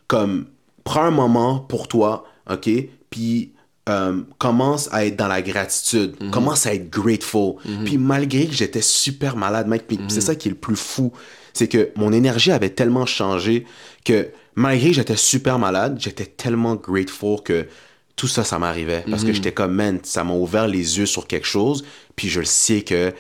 comme 0.07 0.47
prends 0.85 1.03
un 1.05 1.11
moment 1.11 1.59
pour 1.61 1.89
toi, 1.89 2.25
OK? 2.49 2.71
Puis 3.11 3.53
euh, 3.89 4.21
commence 4.37 4.89
à 4.93 5.07
être 5.07 5.17
dans 5.17 5.29
la 5.29 5.41
gratitude, 5.41 6.15
commence 6.31 6.67
à 6.67 6.75
être 6.75 6.91
grateful. 6.91 7.55
Puis 7.85 7.97
malgré 7.97 8.47
que 8.47 8.53
j'étais 8.55 8.83
super 8.83 9.37
malade, 9.37 9.67
mec, 9.67 9.87
puis 9.87 9.99
c'est 10.09 10.21
ça 10.21 10.35
qui 10.35 10.49
est 10.49 10.51
le 10.51 10.57
plus 10.57 10.77
fou, 10.77 11.13
c'est 11.55 11.69
que 11.69 11.91
mon 11.97 12.13
énergie 12.13 12.53
avait 12.53 12.71
tellement 12.71 13.07
changé 13.07 13.65
que 14.05 14.29
malgré 14.55 14.89
que 14.91 14.95
j'étais 14.95 15.17
super 15.17 15.59
malade, 15.59 15.97
j'étais 15.99 16.27
tellement 16.27 16.75
grateful 16.75 17.41
que 17.43 17.67
tout 18.15 18.29
ça, 18.29 18.45
ça 18.45 18.59
m'arrivait. 18.59 19.05
Parce 19.09 19.25
que 19.25 19.33
j'étais 19.33 19.53
comme, 19.53 19.73
man, 19.73 20.01
ça 20.03 20.23
m'a 20.25 20.35
ouvert 20.35 20.67
les 20.67 20.99
yeux 20.99 21.07
sur 21.07 21.27
quelque 21.27 21.47
chose, 21.47 21.85
puis 22.15 22.29
je 22.29 22.41
le 22.41 22.47
sais 22.47 22.83
que 22.83 23.13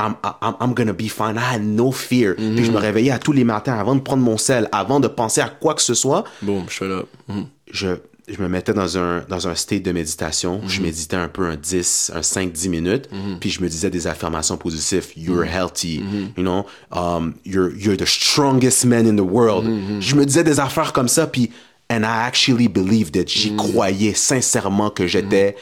I'm, 0.00 0.14
I'm, 0.24 0.54
I'm 0.60 0.74
gonna 0.74 0.92
be 0.94 1.08
fine. 1.08 1.36
I 1.36 1.54
had 1.54 1.62
no 1.62 1.92
fear. 1.92 2.34
Puis 2.34 2.64
je 2.64 2.72
me 2.72 2.78
réveillais 2.78 3.10
à 3.10 3.18
tous 3.18 3.32
les 3.32 3.44
matins 3.44 3.74
avant 3.74 3.94
de 3.94 4.00
prendre 4.00 4.22
mon 4.22 4.38
sel, 4.38 4.68
avant 4.72 5.00
de 5.00 5.08
penser 5.08 5.40
à 5.40 5.48
quoi 5.48 5.74
que 5.74 5.82
ce 5.82 5.94
soit 5.94 6.24
Boom, 6.40 6.64
je 6.68 6.72
suis 6.74 6.88
là. 6.88 7.02
Mhm. 7.28 7.46
je, 7.70 7.88
je 8.28 8.40
me 8.40 8.48
mettais 8.48 8.72
dans 8.72 8.98
un, 8.98 9.24
dans 9.28 9.48
un 9.48 9.54
state 9.54 9.82
de 9.82 9.92
méditation. 9.92 10.60
Je 10.66 10.80
méditais 10.80 11.16
un 11.16 11.28
peu 11.28 11.46
un 11.46 11.56
10, 11.56 12.12
un 12.14 12.20
5-10 12.20 12.68
minutes. 12.68 13.08
Puis 13.40 13.50
je 13.50 13.60
me 13.62 13.68
disais 13.68 13.90
des 13.90 14.06
affirmations 14.06 14.56
positives. 14.56 15.12
You're 15.16 15.44
healthy. 15.44 16.02
You 16.36 16.42
know, 16.42 16.66
um, 16.92 17.34
you're, 17.44 17.72
you're 17.76 17.96
the 17.96 18.06
strongest 18.06 18.84
man 18.84 19.06
in 19.06 19.16
the 19.16 19.28
world. 19.28 19.66
Je 20.00 20.14
me 20.14 20.24
disais 20.24 20.44
des 20.44 20.60
affaires 20.60 20.92
comme 20.92 21.08
ça. 21.08 21.26
Puis, 21.26 21.50
and 21.90 22.02
I 22.02 22.26
actually 22.26 22.68
believed 22.68 23.16
it. 23.16 23.28
J'y 23.28 23.54
croyais 23.56 24.14
sincèrement 24.14 24.90
que 24.90 25.06
j'étais 25.06 25.56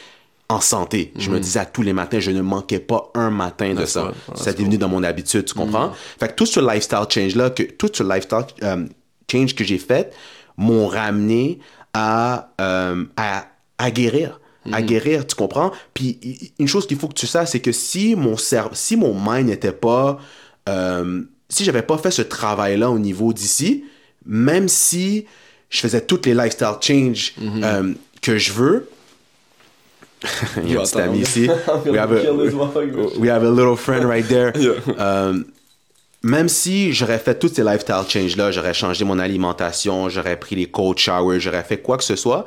en 0.49 0.61
santé. 0.61 1.13
Je 1.17 1.31
me 1.31 1.39
disais 1.39 1.59
à 1.59 1.65
tous 1.65 1.81
les 1.81 1.93
matins, 1.93 2.19
je 2.19 2.31
ne 2.31 2.41
manquais 2.41 2.79
pas 2.79 3.09
un 3.15 3.31
matin 3.31 3.73
de 3.73 3.85
ça. 3.85 4.11
Ça 4.35 4.51
est 4.51 4.57
devenu 4.57 4.77
dans 4.77 4.89
mon 4.89 5.03
habitude, 5.03 5.45
tu 5.45 5.53
comprends? 5.53 5.93
Fait 6.19 6.27
que 6.27 6.33
tout 6.33 6.45
ce 6.45 6.59
lifestyle 6.59 7.05
change-là, 7.09 7.49
tout 7.49 7.89
ce 7.91 8.03
lifestyle 8.03 8.45
euh, 8.63 8.85
change 9.31 9.55
que 9.55 9.63
j'ai 9.63 9.77
fait, 9.77 10.13
m'ont 10.57 10.87
ramené 10.87 11.59
à, 11.93 12.49
euh, 12.59 13.05
à, 13.17 13.47
à 13.77 13.91
guérir. 13.91 14.39
À 14.71 14.83
guérir, 14.83 15.25
tu 15.25 15.33
comprends? 15.33 15.71
Puis 15.95 16.53
une 16.59 16.67
chose 16.67 16.85
qu'il 16.85 16.95
faut 16.97 17.07
que 17.07 17.15
tu 17.15 17.25
saches, 17.25 17.49
c'est 17.49 17.61
que 17.61 17.71
si 17.71 18.15
mon 18.15 18.37
cerveau, 18.37 18.75
si 18.75 18.95
mon 18.95 19.15
mind 19.19 19.47
n'était 19.47 19.71
pas, 19.71 20.19
euh, 20.69 21.23
si 21.49 21.63
j'avais 21.63 21.81
pas 21.81 21.97
fait 21.97 22.11
ce 22.11 22.21
travail-là 22.21 22.91
au 22.91 22.99
niveau 22.99 23.33
d'ici, 23.33 23.85
même 24.23 24.67
si 24.67 25.25
je 25.71 25.79
faisais 25.79 26.01
toutes 26.01 26.27
les 26.27 26.35
lifestyle 26.35 26.75
changes 26.79 27.33
euh, 27.41 27.93
que 28.21 28.37
je 28.37 28.53
veux, 28.53 28.87
il 30.63 30.71
y 30.73 30.77
a 30.77 30.81
un 30.81 30.83
petit 30.83 30.99
ami 30.99 31.19
ici. 31.21 31.49
We 31.87 31.97
have, 31.97 32.11
a, 32.11 32.31
we 33.17 33.29
have 33.31 33.43
a 33.43 33.49
little 33.49 33.75
friend 33.75 34.05
right 34.05 34.27
there. 34.27 34.53
Yeah. 34.59 35.33
Même 36.23 36.49
si 36.49 36.93
j'aurais 36.93 37.17
fait 37.19 37.37
toutes 37.39 37.55
ces 37.55 37.63
lifestyle 37.63 37.95
changes-là, 38.07 38.51
j'aurais 38.51 38.73
changé 38.73 39.03
mon 39.05 39.17
alimentation, 39.19 40.07
j'aurais 40.09 40.39
pris 40.39 40.55
les 40.55 40.67
cold 40.67 40.97
showers, 40.97 41.39
j'aurais 41.39 41.63
fait 41.63 41.77
quoi 41.81 41.97
que 41.97 42.03
ce 42.03 42.15
soit, 42.15 42.45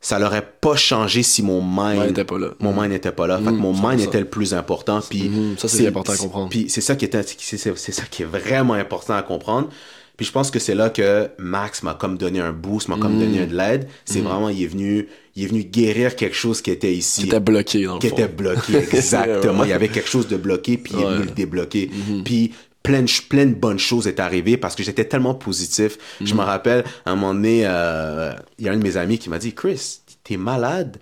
ça 0.00 0.18
l'aurait 0.18 0.46
pas 0.60 0.74
changé 0.74 1.22
si 1.22 1.42
mon 1.42 1.62
mind 1.62 2.00
Mind 2.00 2.10
était 2.10 2.24
pas 2.24 2.38
là. 2.38 2.48
Mon 2.60 2.72
mind 2.72 2.90
n'était 2.92 3.12
pas 3.12 3.26
là. 3.28 3.38
Fait 3.38 3.44
que 3.44 3.50
mon 3.50 3.72
mind 3.72 4.00
était 4.00 4.18
le 4.18 4.26
plus 4.26 4.52
important. 4.52 5.00
Puis 5.08 5.28
Mhm, 5.28 5.56
ça, 5.58 5.68
c'est 5.68 5.86
important 5.86 6.12
à 6.12 6.16
comprendre. 6.16 6.48
Puis 6.50 6.66
c'est 6.68 6.80
ça 6.80 6.96
qui 6.96 7.04
est 7.04 7.22
c'est 7.40 7.56
c'est- 7.56 7.76
c'est 7.76 7.92
ça 7.92 8.02
qui 8.10 8.22
est 8.22 8.26
vraiment 8.26 8.74
important 8.74 9.14
à 9.14 9.22
comprendre. 9.22 9.68
Puis 10.16 10.26
je 10.26 10.32
pense 10.32 10.50
que 10.50 10.58
c'est 10.58 10.74
là 10.74 10.90
que 10.90 11.30
Max 11.38 11.82
m'a 11.84 11.94
comme 11.94 12.18
donné 12.18 12.40
un 12.40 12.52
boost, 12.52 12.88
m'a 12.88 12.96
Mhm. 12.96 13.02
comme 13.02 13.18
donné 13.18 13.46
de 13.46 13.56
l'aide. 13.56 13.88
C'est 14.04 14.20
vraiment 14.20 14.48
il 14.48 14.62
est 14.62 14.66
venu 14.66 15.08
il 15.34 15.44
est 15.44 15.46
venu 15.46 15.64
guérir 15.64 16.14
quelque 16.16 16.36
chose 16.36 16.60
qui 16.62 16.70
était 16.70 16.92
ici 16.92 17.22
Qui 17.22 17.26
était 17.28 17.40
bloqué, 17.40 17.84
dans 17.84 17.94
le 17.94 18.00
qui 18.00 18.08
fond. 18.08 18.16
était 18.16 18.28
bloqué, 18.28 18.76
exactement. 18.92 19.60
Ouais. 19.60 19.66
Il 19.68 19.70
y 19.70 19.74
avait 19.74 19.88
quelque 19.88 20.08
chose 20.08 20.28
de 20.28 20.36
bloqué, 20.36 20.76
puis 20.76 20.92
il 20.96 21.00
est 21.02 21.04
venu 21.06 21.24
le 21.24 21.30
débloquer. 21.30 21.90
Puis 22.24 22.52
plein 22.82 23.02
de, 23.02 23.06
ch- 23.06 23.28
plein 23.28 23.46
de 23.46 23.54
bonnes 23.54 23.78
choses 23.78 24.06
est 24.08 24.18
arrivées 24.20 24.56
parce 24.56 24.74
que 24.74 24.82
j'étais 24.82 25.04
tellement 25.04 25.34
positif. 25.34 25.96
Je 26.20 26.34
me 26.34 26.40
rappelle, 26.42 26.84
à 27.06 27.12
un 27.12 27.14
moment 27.14 27.32
donné, 27.34 27.62
euh, 27.64 28.32
il 28.58 28.66
y 28.66 28.68
a 28.68 28.72
un 28.72 28.76
de 28.76 28.82
mes 28.82 28.96
amis 28.96 29.18
qui 29.18 29.30
m'a 29.30 29.38
dit, 29.38 29.54
Chris, 29.54 30.00
t'es 30.24 30.36
malade, 30.36 30.98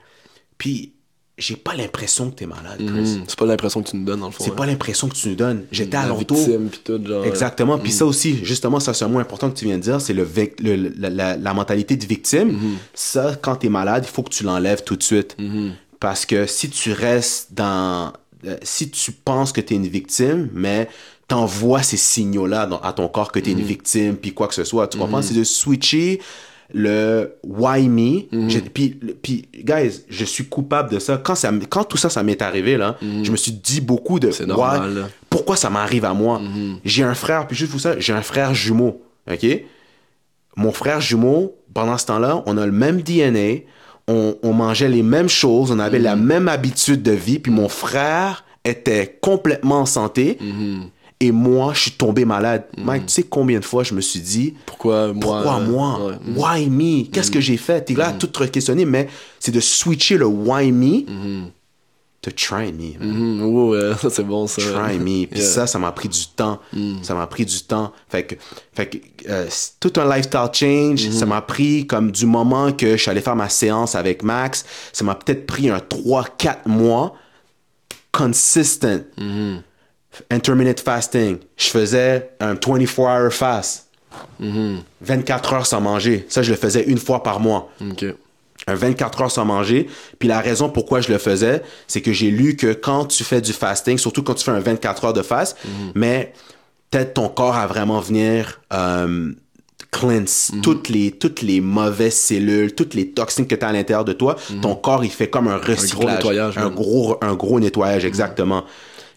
puis 0.59 0.93
j'ai 1.41 1.57
pas 1.57 1.75
l'impression 1.75 2.31
que 2.31 2.37
t'es 2.37 2.47
malade, 2.47 2.77
Chris. 2.79 2.87
Mhm. 3.17 3.25
C'est 3.27 3.39
pas 3.39 3.47
l'impression 3.47 3.83
que 3.83 3.91
tu 3.91 3.97
nous 3.97 4.05
donnes, 4.05 4.21
dans 4.21 4.27
le 4.27 4.33
fond. 4.33 4.45
C'est 4.45 4.51
hein. 4.51 4.55
pas 4.57 4.67
l'impression 4.67 5.09
que 5.09 5.15
tu 5.15 5.29
nous 5.31 5.35
donnes. 5.35 5.65
J'étais 5.73 5.97
La 5.97 6.03
alentour. 6.03 6.37
victime, 6.37 6.69
pis 6.69 6.81
tout, 6.85 7.01
genre. 7.05 7.25
Exactement. 7.25 7.79
Puis 7.79 7.91
ça 7.93 8.07
aussi, 8.07 8.45
justement, 8.45 8.79
ça 8.79 8.95
c'est 8.95 9.05
un 9.05 9.09
mot 9.09 9.19
important 9.19 9.51
que 9.51 9.57
tu 9.59 9.65
viens 9.65 9.79
de 9.79 9.83
dire, 9.83 10.01
c'est 10.01 10.13
le, 10.13 10.27
la, 10.99 11.11
la- 11.11 11.37
la 11.37 11.55
mentalité 11.55 11.97
de 11.97 12.07
victime. 12.07 12.53
Mhm. 12.53 12.77
Ça, 12.95 13.37
quand 13.41 13.57
tu 13.57 13.67
es 13.67 13.71
malade, 13.71 14.05
il 14.07 14.13
faut 14.13 14.23
que 14.23 14.31
tu 14.31 14.45
l'enlèves 14.45 14.85
tout 14.85 14.97
de 14.97 15.03
suite. 15.03 15.37
Parce 15.99 16.25
que 16.27 16.47
si 16.47 16.71
tu 16.71 16.93
restes 16.93 17.49
dans... 17.53 18.13
euh, 18.47 18.57
si 18.63 18.89
tu 18.91 19.13
penses 19.13 19.53
que 19.53 19.61
tu 19.61 19.75
es 19.75 19.77
une 19.77 19.87
victime, 19.87 20.49
mais 20.55 20.89
t'envoies 21.29 21.83
ces 21.83 21.97
signaux-là 21.97 22.69
à 22.83 22.93
ton 22.93 23.07
corps 23.09 23.31
que 23.33 23.39
tu 23.39 23.51
es 23.51 23.55
Mhm. 23.55 23.61
une 23.61 23.67
victime, 23.67 24.17
puis 24.17 24.33
quoi 24.33 24.49
que 24.49 24.55
ce 24.55 24.65
soit, 24.65 24.89
tu 24.89 24.99
comprends? 24.99 25.23
C'est 25.23 25.35
de 25.35 25.45
switcher 25.45 26.21
le 26.75 27.37
why 27.45 27.89
me. 27.89 28.23
Mhm. 28.33 28.49
Puis, 29.23 29.49
guys, 29.65 30.03
je 30.09 30.25
suis 30.25 30.45
coupable 30.47 30.91
de 30.91 30.99
ça. 30.99 31.17
Quand, 31.23 31.35
ça. 31.35 31.51
quand 31.69 31.85
tout 31.85 31.97
ça, 31.97 32.09
ça 32.11 32.23
m'est 32.23 32.43
arrivé, 32.43 32.77
là, 32.77 32.97
je 33.01 33.31
me 33.31 33.37
suis 33.37 33.53
dit 33.53 33.81
beaucoup 33.81 34.19
de 34.21 34.29
Mhm. 34.29 34.53
Why-. 34.57 34.81
Mhm. 34.81 35.09
pourquoi 35.29 35.57
ça 35.57 35.71
m'arrive 35.71 36.05
à 36.05 36.15
moi. 36.15 36.41
J'ai 36.85 37.03
un 37.05 37.15
frère, 37.15 37.47
puis 37.47 37.57
juste 37.57 37.73
vous 37.73 37.79
ça, 37.79 37.99
j'ai 37.99 38.13
un 38.13 38.23
frère 38.23 38.55
jumeau, 38.55 39.03
ok? 39.31 39.47
Mon 40.57 40.73
frère 40.73 41.01
jumeau, 41.01 41.57
pendant 41.73 41.97
ce 41.99 42.07
temps-là, 42.07 42.43
on 42.47 42.57
a 42.59 42.67
le 42.67 42.73
même 42.73 43.01
DNA, 43.03 43.61
on, 44.09 44.37
on 44.43 44.53
mangeait 44.53 44.89
les 44.89 45.03
mêmes 45.05 45.29
choses, 45.29 45.71
on 45.71 45.79
avait 45.79 45.99
la 46.01 46.17
Mhm. 46.17 46.25
même 46.25 46.49
habitude 46.49 47.03
de 47.03 47.13
vie, 47.13 47.39
puis 47.39 47.53
mon 47.53 47.69
frère 47.69 48.45
était 48.65 49.19
complètement 49.21 49.81
en 49.83 49.87
santé, 49.87 50.37
Mhm. 50.41 50.87
Et 51.23 51.33
moi, 51.33 51.73
je 51.75 51.81
suis 51.81 51.91
tombé 51.93 52.25
malade. 52.25 52.65
Mike, 52.79 53.07
tu 53.07 53.13
sais 53.13 53.23
combien 53.25 53.59
de 53.61 53.65
fois 53.65 53.85
je 53.85 53.93
me 53.95 54.01
suis 54.01 54.21
dit, 54.21 54.55
Pourquoi 54.65 55.13
moi 55.13 55.21
pourquoi 55.21 55.57
euh, 55.61 55.67
moi? 55.67 56.07
ouais. 56.07 56.15
Mhm. 56.25 56.39
Why 56.39 56.71
me? 56.71 57.11
Qu'est-ce 57.11 57.31
que 57.31 57.41
j'ai 57.41 57.59
fait? 57.59 57.83
T'es 57.83 57.95
là 57.95 58.13
tout 58.13 58.27
te 58.29 58.45
questionner, 58.45 58.85
mais 58.87 59.09
c'est 59.39 59.53
de 59.53 59.61
switcher 59.61 60.17
le 60.17 60.27
why 60.27 60.73
me 60.73 61.49
to 62.23 62.31
try 62.31 62.71
me. 62.71 62.99
man. 62.99 63.39
Mhm, 63.39 63.43
oh, 63.43 63.71
ouais, 63.71 63.93
c'est 64.11 64.23
bon, 64.27 64.47
ça. 64.47 64.61
Try 64.61 64.99
me. 64.99 65.27
Puis 65.31 65.41
Yeah. 65.41 65.49
ça, 65.49 65.67
ça 65.67 65.79
m'a 65.79 65.91
pris 65.93 66.09
du 66.09 66.27
temps. 66.27 66.59
Ça 67.03 67.15
m'a 67.15 67.27
pris 67.27 67.45
du 67.47 67.63
temps. 67.63 67.93
Fait 68.11 68.25
que, 68.25 68.35
fait 68.75 68.87
que 68.91 68.99
euh, 69.31 69.47
tout 69.81 69.93
un 69.97 70.05
lifestyle 70.17 70.49
change, 70.53 71.11
ça 71.11 71.25
m'a 71.27 71.41
pris 71.41 71.87
comme 71.87 72.11
du 72.13 72.27
moment 72.27 72.73
que 72.73 72.93
je 72.93 72.97
suis 73.01 73.11
allé 73.11 73.21
faire 73.23 73.37
ma 73.37 73.49
séance 73.49 73.95
avec 73.95 74.23
Max, 74.23 74.65
ça 74.93 75.03
m'a 75.05 75.15
peut-être 75.15 75.47
pris 75.47 75.71
un 75.71 75.79
3-4 75.79 76.67
mois 76.67 77.15
consistent. 78.13 78.87
Intermittent 80.31 80.81
fasting. 80.81 81.39
Je 81.57 81.69
faisais 81.69 82.31
un 82.41 82.55
24-hour 82.55 83.33
fast. 83.33 83.87
24 85.03 85.53
heures 85.53 85.67
sans 85.67 85.81
manger. 85.81 86.27
Ça, 86.29 86.43
je 86.43 86.51
le 86.51 86.57
faisais 86.57 86.83
une 86.85 86.99
fois 86.99 87.23
par 87.23 87.41
mois 87.41 87.71
un 88.67 88.75
24 88.75 89.23
heures 89.23 89.31
sans 89.31 89.45
manger. 89.45 89.89
Puis 90.19 90.29
la 90.29 90.41
raison 90.41 90.69
pourquoi 90.69 91.01
je 91.01 91.11
le 91.13 91.19
faisais, 91.19 91.63
c'est 91.87 92.01
que 92.01 92.13
j'ai 92.13 92.31
lu 92.31 92.57
que 92.57 92.73
quand 92.73 93.07
tu 93.07 93.25
fais 93.25 93.41
du 93.41 93.53
fasting, 93.53 93.99
surtout 93.99 94.23
quand 94.23 94.35
tu 94.35 94.45
fais 94.45 94.51
un 94.51 94.61
24 94.61 95.05
heures 95.07 95.13
de 95.13 95.23
fast, 95.23 95.57
mais 95.95 96.33
peut-être 96.91 97.15
ton 97.15 97.29
corps 97.29 97.57
à 97.57 97.67
vraiment 97.67 98.01
venir 98.01 98.61
euh, 98.73 99.33
cleanse 99.93 100.53
toutes, 100.63 100.89
les, 100.89 101.11
toutes 101.13 101.43
les 101.43 101.61
mauvaises 101.61 102.17
cellules, 102.17 102.75
toutes 102.75 102.95
les 102.95 103.11
toxines 103.11 103.47
que 103.47 103.55
tu 103.55 103.65
as 103.65 103.69
à 103.69 103.73
l'intérieur 103.73 104.05
de 104.05 104.13
toi. 104.13 104.37
Ton 104.61 104.75
corps, 104.75 105.05
il 105.05 105.11
fait 105.11 105.29
comme 105.31 105.49
un 105.49 105.57
recyclage. 105.57 106.17
nettoyage, 106.17 106.59
Un 106.59 106.65
même. 106.67 106.75
gros, 106.75 107.17
un 107.23 107.35
gros 107.35 107.61
nettoyage, 107.61 108.05
exactement. 108.05 108.65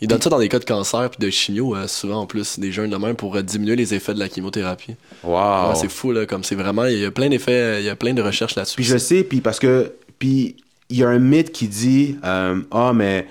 Ils 0.04 0.08
donnent 0.08 0.22
ça 0.22 0.30
dans 0.30 0.40
des 0.40 0.50
cas 0.50 0.60
de 0.60 0.66
cancer 0.66 1.10
puis 1.10 1.26
de 1.26 1.32
chimio, 1.32 1.78
euh, 1.78 1.88
souvent 1.88 2.18
en 2.18 2.26
plus, 2.26 2.60
des 2.60 2.74
jeunes 2.74 2.90
de 2.90 2.98
même 2.98 3.16
pour 3.16 3.38
euh, 3.38 3.42
diminuer 3.42 3.78
les 3.78 3.94
effets 3.94 4.14
de 4.14 4.20
la 4.20 4.28
chimiothérapie. 4.28 4.96
Wow. 5.24 5.70
Ouais, 5.70 5.76
c'est 5.76 5.90
fou, 5.90 6.12
là, 6.12 6.26
comme 6.26 6.44
c'est 6.44 6.56
vraiment, 6.56 6.84
il 6.84 7.00
y 7.00 7.06
a 7.06 7.12
plein 7.12 7.30
d'effets, 7.30 7.80
il 7.80 7.86
y 7.86 7.90
a 7.90 7.96
plein 7.96 8.14
de 8.14 8.22
recherches 8.22 8.56
là-dessus. 8.56 8.76
Puis 8.76 8.84
je 8.84 8.98
sais, 8.98 9.24
puis 9.24 9.40
parce 9.40 9.60
que, 9.60 9.94
puis 10.20 10.58
il 10.90 10.98
y 10.98 11.06
a 11.06 11.08
un 11.08 11.20
mythe 11.20 11.54
qui 11.54 11.70
dit, 11.70 12.18
euh, 12.26 12.60
ah, 12.72 12.92
mais 12.94 13.28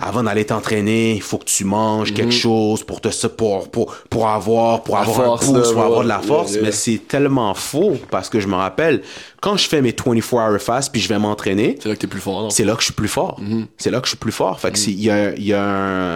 avant 0.00 0.22
d'aller 0.22 0.44
t'entraîner, 0.46 1.14
il 1.14 1.22
faut 1.22 1.38
que 1.38 1.44
tu 1.44 1.64
manges 1.64 2.14
quelque 2.14 2.32
chose 2.32 2.82
pour 2.84 3.00
te 3.00 3.08
pour, 3.26 3.70
pour, 3.70 3.94
pour 4.08 4.28
avoir 4.28 4.82
pour 4.82 4.94
La 4.96 5.02
avoir 5.02 5.16
force, 5.16 5.48
un 5.48 5.52
pouce, 5.52 5.72
pour 5.72 5.82
avoir 5.82 6.02
de 6.02 6.08
la 6.08 6.20
force, 6.20 6.52
yeah. 6.52 6.62
mais 6.62 6.72
c'est 6.72 6.98
tellement 7.06 7.54
faux 7.54 7.96
parce 8.10 8.28
que 8.28 8.40
je 8.40 8.46
me 8.48 8.54
rappelle 8.54 9.02
quand 9.40 9.56
je 9.56 9.68
fais 9.68 9.82
mes 9.82 9.94
24 9.96 10.32
hour 10.34 10.58
fast 10.60 10.92
puis 10.92 11.00
je 11.00 11.08
vais 11.08 11.18
m'entraîner, 11.18 11.76
C'est 11.80 11.88
là 11.88 11.94
que 11.94 12.00
t'es 12.00 12.06
plus 12.06 12.20
fort, 12.20 12.50
c'est 12.52 12.64
là 12.64 12.74
que 12.74 12.80
je 12.80 12.86
suis 12.86 12.94
plus 12.94 13.08
fort. 13.08 13.40
Mm-hmm. 13.40 13.66
C'est 13.76 13.90
là 13.90 14.00
que 14.00 14.06
je 14.06 14.10
suis 14.10 14.18
plus 14.18 14.32
fort. 14.32 14.58
Fait 14.60 14.70
que 14.70 14.78
c'est- 14.78 14.90
il 14.90 15.00
y 15.02 15.10
a, 15.10 15.34
y, 15.38 15.52
a 15.52 15.62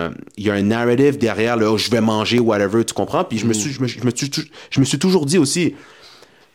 un- 0.07 0.15
y 0.39 0.51
a 0.51 0.55
un 0.55 0.63
narrative 0.63 1.19
derrière 1.19 1.57
le 1.57 1.69
oh, 1.69 1.79
je 1.79 1.91
vais 1.91 2.01
manger, 2.01 2.39
whatever, 2.41 2.85
tu 2.85 2.95
comprends? 2.95 3.25
Puis 3.25 3.39
je, 3.39 3.47
me 3.47 3.53
suis, 3.53 3.71
je, 3.71 3.81
me, 3.83 3.87
je, 3.87 4.01
me 4.05 4.11
je 4.71 4.81
me 4.81 4.85
suis 4.85 4.99
toujours 4.99 5.27
dit 5.27 5.39
aussi, 5.39 5.75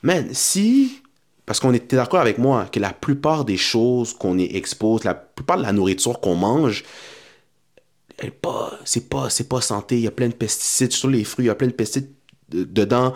man, 0.04 0.28
si. 0.32 1.02
Parce 1.46 1.60
qu'on 1.60 1.74
était 1.74 1.96
d'accord 1.96 2.20
avec 2.20 2.38
moi 2.38 2.68
que 2.72 2.80
la 2.80 2.94
plupart 2.94 3.44
des 3.44 3.58
choses 3.58 4.14
qu'on 4.14 4.38
est 4.38 4.56
expose, 4.56 5.04
la 5.04 5.16
plupart 5.16 5.58
de 5.58 5.64
la 5.64 5.72
nourriture 5.72 6.20
qu'on 6.20 6.36
mange, 6.36 6.84
elle 8.22 8.32
pas, 8.32 8.74
c'est 8.86 9.10
pas, 9.10 9.30
c'est 9.30 9.48
pas 9.50 9.62
santé. 9.62 9.96
Il 9.98 10.02
y 10.02 10.08
a 10.08 10.12
plein 10.12 10.28
de 10.28 10.34
pesticides 10.34 10.92
sur 10.92 11.10
les 11.10 11.24
fruits, 11.24 11.46
il 11.46 11.48
y 11.48 11.52
a 11.52 11.56
plein 11.56 11.68
de 11.68 11.74
pesticides 11.74 12.12
de- 12.50 12.64
dedans. 12.64 13.14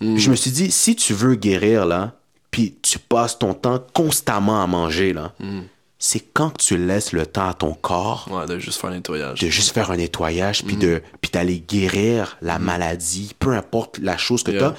Je 0.00 0.30
me 0.30 0.36
suis 0.36 0.50
dit, 0.50 0.70
si 0.70 0.94
tu 0.96 1.14
veux 1.14 1.34
guérir, 1.36 1.86
là, 1.86 2.12
puis 2.50 2.76
tu 2.82 2.98
passes 2.98 3.38
ton 3.38 3.54
temps 3.54 3.82
constamment 3.94 4.62
à 4.62 4.66
manger, 4.66 5.12
là, 5.12 5.32
c'est 5.98 6.20
quand 6.20 6.50
tu 6.58 6.76
laisses 6.76 7.12
le 7.12 7.24
temps 7.26 7.48
à 7.48 7.54
ton 7.54 7.72
corps 7.72 8.28
Ouais, 8.30 8.44
de 8.46 8.58
juste 8.58 8.78
faire 8.80 8.90
le 8.90 8.96
nettoyage. 8.96 9.40
de 9.40 9.48
juste 9.48 9.72
faire 9.72 9.90
un 9.90 9.96
nettoyage, 9.96 10.62
puis 10.64 10.76
de 10.76 11.02
puis 11.22 11.30
d'aller 11.30 11.58
guérir 11.60 12.36
la 12.42 12.58
maladie, 12.58 13.34
peu 13.38 13.52
importe 13.54 13.98
la 13.98 14.18
chose 14.18 14.42
que 14.42 14.50
Yeah. 14.50 14.60
tu 14.60 14.64
as, 14.66 14.74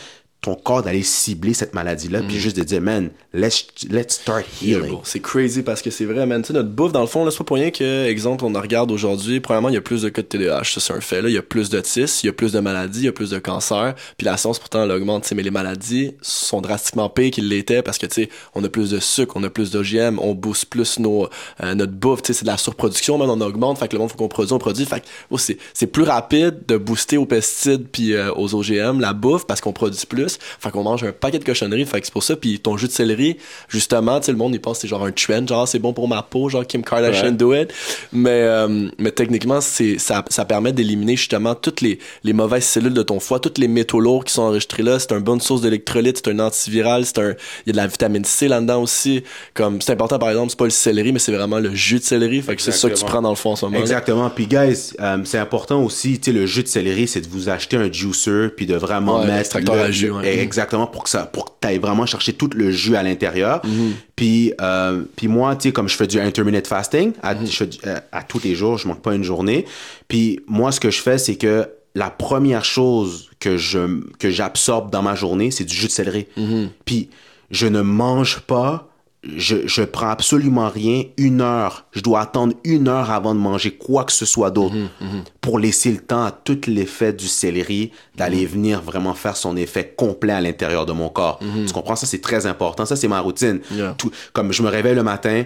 ton 0.47 0.55
corps 0.55 0.81
d'aller 0.81 1.03
cibler 1.03 1.53
cette 1.53 1.73
maladie-là, 1.73 2.21
puis 2.21 2.39
juste 2.39 2.55
de 2.55 2.63
dire, 2.63 2.79
man, 2.79 3.09
let's, 3.33 3.67
let's 3.89 4.13
start 4.13 4.45
healing. 4.61 4.97
c'est 5.03 5.19
crazy 5.19 5.61
parce 5.61 5.81
que 5.81 5.89
c'est 5.89 6.05
vrai, 6.05 6.25
man. 6.25 6.41
Tu 6.41 6.47
sais, 6.47 6.53
notre 6.53 6.69
bouffe, 6.69 6.93
dans 6.93 7.01
le 7.01 7.07
fond, 7.07 7.25
là, 7.25 7.31
c'est 7.31 7.39
pas 7.39 7.43
pour 7.43 7.57
rien 7.57 7.69
que, 7.69 8.05
exemple, 8.05 8.45
on 8.45 8.55
en 8.55 8.61
regarde 8.61 8.89
aujourd'hui. 8.89 9.41
Premièrement, 9.41 9.67
il 9.67 9.75
y 9.75 9.77
a 9.77 9.81
plus 9.81 10.03
de 10.03 10.09
cas 10.09 10.21
de 10.21 10.27
TDAH, 10.27 10.63
ça 10.63 10.79
c'est 10.79 10.93
un 10.93 11.01
fait. 11.01 11.21
Là, 11.21 11.27
il 11.27 11.35
y 11.35 11.37
a 11.37 11.41
plus 11.41 11.69
d'autisme, 11.69 12.19
il 12.23 12.27
y 12.27 12.29
a 12.29 12.33
plus 12.33 12.53
de 12.53 12.61
maladies, 12.61 12.99
il 12.99 13.05
y 13.05 13.07
a 13.09 13.11
plus 13.11 13.31
de 13.31 13.39
cancer. 13.39 13.93
Puis 14.17 14.23
la 14.23 14.37
science, 14.37 14.57
pourtant, 14.57 14.83
elle 14.83 14.91
augmente. 14.91 15.23
tu 15.23 15.29
sais, 15.29 15.35
Mais 15.35 15.43
les 15.43 15.51
maladies 15.51 16.13
sont 16.21 16.61
drastiquement 16.61 17.09
pires 17.09 17.31
qu'ils 17.31 17.49
l'étaient 17.49 17.81
parce 17.81 17.97
que, 17.97 18.05
tu 18.05 18.23
sais, 18.23 18.29
on 18.55 18.63
a 18.63 18.69
plus 18.69 18.89
de 18.89 18.99
sucre, 18.99 19.33
on 19.35 19.43
a 19.43 19.49
plus 19.49 19.71
d'OGM, 19.71 20.17
on 20.19 20.33
booste 20.33 20.67
plus 20.67 20.99
nos, 20.99 21.27
euh, 21.61 21.75
notre 21.75 21.91
bouffe. 21.91 22.21
Tu 22.21 22.27
sais, 22.27 22.39
c'est 22.39 22.45
de 22.45 22.51
la 22.51 22.57
surproduction, 22.57 23.17
man. 23.17 23.29
On 23.29 23.41
augmente. 23.41 23.79
Fait 23.79 23.89
que 23.89 23.93
le 23.93 23.99
monde, 23.99 24.11
faut 24.11 24.17
qu'on 24.17 24.29
produise, 24.29 24.53
on 24.53 24.59
produit. 24.59 24.85
Fait 24.85 25.01
que, 25.01 25.05
oh, 25.29 25.37
c'est, 25.37 25.57
c'est 25.73 25.87
plus 25.87 26.03
rapide 26.03 26.59
de 26.69 26.77
booster 26.77 27.17
aux 27.17 27.25
pesticides 27.25 27.87
puis 27.91 28.13
euh, 28.13 28.31
aux 28.33 28.55
OGM 28.55 29.01
la 29.01 29.11
bouffe 29.11 29.45
parce 29.45 29.59
qu'on 29.59 29.73
produit 29.73 29.97
plus. 30.05 30.36
Fait 30.59 30.71
qu'on 30.71 30.83
mange 30.83 31.03
un 31.03 31.11
paquet 31.11 31.39
de 31.39 31.43
cochonneries. 31.43 31.85
Fait 31.85 31.99
que 31.99 32.05
c'est 32.07 32.13
pour 32.13 32.23
ça. 32.23 32.35
Puis 32.35 32.59
ton 32.59 32.77
jus 32.77 32.87
de 32.87 32.91
céleri, 32.91 33.37
justement, 33.69 34.19
tu 34.19 34.27
sais, 34.27 34.31
le 34.31 34.37
monde, 34.37 34.53
il 34.53 34.59
pense 34.61 34.77
que 34.77 34.81
c'est 34.81 34.87
genre 34.87 35.05
un 35.05 35.11
trend, 35.11 35.45
genre 35.47 35.67
c'est 35.67 35.79
bon 35.79 35.93
pour 35.93 36.07
ma 36.07 36.21
peau, 36.21 36.49
genre 36.49 36.65
Kim 36.65 36.83
Kardashian 36.83 37.25
Ouais. 37.27 37.31
do 37.31 37.53
it. 37.53 37.73
Mais, 38.11 38.29
euh, 38.43 38.89
mais 38.97 39.11
techniquement, 39.11 39.61
c'est, 39.61 39.97
ça, 39.97 40.23
ça 40.29 40.45
permet 40.45 40.71
d'éliminer 40.71 41.15
justement 41.15 41.55
toutes 41.55 41.81
les, 41.81 41.99
les 42.23 42.33
mauvaises 42.33 42.65
cellules 42.65 42.93
de 42.93 43.03
ton 43.03 43.19
foie, 43.19 43.39
tous 43.39 43.59
les 43.59 43.67
métaux 43.67 43.99
lourds 43.99 44.23
qui 44.25 44.33
sont 44.33 44.43
enregistrés 44.43 44.83
là. 44.83 44.99
C'est 44.99 45.11
une 45.11 45.19
bonne 45.19 45.41
source 45.41 45.61
d'électrolytes, 45.61 46.21
c'est 46.23 46.31
un 46.31 46.39
antiviral, 46.39 47.05
c'est 47.05 47.19
un, 47.19 47.31
il 47.65 47.67
y 47.67 47.69
a 47.69 47.73
de 47.73 47.77
la 47.77 47.87
vitamine 47.87 48.25
C 48.25 48.47
là-dedans 48.47 48.81
aussi. 48.81 49.23
Comme, 49.53 49.81
c'est 49.81 49.91
important, 49.91 50.19
par 50.19 50.29
exemple, 50.29 50.49
c'est 50.51 50.57
pas 50.59 50.65
le 50.65 50.69
céleri, 50.71 51.11
mais 51.11 51.19
c'est 51.19 51.31
vraiment 51.31 51.59
le 51.59 51.73
jus 51.73 51.99
de 51.99 52.03
céleri. 52.03 52.41
Fait 52.41 52.55
que 52.55 52.61
c'est 52.61 52.71
ça 52.71 52.89
que 52.89 52.95
tu 52.95 53.05
prends 53.05 53.21
dans 53.21 53.29
le 53.29 53.35
fond 53.35 53.51
en 53.51 53.55
ce 53.55 53.65
moment. 53.65 53.77
Exactement. 53.79 54.29
Puis, 54.29 54.47
guys, 54.47 54.93
euh, 54.99 55.17
c'est 55.25 55.37
important 55.39 55.83
aussi, 55.83 56.19
tu 56.19 56.31
sais, 56.31 56.37
le 56.37 56.45
jus 56.45 56.63
de 56.63 56.67
céleri, 56.67 57.07
c'est 57.07 57.21
de 57.21 57.27
vous 57.27 57.49
acheter 57.49 57.77
un 57.77 57.91
juicer, 57.91 58.47
puis 58.55 58.65
de 58.65 58.75
vraiment 58.75 59.19
Ouais, 59.21 59.27
mettre. 59.27 59.57
le- 59.59 59.91
jus, 59.91 60.11
ouais. 60.11 60.16
Exactement, 60.25 60.87
pour 60.87 61.03
que 61.03 61.09
ça, 61.09 61.25
pour 61.25 61.45
que 61.45 61.51
t'ailles 61.59 61.77
vraiment 61.77 62.05
chercher 62.05 62.33
tout 62.33 62.49
le 62.55 62.71
jus 62.71 62.95
à 62.95 63.03
l'intérieur. 63.03 63.61
Mhm. 63.65 63.93
Puis, 64.15 64.53
euh, 64.61 65.03
puis 65.15 65.27
moi, 65.27 65.55
tu 65.55 65.69
sais, 65.69 65.71
comme 65.71 65.87
je 65.89 65.95
fais 65.95 66.07
du 66.07 66.19
intermittent 66.19 66.67
fasting, 66.67 67.13
à, 67.21 67.33
Mhm. 67.35 67.45
je 67.47 67.51
fais 67.55 67.67
du- 67.67 67.77
euh, 67.85 67.99
à 68.11 68.23
tous 68.23 68.41
les 68.43 68.55
jours, 68.55 68.77
je 68.77 68.87
manque 68.87 69.01
pas 69.01 69.13
une 69.15 69.23
journée. 69.23 69.65
Puis, 70.07 70.39
moi, 70.47 70.71
ce 70.71 70.79
que 70.79 70.89
je 70.91 71.01
fais, 71.01 71.17
c'est 71.17 71.35
que 71.35 71.67
la 71.95 72.09
première 72.09 72.63
chose 72.65 73.29
que 73.39 73.57
je 73.57 74.01
que 74.19 74.29
j'absorbe 74.29 74.91
dans 74.91 75.01
ma 75.01 75.15
journée, 75.15 75.51
c'est 75.51 75.63
du 75.65 75.73
jus 75.75 75.87
de 75.87 75.91
céleri. 75.91 76.27
Mhm. 76.37 76.69
Puis 76.85 77.09
je 77.49 77.65
ne 77.67 77.81
mange 77.81 78.39
pas, 78.41 78.86
je, 79.23 79.67
je 79.67 79.81
prends 79.81 80.09
absolument 80.09 80.69
rien 80.69 81.03
une 81.17 81.41
heure. 81.41 81.85
Je 81.91 82.01
dois 82.01 82.21
attendre 82.21 82.53
une 82.63 82.87
heure 82.87 83.09
avant 83.11 83.33
de 83.33 83.39
manger 83.39 83.71
quoi 83.71 84.03
que 84.03 84.11
ce 84.11 84.25
soit 84.25 84.51
d'autre 84.51 84.75
Mhm, 84.75 85.23
pour 85.41 85.59
laisser 85.59 85.91
le 85.91 85.97
temps 85.97 86.23
à 86.23 86.31
tout 86.31 86.59
l'effet 86.67 87.13
du 87.13 87.27
céleri 87.27 87.91
d'aller 88.15 88.43
Mhm. 88.45 88.51
venir 88.51 88.81
vraiment 88.81 89.13
faire 89.15 89.35
son 89.35 89.57
effet 89.57 89.93
complet 89.97 90.33
à 90.33 90.41
l'intérieur 90.41 90.85
de 90.85 90.93
mon 90.93 91.09
corps. 91.09 91.39
Tu 91.65 91.73
comprends? 91.73 91.95
Ça, 91.95 92.05
c'est 92.05 92.21
très 92.21 92.45
important. 92.45 92.85
Ça, 92.85 92.95
c'est 92.95 93.07
ma 93.07 93.19
routine. 93.19 93.59
Mhm. 93.71 93.77
Yeah. 93.77 93.95
Tout- 93.97 94.11
comme 94.33 94.53
je 94.53 94.61
me 94.63 94.69
réveille 94.69 94.95
le 94.95 95.03
matin, 95.03 95.43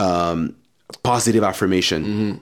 euh, 0.00 0.48
positive 1.02 1.44
affirmation, 1.44 2.00
Mhm. 2.00 2.38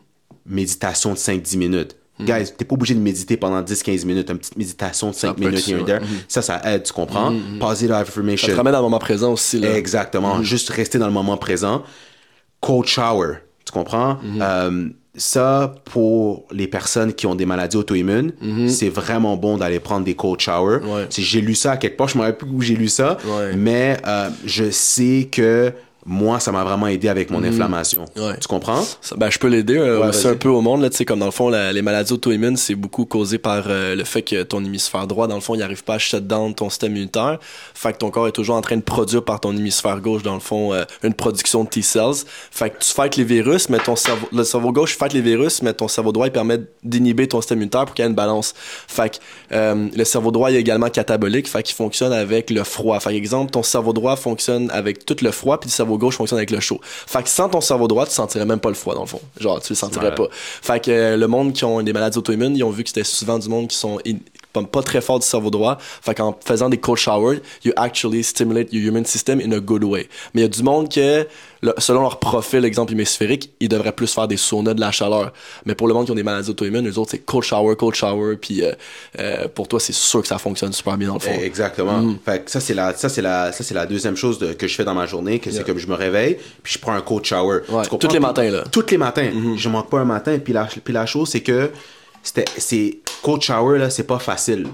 méditation 0.47 1.13
de 1.13 1.19
5-10 1.19 1.57
minutes. 1.57 1.97
Guys, 2.25 2.53
t'es 2.57 2.65
pas 2.65 2.75
obligé 2.75 2.95
de 2.95 3.01
méditer 3.01 3.37
pendant 3.37 3.61
10-15 3.63 4.05
minutes. 4.07 4.31
Une 4.31 4.39
petite 4.39 4.57
méditation 4.57 5.11
de 5.11 5.15
5 5.15 5.35
peut 5.37 5.43
être 5.43 5.49
minutes 5.51 5.65
ça, 5.65 5.71
here 5.73 5.81
and 5.83 5.85
there. 5.85 6.01
Ça, 6.29 6.43
ça 6.43 6.61
aide, 6.65 6.83
tu 6.85 6.93
comprends? 6.93 7.33
Positive 7.61 7.91
Ça 7.91 7.99
affirmation. 7.99 8.49
te 8.49 8.53
ramène 8.55 8.73
dans 8.73 8.79
le 8.81 8.85
moment 8.85 8.99
présent 8.99 9.33
aussi, 9.33 9.59
là. 9.59 9.77
Exactement. 9.77 10.43
Juste 10.43 10.71
rester 10.71 10.99
dans 10.99 11.07
le 11.07 11.13
moment 11.13 11.37
présent. 11.37 11.83
Cold 12.61 12.87
shower. 12.87 13.37
Tu 13.65 13.73
comprends? 13.73 14.19
Euh, 14.41 14.89
ça, 15.15 15.75
pour 15.85 16.47
les 16.51 16.67
personnes 16.67 17.13
qui 17.13 17.27
ont 17.27 17.35
des 17.35 17.45
maladies 17.45 17.77
auto-immunes, 17.77 18.33
c'est 18.69 18.89
vraiment 18.89 19.37
bon 19.37 19.59
d'aller 19.59 19.79
prendre 19.81 20.05
des 20.05 20.15
cold 20.15 20.41
showers. 20.41 20.79
Ouais. 20.85 21.07
J'ai 21.11 21.41
lu 21.41 21.55
ça 21.55 21.73
à 21.73 21.77
quelque 21.77 21.97
part, 21.97 22.09
je 22.09 22.17
me 22.17 22.23
rappelle 22.23 22.39
plus 22.39 22.49
où 22.51 22.61
j'ai 22.63 22.75
lu 22.77 22.89
ça, 22.89 23.19
Ouais. 23.27 23.55
mais 23.55 23.99
euh, 24.07 24.31
je 24.47 24.71
sais 24.71 25.29
que 25.31 25.73
moi, 26.05 26.41
ça 26.41 26.51
m'a 26.53 26.65
vraiment 26.65 26.87
aidé 26.89 27.09
avec 27.09 27.31
mon 27.31 27.43
inflammation. 27.45 28.05
Mhm. 28.17 28.23
Ouais. 28.25 28.37
Tu 28.41 28.49
comprends? 28.49 28.83
Ça- 29.01 29.15
ben, 29.17 29.31
je 29.31 29.39
peux 29.39 29.47
l'aider 29.49 29.77
euh, 29.77 30.01
Ouais, 30.01 30.11
vas-y. 30.11 30.27
un 30.27 30.35
peu 30.37 30.49
au 30.49 30.61
monde. 30.61 30.83
Là, 30.83 30.89
comme 31.07 31.21
dans 31.21 31.27
le 31.27 31.31
fond, 31.33 31.49
la- 31.49 31.73
les 31.73 31.83
maladies 31.83 32.13
auto-immunes, 32.13 32.57
c'est 32.57 32.75
beaucoup 32.75 33.05
causé 33.05 33.39
par 33.39 33.65
euh, 33.69 33.95
le 33.95 34.05
fait 34.05 34.23
que 34.23 34.43
ton 34.43 34.65
hémisphère 34.65 35.07
droit, 35.07 35.27
dans 35.29 35.35
le 35.37 35.41
fond, 35.41 35.55
il 35.55 35.63
arrive 35.63 35.85
pas 35.85 35.95
à 35.95 35.99
shut 35.99 36.27
down 36.27 36.55
ton 36.55 36.71
système 36.71 36.93
immunitaire. 36.93 37.39
Fait 37.75 37.93
que 37.93 37.99
ton 37.99 38.11
corps 38.11 38.27
est 38.29 38.33
toujours 38.33 38.57
en 38.57 38.61
train 38.63 38.77
de 38.77 38.83
produire 38.83 39.23
par 39.25 39.41
ton 39.41 39.57
hémisphère 39.57 40.01
gauche, 40.01 40.23
dans 40.23 40.35
le 40.35 40.41
fond, 40.41 40.73
euh, 40.73 40.85
une 41.03 41.15
production 41.15 41.65
de 41.65 41.69
T-cells. 41.69 42.25
Fait 42.51 42.71
que 42.71 42.79
tu 42.85 42.93
fights 42.93 43.17
les 43.17 43.25
virus, 43.25 43.69
mais 43.69 43.79
ton 43.79 43.97
cerveau, 43.97 44.27
le 44.33 44.45
cerveau 44.45 44.73
gauche 44.73 44.97
fight 44.97 45.13
les 45.13 45.21
virus, 45.21 45.63
mais 45.63 45.73
ton 45.73 45.89
cerveau 45.89 46.13
droit, 46.13 46.27
il 46.27 46.33
permet 46.33 46.59
d'inhiber 46.83 47.29
ton 47.29 47.41
système 47.41 47.59
immunitaire 47.59 47.85
pour 47.85 47.95
qu'il 47.95 48.03
y 48.05 48.07
ait 48.07 48.11
une 48.11 48.17
balance. 48.17 48.55
Fait 48.89 49.19
que 49.51 49.97
le 49.97 50.05
cerveau 50.05 50.31
droit 50.31 50.51
il 50.51 50.57
est 50.57 50.61
également 50.61 50.89
catabolique, 50.89 51.49
fait 51.49 51.63
qu'il 51.63 51.75
fonctionne 51.77 52.13
avec 52.13 52.51
le 52.51 52.65
froid. 52.65 52.99
Fait 53.01 53.15
exemple, 53.15 53.51
ton 53.53 53.63
cerveau 53.63 53.93
droit 53.93 54.17
fonctionne 54.17 54.71
avec 54.73 55.05
tout 55.05 55.17
le 55.23 55.31
froid, 55.31 55.61
puis 55.61 55.69
le 55.69 55.73
cerveau 55.73 55.92
gauche 55.99 56.17
fonctionne 56.17 56.39
avec 56.39 56.51
le 56.51 56.61
chaud. 56.61 56.81
Fait 56.83 57.23
que 57.23 57.29
sans 57.29 57.49
ton 57.49 57.61
cerveau 57.61 57.89
droit, 57.89 58.07
tu 58.07 58.13
sentirais 58.13 58.45
même 58.45 58.61
pas 58.61 58.69
le 58.69 58.75
froid 58.75 58.95
dans 58.95 59.03
le 59.03 59.07
fond. 59.07 59.21
Genre, 59.41 59.61
tu 59.61 59.73
le 59.73 59.77
sentirais 59.77 60.09
Ouais. 60.09 60.15
pas. 60.15 60.27
Fait 60.31 60.83
que 60.85 60.91
euh, 60.91 61.17
le 61.17 61.27
monde 61.29 61.53
qui 61.53 61.65
ont 61.65 61.83
des 61.83 61.93
maladies 61.93 62.19
auto-immunes, 62.19 62.57
ils 62.57 62.65
ont 62.65 62.71
vu 62.71 62.83
que 62.83 62.89
c'était 62.91 63.05
souvent 63.05 63.39
du 63.39 63.49
monde 63.49 63.69
qui 63.69 63.77
sont 63.77 63.99
pas- 64.53 64.83
très 64.83 65.01
fort 65.01 65.19
du 65.19 65.27
cerveau 65.27 65.51
droit. 65.51 65.79
Fait 65.81 66.15
qu'en 66.15 66.37
faisant 66.45 66.69
des 66.69 66.79
cold 66.79 66.99
showers, 66.99 67.39
you 67.65 67.73
actually 67.77 68.23
stimulate 68.25 68.73
your 68.73 68.83
human 68.83 69.05
system 69.05 69.41
in 69.41 69.53
a 69.53 69.61
good 69.61 69.85
way. 69.85 70.09
Mais 70.35 70.41
il 70.41 70.45
y 70.45 70.47
a 70.47 70.49
du 70.49 70.63
monde 70.63 70.93
que, 70.93 71.27
selon 71.79 72.03
leur 72.03 72.19
profil, 72.19 72.65
exemple 72.65 72.93
hémisphérique, 72.93 73.51
ils 73.61 73.69
devraient 73.69 73.93
plus 73.93 74.13
faire 74.13 74.27
des 74.29 74.37
saunas 74.37 74.75
de 74.75 74.81
la 74.81 74.91
chaleur. 74.91 75.33
Mais 75.65 75.75
pour 75.75 75.87
le 75.89 75.95
monde 75.95 76.07
qui 76.07 76.13
ont 76.13 76.17
des 76.17 76.23
maladies 76.23 76.51
auto-immunes, 76.51 76.89
eux 76.89 76.99
autres, 76.99 77.13
c'est 77.13 77.19
cold 77.25 77.45
shower, 77.45 77.77
cold 77.77 77.95
shower, 77.95 78.37
puis 78.37 78.63
euh, 78.65 78.73
euh, 79.21 79.49
pour 79.49 79.69
toi, 79.69 79.79
c'est 79.81 79.93
sûr 79.95 80.21
que 80.23 80.29
ça 80.29 80.39
fonctionne 80.39 80.73
super 80.73 80.97
bien 80.97 81.09
dans 81.09 81.15
le 81.15 81.21
fond. 81.21 81.33
Exactement. 81.43 82.15
Fait 82.25 82.45
que 82.45 82.51
ça 82.51 82.61
c'est 82.61 82.75
la 82.75 82.95
ça 82.95 83.09
c'est 83.09 83.23
la 83.23 83.53
ça 83.53 83.63
c'est 83.65 83.75
la 83.75 83.87
deuxième 83.87 84.17
chose 84.17 84.39
de- 84.39 84.53
que 84.53 84.67
je 84.67 84.75
fais 84.75 84.85
dans 84.85 84.95
ma 84.95 85.07
journée, 85.07 85.39
que 85.39 85.51
c'est 85.51 85.65
que 85.65 85.77
je 85.79 85.87
me 85.87 85.95
réveille 85.95 86.37
puis 86.63 86.75
je 86.75 86.79
prends 86.79 86.93
un 86.93 87.01
cold 87.01 87.25
shower. 87.25 87.61
Ouais, 87.69 87.85
tous 87.87 88.13
les 88.13 88.19
matins, 88.21 88.51
là. 88.51 88.65
Tous 88.71 88.85
les 88.91 88.99
matins. 88.99 89.31
Je 89.57 89.69
manque 89.69 89.89
pas 89.89 90.01
un 90.01 90.05
matin 90.05 90.39
puis 90.43 90.53
la 90.53 90.65
puis 90.85 90.93
la 90.93 91.07
chose 91.07 91.29
c'est 91.31 91.41
que 91.41 91.71
c'était 92.23 92.45
c'est 92.57 92.99
cold 93.23 93.43
shower 93.43 93.79
là, 93.79 93.91
c'est 93.91 94.03
pas 94.07 94.19
facile. 94.19 94.67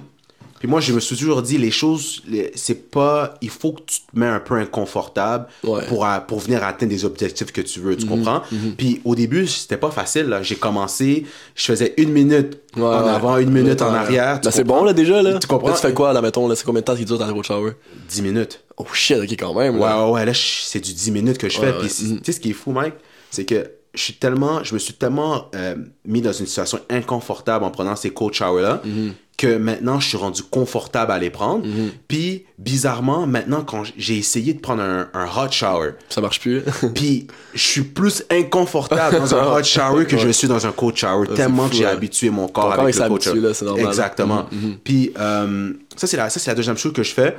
Puis 0.58 0.66
moi, 0.66 0.80
je 0.80 0.92
me 0.92 0.98
suis 0.98 1.16
toujours 1.16 1.40
dit, 1.40 1.56
les 1.56 1.70
choses, 1.70 2.20
c'est 2.56 2.90
pas. 2.90 3.34
Il 3.42 3.48
faut 3.48 3.70
que 3.70 3.82
tu 3.86 4.00
te 4.00 4.18
mets 4.18 4.26
un 4.26 4.40
peu 4.40 4.54
inconfortable 4.56 5.46
Ouais. 5.62 5.86
pour, 5.86 6.04
à- 6.04 6.20
pour 6.20 6.40
venir 6.40 6.64
atteindre 6.64 6.90
des 6.90 7.04
objectifs 7.04 7.52
que 7.52 7.60
tu 7.60 7.78
veux, 7.78 7.96
tu 7.96 8.06
comprends? 8.06 8.42
Puis 8.76 9.00
au 9.04 9.14
début, 9.14 9.46
c'était 9.46 9.76
pas 9.76 9.92
facile. 9.92 10.36
J'ai 10.42 10.56
commencé, 10.56 11.26
je 11.54 11.64
faisais 11.64 11.94
une 11.96 12.10
minute 12.10 12.58
Ouais, 12.76 12.82
en 12.82 13.04
ouais. 13.04 13.08
avant, 13.10 13.36
une 13.36 13.52
minute 13.52 13.80
en 13.82 13.94
arrière. 13.94 14.40
Ben, 14.42 14.50
c'est 14.50 14.64
bon 14.64 14.82
là 14.82 14.92
déjà 14.92 15.22
là. 15.22 15.38
Tu 15.38 15.46
comprends? 15.46 15.68
Là, 15.68 15.74
tu 15.76 15.80
fais 15.80 15.94
quoi 15.94 16.12
là, 16.12 16.20
mettons, 16.20 16.48
là, 16.48 16.56
c'est 16.56 16.64
combien 16.64 16.80
de 16.80 16.86
temps 16.86 16.96
qui 16.96 17.04
dure 17.04 17.18
ta 17.20 17.26
cold 17.32 17.44
shower? 17.44 17.72
10 18.08 18.22
minutes. 18.22 18.60
Oh 18.78 18.86
shit, 18.92 19.16
ok 19.18 19.30
quand 19.38 19.54
même. 19.54 19.74
Ouais, 19.78 19.86
Là. 19.86 20.06
ouais, 20.06 20.10
ouais, 20.12 20.26
là, 20.26 20.32
c'est 20.34 20.80
du 20.80 20.92
10 20.92 21.12
minutes 21.12 21.38
que 21.38 21.48
je 21.48 21.60
fais. 21.60 21.72
Puis, 21.72 21.88
Mhm. 22.02 22.16
tu 22.18 22.24
sais, 22.24 22.32
ce 22.32 22.40
qui 22.40 22.50
est 22.50 22.54
fou, 22.54 22.72
Mike, 22.72 22.94
c'est 23.30 23.44
que 23.44 23.70
je 23.94 24.02
suis 24.02 24.14
tellement, 24.14 24.62
je 24.64 24.74
me 24.74 24.78
suis 24.78 24.94
tellement 24.94 25.46
euh, 25.54 25.74
mis 26.04 26.20
dans 26.20 26.32
une 26.32 26.46
situation 26.46 26.78
inconfortable 26.90 27.64
en 27.64 27.70
prenant 27.70 27.96
ces 27.96 28.10
cold 28.10 28.34
showers-là 28.34 28.80
Mhm. 28.84 29.12
que 29.36 29.56
maintenant, 29.56 30.00
je 30.00 30.08
suis 30.08 30.16
rendu 30.16 30.42
confortable 30.42 31.12
à 31.12 31.18
les 31.18 31.30
prendre. 31.30 31.64
Puis, 32.08 32.44
bizarrement, 32.58 33.26
maintenant, 33.26 33.62
quand 33.62 33.84
j'ai 33.96 34.18
essayé 34.18 34.52
de 34.52 34.60
prendre 34.60 34.82
un, 34.82 35.08
un 35.14 35.26
hot 35.26 35.50
shower, 35.52 35.92
Ça 36.08 36.20
marche 36.20 36.40
plus. 36.40 36.62
puis 36.94 37.28
je 37.54 37.60
suis 37.62 37.82
plus 37.82 38.24
inconfortable 38.30 39.16
dans 39.18 39.34
un 39.34 39.56
hot 39.58 39.62
shower 39.64 40.06
que 40.06 40.18
je 40.18 40.28
suis 40.30 40.48
dans 40.48 40.66
un 40.66 40.72
cold 40.72 40.96
shower, 40.96 41.28
tellement 41.36 41.64
fou, 41.64 41.70
que 41.70 41.76
j'ai 41.76 41.84
ouais. 41.84 41.90
habitué 41.90 42.30
mon 42.30 42.48
corps 42.48 42.64
Ton 42.64 42.70
corps, 42.72 42.80
avec 42.84 42.96
le 42.96 43.08
cold 43.08 43.22
shower. 43.22 43.40
là, 43.40 43.52
normal. 43.62 43.86
Exactement. 43.86 44.46
Mhm, 44.50 44.76
Puis 44.82 45.12
euh, 45.18 45.72
ça, 45.96 46.06
c'est 46.08 46.16
la, 46.16 46.28
ça, 46.30 46.40
c'est 46.40 46.50
la 46.50 46.54
deuxième 46.56 46.76
chose 46.76 46.92
que 46.92 47.02
je 47.04 47.12
fais. 47.14 47.36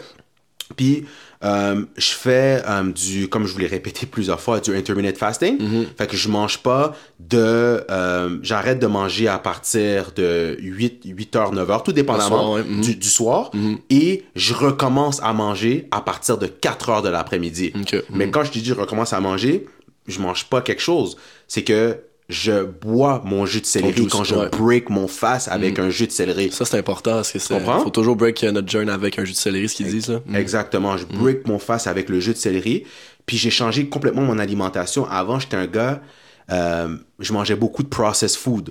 Puis 0.75 1.05
euh, 1.43 1.85
je 1.97 2.11
fais 2.11 2.61
euh, 2.67 2.91
du, 2.91 3.29
comme 3.29 3.45
je 3.47 3.53
vous 3.53 3.59
l'ai 3.59 3.67
répété 3.67 4.05
plusieurs 4.11 4.41
fois, 4.41 4.59
du 4.59 4.75
intermittent 4.75 5.17
fasting. 5.17 5.57
Mhm. 5.61 5.85
Fait 5.97 6.07
que 6.07 6.17
je 6.17 6.27
mange 6.29 6.57
pas 6.59 6.95
de... 7.19 7.37
euh, 7.89 8.37
J'arrête 8.41 8.79
de 8.79 8.87
manger 8.87 9.27
à 9.27 9.39
partir 9.39 10.11
de 10.15 10.57
8, 10.59 11.05
8h, 11.05 11.53
9h, 11.55 11.83
tout 11.83 11.93
dépendamment 11.93 12.27
soir, 12.27 12.51
ouais. 12.51 12.63
Mhm. 12.63 12.81
du, 12.81 12.95
du 12.95 13.09
soir. 13.09 13.51
Et 13.89 14.25
je 14.35 14.53
recommence 14.53 15.21
à 15.23 15.31
manger 15.33 15.87
à 15.91 16.01
partir 16.01 16.37
de 16.37 16.47
4h 16.47 17.03
de 17.03 17.09
l'après-midi. 17.09 17.73
Mais 18.09 18.29
quand 18.31 18.43
je 18.43 18.51
te 18.51 18.59
dis 18.59 18.65
je 18.65 18.73
recommence 18.73 19.13
à 19.13 19.19
manger, 19.21 19.65
je 20.07 20.19
mange 20.19 20.45
pas 20.45 20.61
quelque 20.61 20.81
chose. 20.81 21.15
C'est 21.47 21.63
que 21.63 21.97
je 22.29 22.63
bois 22.63 23.23
mon 23.25 23.47
jus 23.47 23.59
de 23.59 23.65
céleri 23.65 24.05
quand 24.05 24.23
je 24.23 24.35
ouais. 24.35 24.49
break 24.49 24.91
mon 24.91 25.07
face 25.07 25.47
avec 25.47 25.79
un 25.79 25.89
jus 25.89 26.05
de 26.05 26.11
céleri. 26.11 26.51
Ça, 26.51 26.63
c'est 26.63 26.77
important 26.77 27.13
parce 27.13 27.31
que 27.31 27.39
c'est. 27.39 27.59
Faut 27.59 27.89
toujours 27.89 28.15
break 28.15 28.43
euh, 28.43 28.51
notre 28.51 28.69
journey 28.69 28.91
avec 28.91 29.17
un 29.17 29.25
jus 29.25 29.33
de 29.33 29.37
céleri, 29.37 29.67
ce 29.67 29.75
qu'ils 29.75 29.87
disent, 29.87 30.09
là. 30.09 30.21
Exactement. 30.35 30.95
Je 30.95 31.05
break 31.05 31.47
mon 31.47 31.57
face 31.57 31.87
avec 31.87 32.07
le 32.07 32.19
jus 32.19 32.33
de 32.33 32.37
céleri. 32.37 32.85
Puis 33.25 33.37
j'ai 33.37 33.49
changé 33.49 33.89
complètement 33.89 34.21
mon 34.21 34.37
alimentation. 34.37 35.07
Avant, 35.07 35.39
j'étais 35.39 35.57
un 35.57 35.67
gars, 35.67 36.01
euh, 36.51 36.95
je 37.19 37.33
mangeais 37.33 37.55
beaucoup 37.55 37.83
de 37.83 37.87
processed 37.89 38.37
food. 38.37 38.69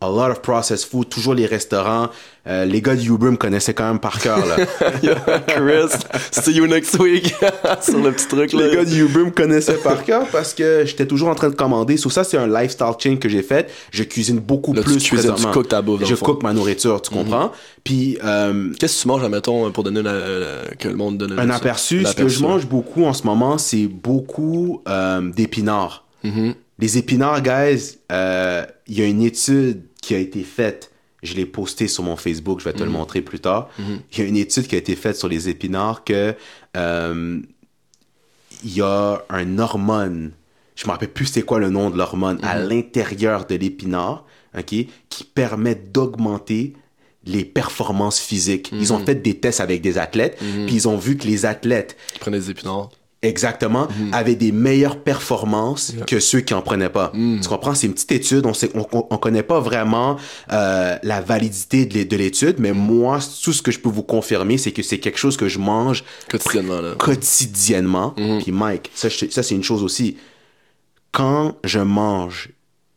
A 0.00 0.08
lot 0.08 0.30
of 0.30 0.42
processed 0.42 0.88
food. 0.88 1.08
Toujours 1.08 1.34
les 1.34 1.46
restaurants. 1.46 2.08
Euh, 2.48 2.64
les 2.64 2.80
gars 2.82 2.94
de 2.94 3.00
Uber 3.02 3.30
me 3.30 3.36
connaissaient 3.36 3.74
quand 3.74 3.88
même 3.88 3.98
par 3.98 4.20
cœur, 4.20 4.38
là. 4.46 4.56
Chris, 5.46 5.96
see 6.30 6.52
you 6.52 6.66
next 6.66 6.96
week 6.98 7.34
sur 7.80 7.98
le 7.98 8.12
petit 8.12 8.28
truc 8.28 8.52
là. 8.52 8.68
les 8.68 8.76
gars 8.76 8.84
de 8.84 8.94
Uber 8.96 9.24
me 9.24 9.30
connaissaient 9.30 9.78
par 9.78 10.04
cœur 10.04 10.26
parce 10.30 10.54
que 10.54 10.84
j'étais 10.86 11.06
toujours 11.06 11.28
en 11.28 11.34
train 11.34 11.48
de 11.48 11.54
commander. 11.54 11.96
So 11.96 12.08
ça, 12.10 12.22
c'est 12.24 12.36
un 12.36 12.46
lifestyle 12.46 12.86
change 13.02 13.18
que 13.18 13.28
j'ai 13.28 13.42
fait. 13.42 13.68
Je 13.90 14.04
cuisine 14.04 14.38
beaucoup 14.38 14.72
Là, 14.74 14.82
tu 14.82 14.90
plus 14.90 15.02
cuisines, 15.02 15.34
tu 15.36 15.46
cookes 15.46 15.68
ta 15.68 15.82
bouffe, 15.82 16.04
Je 16.04 16.14
cook 16.14 16.42
ma 16.42 16.52
nourriture, 16.52 17.00
tu 17.02 17.10
comprends? 17.10 17.50
Puis, 17.82 18.18
euh, 18.24 18.72
Qu'est-ce 18.78 18.98
que 18.98 19.02
tu 19.02 19.08
manges, 19.08 19.24
admettons, 19.24 19.70
pour 19.72 19.82
donner 19.84 20.02
la- 20.02 20.12
la- 20.12 20.74
que 20.78 20.88
le 20.88 20.96
monde 20.96 21.18
donne 21.18 21.38
un 21.38 21.50
aperçu, 21.50 22.04
ce 22.04 22.14
que 22.14 22.28
je 22.28 22.40
mange 22.40 22.66
beaucoup 22.66 23.04
en 23.04 23.12
ce 23.12 23.24
moment, 23.24 23.58
c'est 23.58 23.86
beaucoup 23.86 24.82
d'épinards. 25.34 26.04
Mm-hmm. 26.24 26.54
Les 26.78 26.98
épinards, 26.98 27.42
guys, 27.42 27.98
euh, 28.12 28.64
il 28.86 28.98
y 28.98 29.02
a 29.02 29.06
une 29.06 29.22
étude 29.22 29.84
qui 30.02 30.14
a 30.14 30.18
été 30.18 30.42
faite. 30.42 30.92
Je 31.22 31.34
l'ai 31.34 31.46
posté 31.46 31.88
sur 31.88 32.04
mon 32.04 32.16
Facebook, 32.16 32.60
je 32.60 32.64
vais 32.64 32.72
te 32.74 32.82
le 32.84 32.90
montrer 32.90 33.22
plus 33.22 33.40
tard. 33.40 33.68
Il 33.78 34.18
y 34.18 34.22
a 34.22 34.24
une 34.24 34.36
étude 34.36 34.66
qui 34.66 34.74
a 34.74 34.78
été 34.78 34.94
faite 34.94 35.16
sur 35.16 35.28
les 35.28 35.48
épinards 35.48 36.04
que 36.04 36.34
euh, 36.76 37.40
il 38.62 38.74
y 38.74 38.82
a 38.82 39.22
un 39.30 39.58
hormone, 39.58 40.32
je 40.76 40.86
me 40.86 40.90
rappelle 40.92 41.10
plus 41.12 41.26
c'est 41.26 41.42
quoi 41.42 41.58
le 41.58 41.70
nom 41.70 41.90
de 41.90 41.96
l'hormone, 41.96 42.38
à 42.42 42.58
Mm-hmm. 42.58 42.68
l'intérieur 42.68 43.46
de 43.46 43.54
l'épinard, 43.54 44.24
ok, 44.56 44.74
qui 45.08 45.24
permet 45.24 45.74
d'augmenter 45.74 46.74
les 47.24 47.44
performances 47.44 48.20
physiques. 48.20 48.70
Ils 48.72 48.92
ont 48.92 49.04
fait 49.04 49.16
des 49.16 49.34
tests 49.40 49.60
avec 49.60 49.80
des 49.82 49.98
athlètes, 49.98 50.36
puis 50.38 50.74
ils 50.74 50.86
ont 50.86 50.96
vu 50.96 51.16
que 51.16 51.26
les 51.26 51.44
athlètes 51.44 51.96
Qui 52.12 52.18
prennent 52.20 52.34
des 52.34 52.50
épinards. 52.50 52.90
Exactement, 53.22 53.88
avaient 54.12 54.34
des 54.36 54.52
meilleures 54.52 55.02
performances 55.02 55.94
que 56.06 56.20
ceux 56.20 56.40
qui 56.40 56.54
en 56.54 56.62
prenaient 56.62 56.90
pas. 56.90 57.10
Tu 57.42 57.48
comprends? 57.48 57.74
C'est 57.74 57.86
une 57.86 57.94
petite 57.94 58.12
étude, 58.12 58.46
on 58.46 58.54
sait, 58.54 58.70
on, 58.74 58.86
on, 58.92 59.06
on 59.10 59.16
connaît 59.16 59.42
pas 59.42 59.58
vraiment 59.58 60.16
euh, 60.52 60.96
la 61.02 61.20
validité 61.22 61.86
de 61.86 61.94
l'é- 61.94 62.04
de 62.04 62.16
l'étude, 62.16 62.56
mais 62.58 62.72
moi, 62.72 63.18
tout 63.42 63.52
ce 63.52 63.62
que 63.62 63.70
je 63.72 63.80
peux 63.80 63.88
vous 63.88 64.02
confirmer, 64.04 64.58
c'est 64.58 64.70
que 64.70 64.82
c'est 64.82 64.98
quelque 64.98 65.18
chose 65.18 65.36
que 65.36 65.48
je 65.48 65.58
mange 65.58 66.04
Quotidiennement, 66.28 66.80
là. 66.80 66.94
quotidiennement. 66.98 68.14
Puis 68.42 68.52
Mike, 68.52 68.90
ça, 68.94 69.08
ça 69.10 69.42
c'est 69.42 69.54
une 69.54 69.64
chose 69.64 69.82
aussi. 69.82 70.16
Quand 71.12 71.56
je 71.64 71.78
mange 71.80 72.50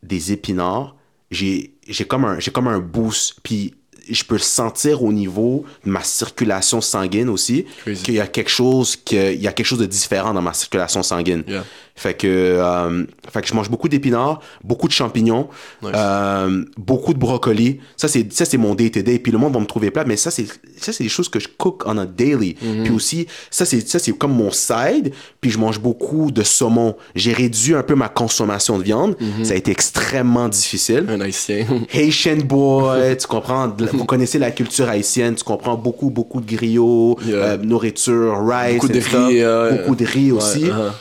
des 0.03 0.31
épinards, 0.33 0.95
j'ai 1.31 1.73
comme 2.07 2.25
un 2.25 2.39
j'ai 2.39 2.51
comme 2.51 2.67
un 2.67 2.79
boost. 2.79 3.35
Puis 3.41 3.73
je 4.09 4.23
peux 4.23 4.35
le 4.35 4.39
sentir 4.39 5.03
au 5.03 5.11
niveau 5.11 5.65
de 5.85 5.91
ma 5.91 6.03
circulation 6.03 6.81
sanguine 6.81 7.29
aussi 7.29 7.65
qu'il 8.03 8.13
y 8.13 8.19
a 8.19 8.27
quelque 8.27 8.49
chose 8.49 8.95
que 8.95 9.33
il 9.33 9.41
y 9.41 9.47
a 9.47 9.51
quelque 9.51 9.65
chose 9.65 9.79
de 9.79 9.85
différent 9.85 10.33
dans 10.33 10.41
ma 10.41 10.53
circulation 10.53 11.03
sanguine. 11.03 11.43
Yeah. 11.47 11.63
Fait 11.99 12.13
que 12.13 12.27
euh, 12.27 13.03
fait 13.29 13.41
que 13.41 13.47
je 13.49 13.53
mange 13.53 13.69
beaucoup 13.69 13.89
d'épinards, 13.89 14.39
beaucoup 14.63 14.87
de 14.87 14.93
champignons, 14.93 15.49
Nice. 15.83 15.91
euh, 15.93 16.63
beaucoup 16.77 17.13
de 17.13 17.19
brocolis. 17.19 17.79
Ça 17.97 18.07
c'est 18.07 18.31
ça 18.31 18.45
c'est 18.45 18.57
mon 18.57 18.73
day 18.73 18.89
to 18.89 19.01
day. 19.01 19.19
Puis 19.19 19.33
le 19.33 19.37
monde 19.37 19.53
va 19.53 19.59
me 19.59 19.65
trouver 19.65 19.91
plat, 19.91 20.05
mais 20.05 20.15
ça 20.15 20.31
c'est 20.31 20.45
ça 20.77 20.93
c'est 20.93 21.03
des 21.03 21.09
choses 21.09 21.27
que 21.27 21.41
je 21.41 21.49
cook 21.57 21.83
on 21.85 21.97
a 21.97 22.05
daily. 22.05 22.55
Mm-hmm. 22.63 22.83
Puis 22.83 22.93
aussi 22.93 23.27
ça 23.51 23.65
c'est 23.65 23.85
ça 23.85 23.99
c'est 23.99 24.13
comme 24.17 24.31
mon 24.33 24.49
side. 24.51 25.11
Puis 25.41 25.51
je 25.51 25.57
mange 25.59 25.79
beaucoup 25.81 26.31
de 26.31 26.41
saumon. 26.41 26.95
J'ai 27.15 27.33
réduit 27.33 27.75
un 27.75 27.83
peu 27.83 27.95
ma 27.95 28.07
consommation 28.07 28.77
de 28.77 28.83
viande. 28.83 29.15
Mm-hmm. 29.19 29.43
Ça 29.43 29.53
a 29.53 29.57
été 29.57 29.71
extrêmement 29.71 30.47
difficile. 30.47 31.05
Un 31.09 31.19
haïtien. 31.19 31.65
Haitian 31.93 32.37
boy, 32.45 33.17
tu 33.17 33.27
comprends, 33.27 33.67
vous 33.91 34.05
connaissez 34.05 34.39
la 34.39 34.51
culture 34.51 34.87
haïtienne, 34.87 35.35
tu 35.35 35.43
comprends? 35.43 35.75
Beaucoup, 35.75 36.09
beaucoup 36.09 36.39
de 36.39 36.49
griots, 36.55 37.17
Yeah. 37.25 37.35
euh, 37.35 37.57
nourriture, 37.57 38.37
rice, 38.47 38.75
Beaucoup 38.75 38.87
de 38.87 38.99
riz, 38.99 39.41
euh, 39.43 39.71
beaucoup 39.71 39.95
de 39.95 40.05
riz 40.05 40.31
aussi. 40.31 40.63
Ouais, 40.63 40.69
uh-huh. 40.69 40.91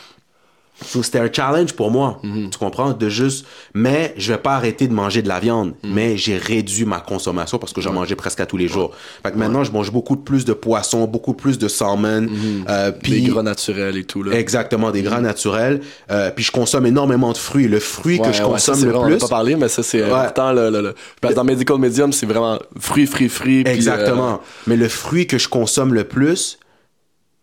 So, 0.81 1.03
c'était 1.03 1.18
un 1.18 1.29
challenge 1.33 1.72
pour 1.72 1.91
moi, 1.91 2.20
Mm-hmm. 2.22 2.51
tu 2.51 2.59
comprends, 2.59 2.93
de 2.93 3.09
juste, 3.09 3.45
mais 3.74 4.14
je 4.16 4.33
vais 4.33 4.39
pas 4.39 4.55
arrêter 4.55 4.87
de 4.87 4.93
manger 4.93 5.22
de 5.22 5.29
la 5.29 5.41
viande, 5.41 5.70
Mm-hmm. 5.83 5.93
mais 5.93 6.16
j'ai 6.16 6.37
réduit 6.39 6.85
ma 6.85 7.01
consommation 7.01 7.59
parce 7.59 7.72
que 7.72 7.81
j'en 7.81 7.93
mangeais 7.93 8.14
presque 8.14 8.39
à 8.39 8.47
tous 8.47 8.57
les 8.57 8.68
jours. 8.68 8.93
Fait 9.24 9.33
que 9.33 9.37
maintenant, 9.39 9.64
je 9.64 9.72
mange 9.72 9.91
beaucoup 9.91 10.16
plus 10.16 10.45
de 10.45 10.53
poissons, 10.53 11.07
beaucoup 11.07 11.35
plus 11.35 11.59
de 11.59 11.66
salmon, 11.66 12.29
euh, 12.68 12.93
Des 13.03 13.22
gras 13.22 13.43
naturels 13.43 13.97
et 13.97 14.05
tout, 14.05 14.22
là. 14.22 14.37
exactement 14.39 14.93
des 14.93 15.03
gras 15.03 15.20
naturels, 15.20 15.81
euh, 16.12 16.31
puis 16.31 16.45
je 16.45 16.53
consomme 16.53 16.87
énormément 16.87 17.33
de 17.33 17.39
fruits. 17.39 17.66
Le 17.66 17.81
fruit 17.81 18.18
que 18.20 18.26
Ouais, 18.26 18.33
je 18.33 18.43
ouais, 18.45 18.49
consomme 18.51 18.85
le 18.85 18.91
vrai, 18.91 18.99
on 18.99 19.03
en 19.03 19.05
a 19.07 19.09
plus, 19.09 19.18
pas 19.18 19.29
parlé, 19.29 19.57
mais 19.57 19.66
ça, 19.68 19.83
c'est 19.83 20.03
Ouais. 20.05 20.12
important. 20.12 20.53
Le, 20.53 20.70
le, 20.70 20.81
le- 20.81 20.95
Parce 21.20 21.35
que 21.35 21.37
dans 21.37 21.45
Medical 21.45 21.79
Medium, 21.79 22.12
c'est 22.12 22.26
vraiment 22.26 22.57
fruits, 22.79 23.07
fruits, 23.07 23.29
fruits. 23.29 23.64
puis, 23.64 23.72
Exactement. 23.74 24.41
Mais 24.68 24.76
le 24.76 24.89
fruit 24.89 25.26
que 25.26 25.39
je 25.39 25.49
consomme 25.49 25.93
le 25.93 26.05
plus, 26.05 26.59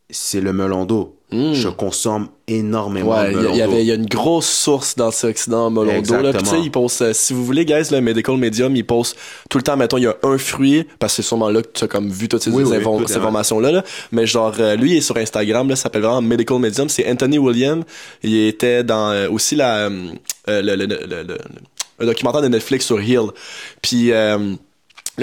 c'est 0.10 0.40
le 0.42 0.54
melon 0.54 0.86
d'eau. 0.86 1.18
Je 1.54 1.70
consomme 1.70 2.28
énormément 2.48 3.12
Ouais, 3.18 3.32
de 3.32 3.32
il 3.32 3.34
y, 3.34 3.38
a- 3.38 3.42
melon 3.42 3.52
il 3.54 3.58
y 3.58 3.62
avait, 3.62 3.72
d'eau. 3.74 3.80
il 3.80 3.86
y 3.88 3.92
a 3.92 3.96
une 3.96 4.06
grosse 4.06 4.48
source 4.48 4.96
d'antioxydants 4.96 5.70
Molondo. 5.72 5.92
Là, 5.94 6.00
Puis, 6.02 6.08
tu 6.08 6.12
sais, 6.12 6.40
Exactement. 6.40 6.64
il 6.64 6.72
poste, 6.72 7.02
euh, 7.02 7.14
si 7.14 7.34
vous 7.34 7.44
voulez, 7.46 7.66
guys, 7.66 7.90
le 7.92 8.02
Medical 8.02 8.38
Medium, 8.38 8.76
il 8.76 8.86
poste 8.86 9.18
tout 9.50 9.58
le 9.58 9.64
temps, 9.64 9.76
mettons, 9.78 9.98
il 9.98 10.04
y 10.04 10.08
a 10.08 10.16
un 10.24 10.38
fruit, 10.38 10.86
parce 11.00 11.14
que 11.16 11.22
c'est 11.24 11.28
sûrement 11.28 11.50
là 11.50 11.62
que 11.62 11.68
tu 11.74 11.84
as 11.84 11.88
comme 11.88 12.10
vu 12.10 12.28
toutes 12.28 12.44
ces, 12.44 12.52
Oui, 12.52 12.64
ces 12.68 13.16
informations-là, 13.18 13.72
là. 13.72 13.84
Mais 14.12 14.28
genre, 14.28 14.54
euh, 14.60 14.76
lui, 14.76 14.92
il 14.92 14.98
est 14.98 15.02
sur 15.02 15.18
Instagram, 15.18 15.68
là, 15.70 15.76
ça 15.76 15.84
s'appelle 15.84 16.04
vraiment 16.04 16.22
Medical 16.22 16.60
Medium. 16.60 16.88
C'est 16.90 17.10
Anthony 17.10 17.38
William. 17.40 17.84
Il 18.24 18.36
était 18.48 18.84
dans 18.84 19.10
euh, 19.12 19.28
aussi 19.30 19.56
la, 19.56 19.88
euh, 19.88 19.90
le, 20.48 20.62
le, 20.76 20.86
le, 20.86 20.98
le- 22.00 22.06
documentaire 22.06 22.42
de 22.42 22.48
Netflix 22.50 22.86
sur 22.86 23.02
Hill. 23.02 23.28
Puis, 23.82 24.12
euh, 24.12 24.54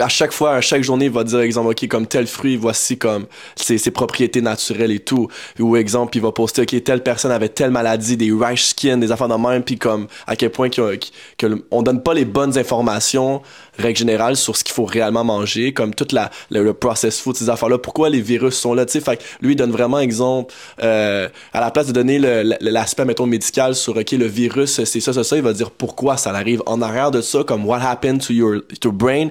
à 0.00 0.08
chaque 0.08 0.32
fois, 0.32 0.54
à 0.54 0.60
chaque 0.60 0.82
journée, 0.82 1.06
il 1.06 1.10
va 1.10 1.22
dire, 1.24 1.40
exemple, 1.40 1.68
OK, 1.70 1.86
comme 1.88 2.06
tel 2.06 2.26
fruit, 2.26 2.56
voici 2.56 2.96
comme 2.96 3.26
ses, 3.56 3.78
propriétés 3.90 4.40
naturelles 4.40 4.90
et 4.92 5.00
tout. 5.00 5.28
Ou 5.58 5.76
exemple, 5.76 6.16
il 6.16 6.22
va 6.22 6.32
poster, 6.32 6.62
OK, 6.62 6.82
telle 6.84 7.02
personne 7.02 7.30
avait 7.30 7.48
telle 7.50 7.70
maladie, 7.70 8.16
des 8.16 8.32
rash 8.32 8.64
skin, 8.64 8.96
des 8.98 9.12
affaires 9.12 9.28
de 9.28 9.34
même, 9.34 9.62
puis 9.62 9.76
comme 9.78 10.06
à 10.26 10.34
quel 10.36 10.50
point 10.50 10.68
qu'il 10.70 10.82
y 10.84 10.86
a- 10.86 10.96
qu'il- 10.96 11.12
que 11.36 11.46
le- 11.46 11.66
on 11.70 11.82
donne 11.82 12.02
pas 12.02 12.14
les 12.14 12.24
bonnes 12.24 12.56
informations, 12.56 13.42
règle 13.82 13.98
générale, 13.98 14.36
sur 14.36 14.56
ce 14.56 14.64
qu'il 14.64 14.74
faut 14.74 14.84
réellement 14.84 15.24
manger, 15.24 15.72
comme 15.72 15.94
toute 15.94 16.12
la, 16.12 16.30
le, 16.50 16.64
le 16.64 16.72
processed 16.72 17.22
food, 17.22 17.36
ces 17.36 17.50
affaires-là. 17.50 17.78
Pourquoi 17.78 18.08
les 18.08 18.20
virus 18.20 18.54
sont 18.54 18.74
là, 18.74 18.86
tu 18.86 18.92
sais? 18.92 19.00
Fait 19.00 19.16
que 19.16 19.22
lui, 19.40 19.52
il 19.52 19.56
donne 19.56 19.72
vraiment 19.72 19.98
exemple, 19.98 20.54
euh, 20.82 21.28
à 21.52 21.60
la 21.60 21.70
place 21.70 21.86
de 21.88 21.92
donner 21.92 22.18
l'aspect, 22.60 23.04
mettons, 23.04 23.26
médical 23.26 23.74
sur, 23.74 23.96
OK, 23.96 24.12
le 24.12 24.26
virus, 24.26 24.82
c'est 24.84 25.00
ça, 25.00 25.12
ça, 25.12 25.24
ça, 25.24 25.36
il 25.36 25.42
va 25.42 25.52
dire 25.52 25.70
pourquoi 25.70 26.16
ça 26.16 26.30
arrive 26.30 26.62
en 26.66 26.80
arrière 26.80 27.10
de 27.10 27.20
ça, 27.20 27.44
comme 27.44 27.66
what 27.66 27.80
happened 27.80 28.20
to 28.20 28.32
your, 28.32 28.62
to 28.80 28.92
brain, 28.92 29.28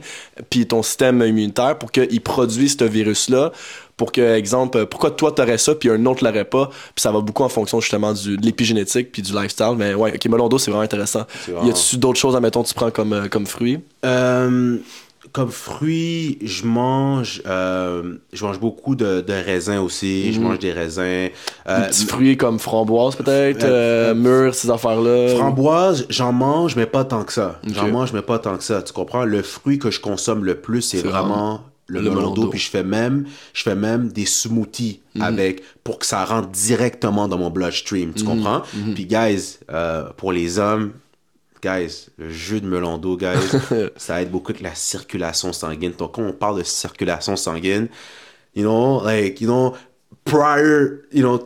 puis 0.49 0.65
ton 0.67 0.83
système 0.83 1.21
immunitaire 1.21 1.77
pour 1.77 1.91
qu'il 1.91 2.21
produise 2.21 2.77
ce 2.77 2.83
virus-là, 2.85 3.51
pour 4.01 4.11
que, 4.11 4.33
exemple, 4.35 4.79
euh, 4.79 4.85
pourquoi 4.87 5.11
toi 5.11 5.31
t'aurais 5.31 5.59
ça, 5.59 5.75
puis 5.75 5.87
un 5.91 6.03
autre 6.07 6.23
l'aurait 6.23 6.43
pas, 6.43 6.69
puis 6.95 7.03
ça 7.03 7.11
va 7.11 7.19
beaucoup 7.21 7.43
en 7.43 7.49
fonction 7.49 7.79
justement 7.79 8.13
du, 8.13 8.35
de 8.35 8.43
l'épigénétique 8.43 9.11
puis 9.11 9.21
du 9.21 9.31
lifestyle. 9.31 9.75
Mais 9.77 9.93
ouais, 9.93 10.11
ok, 10.15 10.25
melon 10.25 10.49
d'eau, 10.49 10.57
c'est 10.57 10.71
vraiment 10.71 10.83
intéressant. 10.83 11.25
Y 11.47 11.69
a-tu 11.69 11.97
d'autres 11.97 12.17
choses, 12.19 12.35
admettons, 12.35 12.63
tu 12.63 12.73
prends 12.73 12.89
comme, 12.89 13.13
euh, 13.13 13.27
comme 13.27 13.45
fruits? 13.45 13.77
Euh, 14.03 14.77
comme 15.33 15.51
fruits, 15.51 16.39
je 16.41 16.65
mange, 16.65 17.43
euh, 17.45 18.15
je 18.33 18.43
mange 18.43 18.59
beaucoup 18.59 18.95
de, 18.95 19.21
de 19.21 19.33
raisins 19.33 19.77
aussi. 19.77 20.33
Je 20.33 20.39
Mhm. 20.39 20.47
mange 20.47 20.57
des 20.59 20.71
raisins. 20.73 21.03
Des 21.29 21.31
Euh, 21.69 21.87
petits 21.87 22.05
fruits 22.07 22.37
comme 22.37 22.57
framboise 22.57 23.15
peut-être, 23.15 23.63
Euh, 23.63 24.11
euh, 24.11 24.15
mûres, 24.15 24.55
ces 24.55 24.71
affaires-là? 24.71 25.35
Framboise, 25.37 26.07
j'en 26.09 26.33
mange, 26.33 26.75
mais 26.75 26.87
pas 26.87 27.05
tant 27.05 27.23
que 27.23 27.33
ça. 27.33 27.59
J'en 27.71 27.87
mange, 27.89 28.13
mais 28.13 28.23
pas 28.23 28.39
tant 28.39 28.57
que 28.57 28.63
ça. 28.63 28.81
Tu 28.81 28.93
comprends? 28.93 29.25
Le 29.25 29.43
fruit 29.43 29.77
que 29.77 29.91
je 29.91 29.99
consomme 30.01 30.43
le 30.43 30.55
plus, 30.55 30.81
c'est 30.81 30.97
C'est 30.97 31.07
vraiment 31.07 31.61
le, 31.91 32.01
le 32.01 32.09
melon 32.09 32.33
d'eau. 32.33 32.47
Puis 32.49 32.59
je 32.59 32.69
fais 32.69 32.83
même, 32.83 33.25
je 33.53 33.63
fais 33.63 33.75
même 33.75 34.09
des 34.11 34.25
smoothies 34.25 35.01
Mhm. 35.15 35.21
avec, 35.23 35.63
pour 35.83 35.99
que 35.99 36.05
ça 36.05 36.23
rentre 36.23 36.47
directement 36.49 37.27
dans 37.27 37.37
mon 37.37 37.49
bloodstream. 37.49 38.09
Mhm. 38.09 38.15
Tu 38.15 38.23
comprends? 38.23 38.61
Puis 38.95 39.05
guys, 39.05 39.57
euh, 39.69 40.05
pour 40.15 40.31
les 40.31 40.57
hommes, 40.57 40.93
guys, 41.61 42.07
le 42.17 42.29
jus 42.29 42.61
de 42.61 42.65
melon 42.67 42.97
d'eau, 42.97 43.17
guys, 43.17 43.35
ça 43.97 44.21
aide 44.21 44.31
beaucoup 44.31 44.51
avec 44.51 44.61
la 44.61 44.73
circulation 44.73 45.51
sanguine. 45.53 45.91
Donc, 45.97 46.13
quand 46.15 46.23
on 46.23 46.31
parle 46.33 46.59
de 46.59 46.63
circulation 46.63 47.35
sanguine, 47.35 47.87
you 48.55 48.63
know, 48.63 49.01
like, 49.03 49.41
you 49.41 49.47
know, 49.47 49.73
prior, 50.25 51.01
you 51.11 51.21
know, 51.21 51.39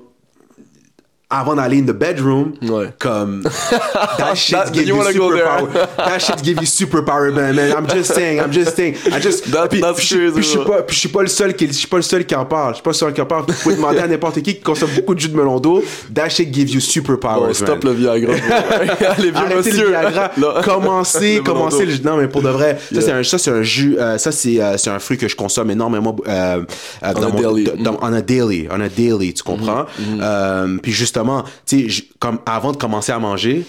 avant 1.30 1.56
d'aller 1.56 1.80
in 1.80 1.86
the 1.86 1.92
bedroom, 1.98 2.54
Ouais. 2.62 2.90
comme 3.00 3.44
that 4.18 4.36
shit 4.36 4.56
That- 4.56 4.72
give 4.72 4.88
you 4.88 4.96
you 4.98 5.04
superpower. 5.12 5.70
that 5.98 6.20
shit 6.20 6.44
give 6.44 6.58
you 6.62 6.66
superpower, 6.68 7.32
man, 7.34 7.56
man. 7.56 7.72
I'm 7.72 7.88
just 7.90 8.14
saying, 8.14 8.40
I'm 8.40 8.52
just 8.54 8.76
saying. 8.76 8.96
I 9.08 9.20
just 9.20 9.46
That- 9.52 9.70
puis, 9.70 9.82
that's 9.82 9.98
puis 9.98 10.06
je- 10.08 10.16
true, 10.16 10.32
puis 10.34 10.44
je 10.44 10.50
suis 10.50 10.60
pas, 10.60 10.82
puis 10.84 10.96
je 10.96 11.00
suis 11.00 11.10
pas 11.10 11.22
le 11.24 11.28
seul 11.28 11.56
qui, 11.56 11.68
je 11.68 11.72
suis 11.74 11.88
pas 11.88 11.98
le 11.98 12.04
seul 12.04 12.26
qui 12.26 12.36
en 12.36 12.46
parle. 12.46 12.72
Je 12.72 12.76
suis 12.76 12.84
pas 12.84 12.92
le 12.92 12.96
seul 12.96 13.14
qui 13.14 13.22
en 13.22 13.26
parle. 13.26 13.46
Vous 13.48 13.54
pouvez 13.54 13.76
demander 13.76 14.00
à 14.00 14.08
n'importe 14.08 14.36
qui 14.42 14.56
qui 14.56 14.62
consomme 14.62 14.92
beaucoup 14.96 15.16
de 15.16 15.20
jus 15.20 15.30
de 15.30 15.36
melon 15.36 15.60
d'eau. 15.60 15.84
That 16.14 16.30
shit 16.30 16.54
gives 16.54 16.72
you 16.72 16.80
superpowers, 16.80 17.48
Bon, 17.48 17.54
stop 17.54 17.84
le 17.84 17.92
Viagra. 17.92 18.34
les 19.18 19.32
vieux 19.32 19.36
Arrêtez 19.36 19.56
monsieur. 19.72 19.84
le 19.86 19.90
Viagra. 19.90 20.32
Commencez, 20.64 21.36
Le 21.38 21.42
commencez 21.44 21.86
le 21.86 21.98
Non, 22.04 22.18
mais 22.18 22.28
pour 22.28 22.42
de 22.44 22.50
vrai, 22.50 22.78
ça 22.94 23.02
c'est 23.02 23.12
un, 23.12 23.24
ça 23.24 23.38
c'est 23.38 23.52
un 23.52 23.64
jus, 23.64 23.98
euh, 24.00 24.18
ça 24.18 24.32
c'est, 24.32 24.62
euh, 24.62 24.78
c'est 24.78 24.90
un 24.90 25.00
fruit 25.00 25.18
que 25.18 25.28
je 25.28 25.36
consomme 25.36 25.72
énormément 25.72 26.16
euh, 26.28 26.62
euh, 27.04 27.14
dans 27.14 27.24
a 27.24 27.30
mon, 27.30 27.40
daily. 27.54 27.70
dans- 27.80 27.98
on 28.02 28.14
a 28.14 28.22
daily, 28.22 28.68
on 28.72 28.80
a 28.80 28.90
daily, 28.90 29.34
tu 29.34 29.44
comprends? 29.44 29.84
Mm-hmm. 30.00 30.20
Euh, 30.22 30.78
puis 30.82 30.92
justement, 31.16 31.44
tu 31.66 31.82
sais, 31.84 31.90
j- 31.90 32.10
comme 32.20 32.40
avant 32.46 32.72
de 32.72 32.78
commencer 32.78 33.12
à 33.12 33.20
manger, 33.20 33.64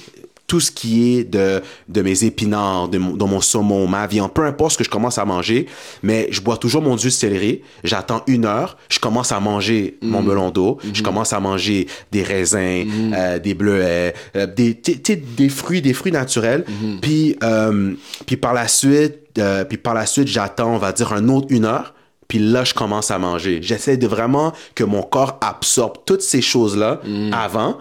tout 0.48 0.60
ce 0.60 0.70
qui 0.70 1.16
est 1.18 1.24
de, 1.24 1.60
de 1.88 2.02
mes 2.02 2.22
épinards, 2.24 2.88
de 2.88 2.98
mon, 2.98 3.16
de 3.16 3.24
mon 3.24 3.40
saumon, 3.40 3.88
ma 3.88 4.06
viande, 4.06 4.32
peu 4.32 4.44
importe 4.44 4.72
ce 4.74 4.78
que 4.78 4.84
je 4.84 4.90
commence 4.90 5.18
à 5.18 5.24
manger, 5.24 5.66
mais 6.04 6.28
je 6.30 6.40
bois 6.40 6.56
toujours 6.56 6.82
mon 6.82 6.96
jus 6.96 7.08
de 7.08 7.12
céleri, 7.12 7.62
j'attends 7.82 8.22
une 8.28 8.44
heure, 8.44 8.76
je 8.88 9.00
commence 9.00 9.32
à 9.32 9.40
manger 9.40 9.96
mon 10.02 10.22
melon 10.22 10.50
d'eau, 10.50 10.78
je 10.92 11.02
commence 11.02 11.32
à 11.32 11.40
manger 11.40 11.88
des 12.12 12.22
raisins, 12.22 12.84
euh, 13.12 13.38
des 13.40 13.54
bleuets, 13.54 14.14
euh, 14.36 14.46
des, 14.46 14.74
des 15.36 15.48
fruits, 15.48 15.82
des 15.82 15.92
fruits 15.94 16.12
naturels, 16.12 16.64
puis, 17.02 17.36
euh, 17.42 17.94
puis 18.26 18.36
par 18.36 18.54
la 18.54 18.68
suite, 18.68 19.14
puis 19.68 19.78
par 19.78 19.94
la 19.94 20.06
suite, 20.06 20.28
j'attends, 20.28 20.74
on 20.74 20.78
va 20.78 20.92
dire, 20.92 21.12
un 21.12 21.28
autre 21.28 21.48
une 21.50 21.64
heure, 21.64 21.92
puis 22.28 22.38
là, 22.38 22.64
je 22.64 22.74
commence 22.74 23.10
à 23.10 23.18
manger. 23.18 23.60
J'essaie 23.62 23.96
de 23.96 24.06
vraiment 24.06 24.52
que 24.74 24.84
mon 24.84 25.02
corps 25.02 25.38
absorbe 25.40 25.98
toutes 26.04 26.22
ces 26.22 26.42
choses-là 26.42 27.00
avant. 27.32 27.78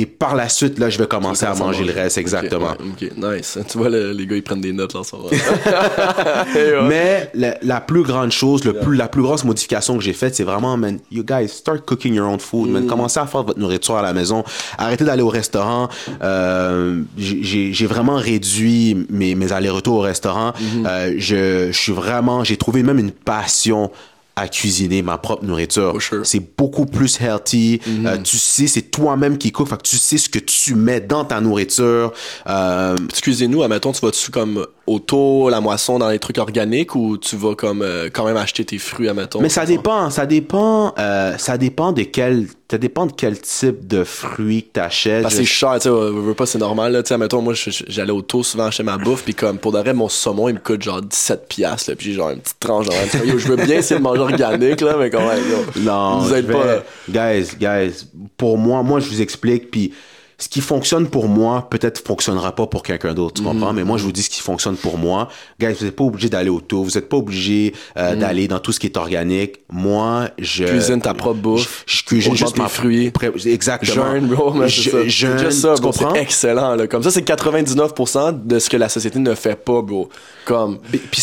Et 0.00 0.06
par 0.06 0.36
la 0.36 0.48
suite, 0.48 0.78
là, 0.78 0.88
je 0.90 0.96
vais 0.98 1.08
commencer 1.08 1.44
à 1.44 1.54
manger 1.54 1.82
le 1.84 1.92
reste, 1.92 2.18
exactement. 2.18 2.70
Ok, 2.78 3.00
ouais, 3.02 3.10
ok, 3.18 3.36
nice. 3.36 3.58
Tu 3.68 3.78
vois, 3.78 3.88
le- 3.88 4.12
les 4.12 4.26
gars, 4.26 4.36
ils 4.36 4.42
prennent 4.44 4.60
des 4.60 4.72
notes 4.72 4.94
là, 4.94 5.00
ça 5.02 5.16
va. 5.16 6.44
Mais 6.88 7.30
la, 7.34 7.56
la 7.62 7.80
plus 7.80 8.02
grande 8.02 8.30
chose, 8.30 8.64
le 8.64 8.74
plus, 8.74 8.96
la 8.96 9.08
plus 9.08 9.22
grosse 9.22 9.44
modification 9.44 9.96
que 9.98 10.04
j'ai 10.04 10.12
faite, 10.12 10.34
c'est 10.36 10.44
vraiment, 10.44 10.76
man, 10.76 10.98
you 11.10 11.24
guys, 11.24 11.48
start 11.48 11.84
cooking 11.84 12.14
your 12.14 12.28
own 12.28 12.38
food, 12.38 12.68
Mm. 12.68 12.72
man. 12.72 12.86
Commencez 12.86 13.18
à 13.20 13.26
faire 13.26 13.42
votre 13.42 13.58
nourriture 13.58 13.96
à 13.96 14.02
la 14.02 14.12
maison. 14.12 14.44
Arrêtez 14.78 15.04
d'aller 15.04 15.22
au 15.22 15.28
restaurant. 15.28 15.88
Euh, 16.22 17.02
j'ai 17.16 17.86
vraiment 17.86 18.16
réduit 18.16 19.06
mes, 19.10 19.34
mes 19.34 19.52
allers-retours 19.52 19.96
au 19.96 20.00
restaurant. 20.02 20.50
Mm-hmm. 20.50 20.86
Euh, 20.86 21.14
je, 21.18 21.68
je 21.72 21.78
suis 21.78 21.92
vraiment, 21.92 22.44
j'ai 22.44 22.56
trouvé 22.56 22.82
même 22.82 22.98
une 22.98 23.10
passion 23.12 23.90
à 24.38 24.48
cuisiner 24.48 25.02
ma 25.02 25.18
propre 25.18 25.44
nourriture. 25.44 26.00
Sure. 26.00 26.20
Mm-hmm. 26.20 26.24
C'est 26.24 26.56
beaucoup 26.56 26.86
plus 26.86 27.20
healthy. 27.20 27.80
Euh, 28.06 28.18
tu 28.22 28.38
sais, 28.38 28.66
c'est 28.66 28.82
toi-même 28.82 29.36
qui 29.38 29.50
cook. 29.52 29.68
Fait 29.68 29.76
que 29.76 29.82
tu 29.82 29.96
sais 29.96 30.18
ce 30.18 30.28
que 30.28 30.38
tu 30.38 30.74
mets 30.74 31.00
dans 31.00 31.24
ta 31.24 31.40
nourriture. 31.40 32.12
Euh, 32.48 32.96
Excusez-nous, 33.08 33.62
admettons, 33.62 33.92
tu 33.92 34.00
vas-tu 34.00 34.30
comme 34.30 34.66
auto, 34.88 35.48
la 35.50 35.60
moisson 35.60 35.98
dans 35.98 36.08
les 36.08 36.18
trucs 36.18 36.38
organiques 36.38 36.94
ou 36.94 37.18
tu 37.18 37.36
vas 37.36 37.54
comme 37.54 37.82
euh, 37.82 38.08
quand 38.12 38.24
même 38.24 38.36
acheter 38.36 38.64
tes 38.64 38.78
fruits, 38.78 39.08
admettons? 39.08 39.40
Mais 39.40 39.48
ça 39.48 39.64
dépend, 39.66 40.10
ça 40.10 40.26
dépend, 40.26 40.94
euh, 40.98 41.36
ça 41.38 41.58
dépend 41.58 41.92
de 41.92 42.02
quel, 42.02 42.46
ça 42.70 42.78
dépend 42.78 43.06
de 43.06 43.12
quel 43.12 43.38
type 43.40 43.86
de 43.86 44.04
fruits 44.04 44.62
que 44.64 44.72
t'achètes. 44.72 45.22
Parce 45.22 45.34
que 45.34 45.40
c'est 45.40 45.46
cher, 45.46 45.74
tu 45.76 45.82
sais, 45.82 45.90
veux, 45.90 46.34
pas, 46.34 46.46
c'est 46.46 46.58
normal, 46.58 46.92
là. 46.92 47.02
Tu 47.02 47.08
sais, 47.08 47.14
admettons, 47.14 47.42
moi, 47.42 47.54
j'allais 47.54 48.10
au 48.12 48.22
taux 48.22 48.42
souvent 48.42 48.64
acheter 48.66 48.82
ma 48.82 48.96
bouffe, 48.98 49.24
puis 49.24 49.34
comme, 49.34 49.58
pour 49.58 49.72
d'arrêt, 49.72 49.94
mon 49.94 50.08
saumon, 50.08 50.48
il 50.48 50.54
me 50.54 50.60
coûte 50.60 50.82
genre 50.82 51.02
17 51.02 51.48
piastres, 51.48 51.90
là, 51.90 51.96
puis 51.96 52.06
j'ai 52.06 52.12
genre 52.14 52.30
une 52.30 52.40
petite 52.40 52.60
tranche, 52.60 52.86
genre, 52.86 53.24
yo, 53.24 53.38
je 53.38 53.48
veux 53.48 53.56
bien 53.56 53.78
essayer 53.78 53.98
de 53.98 54.02
manger 54.02 54.20
organique, 54.22 54.80
là, 54.80 54.96
mais 54.98 55.10
quand 55.10 55.26
même, 55.26 55.42
yo. 55.50 55.82
Non, 55.82 56.18
Vous 56.18 56.34
êtes 56.34 56.46
vais- 56.46 56.52
pas, 56.54 56.64
là. 56.66 56.82
Guys, 57.08 57.48
guys, 57.60 58.06
pour 58.36 58.58
moi, 58.58 58.82
moi, 58.82 59.00
je 59.00 59.08
vous 59.08 59.20
explique, 59.22 59.70
puis 59.70 59.92
ce 60.40 60.48
qui 60.48 60.60
fonctionne 60.60 61.08
pour 61.08 61.26
moi, 61.28 61.66
peut-être 61.68 62.00
fonctionnera 62.06 62.54
pas 62.54 62.68
pour 62.68 62.84
quelqu'un 62.84 63.12
d'autre, 63.12 63.34
tu 63.34 63.42
Mhm. 63.42 63.48
comprends? 63.48 63.72
Mais 63.72 63.82
moi, 63.82 63.98
je 63.98 64.04
vous 64.04 64.12
dis 64.12 64.22
ce 64.22 64.30
qui 64.30 64.40
fonctionne 64.40 64.76
pour 64.76 64.96
moi. 64.96 65.28
Guys, 65.58 65.72
vous 65.78 65.84
n'êtes 65.84 65.96
pas 65.96 66.04
obligé 66.04 66.28
d'aller 66.28 66.48
au 66.48 66.60
tour, 66.60 66.84
vous 66.84 66.92
n'êtes 66.92 67.08
pas 67.08 67.16
obligé 67.16 67.74
euh, 67.96 68.14
d'aller 68.14 68.46
dans 68.46 68.60
tout 68.60 68.70
ce 68.70 68.78
qui 68.78 68.86
est 68.86 68.96
organique. 68.96 69.56
Moi, 69.70 70.28
je... 70.38 70.62
Mhm. 70.62 70.70
Cuisine 70.70 71.00
ta 71.00 71.12
propre 71.14 71.34
bouffe. 71.40 71.82
Je, 71.86 71.96
je 71.98 72.04
cuisine 72.04 72.36
juste 72.36 72.54
tes 72.54 72.62
ma 72.62 72.68
fruits. 72.68 73.10
pré- 73.10 73.32
Exactement. 73.46 74.12
Jeûne, 74.12 74.26
bro, 74.28 74.52
mais 74.52 74.68
c'est 74.68 75.08
Je- 75.08 75.26
ça. 75.26 75.38
juste 75.48 75.66
tu 75.76 75.82
comprends? 75.82 76.14
C'est 76.14 76.20
excellent, 76.22 76.74
là. 76.76 76.86
Comme 76.86 77.02
ça, 77.02 77.10
c'est 77.10 77.22
99% 77.22 78.32
de 78.32 78.58
ce 78.60 78.70
que 78.70 78.76
la 78.76 78.88
société 78.88 79.18
ne 79.18 79.34
fait 79.34 79.56
pas, 79.56 79.82
bro. 79.82 80.08
Comme, 80.44 80.78
puis 81.10 81.20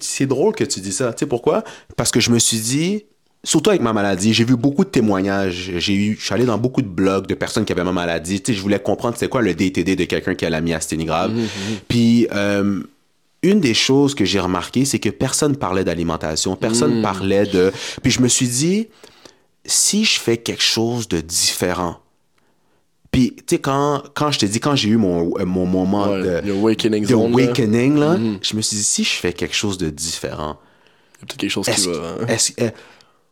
c'est 0.00 0.26
drôle 0.26 0.54
que 0.54 0.64
tu 0.64 0.80
dis 0.80 0.92
ça. 0.92 1.12
Tu 1.12 1.20
sais 1.20 1.26
pourquoi? 1.26 1.64
Parce 1.96 2.10
que 2.10 2.20
je 2.20 2.30
me 2.30 2.38
suis 2.38 2.58
dit, 2.58 3.04
surtout 3.44 3.70
avec 3.70 3.82
ma 3.82 3.92
maladie, 3.92 4.34
j'ai 4.34 4.44
vu 4.44 4.56
beaucoup 4.56 4.84
de 4.84 4.90
témoignages. 4.90 5.72
J'ai 5.76 5.94
eu, 5.94 6.16
je 6.18 6.24
suis 6.24 6.34
allé 6.34 6.44
dans 6.44 6.58
beaucoup 6.58 6.82
de 6.82 6.88
blogs 6.88 7.26
de 7.26 7.34
personnes 7.34 7.64
qui 7.64 7.72
avaient 7.72 7.84
ma 7.84 7.92
maladie. 7.92 8.40
Tu 8.40 8.52
sais, 8.52 8.56
je 8.56 8.62
voulais 8.62 8.80
comprendre 8.80 9.16
c'est 9.18 9.28
quoi 9.28 9.42
le 9.42 9.54
DTD 9.54 9.96
de 9.96 10.04
quelqu'un 10.04 10.34
qui 10.34 10.44
a 10.44 10.50
la 10.50 10.60
myasthénie 10.60 11.04
grave. 11.04 11.32
Puis, 11.88 12.26
euh, 12.32 12.82
une 13.42 13.60
des 13.60 13.74
choses 13.74 14.14
que 14.16 14.24
j'ai 14.24 14.40
remarqué, 14.40 14.84
c'est 14.84 14.98
que 14.98 15.10
personne 15.10 15.56
parlait 15.56 15.84
d'alimentation, 15.84 16.56
personne 16.56 17.02
parlait 17.02 17.46
de. 17.46 17.72
Puis 18.02 18.10
je 18.10 18.20
me 18.20 18.28
suis 18.28 18.48
dit, 18.48 18.88
si 19.64 20.04
je 20.04 20.18
fais 20.18 20.36
quelque 20.38 20.62
chose 20.62 21.06
de 21.08 21.20
différent. 21.20 21.98
Puis, 23.10 23.34
tu 23.36 23.42
sais, 23.54 23.58
quand, 23.58 24.02
quand 24.14 24.30
je 24.32 24.38
te 24.40 24.46
dis, 24.46 24.60
quand 24.60 24.76
j'ai 24.76 24.90
eu 24.90 24.96
mon, 24.96 25.32
euh, 25.38 25.44
mon 25.46 25.64
moment 25.64 26.08
Ouais, 26.10 26.42
de, 26.42 26.50
awakening 26.52 27.06
de 27.06 27.14
là. 27.14 27.22
awakening, 27.22 27.96
là, 27.98 28.18
je 28.42 28.54
me 28.56 28.60
suis 28.60 28.76
dit, 28.76 28.84
si 28.84 29.02
je 29.04 29.10
fais 29.14 29.32
quelque 29.32 29.54
chose 29.54 29.78
de 29.78 29.88
différent, 29.88 30.58
il 31.16 31.20
y 31.20 31.22
a 31.22 31.26
peut-être 31.26 31.36
quelque 31.38 31.50
chose 31.50 31.66
qui 31.68 31.86
va. 31.88 32.16
hein. 32.20 32.70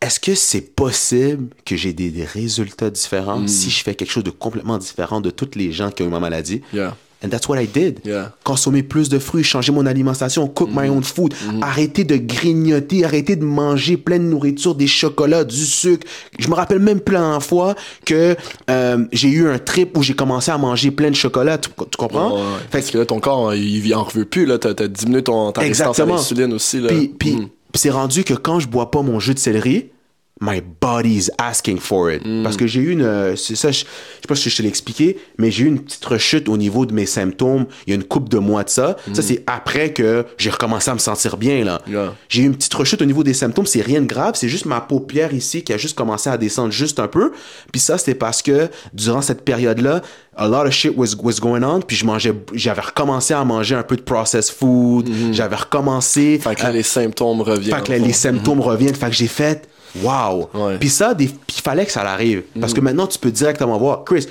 Est-ce- 0.01 0.19
que 0.19 0.35
c'est 0.35 0.75
possible 0.75 1.47
que 1.65 1.75
j'ai 1.75 1.93
des, 1.93 2.09
des 2.09 2.25
résultats 2.25 2.89
différents 2.89 3.39
Mm. 3.39 3.47
si 3.47 3.69
je 3.69 3.83
fais 3.83 3.95
quelque 3.95 4.11
chose 4.11 4.23
de 4.23 4.31
complètement 4.31 4.77
différent 4.77 5.21
de 5.21 5.29
toutes 5.29 5.55
les 5.55 5.71
gens 5.71 5.89
qui 5.91 6.03
ont 6.03 6.07
eu 6.07 6.09
ma 6.09 6.19
maladie? 6.19 6.61
Yeah. 6.73 6.95
And 7.25 7.29
that's 7.29 7.47
what 7.49 7.59
I 7.59 7.65
did. 7.65 8.01
Yeah. 8.05 8.31
Consommer 8.43 8.83
plus 8.83 9.09
de 9.09 9.17
fruits, 9.17 9.43
changer 9.43 9.71
mon 9.71 9.87
alimentation, 9.87 10.47
cook 10.47 10.69
my 10.71 10.87
own 10.87 11.01
food, 11.01 11.33
arrêter 11.63 12.03
de 12.03 12.15
grignoter, 12.15 13.03
arrêter 13.05 13.35
de 13.35 13.43
manger 13.43 13.97
plein 13.97 14.19
de 14.19 14.23
nourriture, 14.25 14.75
des 14.75 14.85
chocolats, 14.85 15.43
du 15.43 15.65
sucre. 15.65 16.05
Je 16.37 16.47
me 16.47 16.53
rappelle 16.53 16.77
même 16.77 16.99
plein 16.99 17.39
de 17.39 17.43
fois 17.43 17.73
que 18.05 18.35
euh, 18.69 19.05
j'ai 19.11 19.29
eu 19.29 19.49
un 19.49 19.57
trip 19.57 19.97
où 19.97 20.03
j'ai 20.03 20.13
commencé 20.13 20.51
à 20.51 20.59
manger 20.59 20.91
plein 20.91 21.09
de 21.09 21.15
chocolat. 21.15 21.57
Tu, 21.57 21.69
tu 21.69 21.97
comprends? 21.97 22.35
Ouais, 22.35 22.41
ouais. 22.41 22.57
Fait 22.71 22.77
Parce 22.79 22.91
que 22.91 22.97
là, 22.99 23.05
ton 23.07 23.19
corps, 23.19 23.55
il, 23.55 23.83
il 23.87 23.95
en 23.95 24.03
veut 24.03 24.25
plus, 24.25 24.45
là. 24.45 24.59
T'as, 24.59 24.87
diminué 24.87 25.23
ton, 25.23 25.51
ta 25.51 25.61
résistance 25.61 25.87
à 25.87 26.03
Exactement. 26.03 26.15
l'insuline 26.17 26.53
aussi, 26.53 26.79
là. 26.81 26.89
Puis, 26.89 27.07
puis, 27.17 27.31
Mm. 27.37 27.49
C'est 27.73 27.89
rendu 27.89 28.23
que 28.23 28.33
quand 28.33 28.59
je 28.59 28.67
bois 28.67 28.91
pas 28.91 29.01
mon 29.01 29.19
jus 29.19 29.33
de 29.33 29.39
céleri, 29.39 29.91
my 30.39 30.61
body's 30.81 31.31
asking 31.39 31.79
for 31.79 32.11
it. 32.11 32.23
Mm. 32.25 32.43
Parce 32.43 32.57
que 32.57 32.67
j'ai 32.67 32.81
eu 32.81 32.91
une, 32.91 33.01
euh, 33.01 33.35
c'est 33.35 33.55
ça, 33.55 33.71
je, 33.71 33.79
je 33.79 33.83
sais 33.83 34.27
pas 34.27 34.35
si 34.35 34.49
je 34.49 34.57
te 34.57 34.61
l'ai 34.61 34.67
expliqué, 34.67 35.17
mais 35.37 35.51
j'ai 35.51 35.63
eu 35.63 35.67
une 35.67 35.79
petite 35.79 36.05
rechute 36.05 36.47
au 36.49 36.57
niveau 36.57 36.85
de 36.85 36.93
mes 36.93 37.05
symptômes. 37.05 37.65
Il 37.85 37.91
y 37.91 37.93
a 37.93 37.95
une 37.95 38.03
couple 38.03 38.29
de 38.29 38.37
mois 38.37 38.63
de 38.63 38.69
ça. 38.69 38.97
Ça, 39.13 39.21
c'est 39.21 39.43
après 39.47 39.93
que 39.93 40.25
j'ai 40.37 40.49
recommencé 40.49 40.91
à 40.91 40.93
me 40.93 40.99
sentir 40.99 41.37
bien, 41.37 41.63
là. 41.63 41.81
Mm. 41.87 41.91
Yeah. 41.91 42.13
J'ai 42.29 42.41
eu 42.43 42.45
une 42.45 42.55
petite 42.55 42.73
rechute 42.73 43.01
au 43.01 43.05
niveau 43.05 43.23
des 43.23 43.33
symptômes. 43.33 43.65
C'est 43.65 43.81
rien 43.81 44.01
de 44.01 44.05
grave. 44.07 44.33
C'est 44.35 44.49
juste 44.49 44.65
ma 44.65 44.81
paupière 44.81 45.33
ici 45.33 45.63
qui 45.63 45.73
a 45.73 45.77
juste 45.77 45.97
commencé 45.97 46.29
à 46.29 46.37
descendre 46.37 46.71
juste 46.71 46.99
un 46.99 47.07
peu. 47.07 47.31
Puis 47.71 47.81
ça, 47.81 47.97
c'était 47.97 48.15
parce 48.15 48.41
que 48.41 48.69
durant 48.93 49.21
cette 49.21 49.43
période-là, 49.43 50.01
a 50.35 50.47
lot 50.47 50.67
of 50.67 50.71
shit 50.71 50.95
was, 50.95 51.15
was 51.21 51.39
going 51.41 51.63
on. 51.63 51.81
Puis 51.81 51.97
je 51.97 52.05
mangeais, 52.05 52.33
j'avais 52.53 52.81
recommencé 52.81 53.33
à 53.33 53.43
manger 53.43 53.75
un 53.75 53.83
peu 53.83 53.95
de 53.95 54.01
processed 54.01 54.53
food. 54.55 55.09
J'avais 55.31 55.55
recommencé. 55.55 56.37
Mm-hmm. 56.37 56.41
Fait 56.41 56.55
que 56.55 56.61
là, 56.61 56.67
à- 56.69 56.71
les 56.71 56.83
symptômes 56.83 57.41
reviennent. 57.41 57.77
fait 57.77 57.83
que 57.83 57.91
là, 57.91 57.97
les 57.97 58.13
symptômes 58.13 58.61
reviennent. 58.61 58.95
Fait 58.95 59.09
que 59.09 59.15
j'ai 59.15 59.27
fait, 59.27 59.67
wow. 60.03 60.49
Puis 60.79 60.89
ça, 60.89 61.13
il 61.19 61.29
fallait 61.49 61.85
que 61.85 61.91
ça 61.91 62.01
arrive. 62.01 62.43
Parce 62.59 62.73
que 62.73 62.81
maintenant, 62.81 63.07
tu 63.07 63.19
peux 63.19 63.31
directement 63.31 63.77
voir, 63.77 64.03
Chris, 64.03 64.27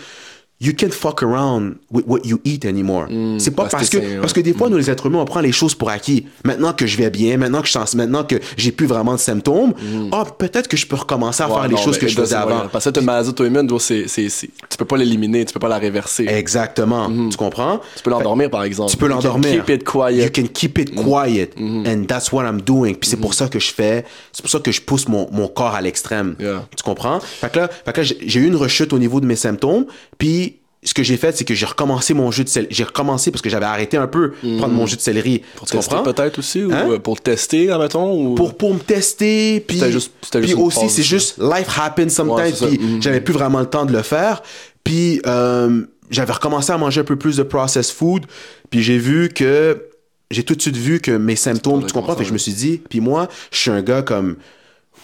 you 0.59 0.73
can't 0.73 0.93
fuck 0.93 1.23
around 1.23 1.77
with 1.91 2.07
what 2.07 2.21
you 2.25 2.41
eat 2.45 2.65
anymore. 2.65 3.07
c'est 3.39 3.51
pas 3.51 3.65
parce 3.65 3.75
parce, 3.75 3.91
que 3.91 4.21
parce 4.21 4.33
que 4.33 4.41
des 4.41 4.55
fois, 4.55 4.71
nous, 4.71 4.79
les 4.79 4.91
êtres 4.91 5.07
humains, 5.07 5.19
on 5.19 5.25
prend 5.25 5.41
les 5.41 5.53
choses 5.53 5.75
pour 5.75 5.91
acquis. 5.91 6.27
Maintenant 6.45 6.73
que 6.73 6.87
je 6.87 6.97
vais 6.97 7.11
bien, 7.11 7.37
maintenant 7.37 7.61
que 7.61 7.67
je 7.67 7.73
sens, 7.73 7.95
maintenant 7.95 8.25
que 8.25 8.37
j'ai 8.57 8.73
plus 8.73 8.87
vraiment 8.87 9.13
de 9.13 9.19
symptômes, 9.19 9.75
ah, 10.13 10.25
peut-être 10.39 10.69
que 10.69 10.77
je 10.77 10.87
peux 10.87 10.97
recommencer 10.97 11.43
à. 11.43 11.49
Ouais, 11.49 11.55
faire 11.55 11.69
les 11.69 11.77
choses 11.77 11.99
que 11.99 12.09
je 12.09 12.17
faisais 12.17 12.35
avant. 12.35 12.69
Parce 12.73 12.85
que 12.85 13.67
bro, 13.67 13.79
c'est, 13.79 14.09
c'est, 14.09 14.29
tu 14.29 14.77
peux 14.79 14.85
pas 14.85 14.97
l'éliminer, 14.97 15.45
tu 15.45 15.53
peux 15.53 15.61
pas 15.61 15.69
la 15.69 15.79
réverser. 15.79 16.27
Exactement. 16.27 17.11
Tu 17.31 17.37
comprends? 17.37 17.81
Tu 17.97 18.03
peux 18.03 18.11
l'endormir, 18.11 18.51
par 18.51 18.65
exemple. 18.65 18.91
Tu 18.91 18.97
peux 18.97 19.09
l'endormir. 19.09 19.65
Keep 19.65 19.77
it 19.77 19.85
quiet. 19.85 20.25
You 20.25 20.31
can 20.31 20.49
keep 20.53 20.79
it 20.79 20.95
quiet. 20.95 21.51
And 21.59 22.07
that's 22.07 22.33
what 22.33 22.45
I'm 22.45 22.63
doing. 22.63 22.95
Puis 22.95 23.11
c'est 23.11 23.17
pour 23.17 23.35
ça 23.35 23.49
que 23.49 23.59
je 23.59 23.73
fais, 23.73 24.05
c'est 24.33 24.43
pour 24.43 24.51
ça 24.51 24.59
que 24.59 24.73
je 24.73 24.81
pousse 24.81 25.09
mon, 25.09 25.29
mon 25.33 25.49
corps 25.49 25.75
à 25.75 25.81
l'extrême. 25.81 26.35
Yeah. 26.39 26.67
Tu 26.77 26.83
comprends? 26.83 27.21
Fait 27.21 27.53
que 27.53 27.59
là, 27.59 27.69
fait 27.69 27.93
que 27.93 28.01
là, 28.01 28.03
j'ai 28.03 28.37
j'ai 28.37 28.41
eu 28.41 28.47
une 28.47 28.57
rechute 28.57 28.93
au 28.93 28.99
niveau 28.99 29.21
de 29.21 29.27
mes 29.27 29.37
symptômes. 29.37 29.87
Puis 30.19 30.56
ce 30.87 30.95
que 30.95 31.03
j'ai 31.03 31.17
fait, 31.17 31.37
c'est 31.37 31.45
que 31.45 31.53
j'ai 31.55 31.67
recommencé 31.67 32.15
mon 32.15 32.31
jus 32.31 32.45
de 32.45 32.49
céleri. 32.49 32.73
J'ai 32.75 32.85
recommencé 32.85 33.31
parce 33.31 33.43
que 33.43 33.51
j'avais 33.51 33.67
arrêté 33.67 33.97
un 33.97 34.07
peu 34.07 34.33
de 34.43 34.57
prendre 34.57 34.73
mon 34.73 34.87
jus 34.87 34.97
de 34.97 35.01
céleri. 35.03 35.43
Pour 35.57 35.67
tu 35.67 35.77
tester 35.77 35.97
peut-être 36.05 36.39
aussi, 36.39 36.65
ou 36.65 36.73
Hein? 36.73 36.91
euh, 36.93 36.99
pour 36.99 37.21
tester, 37.21 37.71
admettons, 37.71 38.13
ou... 38.15 38.35
pour 38.37 38.57
pour 38.57 38.73
me 38.73 38.79
tester 38.79 39.61
puis 39.67 39.79
C'était 39.81 39.93
juste- 39.93 40.13
c'était 40.23 40.39
puis 40.41 40.49
juste 40.49 40.61
aussi 40.61 40.89
c'est 40.89 41.03
juste 41.03 41.39
life 41.39 41.69
happens 41.79 42.09
sometimes 42.09 42.55
Ouais, 42.63 42.69
puis 42.77 42.79
Mhm. 42.79 43.03
j'avais 43.03 43.21
plus 43.21 43.35
vraiment 43.35 43.61
le 43.61 43.67
temps 43.67 43.85
de 43.85 43.93
le 43.93 44.03
faire 44.03 44.43
puis 44.85 45.21
euh, 45.27 45.83
j'avais 46.11 46.33
recommencé 46.33 46.73
à 46.73 46.79
manger 46.79 47.01
un 47.01 47.05
peu 47.05 47.17
plus 47.17 47.37
de 47.37 47.43
processed 47.43 47.93
food 47.95 48.25
puis 48.71 48.83
j'ai 48.83 48.99
vu 48.99 49.29
que 49.29 49.83
j'ai 50.31 50.45
tout 50.45 50.55
de 50.55 50.63
suite 50.63 50.77
vu 50.77 51.01
que 51.01 51.11
mes 51.11 51.37
symptômes 51.37 51.85
tu 51.85 51.93
comprends? 51.93 52.15
fait 52.15 52.23
que 52.23 52.29
je 52.29 52.33
me 52.33 52.39
suis 52.39 52.53
dit 52.53 52.81
puis 52.89 53.01
moi 53.01 53.29
je 53.51 53.59
suis 53.59 53.71
un 53.71 53.83
gars 53.83 54.03
comme 54.03 54.37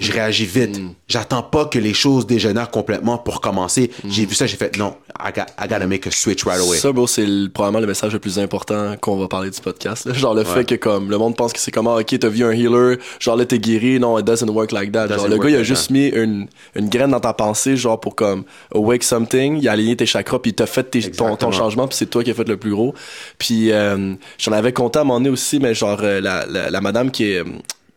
je 0.01 0.13
réagis 0.13 0.47
vite. 0.47 0.79
Mm. 0.81 0.91
J'attends 1.09 1.43
pas 1.43 1.67
que 1.67 1.79
les 1.79 1.95
choses 1.95 2.27
dégénèrent 2.27 2.71
complètement 2.71 3.19
pour 3.19 3.41
commencer. 3.41 3.91
J'ai 4.09 4.27
vu 4.27 4.35
ça, 4.35 4.47
j'ai 4.47 4.57
fait 4.57 4.77
non, 4.79 4.97
I, 5.21 5.31
got, 5.35 5.43
I 5.63 5.69
gotta 5.69 5.87
make 5.87 6.07
a 6.07 6.11
switch 6.11 6.45
right 6.45 6.61
away. 6.61 6.79
Ça, 6.79 6.93
bro, 6.93 7.07
c'est 7.07 7.27
le- 7.27 7.49
probablement 7.49 7.81
le 7.81 7.87
message 7.87 8.13
le 8.13 8.19
plus 8.19 8.39
important 8.39 8.97
qu'on 9.01 9.17
va 9.17 9.29
parler 9.29 9.51
du 9.51 9.61
podcast. 9.61 10.07
là. 10.07 10.13
Genre 10.15 10.35
le 10.35 10.45
fait 10.45 10.65
que 10.65 10.75
comme 10.75 11.11
le 11.11 11.19
monde 11.19 11.37
pense 11.37 11.53
que 11.53 11.59
c'est 11.59 11.71
comment, 11.71 11.97
ok, 11.97 12.19
t'as 12.19 12.29
vu 12.29 12.45
un 12.45 12.53
healer, 12.53 12.99
genre 13.21 13.37
là 13.37 13.45
t'es 13.45 13.59
guéri, 13.59 14.01
non, 14.01 14.19
it 14.19 14.25
doesn't 14.25 14.49
work 14.51 14.73
like 14.73 14.93
that. 14.93 15.09
Genre 15.09 15.29
le 15.29 15.39
gars 15.39 15.51
il 15.51 15.55
a 15.55 15.59
like 15.59 15.67
juste 15.67 15.91
mis 15.91 16.09
une, 16.09 16.49
une 16.75 16.89
graine 16.89 17.11
dans 17.11 17.21
ta 17.21 17.33
pensée, 17.33 17.77
genre 17.77 18.01
pour 18.01 18.15
comme 18.17 18.45
awake 18.75 19.03
something, 19.05 19.59
il 19.59 19.69
a 19.69 19.73
aligné 19.73 19.97
tes 19.97 20.07
chakras, 20.07 20.39
puis 20.39 20.53
il 20.53 20.55
t'a 20.55 20.67
fait 20.67 20.85
tes- 20.85 21.11
ton, 21.11 21.37
changement, 21.53 21.87
puis 21.87 21.97
c'est 21.97 22.07
toi 22.07 22.25
qui 22.25 22.31
as 22.31 22.35
fait 22.35 22.49
le 22.49 22.57
plus 22.57 22.71
gros. 22.73 22.95
Puis 23.39 23.71
euh, 23.73 24.15
j'en 24.39 24.53
avais 24.53 24.73
compté 24.73 24.99
à 24.99 25.03
un 25.03 25.05
moment 25.05 25.21
donné 25.21 25.31
aussi, 25.31 25.59
mais 25.61 25.75
genre 25.75 25.99
euh, 26.03 26.21
la, 26.21 26.47
la, 26.47 26.71
la 26.71 26.81
madame 26.81 27.11
qui 27.11 27.25
est 27.25 27.43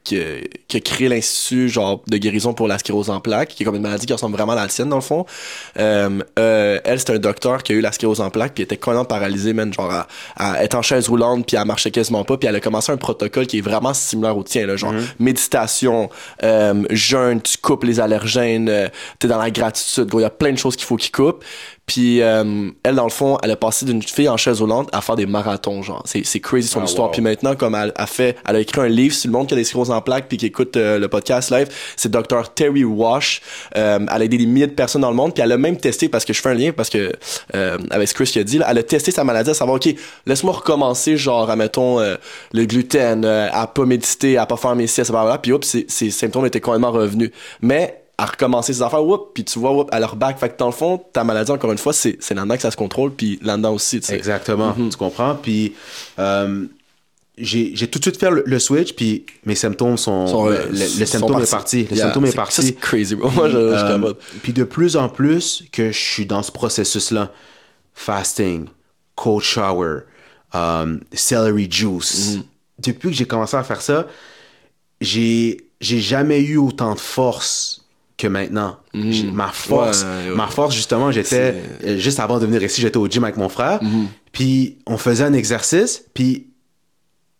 qui, 0.06 0.22
qui 0.69 0.77
a 0.77 0.80
créé 0.80 1.10
l'institut 1.10 1.68
genre 1.68 2.02
de 2.07 2.18
guérison 2.18 2.53
pour 2.53 2.69
la 2.69 2.77
sclérose 2.80 3.10
en 3.10 3.19
plaques, 3.19 3.49
qui 3.49 3.64
est 3.64 3.65
comme 3.65 3.76
une 3.76 3.82
maladie 3.82 4.06
qui 4.06 4.14
ressemble 4.14 4.38
vraiment 4.38 4.53
à 4.53 4.56
la 4.56 4.68
tienne 4.68 4.88
dans 4.88 4.95
le 4.95 5.02
fond. 5.02 5.26
Euh, 5.77 6.19
euh, 6.40 6.80
elle, 6.86 6.99
c'est 6.99 7.10
un 7.10 7.19
docteur 7.19 7.64
qui 7.64 7.73
a 7.73 7.76
eu 7.76 7.82
la 7.82 7.91
sclérose 7.91 8.22
en 8.22 8.30
plaques, 8.30 8.53
puis 8.53 8.64
était 8.64 8.77
complètement 8.77 9.06
paralysée, 9.06 9.52
même 9.53 9.73
genre 9.73 9.91
à, 9.91 10.07
à, 10.38 10.64
être 10.64 10.76
en 10.76 10.82
chaise 10.82 11.10
roulante, 11.10 11.45
puis 11.48 11.57
à 11.57 11.65
marcher 11.65 11.91
quasiment 11.91 12.23
pas, 12.23 12.38
puis 12.38 12.48
elle 12.48 12.56
a 12.56 12.61
commencé 12.61 12.91
un 12.91 12.98
protocole 12.98 13.48
qui 13.48 13.57
est 13.57 13.61
vraiment 13.61 13.94
similaire 13.94 14.38
au 14.38 14.44
tien, 14.44 14.65
là, 14.65 14.77
genre 14.77 14.94
Mhm. 14.94 15.03
méditation, 15.19 16.10
euh, 16.44 16.84
jeûne, 16.91 17.41
tu 17.41 17.57
coupes 17.57 17.84
les 17.84 17.99
allergènes, 17.99 18.69
euh, 18.69 18.88
t'es 19.19 19.27
dans 19.27 19.40
la 19.40 19.52
gratitude, 19.52 20.06
gros, 20.06 20.19
il 20.19 20.23
y 20.23 20.26
a 20.26 20.30
plein 20.30 20.52
de 20.52 20.57
choses 20.57 20.76
qu'il 20.76 20.86
faut 20.86 20.95
qu'il 20.98 21.11
coupe. 21.11 21.44
Puis 21.86 22.22
euh, 22.22 22.72
elle, 22.84 22.95
dans 22.95 23.03
le 23.03 23.10
fond, 23.12 23.38
elle 23.44 23.52
a 23.52 23.56
passé 23.56 23.86
d'une 23.86 24.02
fille 24.02 24.28
en 24.28 24.38
chaise 24.38 24.60
roulante 24.60 24.90
à 24.91 25.02
faire 25.02 25.16
des 25.16 25.28
marathons, 25.28 25.84
genre. 25.84 26.02
C'est, 26.06 26.26
c'est 26.26 26.40
crazy 26.40 26.68
son 26.68 26.82
Ah, 26.82 26.86
histoire. 26.86 27.07
wow. 27.10 27.12
Puis 27.14 27.22
maintenant, 27.22 27.56
comme 27.56 27.76
elle 27.76 27.91
a 27.95 28.07
fait, 28.07 28.38
elle 28.48 28.56
a 28.56 28.60
écrit 28.60 28.82
un 28.82 28.88
livre 28.88 29.14
sur 29.14 29.28
le 29.30 29.34
monde 29.34 29.48
qui 29.48 29.53
a 29.53 29.57
des 29.57 29.64
scléroses 29.64 29.91
en 29.91 30.02
plaques 30.02 30.28
puis 30.28 30.38
qui 30.38 30.48
écoute 30.48 30.78
euh, 30.78 30.98
le 30.98 31.07
podcast 31.07 31.52
live, 31.52 31.68
c'est 31.95 32.10
Dr. 32.12 32.49
Terry 32.56 32.84
Wash. 32.84 33.41
Euh, 33.78 33.99
elle 33.99 34.22
a 34.22 34.26
aidé 34.26 34.38
des 34.38 34.48
milliers 34.48 34.66
de 34.68 34.72
personnes 34.74 35.02
dans 35.03 35.12
le 35.12 35.16
monde. 35.16 35.34
Puis 35.36 35.44
elle 35.44 35.52
a 35.52 35.57
même 35.57 35.78
testé, 35.78 36.10
parce 36.10 36.26
que 36.26 36.34
je 36.34 36.41
fais 36.41 36.49
un 36.49 36.53
lien, 36.56 36.72
parce 36.72 36.90
que 36.90 37.12
euh, 37.53 37.78
avec 37.91 38.07
ce 38.07 38.14
que 38.14 38.24
Chris 38.24 38.32
qui 38.32 38.40
a 38.40 38.44
dit, 38.44 38.57
là, 38.57 38.66
elle 38.72 38.80
a 38.80 38.84
testé 38.84 39.12
sa 39.12 39.24
maladie 39.24 39.52
à 39.52 39.53
savoir, 39.53 39.76
OK, 39.76 39.88
laisse-moi 40.26 40.53
recommencer, 40.53 41.18
genre, 41.18 41.49
admettons, 41.52 41.99
euh, 41.99 42.16
le 42.52 42.66
gluten, 42.66 43.24
euh, 43.26 43.48
à 43.52 43.68
pas 43.68 43.86
méditer, 43.86 44.38
à 44.38 44.48
pas 44.48 44.57
faire 44.57 44.76
mes 44.76 44.88
siestes, 44.88 45.12
blablabla. 45.12 45.38
Puis 45.38 45.52
oups, 45.53 45.68
ses, 45.68 45.86
ses 45.88 46.10
symptômes 46.10 46.48
étaient 46.48 46.62
complètement 46.62 46.91
revenus. 46.91 47.30
Mais 47.62 48.02
à 48.18 48.26
recommencer 48.28 48.74
ses 48.74 48.82
affaires, 48.82 49.04
whoop, 49.04 49.32
puis 49.34 49.44
tu 49.44 49.60
vois, 49.60 49.72
whoop, 49.72 49.90
à 49.94 50.00
leur 50.00 50.16
back. 50.16 50.38
Fait 50.40 50.50
que 50.50 50.58
dans 50.58 50.68
le 50.68 50.72
fond, 50.72 50.98
ta 51.12 51.24
maladie, 51.24 51.52
encore 51.52 51.72
une 51.72 51.78
fois, 51.78 51.92
c'est, 51.94 52.18
c'est 52.22 52.34
là-dedans 52.34 52.56
que 52.56 52.62
ça 52.62 52.72
se 52.72 52.78
contrôle, 52.78 53.12
puis 53.12 53.40
là-dedans 53.42 53.74
aussi, 53.74 54.00
tu 54.00 54.08
sais. 54.08 54.16
Exactement, 54.16 54.74
tu 54.74 54.96
comprends? 54.98 55.36
Puis 55.36 55.74
euh, 56.20 56.66
j'ai 57.38 57.76
j'ai 57.76 57.88
tout 57.90 58.00
de 58.00 58.04
suite 58.06 58.18
fait 58.18 58.32
le, 58.32 58.44
le 58.46 58.60
switch, 58.60 58.94
puis 58.94 59.26
mes 59.46 59.56
symptômes 59.56 59.98
sont... 59.98 60.28
Sont, 60.28 60.46
le, 60.46 60.56
euh, 60.56 60.66
le- 60.68 60.78
le 60.78 60.86
sont 60.86 61.06
symptôme 61.06 61.42
est 61.42 61.52
parti. 61.52 61.84
Le 61.90 61.96
Yeah. 61.98 62.06
symptôme 62.06 62.26
est 62.28 62.36
parti. 62.36 62.62
c'est 62.62 62.74
crazy, 62.76 63.16
bro. 63.16 63.30
Moi, 63.32 63.50
je, 63.50 63.58
Euh, 63.58 64.14
puis 64.42 64.54
de 64.54 64.64
plus 64.64 64.96
en 64.96 65.10
plus 65.10 65.66
que 65.74 65.92
je 65.92 66.00
suis 66.00 66.26
dans 66.26 66.42
ce 66.44 66.52
processus-là, 66.54 67.32
fasting, 67.94 68.68
cold 69.16 69.42
shower, 69.44 70.00
um, 70.54 71.02
celery 71.14 71.68
juice. 71.70 72.38
Mm-hmm. 72.38 72.42
Depuis 72.88 73.10
que 73.10 73.16
j'ai 73.16 73.26
commencé 73.26 73.58
à 73.58 73.64
faire 73.64 73.82
ça, 73.82 74.08
j'ai 75.02 75.62
j'ai 75.82 76.00
jamais 76.00 76.40
eu 76.42 76.58
autant 76.58 76.94
de 76.96 77.00
force 77.00 77.85
que 78.18 78.28
maintenant. 78.28 78.78
J'ai- 78.94 79.30
Ma 79.32 79.48
force, 79.50 80.04
Mm-hmm. 80.04 80.30
Ouais, 80.30 80.36
ma 80.36 80.48
force 80.48 80.74
justement, 80.76 81.12
j'étais 81.12 81.56
euh, 81.84 81.98
juste 81.98 82.20
avant 82.20 82.40
de 82.40 82.46
venir 82.46 82.64
ici, 82.64 82.80
j'étais 82.82 82.98
au 82.98 83.08
gym 83.08 83.24
avec 83.24 83.38
mon 83.38 83.50
frère. 83.50 83.82
Mm-hmm. 83.84 84.06
Puis 84.32 84.78
on 84.88 84.98
faisait 84.98 85.24
un 85.26 85.34
exercice, 85.34 86.06
puis 86.14 86.48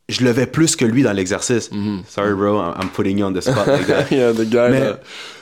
je 0.10 0.24
levais 0.24 0.46
plus 0.46 0.76
que 0.76 0.86
lui 0.86 1.02
dans 1.04 1.14
l'exercice. 1.14 1.70
Sorry 2.08 2.34
bro, 2.34 2.60
I'm 2.60 2.90
putting 2.94 3.18
you 3.18 3.26
on 3.26 3.34
the 3.34 3.42
spot. 3.42 3.68
yeah, 4.12 4.34
the 4.34 4.44
guy, 4.50 4.70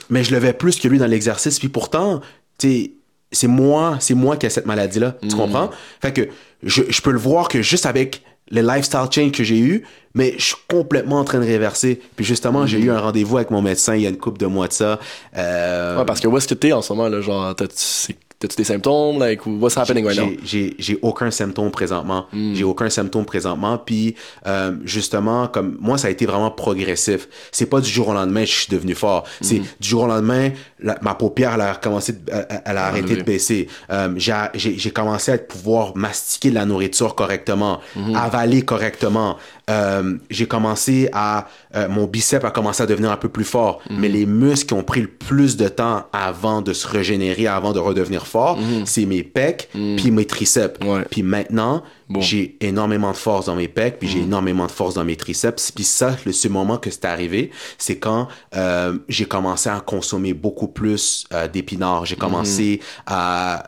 Mais, 0.10 0.24
je 0.24 0.34
levais 0.34 0.54
plus 0.54 0.80
que 0.80 0.88
lui 0.88 1.00
dans 1.00 1.08
l'exercice. 1.08 1.60
Puis 1.60 1.70
pourtant, 1.70 2.22
c'est 2.60 3.48
moi, 3.48 3.98
c'est 4.00 4.14
moi 4.14 4.38
qui 4.38 4.46
ai 4.46 4.50
cette 4.50 4.66
maladie-là. 4.68 5.16
Mm. 5.22 5.28
Tu 5.28 5.36
comprends? 5.36 5.72
Fait 6.02 6.14
que 6.14 6.30
je, 6.62 6.84
je 6.88 7.02
peux 7.02 7.12
le 7.12 7.20
voir 7.20 7.48
que 7.50 7.62
juste 7.62 7.86
avec 7.86 8.24
le 8.54 8.62
lifestyle 8.62 9.08
change 9.12 9.32
que 9.32 9.44
j'ai 9.44 9.58
eu, 9.58 9.84
mais 10.14 10.36
je 10.38 10.44
suis 10.44 10.56
complètement 10.70 11.18
en 11.20 11.24
train 11.24 11.40
de 11.40 11.46
réverser. 11.46 12.00
Puis 12.16 12.24
justement, 12.24 12.68
j'ai 12.68 12.80
eu 12.80 12.92
un 12.92 13.00
rendez-vous 13.00 13.38
avec 13.38 13.50
mon 13.50 13.62
médecin 13.64 13.96
il 13.96 14.04
y 14.04 14.06
a 14.06 14.10
une 14.10 14.18
couple 14.18 14.40
de 14.40 14.46
mois 14.46 14.68
de 14.68 14.74
ça. 14.74 15.00
Euh. 15.36 15.98
Ouais, 15.98 16.06
parce 16.06 16.20
que 16.20 16.28
où 16.28 16.38
est-ce 16.38 16.48
que 16.48 16.54
t'es 16.54 16.72
en 16.72 16.82
ce 16.84 16.94
moment, 16.94 17.10
là? 17.10 17.20
Genre, 17.20 17.56
c'est- 17.74 18.16
t'as-tu 18.48 18.58
des 18.58 18.64
symptômes? 18.66 19.20
Like, 19.20 19.42
what's 19.46 19.78
happening 19.78 20.06
right 20.06 20.20
now? 20.20 20.30
j'ai- 20.44 21.00
aucun 21.02 21.32
symptôme 21.32 21.72
présentement. 21.72 22.26
Mm. 22.34 22.54
J'ai 22.56 22.64
aucun 22.64 22.90
symptôme 22.90 23.26
présentement. 23.26 23.78
Puis 23.78 24.16
euh, 24.48 24.76
justement, 24.84 25.48
comme 25.48 25.78
moi, 25.80 25.98
ça 25.98 26.08
a 26.08 26.12
été 26.12 26.26
vraiment 26.26 26.52
progressif. 26.52 27.28
C'est 27.52 27.66
pas 27.66 27.80
du 27.82 27.90
jour 27.90 28.10
au 28.10 28.14
lendemain 28.14 28.42
que 28.42 28.50
je 28.50 28.56
suis 28.56 28.68
devenu 28.72 28.94
fort. 28.96 29.24
C'est 29.42 29.60
Mm. 29.60 29.66
du 29.80 29.90
jour 29.90 30.04
au 30.04 30.08
lendemain, 30.08 30.50
la- 30.80 30.98
ma 31.02 31.16
paupière 31.16 31.54
elle 31.56 31.62
a 31.62 31.76
commencé, 31.76 32.14
de- 32.14 32.20
elle, 32.32 32.62
elle 32.66 32.78
a 32.78 32.86
arrêté 32.86 33.16
de 33.16 33.24
baisser. 33.24 33.68
Euh, 33.92 34.14
j'ai 34.54 34.92
commencé 34.92 35.32
à 35.32 35.38
pouvoir 35.38 35.96
mastiquer 35.96 36.50
de 36.50 36.56
la 36.56 36.66
nourriture 36.66 37.16
correctement, 37.16 37.80
Mm-hmm. 37.98 38.16
avaler 38.16 38.62
correctement. 38.64 39.38
Euh, 39.70 40.18
j'ai 40.30 40.46
commencé 40.46 41.10
à 41.14 41.48
euh, 41.76 41.88
mon 41.88 42.06
biceps 42.06 42.44
a 42.44 42.52
commencé 42.52 42.84
à 42.84 42.86
devenir 42.86 43.12
un 43.12 43.18
peu 43.18 43.30
plus 43.30 43.46
fort, 43.46 43.80
Mm-hmm. 43.90 43.98
mais 43.98 44.10
les 44.10 44.26
muscles 44.26 44.68
qui 44.68 44.74
ont 44.74 44.84
pris 44.84 45.02
le 45.02 45.08
plus 45.08 45.56
de 45.58 45.68
temps 45.70 46.06
avant 46.12 46.62
de 46.62 46.74
se 46.74 46.86
régénérer, 46.88 47.48
avant 47.48 47.72
de 47.72 47.80
redevenir 47.80 48.28
fort, 48.28 48.60
c'est 48.86 49.06
mes 49.06 49.24
pecs 49.24 49.70
puis 49.72 50.12
mes 50.12 50.26
triceps. 50.26 50.80
Ouais. 50.86 51.04
Puis 51.10 51.24
maintenant, 51.24 51.84
Bon. 52.10 52.20
j'ai 52.22 52.58
énormément 52.60 53.12
de 53.12 53.16
force 53.18 53.46
dans 53.46 53.56
mes 53.56 53.68
pecs, 53.70 53.98
puis 54.00 54.08
j'ai 54.10 54.20
énormément 54.20 54.66
de 54.66 54.72
force 54.72 54.94
dans 54.96 55.06
mes 55.06 55.16
triceps. 55.16 55.72
Puis 55.72 55.86
ça, 55.86 56.16
le 56.26 56.32
ce 56.34 56.48
moment 56.50 56.78
que 56.78 56.90
c'est 56.92 57.06
arrivé, 57.06 57.50
c'est 57.78 57.98
quand 57.98 58.28
euh, 58.56 58.98
j'ai 59.08 59.26
commencé 59.26 59.70
à 59.70 59.80
consommer 59.80 60.34
beaucoup 60.34 60.68
plus 60.68 61.26
d'épinards. 61.54 62.06
J'ai 62.06 62.18
commencé 62.18 62.82
à, 63.06 63.64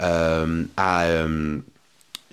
à 0.78 1.06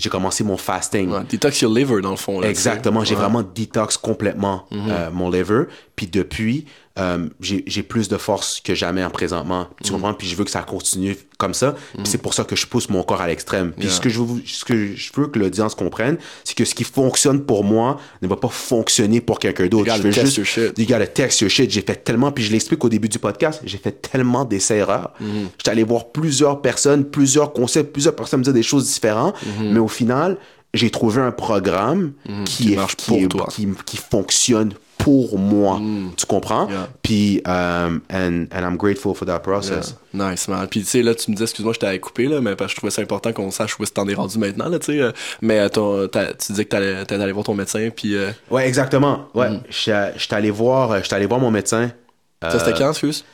j'ai 0.03 0.11
commencé 0.11 0.43
mon 0.43 0.57
fasting. 0.57 1.11
Ouais, 1.11 1.20
detox 1.29 1.61
your 1.62 1.73
liver, 1.73 2.01
dans 2.03 2.11
le 2.11 2.16
fond. 2.16 2.41
Là, 2.41 2.49
Exactement, 2.51 3.05
j'ai 3.05 3.15
Ouais. 3.15 3.20
vraiment 3.20 3.43
détox 3.43 3.97
complètement 3.97 4.66
euh, 4.73 5.11
mon 5.12 5.31
liver. 5.31 5.65
Puis 5.97 6.07
depuis, 6.09 6.66
euh, 6.98 7.27
j'ai 7.40 7.82
plus 7.82 8.09
de 8.09 8.16
force 8.19 8.60
que 8.62 8.74
jamais 8.74 9.02
en 9.02 9.10
présentement. 9.10 9.66
Tu 9.82 9.93
comprends? 9.93 10.12
Puis 10.14 10.28
je 10.28 10.36
veux 10.36 10.44
que 10.44 10.51
ça 10.51 10.60
continue 10.62 11.16
comme 11.39 11.55
ça. 11.55 11.74
Puis 11.94 12.02
c'est 12.06 12.19
pour 12.19 12.35
ça 12.35 12.44
que 12.44 12.55
je 12.55 12.66
pousse 12.66 12.89
mon 12.90 13.02
corps 13.02 13.20
à 13.23 13.27
l'extrême. 13.27 13.73
Puis 13.73 13.86
Yeah. 13.86 13.94
ce, 13.97 14.01
que 14.01 14.09
je 14.10 14.20
veux, 14.20 14.43
ce 14.47 14.64
que 14.64 14.94
je 14.94 15.10
veux 15.16 15.27
que 15.28 15.39
l'audience 15.39 15.74
comprenne, 15.74 16.19
c'est 16.44 16.55
que 16.56 16.64
ce 16.64 16.74
qui 16.74 16.85
fonctionne 16.85 17.44
pour 17.44 17.64
moi 17.64 17.98
ne 18.20 18.28
va 18.28 18.36
pas 18.36 18.48
fonctionner 18.48 19.20
pour 19.20 19.39
quelqu'un 19.39 19.66
d'autre. 19.69 19.89
You 19.89 19.97
Je 19.97 20.02
veux 20.02 20.10
test 20.12 20.27
juste, 20.27 20.36
your 20.36 20.47
shit. 20.47 20.78
You 20.78 20.86
gotta 20.86 21.06
test 21.06 21.40
your 21.40 21.51
shit. 21.51 21.70
J'ai 21.70 21.81
fait 21.82 21.97
tellement, 22.05 22.31
puis 22.31 22.44
je 22.44 22.52
l'explique 22.52 22.85
au 22.85 22.89
début 22.89 23.09
du 23.09 23.19
podcast, 23.19 23.60
j'ai 23.64 23.78
fait 23.78 23.93
tellement 24.02 24.44
d'essais-erreurs. 24.44 25.12
Mm-hmm. 25.23 25.47
J'étais 25.59 25.70
allé 25.70 25.85
voir 25.85 26.10
plusieurs 26.12 26.60
personnes, 26.60 27.05
plusieurs 27.06 27.52
concepts, 27.52 27.93
plusieurs 27.93 28.14
personnes 28.14 28.40
me 28.40 28.44
disaient 28.44 28.55
des 28.55 28.62
choses 28.62 28.86
différentes. 28.93 29.35
Mais 29.62 29.81
au 29.81 29.89
final, 29.89 30.36
j'ai 30.74 30.90
trouvé 30.90 31.20
un 31.20 31.32
programme 31.32 32.12
qui, 32.24 32.31
Mm-hmm. 32.32 32.44
Qui 32.44 32.73
est, 32.73 32.77
marche 32.77 32.97
qui, 32.97 33.06
pour 33.10 33.19
est- 33.19 33.28
toi. 33.28 33.47
Mm. 33.47 33.52
qui, 33.52 33.69
qui 33.86 33.97
fonctionne 33.97 34.73
pour 35.03 35.39
moi. 35.39 35.81
Tu 36.16 36.27
comprends? 36.27 36.69
Yeah. 36.69 36.89
Puis, 37.03 37.43
um, 37.45 38.01
and, 38.11 38.47
and 38.53 38.61
I'm 38.65 38.77
grateful 38.77 39.15
for 39.15 39.27
that 39.27 39.41
process. 39.41 39.97
Yeah. 40.15 40.31
Nice, 40.31 40.47
man. 40.49 40.66
Puis, 40.69 40.81
tu 40.83 40.87
sais, 40.87 41.03
là, 41.03 41.15
tu 41.15 41.31
me 41.31 41.35
disais, 41.37 41.45
excuse-moi, 41.45 41.73
je 41.74 41.79
t'avais 41.81 41.99
coupé, 41.99 42.27
là, 42.29 42.41
mais 42.41 42.55
parce 42.55 42.69
que 42.69 42.77
je 42.77 42.77
trouvais 42.77 42.91
ça 42.93 43.03
important 43.03 43.33
qu'on 43.33 43.51
sache 43.51 43.79
où 43.79 43.83
est-ce 43.83 43.91
que 43.91 43.97
t'en 43.97 44.09
es 44.09 44.15
rendu 44.15 44.39
maintenant, 44.39 44.69
là, 44.69 44.79
tu 44.79 44.93
sais. 44.93 45.01
euh, 45.01 45.11
Mais 45.41 45.59
euh, 45.59 45.69
ton- 45.69 46.07
tu 46.09 46.53
disais 46.53 46.65
que 46.65 46.70
t'allais 46.70 47.05
t'allais 47.05 47.24
aller 47.24 47.33
voir 47.33 47.45
ton 47.45 47.55
médecin, 47.55 47.89
puis 47.95 48.15
euh, 48.15 48.31
Ouais, 48.51 48.66
exactement. 48.69 49.27
Ouais, 49.35 49.51
Mm. 49.51 49.62
j'étais 49.70 50.12
j'étais 50.19 50.35
allé 50.37 50.51
voir, 50.51 50.93
allé 50.93 51.27
voir 51.27 51.41
mon 51.41 51.51
médecin. 51.51 51.91
ça, 52.41 52.59
c'était 52.59 52.79
quand, 52.79 52.91
excuse? 52.91 53.24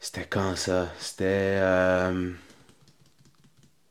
C'était 0.00 0.26
quand 0.28 0.56
ça? 0.56 0.88
C'était. 0.98 1.24
euh, 1.26 2.30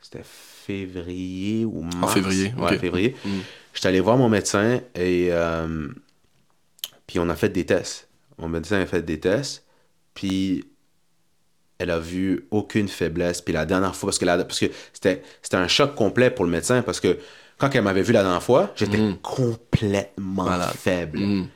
C'était 0.01 0.23
février 0.23 1.65
ou 1.65 1.81
mars. 1.83 2.13
février, 2.13 2.53
Ouais, 2.57 2.77
février. 2.77 3.15
Mm. 3.25 3.29
J'étais 3.73 3.87
allé 3.89 3.99
voir 3.99 4.17
mon 4.17 4.29
médecin 4.29 4.79
et. 4.95 5.29
euh, 5.31 5.87
puis 7.07 7.19
on 7.19 7.29
a 7.29 7.35
fait 7.35 7.49
des 7.49 7.65
tests. 7.65 8.07
Mon 8.37 8.49
médecin 8.49 8.79
a 8.81 8.85
fait 8.85 9.01
des 9.01 9.19
tests. 9.19 9.63
Puis 10.13 10.65
elle 11.79 11.91
a 11.91 11.99
vu 11.99 12.47
aucune 12.51 12.87
faiblesse. 12.87 13.41
Puis 13.41 13.53
la 13.53 13.65
dernière 13.65 13.95
fois, 13.95 14.07
parce 14.07 14.19
que, 14.19 14.25
la- 14.25 14.43
parce 14.43 14.59
que 14.59 14.65
c'était, 14.93 15.21
c'était 15.41 15.57
un 15.57 15.67
choc 15.67 15.95
complet 15.95 16.29
pour 16.31 16.43
le 16.45 16.51
médecin, 16.51 16.81
parce 16.81 16.99
que 16.99 17.17
quand 17.57 17.73
elle 17.73 17.83
m'avait 17.83 18.01
vu 18.01 18.13
la 18.13 18.21
dernière 18.23 18.41
fois, 18.43 18.71
j'étais 18.75 18.99
complètement 19.21 20.43
Mm. 20.43 20.49
Malade. 20.49 20.73
faible. 20.75 21.19
Mm. 21.19 21.47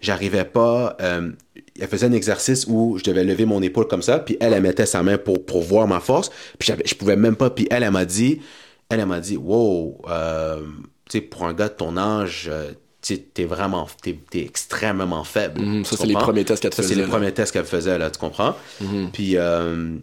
J'arrivais 0.00 0.44
pas. 0.44 0.96
euh, 1.00 1.30
elle 1.78 1.88
faisait 1.88 2.06
un 2.06 2.12
exercice 2.12 2.66
où 2.68 2.96
je 2.98 3.04
devais 3.04 3.24
lever 3.24 3.44
mon 3.44 3.60
épaule 3.62 3.86
comme 3.86 4.00
ça, 4.02 4.18
puis 4.18 4.36
elle, 4.40 4.52
elle 4.54 4.62
mettait 4.62 4.86
sa 4.86 5.02
main 5.02 5.18
pour, 5.18 5.44
pour 5.44 5.62
voir 5.62 5.86
ma 5.86 6.00
force, 6.00 6.30
puis 6.58 6.66
j'avais- 6.66 6.86
je 6.86 6.94
pouvais 6.94 7.16
même 7.16 7.36
pas. 7.36 7.50
Puis 7.50 7.66
elle, 7.70 7.82
elle 7.82 7.90
m'a 7.90 8.04
dit, 8.06 8.40
elle, 8.88 9.00
elle 9.00 9.06
m'a 9.06 9.20
dit, 9.20 9.36
wow, 9.36 10.00
euh, 10.08 10.62
tu 11.08 11.18
sais, 11.18 11.20
pour 11.20 11.44
un 11.44 11.52
gars 11.52 11.68
de 11.68 11.74
ton 11.74 11.96
âge, 11.98 12.48
euh, 12.50 12.72
t'es 13.14 13.44
vraiment, 13.44 13.86
t'es, 14.02 14.18
t'es 14.30 14.40
extrêmement 14.42 15.24
faible. 15.24 15.60
Mhm, 15.62 15.84
ça, 15.84 15.96
c'est 15.96 16.06
les 16.06 16.14
premiers 16.14 16.44
tests 16.44 16.62
qu'elle 16.62 16.74
Ça, 16.74 16.82
c'est 16.82 16.88
faisait, 16.90 17.02
les 17.02 17.08
premiers 17.08 17.32
tests 17.32 17.52
qu'elle 17.52 17.64
faisait, 17.64 17.98
là, 17.98 18.10
tu 18.10 18.18
comprends? 18.18 18.56
Mhm. 18.80 19.10
Puis, 19.12 19.36
euh, 19.36 19.96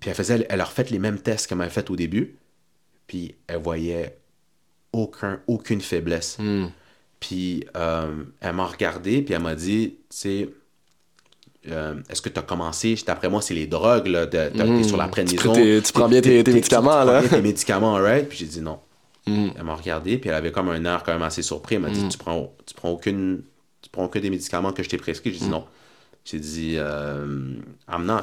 puis 0.00 0.10
elle 0.10 0.16
faisait, 0.16 0.46
elle 0.48 0.60
a 0.60 0.64
refait 0.64 0.84
les 0.90 0.98
mêmes 0.98 1.18
tests 1.20 1.46
qu'elle 1.46 1.58
m'avait 1.58 1.70
fait 1.70 1.90
au 1.90 1.96
début, 1.96 2.36
puis 3.06 3.34
elle 3.46 3.58
voyait 3.58 4.16
aucun, 4.92 5.40
aucune 5.46 5.80
faiblesse. 5.80 6.36
Mm. 6.38 6.66
Puis 7.20 7.64
euh, 7.76 8.24
elle 8.40 8.52
m'a 8.54 8.66
regardé, 8.66 9.22
puis 9.22 9.32
elle 9.34 9.42
m'a 9.42 9.54
dit, 9.54 9.90
tu 9.90 9.96
sais, 10.10 10.48
euh, 11.70 11.94
est-ce 12.10 12.20
que 12.20 12.28
tu 12.28 12.38
as 12.38 12.42
commencé, 12.42 12.96
d'après 13.06 13.28
moi, 13.28 13.40
c'est 13.40 13.54
les 13.54 13.66
drogues, 13.68 14.08
là, 14.08 14.26
t'es 14.26 14.50
sur 14.82 14.96
la 14.96 15.06
prénison. 15.08 15.52
Tu- 15.54 15.92
prends 15.92 16.08
bien 16.08 16.20
tes- 16.20 16.42
médicaments, 16.42 17.04
là. 17.04 17.22
tes 17.22 17.40
médicaments, 17.42 17.94
right? 17.94 18.28
Puis 18.28 18.38
j'ai 18.38 18.46
dit 18.46 18.60
non. 18.60 18.80
Mm. 19.26 19.48
Elle 19.56 19.64
m'a 19.64 19.74
regardé, 19.74 20.18
puis 20.18 20.30
elle 20.30 20.36
avait 20.36 20.52
comme 20.52 20.68
un 20.68 20.84
air 20.84 21.02
quand 21.04 21.12
même 21.12 21.22
assez 21.22 21.42
surpris. 21.42 21.76
Elle 21.76 21.82
m'a 21.82 21.90
dit, 21.90 22.08
tu 22.08 22.18
prends, 22.18 22.52
tu 22.66 22.74
prends 22.74 22.90
aucune, 22.90 23.42
tu 23.80 23.88
prends 23.90 24.08
que 24.08 24.18
des 24.18 24.30
médicaments 24.30 24.72
que 24.72 24.82
je 24.82 24.88
t'ai 24.88 24.96
prescrits. 24.98 25.32
J'ai 25.32 25.38
dit 25.40 25.48
non. 25.48 25.64
J'ai 26.24 26.38
dit, 26.38 26.74
euh, 26.76 27.54
I'm 27.92 28.04
not. 28.04 28.20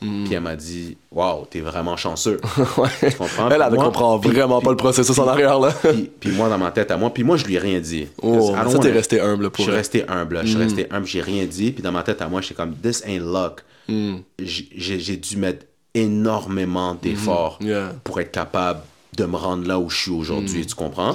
Puis 0.00 0.34
elle 0.34 0.40
m'a 0.40 0.56
dit, 0.56 0.96
waouh, 1.12 1.44
t'es 1.48 1.60
vraiment 1.60 1.96
chanceux. 1.96 2.40
Ouais. 2.76 2.88
Tu 3.08 3.16
comprends? 3.16 3.48
Elle, 3.50 3.60
ne 3.70 3.76
comprend 3.76 4.18
vraiment 4.18 4.58
puis- 4.58 4.64
pas 4.64 4.70
le 4.72 4.76
processus 4.76 5.16
en 5.18 5.28
arrière, 5.28 5.60
là. 5.60 5.72
Puis, 6.18 6.32
moi, 6.32 6.48
dans 6.48 6.58
ma 6.58 6.72
tête 6.72 6.90
à 6.90 6.96
moi, 6.96 7.14
puis 7.14 7.22
moi, 7.22 7.36
je 7.36 7.44
lui 7.46 7.54
ai 7.54 7.58
rien 7.60 7.78
dit. 7.78 8.08
Oh, 8.20 8.52
ça, 8.68 8.78
t'es 8.80 8.90
resté 8.90 9.20
humble 9.20 9.44
Je 9.44 9.48
pour 9.50 9.62
suis 9.62 9.70
elle. 9.70 9.76
resté 9.78 10.04
humble, 10.08 10.40
je 10.42 10.48
suis 10.48 10.56
resté 10.58 10.86
humble, 10.90 11.06
j'ai 11.06 11.20
rien 11.20 11.44
dit. 11.46 11.70
Puis 11.70 11.82
dans 11.84 11.92
ma 11.92 12.02
tête 12.02 12.20
à 12.20 12.26
moi, 12.28 12.40
j'étais 12.40 12.54
comme, 12.54 12.74
this 12.74 13.02
ain't 13.06 13.22
luck. 13.24 13.62
Mm. 13.88 14.16
J'ai 14.40 15.16
dû 15.18 15.36
mettre 15.36 15.66
énormément 15.94 16.94
d'efforts 17.00 17.58
Yeah. 17.60 17.92
pour 18.02 18.20
être 18.20 18.32
capable 18.32 18.80
de 19.16 19.26
me 19.26 19.36
rendre 19.36 19.68
là 19.68 19.78
où 19.78 19.90
je 19.90 19.96
suis 19.98 20.10
aujourd'hui, 20.10 20.64
tu 20.64 20.74
comprends? 20.74 21.14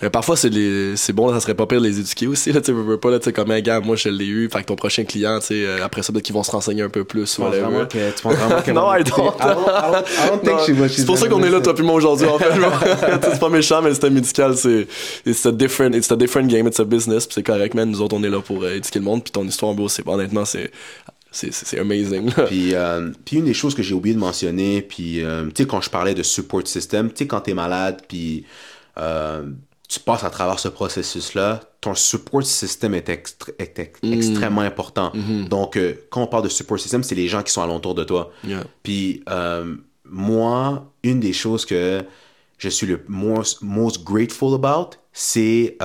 Mais 0.00 0.08
parfois, 0.08 0.34
c'est 0.34 0.48
les... 0.48 0.96
c'est 0.96 1.12
bon, 1.12 1.30
ça 1.30 1.40
serait 1.40 1.52
pas 1.54 1.66
pire 1.66 1.78
de 1.82 1.86
les 1.86 2.00
éduquer 2.00 2.26
aussi, 2.26 2.50
là, 2.52 2.60
tu 2.62 2.66
sais, 2.68 2.72
veux, 2.72 2.82
veux 2.82 2.96
pas, 2.96 3.10
là, 3.10 3.18
tu 3.18 3.26
sais, 3.26 3.34
comme 3.34 3.50
un 3.50 3.60
gars, 3.60 3.80
moi, 3.80 3.96
je 3.96 4.08
l'ai 4.08 4.24
eu, 4.24 4.48
fait 4.50 4.60
que 4.62 4.66
ton 4.66 4.76
prochain 4.76 5.04
client, 5.04 5.38
tu 5.40 5.48
sais, 5.48 5.54
euh, 5.66 5.84
après 5.84 6.02
ça, 6.02 6.10
peut-être 6.10 6.24
qu'ils 6.24 6.34
vont 6.34 6.42
se 6.42 6.50
renseigner 6.50 6.80
un 6.80 6.88
peu 6.88 7.04
plus, 7.04 7.30
Tu 7.30 7.36
penses 7.42 7.50
whatever. 7.50 7.60
vraiment 7.70 7.86
que- 7.86 8.10
tu 8.16 8.22
penses 8.22 8.34
vraiment 8.34 8.62
qu'elle 8.62 8.74
Non, 8.74 8.94
I 8.94 9.04
don't. 9.04 9.34
I 9.38 9.42
don't- 9.42 9.68
I 9.68 9.92
don't- 9.92 10.04
I 10.06 10.28
don't 10.30 10.40
think 10.40 10.52
Non, 10.58 10.64
she 10.66 10.70
would- 10.70 10.88
she's 10.88 10.96
C'est 11.00 11.04
pour 11.04 11.18
ça 11.18 11.28
qu'on 11.28 11.42
est 11.44 11.50
là, 11.50 11.60
toi 11.60 11.74
puis 11.74 11.84
moi, 11.84 11.96
aujourd'hui, 11.96 12.26
en 12.26 12.38
fait. 12.38 12.46
c'est 13.30 13.38
pas 13.40 13.50
méchant, 13.50 13.82
mais 13.82 13.88
le 13.88 13.94
système 13.94 14.14
médical, 14.14 14.56
c'est 14.56 14.86
it's 15.26 15.44
a 15.44 15.52
different, 15.52 15.94
it's 15.94 16.10
a 16.10 16.16
different 16.16 16.46
game, 16.48 16.66
it's 16.66 16.80
a 16.80 16.84
business, 16.84 17.26
puis 17.26 17.34
c'est 17.34 17.42
correct, 17.42 17.74
man. 17.74 17.90
Nous 17.90 18.00
autres, 18.00 18.16
on 18.16 18.22
est 18.24 18.30
là 18.30 18.40
pour 18.40 18.62
euh, 18.64 18.76
éduquer 18.76 19.00
le 19.00 19.04
monde, 19.04 19.22
puis 19.22 19.32
ton 19.32 19.44
histoire, 19.44 19.74
bro, 19.74 19.90
c'est, 19.90 20.06
honnêtement, 20.08 20.46
c'est, 20.46 20.70
c'est, 21.34 21.78
amazing, 21.78 22.26
là. 22.36 22.44
Puis, 22.44 22.74
euh, 22.74 23.10
puis 23.24 23.38
une 23.38 23.44
des 23.44 23.54
choses 23.54 23.74
que 23.74 23.82
j'ai 23.82 23.94
oublié 23.94 24.14
de 24.14 24.20
mentionner, 24.20 24.82
puis 24.82 25.22
euh, 25.24 25.46
tu 25.46 25.62
sais, 25.62 25.66
quand 25.68 25.80
je 25.80 25.90
parlais 25.90 26.14
de 26.14 26.22
support 26.22 26.66
system, 26.66 27.10
tu 27.10 27.18
sais, 27.18 27.26
quand 27.26 27.40
t'es 27.40 27.54
malade, 27.54 28.02
puis 28.08 28.44
euh, 28.98 29.44
tu 29.88 30.00
passes 30.00 30.24
à 30.24 30.30
travers 30.30 30.58
ce 30.58 30.68
processus-là, 30.68 31.60
ton 31.80 31.94
support 31.94 32.44
system 32.44 32.94
est, 32.94 33.08
extr- 33.08 33.52
est 33.58 33.78
ex- 33.78 34.00
extrêmement 34.02 34.62
important. 34.62 35.12
Donc, 35.48 35.76
euh, 35.76 35.94
quand 36.10 36.22
on 36.22 36.26
parle 36.26 36.44
de 36.44 36.48
support 36.48 36.78
system, 36.78 37.02
c'est 37.02 37.14
les 37.16 37.28
gens 37.28 37.42
qui 37.42 37.52
sont 37.52 37.62
alentour 37.62 37.94
de 37.94 38.04
toi. 38.04 38.30
Yeah. 38.46 38.64
Puis, 38.82 39.22
moi, 40.04 40.90
une 41.02 41.20
des 41.20 41.32
choses 41.32 41.64
que 41.66 42.02
je 42.58 42.68
suis 42.68 42.86
le 42.86 43.00
most, 43.08 43.62
most 43.62 44.04
grateful 44.04 44.54
about, 44.54 44.90
c'est 45.12 45.76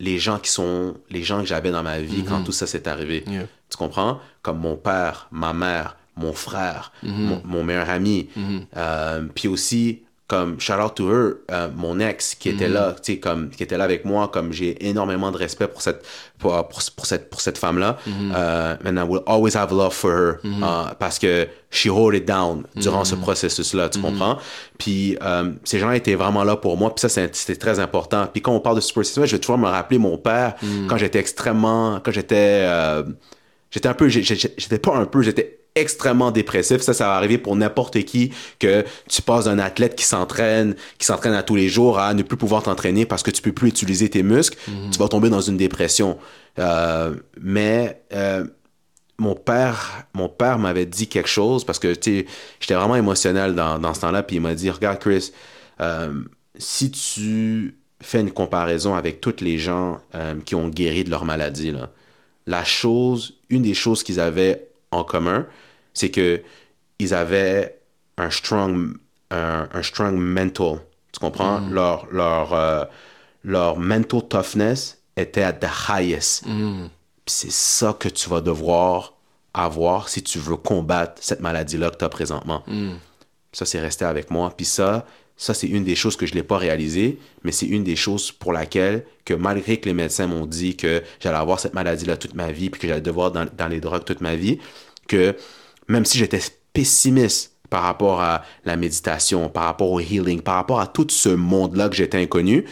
les 0.00 0.18
gens 0.18 0.38
qui 0.38 0.50
sont, 0.50 0.94
les 1.10 1.22
gens 1.22 1.40
que 1.40 1.46
j'avais 1.46 1.70
dans 1.70 1.82
ma 1.82 1.98
vie 2.00 2.24
quand 2.24 2.44
tout 2.44 2.52
ça 2.52 2.66
s'est 2.66 2.86
arrivé. 2.88 3.24
Yeah. 3.26 3.46
Tu 3.70 3.76
comprends? 3.76 4.18
Comme 4.42 4.58
mon 4.58 4.76
père, 4.76 5.28
ma 5.30 5.52
mère, 5.52 5.96
mon 6.16 6.32
frère, 6.32 6.92
mon, 7.02 7.40
mon 7.44 7.64
meilleur 7.64 7.88
ami. 7.90 8.28
Euh, 8.76 9.22
puis 9.34 9.48
aussi, 9.48 10.02
comme 10.28 10.60
shout 10.60 10.74
out 10.74 10.94
to 10.94 11.10
her, 11.10 11.36
euh, 11.50 11.68
mon 11.74 11.98
ex 12.00 12.34
qui 12.34 12.50
était 12.50 12.68
là, 12.68 12.94
tu 13.02 13.14
sais, 13.14 13.18
comme 13.18 13.48
qui 13.48 13.62
était 13.62 13.78
là 13.78 13.84
avec 13.84 14.04
moi, 14.04 14.28
comme 14.28 14.52
j'ai 14.52 14.86
énormément 14.86 15.30
de 15.30 15.38
respect 15.38 15.66
pour 15.66 15.80
cette 15.80 16.04
pour, 16.38 16.52
pour, 16.68 16.80
pour 16.94 17.06
cette 17.06 17.30
pour 17.30 17.40
cette 17.40 17.56
femme 17.56 17.78
là. 17.78 17.96
Euh, 18.06 18.76
and 18.84 18.98
I 18.98 19.04
will 19.08 19.22
always 19.26 19.56
have 19.56 19.72
love 19.72 19.94
for 19.94 20.10
her 20.12 20.34
euh, 20.44 20.92
parce 20.98 21.18
que 21.18 21.48
she 21.70 21.86
hold 21.88 22.14
it 22.14 22.26
down 22.26 22.64
durant 22.76 23.06
ce 23.06 23.14
processus 23.14 23.72
là, 23.72 23.88
tu 23.88 24.00
comprends? 24.00 24.36
Puis 24.76 25.16
ces 25.64 25.78
gens 25.78 25.92
étaient 25.92 26.14
vraiment 26.14 26.44
là 26.44 26.56
pour 26.56 26.76
moi, 26.76 26.94
puis 26.94 27.08
ça 27.08 27.08
c'était 27.08 27.56
très 27.56 27.80
important. 27.80 28.28
Puis 28.30 28.42
quand 28.42 28.52
on 28.52 28.60
parle 28.60 28.76
de 28.76 28.82
system, 28.82 29.24
je 29.24 29.34
vais 29.36 29.40
toujours 29.40 29.56
me 29.56 29.66
rappeler 29.68 29.98
mon 29.98 30.18
père 30.18 30.56
quand 30.88 30.98
j'étais 30.98 31.20
extrêmement 31.20 32.00
quand 32.04 32.12
j'étais 32.12 32.68
j'étais 33.70 33.88
un 33.88 33.94
peu 33.94 34.08
j'étais 34.08 34.78
pas 34.78 34.96
un 34.96 35.06
peu 35.06 35.22
j'étais 35.22 35.60
extrêmement 35.74 36.30
dépressif. 36.30 36.80
Ça 36.80 36.94
ça 36.94 37.06
va 37.06 37.14
arriver 37.14 37.38
pour 37.38 37.56
n'importe 37.56 38.02
qui 38.04 38.32
que 38.58 38.84
tu 39.08 39.22
passes 39.22 39.44
d'un 39.44 39.58
athlète 39.58 39.94
qui 39.94 40.04
s'entraîne 40.04 40.74
qui 40.98 41.06
s'entraîne 41.06 41.34
à 41.34 41.42
tous 41.42 41.56
les 41.56 41.68
jours 41.68 41.98
à 41.98 42.14
ne 42.14 42.22
plus 42.22 42.36
pouvoir 42.36 42.62
t'entraîner 42.62 43.06
parce 43.06 43.22
que 43.22 43.30
tu 43.30 43.42
peux 43.42 43.52
plus 43.52 43.68
utiliser 43.68 44.08
tes 44.08 44.22
muscles 44.22 44.58
tu 44.90 44.98
vas 44.98 45.08
tomber 45.08 45.30
dans 45.30 45.40
une 45.40 45.56
dépression. 45.56 46.18
Euh, 46.58 47.14
mais 47.40 48.02
euh, 48.12 48.44
mon 49.18 49.34
père 49.34 50.06
mon 50.14 50.28
père 50.28 50.58
m'avait 50.58 50.86
dit 50.86 51.08
quelque 51.08 51.28
chose 51.28 51.64
parce 51.64 51.78
que 51.78 51.94
tu 51.94 52.20
sais 52.20 52.26
j'étais 52.60 52.74
vraiment 52.74 52.96
émotionnel 52.96 53.54
dans, 53.54 53.78
dans 53.78 53.94
ce 53.94 54.00
temps-là 54.00 54.22
puis 54.22 54.36
il 54.36 54.42
m'a 54.42 54.54
dit 54.54 54.70
regarde 54.70 54.98
Chris 54.98 55.32
euh, 55.80 56.12
si 56.56 56.90
tu 56.90 57.78
fais 58.00 58.20
une 58.20 58.30
comparaison 58.30 58.94
avec 58.94 59.20
toutes 59.20 59.40
les 59.40 59.58
gens 59.58 60.00
euh, 60.14 60.34
qui 60.44 60.54
ont 60.54 60.68
guéri 60.68 61.04
de 61.04 61.10
leur 61.10 61.24
maladie 61.24 61.72
là, 61.72 61.90
la 62.48 62.64
chose 62.64 63.34
une 63.50 63.62
des 63.62 63.74
choses 63.74 64.02
qu'ils 64.02 64.20
avaient 64.20 64.68
en 64.90 65.04
commun 65.04 65.46
c'est 65.94 66.10
que 66.10 66.42
ils 66.98 67.12
avaient 67.14 67.78
un 68.16 68.30
strong 68.30 68.94
un, 69.30 69.68
un 69.72 69.82
strong 69.82 70.16
mental. 70.16 70.80
Tu 71.12 71.20
comprends? 71.20 71.60
Leur 71.70 72.06
leur 72.10 72.52
euh, 72.54 72.84
leur 73.44 73.76
mental 73.78 74.22
toughness 74.28 74.98
était 75.16 75.42
at 75.42 75.54
the 75.54 75.68
highest. 75.88 76.44
Puis 76.44 77.34
c'est 77.40 77.50
ça 77.52 77.94
que 77.98 78.08
tu 78.08 78.28
vas 78.30 78.40
devoir 78.40 79.14
avoir 79.54 80.08
si 80.08 80.22
tu 80.22 80.38
veux 80.38 80.56
combattre 80.56 81.14
cette 81.20 81.40
maladie-là 81.40 81.90
que 81.90 81.96
tu 81.98 82.04
as 82.04 82.08
présentement. 82.08 82.62
Ça, 83.52 83.64
c'est 83.66 83.80
resté 83.80 84.04
avec 84.04 84.30
moi. 84.30 84.52
Puis 84.56 84.66
ça, 84.66 85.04
ça 85.38 85.54
c'est 85.54 85.68
une 85.68 85.84
des 85.84 85.94
choses 85.94 86.16
que 86.16 86.26
je 86.26 86.34
l'ai 86.34 86.42
pas 86.42 86.58
réalisé, 86.58 87.18
mais 87.44 87.52
c'est 87.52 87.66
une 87.66 87.84
des 87.84 87.96
choses 87.96 88.32
pour 88.32 88.52
laquelle, 88.52 89.04
que 89.24 89.32
malgré 89.32 89.78
que 89.78 89.86
les 89.88 89.94
médecins 89.94 90.26
m'ont 90.26 90.46
dit 90.46 90.76
que 90.76 91.02
j'allais 91.20 91.38
avoir 91.38 91.60
cette 91.60 91.74
maladie-là 91.74 92.16
toute 92.16 92.34
ma 92.34 92.52
vie, 92.52 92.68
puis 92.68 92.80
que 92.80 92.88
j'allais 92.88 93.00
devoir 93.00 93.30
dans, 93.30 93.46
dans 93.56 93.68
les 93.68 93.80
drogues 93.80 94.04
toute 94.04 94.20
ma 94.20 94.34
vie, 94.34 94.58
que 95.06 95.36
même 95.86 96.04
si 96.04 96.18
j'étais 96.18 96.40
pessimiste 96.72 97.54
par 97.70 97.82
rapport 97.84 98.20
à 98.20 98.42
la 98.64 98.76
méditation, 98.76 99.48
par 99.48 99.64
rapport 99.64 99.90
au 99.92 100.00
healing, 100.00 100.40
par 100.40 100.56
rapport 100.56 100.80
à 100.80 100.86
tout 100.86 101.06
ce 101.08 101.28
monde-là 101.28 101.88
que 101.88 101.96
j'étais 101.96 102.18
inconnu, 102.18 102.64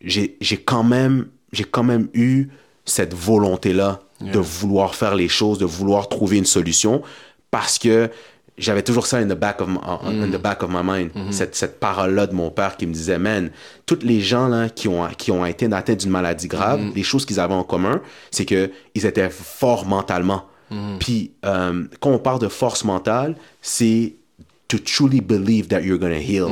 j'ai 0.00 0.36
j'ai 0.40 0.56
quand 0.58 0.84
même 0.84 1.26
j'ai 1.52 1.64
quand 1.64 1.82
même 1.82 2.08
eu 2.14 2.48
cette 2.84 3.14
volonté 3.14 3.72
là 3.72 4.00
de 4.20 4.38
vouloir 4.38 4.94
faire 4.94 5.14
les 5.14 5.28
choses 5.28 5.58
de 5.58 5.64
vouloir 5.64 6.08
trouver 6.08 6.38
une 6.38 6.46
solution 6.46 7.02
parce 7.50 7.78
que 7.78 8.10
j'avais 8.58 8.82
toujours 8.82 9.06
ça 9.06 9.18
in 9.18 9.26
the 9.26 9.38
back 9.38 9.60
of 9.60 9.68
my, 9.68 9.78
in 10.04 10.28
the 10.30 10.40
back 10.40 10.62
of 10.62 10.70
my 10.70 10.82
mind. 10.82 11.10
Cette, 11.30 11.54
cette 11.54 11.80
parole 11.80 12.14
là 12.14 12.26
de 12.26 12.34
mon 12.34 12.50
père 12.50 12.76
qui 12.76 12.86
me 12.86 12.92
disait 12.92 13.18
man 13.18 13.50
toutes 13.86 14.02
les 14.02 14.20
gens 14.20 14.48
là 14.48 14.68
qui 14.68 14.88
ont 14.88 15.06
qui 15.16 15.30
ont 15.30 15.44
été 15.46 15.72
atteints 15.72 15.94
d'une 15.94 16.10
maladie 16.10 16.48
grave 16.48 16.80
les 16.94 17.02
choses 17.02 17.24
qu'ils 17.24 17.40
avaient 17.40 17.54
en 17.54 17.64
commun 17.64 18.00
c'est 18.30 18.44
que 18.44 18.70
ils 18.94 19.06
étaient 19.06 19.30
forts 19.30 19.86
mentalement. 19.86 20.44
Puis 21.00 21.32
euh, 21.46 21.84
quand 22.00 22.10
on 22.10 22.18
parle 22.18 22.40
de 22.40 22.48
force 22.48 22.84
mentale 22.84 23.36
c'est 23.62 24.14
to 24.68 24.78
truly 24.78 25.22
believe 25.22 25.68
that 25.68 25.80
you're 25.80 25.98
gonna 25.98 26.18
heal. 26.20 26.46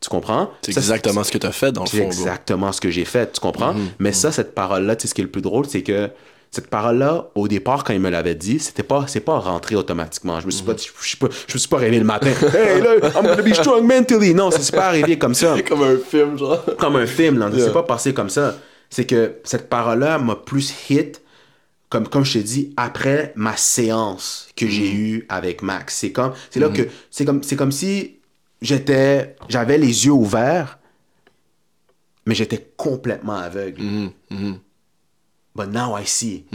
Tu 0.00 0.08
comprends? 0.08 0.50
C'est 0.62 0.76
exactement 0.76 1.22
ce 1.22 1.30
que 1.30 1.38
t'as 1.38 1.52
fait, 1.52 1.70
dans 1.70 1.84
le 1.84 1.88
c'est 1.88 1.98
fond, 1.98 2.08
bro. 2.08 2.12
exactement 2.12 2.72
ce 2.72 2.80
que 2.80 2.90
j'ai 2.90 3.04
fait, 3.04 3.32
tu 3.32 3.40
comprends? 3.40 3.74
Mais 4.00 4.12
ça, 4.12 4.32
cette 4.32 4.52
parole-là, 4.52 4.96
tu 4.96 5.02
sais, 5.02 5.08
ce 5.08 5.14
qui 5.14 5.20
est 5.20 5.24
le 5.24 5.30
plus 5.30 5.42
drôle, 5.42 5.66
c'est 5.66 5.82
que 5.82 6.10
cette 6.54 6.66
parole-là, 6.66 7.30
au 7.34 7.48
départ, 7.48 7.82
quand 7.82 7.94
il 7.94 8.00
me 8.00 8.10
l'avait 8.10 8.34
dit, 8.34 8.58
c'était 8.58 8.82
pas, 8.82 9.06
c'est 9.08 9.20
pas 9.20 9.38
rentré 9.38 9.74
automatiquement. 9.74 10.38
Je 10.38 10.44
me 10.46 10.50
suis 10.50 10.62
pas, 10.64 10.74
je, 10.76 10.82
je 11.00 11.16
je 11.48 11.54
me 11.54 11.58
suis 11.58 11.68
pas 11.68 11.78
réveillé 11.78 11.98
le 11.98 12.04
matin. 12.04 12.30
hey, 12.54 12.82
là, 12.82 12.96
I'm 13.16 13.24
gonna 13.26 13.40
be 13.42 13.54
strong 13.54 13.86
mentally. 13.86 14.34
Non, 14.34 14.50
ça 14.50 14.58
s'est 14.60 14.76
pas 14.76 14.86
arrivé 14.88 15.18
comme 15.18 15.34
ça. 15.34 15.56
Comme 15.66 15.82
un 15.82 15.96
film, 15.96 16.36
genre. 16.36 16.62
Comme 16.78 16.96
un 16.96 17.06
film, 17.06 17.38
là. 17.38 17.48
Yeah. 17.48 17.66
s'est 17.66 17.72
pas 17.72 17.82
passé 17.84 18.12
comme 18.12 18.28
ça. 18.28 18.58
C'est 18.90 19.06
que 19.06 19.36
cette 19.44 19.70
parole-là 19.70 20.18
m'a 20.18 20.36
plus 20.36 20.74
hit, 20.90 21.22
comme, 21.88 22.06
comme 22.06 22.24
je 22.26 22.34
te 22.34 22.38
dis, 22.44 22.74
après 22.76 23.32
ma 23.34 23.56
séance 23.56 24.48
que 24.54 24.66
j'ai 24.66 24.92
Mhm. 24.92 24.98
eue 24.98 25.26
avec 25.30 25.62
Max. 25.62 25.96
C'est 25.96 26.12
comme, 26.12 26.34
c'est 26.50 26.60
là 26.60 26.68
que, 26.68 26.82
c'est 27.10 27.24
comme, 27.24 27.42
c'est 27.42 27.56
comme 27.56 27.72
si 27.72 28.18
j'étais, 28.60 29.36
j'avais 29.48 29.78
les 29.78 30.04
yeux 30.04 30.12
ouverts, 30.12 30.78
mais 32.26 32.34
j'étais 32.34 32.72
complètement 32.76 33.36
aveugle. 33.36 33.80
Mm-hmm. 34.30 34.54
But 35.54 35.68
now 35.68 35.94
I 35.94 36.04
see. 36.04 36.46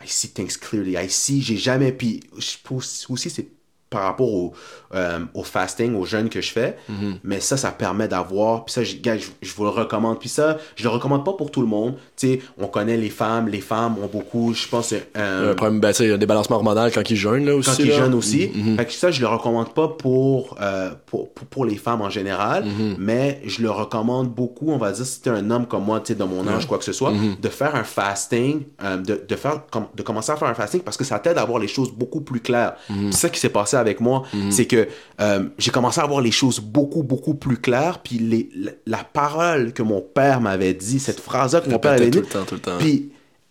I 0.00 0.06
see 0.06 0.28
things 0.28 0.56
clearly. 0.56 0.96
I 0.96 1.08
see, 1.08 1.40
j'ai 1.40 1.56
jamais. 1.56 1.92
Puis 1.92 2.20
aussi, 2.34 3.30
c'est 3.30 3.46
par 3.94 4.02
rapport 4.04 4.32
au, 4.32 4.52
euh, 4.94 5.20
au 5.34 5.42
fasting, 5.42 5.94
au 5.94 6.04
jeûne 6.04 6.28
que 6.28 6.40
je 6.40 6.50
fais. 6.52 6.76
Mais 7.22 7.40
ça, 7.40 7.56
ça 7.56 7.70
permet 7.70 8.08
d'avoir. 8.08 8.64
Puis 8.64 8.72
ça, 8.74 8.84
je, 8.84 8.96
je, 9.04 9.26
je 9.42 9.54
vous 9.54 9.64
le 9.64 9.70
recommande. 9.70 10.18
Puis 10.20 10.28
ça, 10.28 10.58
je 10.76 10.82
le 10.84 10.88
recommande 10.90 11.24
pas 11.24 11.32
pour 11.32 11.50
tout 11.50 11.60
le 11.60 11.66
monde. 11.66 11.94
Tu 12.16 12.26
sais, 12.28 12.40
on 12.58 12.66
connaît 12.66 12.96
les 12.96 13.10
femmes. 13.10 13.48
Les 13.48 13.60
femmes 13.60 13.96
ont 14.02 14.06
beaucoup, 14.12 14.52
je 14.54 14.66
pense, 14.68 14.92
euh, 15.16 15.52
Un 15.52 15.54
problème, 15.54 15.80
ben, 15.80 15.90
tu 15.92 15.96
sais, 16.08 16.18
des 16.18 16.26
balancements 16.26 16.56
hormonaux 16.56 16.90
quand 16.92 17.08
ils 17.10 17.16
jeûnent, 17.16 17.46
là, 17.46 17.54
aussi. 17.54 17.70
quand 17.70 17.82
ils 17.84 17.92
jeûnent 17.92 18.14
aussi. 18.14 18.50
Mhm. 18.54 18.76
Fait 18.76 18.86
que 18.86 18.92
ça, 18.92 19.10
je 19.10 19.20
le 19.20 19.26
recommande 19.28 19.72
pas 19.72 19.88
pour, 19.88 20.56
euh, 20.60 20.90
pour, 21.06 21.30
pour, 21.32 21.46
pour 21.46 21.64
les 21.64 21.76
femmes 21.76 22.02
en 22.02 22.10
général, 22.10 22.64
Mhm. 22.64 22.96
mais 22.98 23.40
je 23.46 23.62
le 23.62 23.70
recommande 23.70 24.28
beaucoup, 24.28 24.70
on 24.70 24.78
va 24.78 24.92
dire, 24.92 25.06
si 25.06 25.20
t'es 25.20 25.30
un 25.30 25.50
homme 25.50 25.66
comme 25.66 25.84
moi, 25.84 26.00
tu 26.00 26.08
sais, 26.08 26.14
de 26.18 26.24
mon 26.24 26.46
âge, 26.48 26.66
quoi 26.66 26.78
que 26.78 26.84
ce 26.84 26.92
soit, 26.92 27.10
Mhm. 27.12 27.36
de 27.40 27.48
faire 27.48 27.74
un 27.74 27.84
fasting, 27.84 28.62
euh, 28.82 28.96
de, 28.96 29.20
de, 29.28 29.36
faire, 29.36 29.62
de 29.94 30.02
commencer 30.02 30.32
à 30.32 30.36
faire 30.36 30.48
un 30.48 30.54
fasting 30.54 30.80
parce 30.80 30.96
que 30.96 31.04
ça 31.04 31.18
t'aide 31.18 31.38
à 31.38 31.44
voir 31.44 31.58
les 31.58 31.68
choses 31.68 31.90
beaucoup 31.92 32.20
plus 32.20 32.40
claires. 32.40 32.74
Mhm. 32.90 33.12
C'est 33.12 33.18
ça 33.20 33.28
qui 33.28 33.38
s'est 33.40 33.48
passé 33.50 33.76
avec 33.76 33.83
moi, 34.00 34.22
c'est 34.50 34.66
que 34.66 34.88
euh, 35.20 35.44
j'ai 35.58 35.70
commencé 35.70 36.00
à 36.00 36.06
voir 36.06 36.20
les 36.20 36.30
choses 36.30 36.60
beaucoup, 36.60 37.02
beaucoup 37.02 37.34
plus 37.34 37.56
claires, 37.56 37.98
puis 37.98 38.18
les, 38.18 38.48
la, 38.56 38.72
la 38.86 39.04
parole 39.04 39.72
que 39.72 39.82
mon 39.82 40.00
père 40.00 40.40
m'avait 40.40 40.74
dit, 40.74 40.98
cette 40.98 41.20
phrase-là 41.20 41.60
que 41.60 41.70
mon 41.70 41.78
père 41.78 41.92
avait 41.92 42.10
dit, 42.10 42.18
tout 42.18 42.24
le 42.24 42.30
temps, 42.30 42.44
tout 42.44 42.54
le 42.56 42.60
temps. 42.60 42.78
puis 42.78 43.10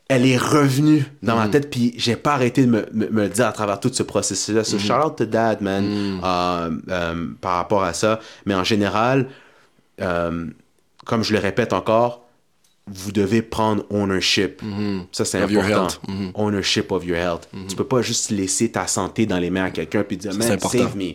elle 0.09 0.25
est 0.27 0.37
revenue 0.37 1.05
dans 1.23 1.35
Mm. 1.35 1.39
ma 1.39 1.47
tête, 1.47 1.69
puis 1.69 1.93
j'ai 1.97 2.15
pas 2.17 2.33
arrêté 2.33 2.65
de 2.65 2.69
me, 2.69 2.85
me, 2.93 3.07
me 3.09 3.21
le 3.23 3.29
dire 3.29 3.47
à 3.47 3.51
travers 3.53 3.79
tout 3.79 3.89
ce 3.91 4.03
processus-là. 4.03 4.61
Mm. 4.61 4.65
So, 4.65 4.77
shout 4.77 4.93
out 5.05 5.15
to 5.17 5.25
dad, 5.25 5.61
man, 5.61 5.85
euh, 6.23 6.69
euh, 6.89 7.27
par 7.39 7.55
rapport 7.55 7.83
à 7.83 7.93
ça. 7.93 8.19
Mais 8.45 8.53
en 8.53 8.63
général, 8.63 9.27
comme 9.99 11.23
je 11.23 11.33
le 11.33 11.39
répète 11.39 11.73
encore, 11.73 12.22
vous 12.85 13.11
devez 13.13 13.41
prendre 13.41 13.83
ownership. 13.89 14.61
Ça, 15.13 15.23
c'est 15.23 15.37
important. 15.39 15.83
health. 15.83 16.01
Mm-hmm. 16.07 16.31
Ownership 16.35 16.91
of 16.91 17.05
your 17.05 17.17
health. 17.17 17.47
Tu 17.69 17.75
peux 17.75 17.85
pas 17.85 18.01
juste 18.01 18.29
laisser 18.29 18.69
ta 18.71 18.87
santé 18.87 19.25
dans 19.25 19.39
les 19.39 19.49
mains 19.49 19.65
à 19.65 19.71
quelqu'un 19.71 20.03
puis 20.03 20.17
dire, 20.17 20.33
c'est 20.33 20.49
man, 20.49 20.59
save 20.59 20.97
me. 20.97 21.13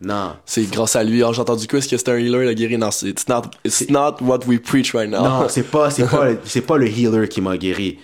Non. 0.00 0.32
C'est 0.44 0.68
grâce 0.70 0.96
à 0.96 1.04
lui. 1.04 1.18
Alors, 1.18 1.34
j'ai 1.34 1.40
entendu 1.40 1.66
Chris 1.68 1.86
que 1.88 1.96
c'était 1.96 2.10
un 2.10 2.18
healer, 2.18 2.48
a 2.48 2.54
guéri. 2.54 2.76
Non, 2.78 2.90
c'est- 2.90 3.08
it's 3.08 3.28
not, 3.28 3.42
it's 3.64 3.88
not 3.88 4.16
what 4.20 4.40
we 4.46 4.58
preach 4.60 4.92
right 4.92 5.08
now. 5.08 5.22
Non, 5.22 5.46
c'est 5.48 5.62
pas, 5.70 5.90
c'est 5.90 6.06
pas, 6.08 6.30
c'est 6.44 6.62
pas 6.62 6.76
le 6.76 6.88
healer 6.88 7.28
qui 7.28 7.40
m'a 7.40 7.56
guéri. 7.56 7.98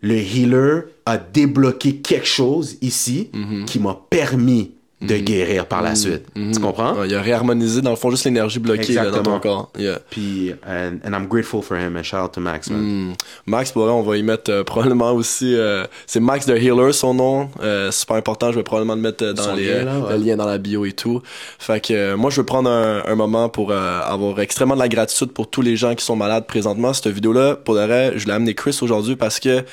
Le 0.00 0.16
healer 0.16 0.80
a 1.06 1.16
débloqué 1.18 1.96
quelque 1.98 2.26
chose 2.26 2.76
ici 2.80 3.30
Mm-hmm. 3.32 3.64
qui 3.66 3.78
m'a 3.78 3.96
permis 4.10 4.72
de 5.02 5.16
guérir 5.16 5.66
par 5.66 5.82
la 5.82 5.94
suite. 5.94 6.22
Tu 6.34 6.60
comprends? 6.60 7.02
Il 7.04 7.14
a 7.14 7.20
réharmonisé, 7.20 7.82
dans 7.82 7.90
le 7.90 7.96
fond, 7.96 8.10
juste 8.10 8.24
l'énergie 8.24 8.58
bloquée 8.60 8.92
là, 8.94 9.10
dans 9.10 9.22
ton 9.22 9.40
corps. 9.40 9.70
Yeah. 9.78 9.98
Puis, 10.10 10.52
and, 10.66 10.98
and 11.04 11.12
I'm 11.12 11.26
grateful 11.26 11.60
for 11.62 11.76
him 11.76 11.96
and 11.96 12.02
shout 12.04 12.18
out 12.18 12.32
to 12.32 12.40
Max, 12.40 12.70
man. 12.70 12.80
Mm. 13.10 13.14
Max, 13.46 13.72
pour 13.72 13.82
vrai, 13.82 13.92
on 13.92 14.02
va 14.02 14.16
y 14.16 14.22
mettre 14.22 14.50
euh, 14.50 14.62
probablement 14.64 15.12
aussi. 15.12 15.54
euh, 15.56 15.84
c'est 16.06 16.20
Max 16.20 16.46
the 16.46 16.50
Healer, 16.50 16.92
son 16.92 17.14
nom. 17.14 17.48
Euh, 17.62 17.90
super 17.90 18.16
important. 18.16 18.52
Je 18.52 18.56
vais 18.56 18.62
probablement 18.62 18.94
le 18.94 19.00
mettre 19.00 19.24
euh, 19.24 19.32
dans 19.32 19.42
Son 19.42 19.54
les, 19.56 19.66
lien, 19.74 19.84
là, 19.84 19.98
ouais. 19.98 20.18
le 20.18 20.24
lien 20.24 20.36
dans 20.36 20.46
la 20.46 20.58
bio 20.58 20.84
et 20.84 20.92
tout. 20.92 21.20
Fait 21.58 21.80
que 21.80 21.92
euh, 21.92 22.16
moi, 22.16 22.30
je 22.30 22.36
veux 22.40 22.46
prendre 22.46 22.70
un, 22.70 23.02
un 23.04 23.14
moment 23.14 23.48
pour 23.48 23.70
euh, 23.72 24.00
avoir 24.04 24.38
extrêmement 24.40 24.74
de 24.74 24.80
la 24.80 24.88
gratitude 24.88 25.32
pour 25.32 25.50
tous 25.50 25.62
les 25.62 25.76
gens 25.76 25.94
qui 25.94 26.04
sont 26.04 26.16
malades 26.16 26.46
présentement. 26.46 26.92
Cette 26.92 27.08
vidéo-là, 27.08 27.56
pour 27.56 27.74
vrai, 27.74 28.12
je 28.16 28.26
l'ai 28.26 28.32
amené 28.32 28.54
Chris 28.54 28.78
aujourd'hui 28.82 29.16
parce 29.16 29.40
que 29.40 29.64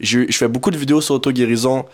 j'ai- 0.00 0.26
je 0.30 0.36
fais 0.36 0.48
beaucoup 0.48 0.70
de 0.70 0.76
vidéos 0.76 1.00
sur 1.00 1.14
auto-guérison. 1.14 1.84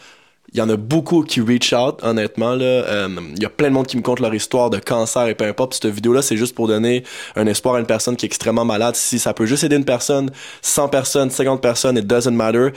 Il 0.54 0.58
y 0.58 0.60
en 0.60 0.68
a 0.68 0.76
beaucoup 0.76 1.22
qui 1.22 1.40
reach 1.40 1.72
out, 1.72 2.00
honnêtement. 2.02 2.54
Là. 2.54 2.64
Euh, 2.64 3.08
il 3.34 3.42
y 3.42 3.46
a 3.46 3.48
plein 3.48 3.68
de 3.68 3.74
monde 3.74 3.86
qui 3.86 3.96
me 3.96 4.02
content 4.02 4.22
leur 4.22 4.34
histoire 4.34 4.68
de 4.68 4.78
cancer 4.78 5.26
et 5.26 5.34
peu 5.34 5.46
importe. 5.46 5.74
Cette 5.74 5.86
vidéo-là, 5.86 6.20
c'est 6.20 6.36
juste 6.36 6.54
pour 6.54 6.68
donner 6.68 7.04
un 7.36 7.46
espoir 7.46 7.76
à 7.76 7.80
une 7.80 7.86
personne 7.86 8.16
qui 8.16 8.26
est 8.26 8.28
extrêmement 8.28 8.64
malade. 8.64 8.94
Si 8.94 9.18
ça 9.18 9.32
peut 9.32 9.46
juste 9.46 9.64
aider 9.64 9.76
une 9.76 9.86
personne, 9.86 10.30
100 10.60 10.88
personnes, 10.88 11.30
50 11.30 11.62
personnes, 11.62 11.96
it 11.96 12.06
doesn't 12.06 12.32
matter. 12.32 12.68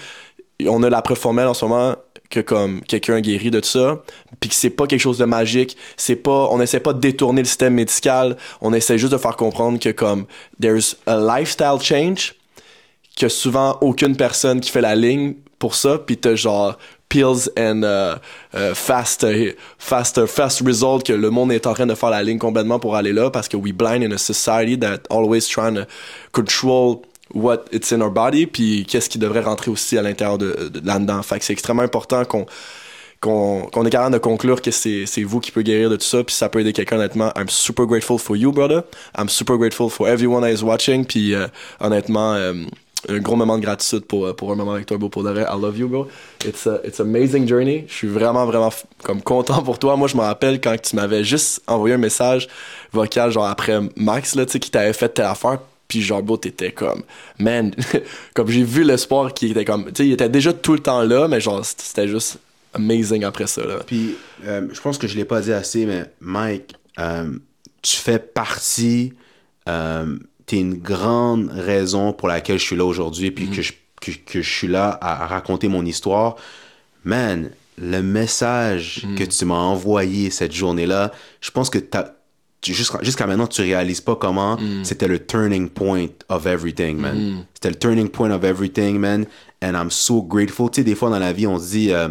On 0.65 0.83
a 0.83 0.89
la 0.89 1.01
preuve 1.01 1.17
formelle 1.17 1.47
en 1.47 1.53
ce 1.53 1.65
moment 1.65 1.95
que 2.29 2.39
comme 2.39 2.81
quelqu'un 2.81 3.19
guérit 3.19 3.51
de 3.51 3.59
tout 3.59 3.67
ça, 3.67 4.01
puis 4.39 4.49
que 4.49 4.55
c'est 4.55 4.69
pas 4.69 4.87
quelque 4.87 5.01
chose 5.01 5.17
de 5.17 5.25
magique, 5.25 5.77
c'est 5.97 6.15
pas, 6.15 6.47
on 6.51 6.59
essaie 6.61 6.79
pas 6.79 6.93
de 6.93 6.99
détourner 6.99 7.41
le 7.41 7.47
système 7.47 7.73
médical, 7.73 8.37
on 8.61 8.73
essaie 8.73 8.97
juste 8.97 9.13
de 9.13 9.17
faire 9.17 9.35
comprendre 9.35 9.79
que 9.79 9.89
comme 9.89 10.25
there's 10.59 10.97
a 11.05 11.17
lifestyle 11.17 11.79
change, 11.81 12.35
a 13.21 13.29
souvent 13.29 13.77
aucune 13.81 14.15
personne 14.17 14.59
qui 14.59 14.71
fait 14.71 14.81
la 14.81 14.95
ligne 14.95 15.35
pour 15.59 15.75
ça, 15.75 15.97
puis 15.97 16.17
t'as 16.17 16.35
genre 16.35 16.77
and 17.23 17.83
uh, 17.83 18.17
fast, 18.73 19.23
uh, 19.23 19.53
fast, 19.77 20.25
fast 20.25 20.61
result 20.61 21.03
que 21.03 21.13
le 21.13 21.29
monde 21.29 21.51
est 21.51 21.67
en 21.67 21.73
train 21.73 21.85
de 21.85 21.95
faire 21.95 22.09
la 22.09 22.23
ligne 22.23 22.39
complètement 22.39 22.79
pour 22.79 22.95
aller 22.95 23.13
là 23.13 23.29
parce 23.29 23.47
que 23.47 23.57
we 23.57 23.71
blind 23.71 24.03
in 24.03 24.11
a 24.11 24.17
society 24.17 24.77
that 24.79 24.99
always 25.09 25.47
trying 25.47 25.75
to 25.75 25.85
control 26.31 27.03
what 27.33 27.65
it's 27.71 27.91
in 27.91 28.01
our 28.01 28.11
body 28.11 28.45
puis 28.45 28.85
qu'est-ce 28.87 29.09
qui 29.09 29.17
devrait 29.17 29.41
rentrer 29.41 29.71
aussi 29.71 29.97
à 29.97 30.01
l'intérieur 30.01 30.37
de, 30.37 30.69
de 30.71 30.85
là-dedans. 30.85 31.21
C'est 31.23 31.53
extrêmement 31.53 31.83
important 31.83 32.23
qu'on 32.25 32.45
qu'on 33.21 33.85
est 33.85 33.89
capable 33.89 34.13
de 34.13 34.19
conclure 34.19 34.61
que 34.61 34.71
c'est 34.71 35.05
c'est 35.05 35.23
vous 35.23 35.39
qui 35.39 35.51
peut 35.51 35.63
guérir 35.63 35.89
de 35.89 35.95
tout 35.95 36.05
ça 36.05 36.23
puis 36.23 36.35
ça 36.35 36.49
peut 36.49 36.59
aider 36.59 36.73
quelqu'un 36.73 36.97
honnêtement 36.97 37.31
I'm 37.35 37.49
super 37.49 37.85
grateful 37.87 38.19
for 38.19 38.35
you 38.35 38.51
brother 38.51 38.83
I'm 39.17 39.29
super 39.29 39.57
grateful 39.57 39.89
for 39.89 40.07
everyone 40.07 40.41
that 40.41 40.51
is 40.51 40.63
watching 40.63 41.05
puis 41.05 41.33
euh, 41.33 41.47
honnêtement 41.79 42.33
euh, 42.33 42.53
un 43.07 43.19
gros 43.19 43.35
moment 43.35 43.57
de 43.57 43.63
gratitude 43.63 44.05
pour, 44.05 44.25
euh, 44.25 44.33
pour 44.33 44.51
un 44.51 44.55
moment 44.55 44.73
avec 44.73 44.85
toi, 44.85 44.97
bro, 44.97 45.09
pour 45.09 45.23
de 45.23 45.29
vrai. 45.29 45.43
I 45.43 45.59
love 45.59 45.77
you, 45.77 45.87
bro. 45.87 46.07
It's 46.45 46.67
a, 46.67 46.79
it's 46.83 46.99
amazing 46.99 47.47
journey. 47.47 47.85
Je 47.87 47.93
suis 47.93 48.07
vraiment, 48.07 48.45
vraiment 48.45 48.71
comme 49.03 49.21
content 49.21 49.61
pour 49.61 49.79
toi. 49.79 49.95
Moi, 49.95 50.07
je 50.07 50.15
me 50.15 50.21
rappelle 50.21 50.59
quand 50.59 50.75
tu 50.81 50.95
m'avais 50.95 51.23
juste 51.23 51.61
envoyé 51.67 51.95
un 51.95 51.99
message 51.99 52.47
vocal, 52.91 53.31
genre 53.31 53.45
après 53.45 53.79
Max, 53.95 54.35
là, 54.35 54.45
tu 54.45 54.53
sais, 54.53 54.59
qui 54.59 54.71
t'avait 54.71 54.93
fait 54.93 55.09
telle 55.09 55.25
affaire. 55.25 55.59
Puis 55.87 56.01
genre, 56.01 56.23
bro, 56.23 56.37
t'étais 56.37 56.71
comme, 56.71 57.03
man, 57.37 57.71
comme 58.33 58.47
j'ai 58.47 58.63
vu 58.63 58.83
l'espoir 58.83 59.33
qui 59.33 59.51
était 59.51 59.65
comme, 59.65 59.85
tu 59.85 59.91
sais, 59.97 60.07
il 60.07 60.13
était 60.13 60.29
déjà 60.29 60.51
tout 60.51 60.73
le 60.73 60.79
temps 60.79 61.03
là, 61.03 61.27
mais 61.27 61.39
genre, 61.39 61.63
c'était 61.63 62.07
juste 62.07 62.39
amazing 62.73 63.23
après 63.23 63.47
ça, 63.47 63.63
là. 63.63 63.79
Puis, 63.85 64.15
euh, 64.45 64.67
je 64.71 64.81
pense 64.81 64.97
que 64.97 65.07
je 65.07 65.15
l'ai 65.15 65.25
pas 65.25 65.41
dit 65.41 65.53
assez, 65.53 65.85
mais 65.85 66.05
Mike, 66.19 66.75
euh, 66.99 67.29
tu 67.83 67.97
fais 67.97 68.17
partie, 68.19 69.13
t'es 70.45 70.57
une 70.59 70.75
grande 70.75 71.49
raison 71.51 72.13
pour 72.13 72.27
laquelle 72.27 72.59
je 72.59 72.63
suis 72.65 72.75
là 72.75 72.85
aujourd'hui, 72.85 73.31
puis 73.31 73.49
que, 73.49 73.61
je, 73.61 73.73
que, 74.01 74.11
que 74.11 74.41
je 74.41 74.49
suis 74.49 74.67
là 74.67 74.89
à, 75.01 75.23
à 75.23 75.27
raconter 75.27 75.67
mon 75.67 75.85
histoire. 75.85 76.35
Man, 77.03 77.49
le 77.77 78.01
message 78.01 79.05
que 79.17 79.23
tu 79.23 79.45
m'as 79.45 79.55
envoyé 79.55 80.29
cette 80.29 80.53
journée-là, 80.53 81.11
je 81.41 81.51
pense 81.51 81.69
que 81.69 81.79
jusqu'à 82.65 82.99
jusqu'à 83.03 83.27
maintenant, 83.27 83.47
tu 83.47 83.61
réalises 83.61 84.01
pas 84.01 84.15
comment 84.15 84.57
c'était 84.83 85.07
le 85.07 85.19
turning 85.19 85.69
point 85.69 86.07
of 86.29 86.45
everything, 86.45 86.97
man. 86.97 87.45
C'était 87.65 87.73
le 87.73 87.79
turning 87.79 88.09
point 88.09 88.29
of 88.31 88.43
everything, 88.43 88.99
man. 88.99 89.25
And 89.63 89.71
I'm 89.73 89.89
so 89.89 90.21
grateful. 90.21 90.69
Tu 90.69 90.81
sais, 90.81 90.83
des 90.83 90.93
fois 90.93 91.09
dans 91.09 91.17
la 91.17 91.33
vie, 91.33 91.47
on 91.47 91.57
se 91.57 91.71
dit, 91.71 91.91
euh, 91.91 92.09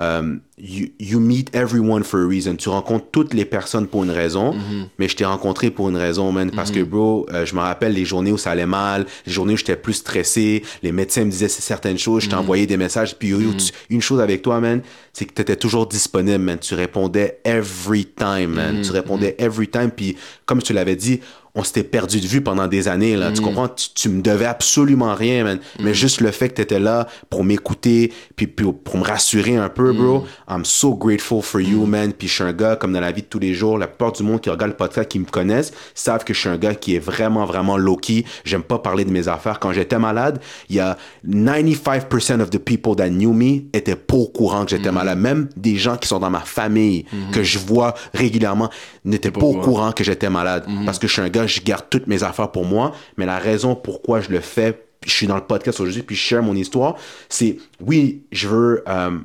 euh, 0.00 0.36
you, 0.58 0.88
you 0.98 1.20
meet 1.20 1.54
everyone 1.54 2.02
for 2.02 2.18
a 2.20 2.26
reason. 2.26 2.56
Tu 2.56 2.68
rencontres 2.68 3.06
toutes 3.12 3.32
les 3.34 3.44
personnes 3.44 3.86
pour 3.86 4.02
une 4.02 4.10
raison, 4.10 4.56
mais 4.98 5.06
je 5.06 5.14
t'ai 5.14 5.24
rencontré 5.24 5.70
pour 5.70 5.88
une 5.88 5.96
raison, 5.96 6.32
man. 6.32 6.50
Parce 6.50 6.72
que, 6.72 6.82
bro, 6.82 7.26
euh, 7.32 7.46
je 7.46 7.54
me 7.54 7.60
rappelle 7.60 7.92
les 7.92 8.04
journées 8.04 8.32
où 8.32 8.38
ça 8.38 8.50
allait 8.50 8.66
mal, 8.66 9.06
les 9.26 9.32
journées 9.32 9.54
où 9.54 9.56
j'étais 9.56 9.76
plus 9.76 9.92
stressé, 9.92 10.64
les 10.82 10.90
médecins 10.90 11.24
me 11.24 11.30
disaient 11.30 11.48
certaines 11.48 11.98
choses, 11.98 12.24
je 12.24 12.30
t'ai 12.30 12.34
envoyé 12.34 12.66
des 12.66 12.76
messages. 12.78 13.14
Puis, 13.16 13.28
yo, 13.28 13.40
yo, 13.40 13.52
tu- 13.52 13.72
une 13.90 14.00
chose 14.02 14.20
avec 14.20 14.42
toi, 14.42 14.58
man, 14.60 14.80
c'est 15.12 15.26
que 15.26 15.34
tu 15.34 15.42
étais 15.42 15.56
toujours 15.56 15.86
disponible, 15.86 16.38
man. 16.42 16.58
Tu 16.58 16.74
répondais 16.74 17.38
every 17.44 18.06
time, 18.06 18.54
man. 18.54 18.80
Tu 18.82 18.90
répondais 18.90 19.36
every 19.38 19.68
time. 19.68 19.90
Puis, 19.94 20.16
comme 20.46 20.60
tu 20.60 20.72
l'avais 20.72 20.96
dit, 20.96 21.20
on 21.56 21.64
s'était 21.64 21.82
perdu 21.82 22.20
de 22.20 22.26
vue 22.26 22.42
pendant 22.42 22.68
des 22.68 22.86
années, 22.86 23.16
là. 23.16 23.32
Tu 23.32 23.40
comprends? 23.40 23.68
Tu, 23.68 23.88
tu 23.94 24.08
me 24.10 24.20
devais 24.20 24.44
absolument 24.44 25.14
rien, 25.14 25.42
man. 25.42 25.58
Mais 25.80 25.94
juste 25.94 26.20
le 26.20 26.30
fait 26.30 26.50
que 26.50 26.56
tu 26.56 26.62
étais 26.62 26.78
là 26.78 27.08
pour 27.30 27.44
m'écouter, 27.44 28.12
puis, 28.36 28.46
puis 28.46 28.66
pour 28.72 28.98
me 28.98 29.02
rassurer 29.02 29.56
un 29.56 29.70
peu, 29.70 29.92
bro. 29.92 30.26
I'm 30.48 30.66
so 30.66 30.94
grateful 30.94 31.42
for 31.42 31.60
you, 31.62 31.86
man. 31.86 32.12
Puis 32.12 32.28
je 32.28 32.34
suis 32.34 32.44
un 32.44 32.52
gars, 32.52 32.76
comme 32.76 32.92
dans 32.92 33.00
la 33.00 33.10
vie 33.10 33.22
de 33.22 33.26
tous 33.26 33.38
les 33.38 33.54
jours, 33.54 33.78
la 33.78 33.86
plupart 33.86 34.12
du 34.12 34.22
monde 34.22 34.42
qui 34.42 34.50
regarde 34.50 34.72
le 34.72 34.76
podcast, 34.76 35.08
qui 35.08 35.18
me 35.18 35.24
connaissent, 35.24 35.72
savent 35.94 36.24
que 36.24 36.34
je 36.34 36.40
suis 36.40 36.48
un 36.50 36.58
gars 36.58 36.74
qui 36.74 36.94
est 36.94 36.98
vraiment, 36.98 37.46
vraiment 37.46 37.78
low-key. 37.78 38.24
J'aime 38.44 38.62
pas 38.62 38.78
parler 38.78 39.06
de 39.06 39.10
mes 39.10 39.26
affaires. 39.26 39.58
Quand 39.58 39.72
j'étais 39.72 39.98
malade, 39.98 40.40
il 40.68 40.76
y 40.76 40.80
a 40.80 40.98
95% 41.26 42.40
of 42.42 42.50
the 42.50 42.58
people 42.58 42.94
that 42.96 43.08
knew 43.08 43.32
me 43.32 43.62
étaient 43.72 43.96
pas 43.96 44.16
au 44.16 44.26
courant 44.26 44.64
que 44.64 44.72
j'étais 44.72 44.92
malade. 44.92 45.18
Même 45.18 45.48
des 45.56 45.76
gens 45.76 45.96
qui 45.96 46.06
sont 46.06 46.18
dans 46.18 46.30
ma 46.30 46.40
famille, 46.40 47.06
que 47.32 47.42
je 47.42 47.58
vois 47.58 47.94
régulièrement, 48.12 48.68
n'étaient 49.06 49.30
pas, 49.30 49.40
au 49.40 49.54
courant 49.54 49.92
que 49.92 50.04
j'étais 50.04 50.28
malade. 50.28 50.66
Parce 50.84 50.98
que 50.98 51.06
je 51.06 51.14
suis 51.14 51.22
un 51.22 51.30
gars, 51.30 51.45
je 51.46 51.60
garde 51.62 51.86
toutes 51.90 52.06
mes 52.06 52.22
affaires 52.22 52.50
pour 52.50 52.64
moi. 52.64 52.92
Mais 53.16 53.26
la 53.26 53.38
raison 53.38 53.74
pourquoi 53.74 54.20
je 54.20 54.30
le 54.30 54.40
fais, 54.40 54.82
je 55.04 55.12
suis 55.12 55.26
dans 55.26 55.36
le 55.36 55.44
podcast 55.44 55.80
aujourd'hui, 55.80 56.02
puis 56.02 56.16
je 56.16 56.20
share 56.22 56.42
mon 56.42 56.54
histoire, 56.54 56.96
c'est, 57.28 57.58
oui, 57.80 58.22
je 58.32 58.48
veux 58.48 58.84
euh, 58.88 59.18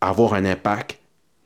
avoir 0.00 0.34
un 0.34 0.44
impact, 0.44 0.98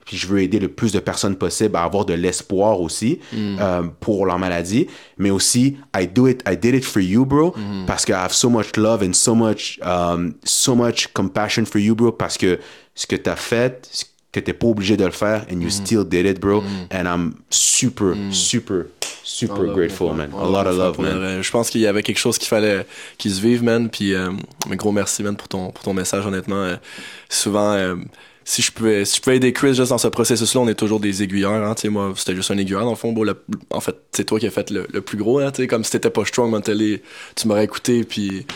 puis 0.05 0.17
je 0.17 0.27
veux 0.27 0.41
aider 0.43 0.59
le 0.59 0.69
plus 0.69 0.93
de 0.93 0.99
personnes 0.99 1.37
possible 1.37 1.77
à 1.77 1.85
avoir 1.85 2.05
de 2.05 2.13
l'espoir 2.13 2.81
aussi 2.81 3.21
euh, 3.35 3.83
pour 4.01 4.27
leur 4.27 4.39
maladie, 4.39 4.89
mais 5.17 5.31
aussi 5.31 5.77
I 5.97 6.07
do 6.07 6.27
it, 6.27 6.43
I 6.47 6.57
did 6.57 6.75
it 6.75 6.85
for 6.85 7.01
you, 7.01 7.25
bro, 7.25 7.55
parce 7.87 8.05
que 8.05 8.13
I 8.13 8.17
have 8.17 8.33
so 8.33 8.51
much 8.51 8.77
love 8.77 9.03
and 9.03 9.15
so 9.15 9.35
much, 9.35 9.79
um, 9.83 10.35
so 10.45 10.75
much 10.75 11.13
compassion 11.15 11.65
for 11.65 11.81
you, 11.81 11.95
bro, 11.95 12.13
parce 12.13 12.37
que 12.37 12.59
ce 12.95 13.07
que 13.07 13.17
t'as 13.17 13.37
fait, 13.37 13.89
ce 13.91 14.05
que 14.33 14.41
t'es 14.41 14.55
pas 14.55 14.67
obligé 14.67 14.97
de 14.97 15.05
le 15.05 15.11
faire, 15.11 15.45
and 15.53 15.61
you 15.61 15.69
still 15.69 16.05
did 16.05 16.25
it, 16.25 16.41
bro, 16.41 16.63
and 16.91 17.05
I'm 17.05 17.35
super, 17.51 18.15
super, 18.31 18.87
super 19.23 19.67
grateful, 19.75 20.15
man. 20.15 20.31
A 20.33 20.47
lot 20.49 20.67
of 20.67 20.77
love, 20.79 20.99
man. 20.99 21.43
Je 21.43 21.51
pense 21.51 21.69
qu'il 21.69 21.83
y 21.83 21.87
avait 21.87 22.03
quelque 22.03 22.19
chose 22.19 22.39
qu'il 22.39 22.49
fallait 22.49 22.87
qu'il 23.19 23.31
se 23.31 23.41
vive, 23.43 23.63
man. 23.63 23.91
Puis, 23.91 24.15
euh, 24.15 24.31
un 24.71 24.77
gros 24.77 24.91
merci, 24.91 25.23
man, 25.23 25.37
pour 25.37 25.49
ton, 25.49 25.71
pour 25.71 25.85
ton 25.85 25.93
message, 25.93 26.25
honnêtement. 26.27 26.63
Euh, 26.63 26.77
souvent, 27.29 27.73
euh, 27.75 27.97
si 28.45 28.63
je 28.63 28.73
pouvais, 28.73 29.05
si 29.05 29.19
je 29.19 29.21
pouvais 29.21 29.37
aider 29.37 29.53
Chris 29.53 29.75
juste 29.75 29.91
dans 29.91 29.99
ce 29.99 30.09
processus-là, 30.09 30.63
on 30.63 30.69
est 30.69 30.75
toujours 30.75 30.99
des 30.99 31.23
aiguilleurs, 31.23 31.53
hein. 31.53 31.75
Tu 31.75 31.83
sais, 31.83 31.89
moi, 31.91 32.15
c'était 32.17 32.35
juste 32.35 32.51
un 32.51 32.57
aiguilleur, 32.57 32.85
dans 32.85 32.91
le 32.91 32.97
fond. 32.97 33.15
Le- 33.23 33.45
en 33.71 33.81
fait, 33.81 33.97
c'est 34.13 34.25
toi 34.25 34.41
qui 34.41 34.47
as 34.47 34.51
fait 34.51 34.71
le, 34.71 34.87
le 34.91 35.01
plus 35.03 35.19
gros, 35.19 35.41
hein. 35.41 35.51
Tu 35.51 35.61
sais, 35.63 35.67
comme 35.69 35.85
si 35.85 35.91
t'étais 35.91 36.09
pas 36.11 36.25
strong 36.25 36.51
mentally, 36.51 37.03
tu 37.37 37.49
m'aurais 37.49 37.65
écouté, 37.65 38.03
puis 38.03 38.47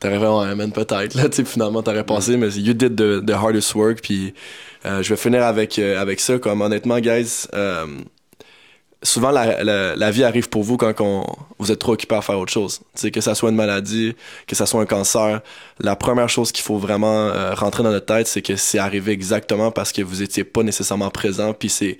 t'aurais 0.00 0.18
fait, 0.20 0.26
ouais, 0.26 0.54
man, 0.54 0.70
peut-être, 0.70 1.14
là. 1.14 1.30
Tu 1.30 1.36
sais, 1.36 1.44
finalement, 1.46 1.82
t'aurais 1.82 2.04
passé, 2.04 2.36
mais 2.36 2.50
you 2.50 2.74
did 2.74 2.94
the, 2.94 3.24
the 3.24 3.32
hardest 3.32 3.74
work, 3.74 4.00
puis 4.02 4.34
euh, 4.86 5.02
je 5.02 5.10
vais 5.10 5.16
finir 5.16 5.44
avec, 5.44 5.78
euh, 5.78 6.00
avec 6.00 6.20
ça, 6.20 6.38
comme 6.38 6.60
honnêtement, 6.60 6.98
guys, 6.98 7.46
euh, 7.54 7.86
souvent 9.02 9.30
la, 9.30 9.62
la, 9.62 9.94
la 9.96 10.10
vie 10.10 10.24
arrive 10.24 10.48
pour 10.48 10.62
vous 10.62 10.76
quand 10.76 11.00
on, 11.00 11.24
vous 11.58 11.70
êtes 11.70 11.78
trop 11.78 11.92
occupé 11.92 12.14
à 12.14 12.22
faire 12.22 12.38
autre 12.38 12.52
chose. 12.52 12.80
Tu 12.94 13.02
sais, 13.02 13.10
que 13.10 13.20
ça 13.20 13.34
soit 13.34 13.50
une 13.50 13.56
maladie, 13.56 14.16
que 14.46 14.56
ça 14.56 14.66
soit 14.66 14.80
un 14.80 14.86
cancer, 14.86 15.40
la 15.78 15.96
première 15.96 16.28
chose 16.28 16.52
qu'il 16.52 16.64
faut 16.64 16.78
vraiment 16.78 17.28
euh, 17.28 17.54
rentrer 17.54 17.82
dans 17.82 17.90
notre 17.90 18.06
tête, 18.06 18.26
c'est 18.26 18.42
que 18.42 18.56
c'est 18.56 18.78
arrivé 18.78 19.12
exactement 19.12 19.70
parce 19.70 19.92
que 19.92 20.02
vous 20.02 20.22
étiez 20.22 20.44
pas 20.44 20.62
nécessairement 20.62 21.10
présent. 21.10 21.52
Puis 21.52 21.68
c'est, 21.68 21.98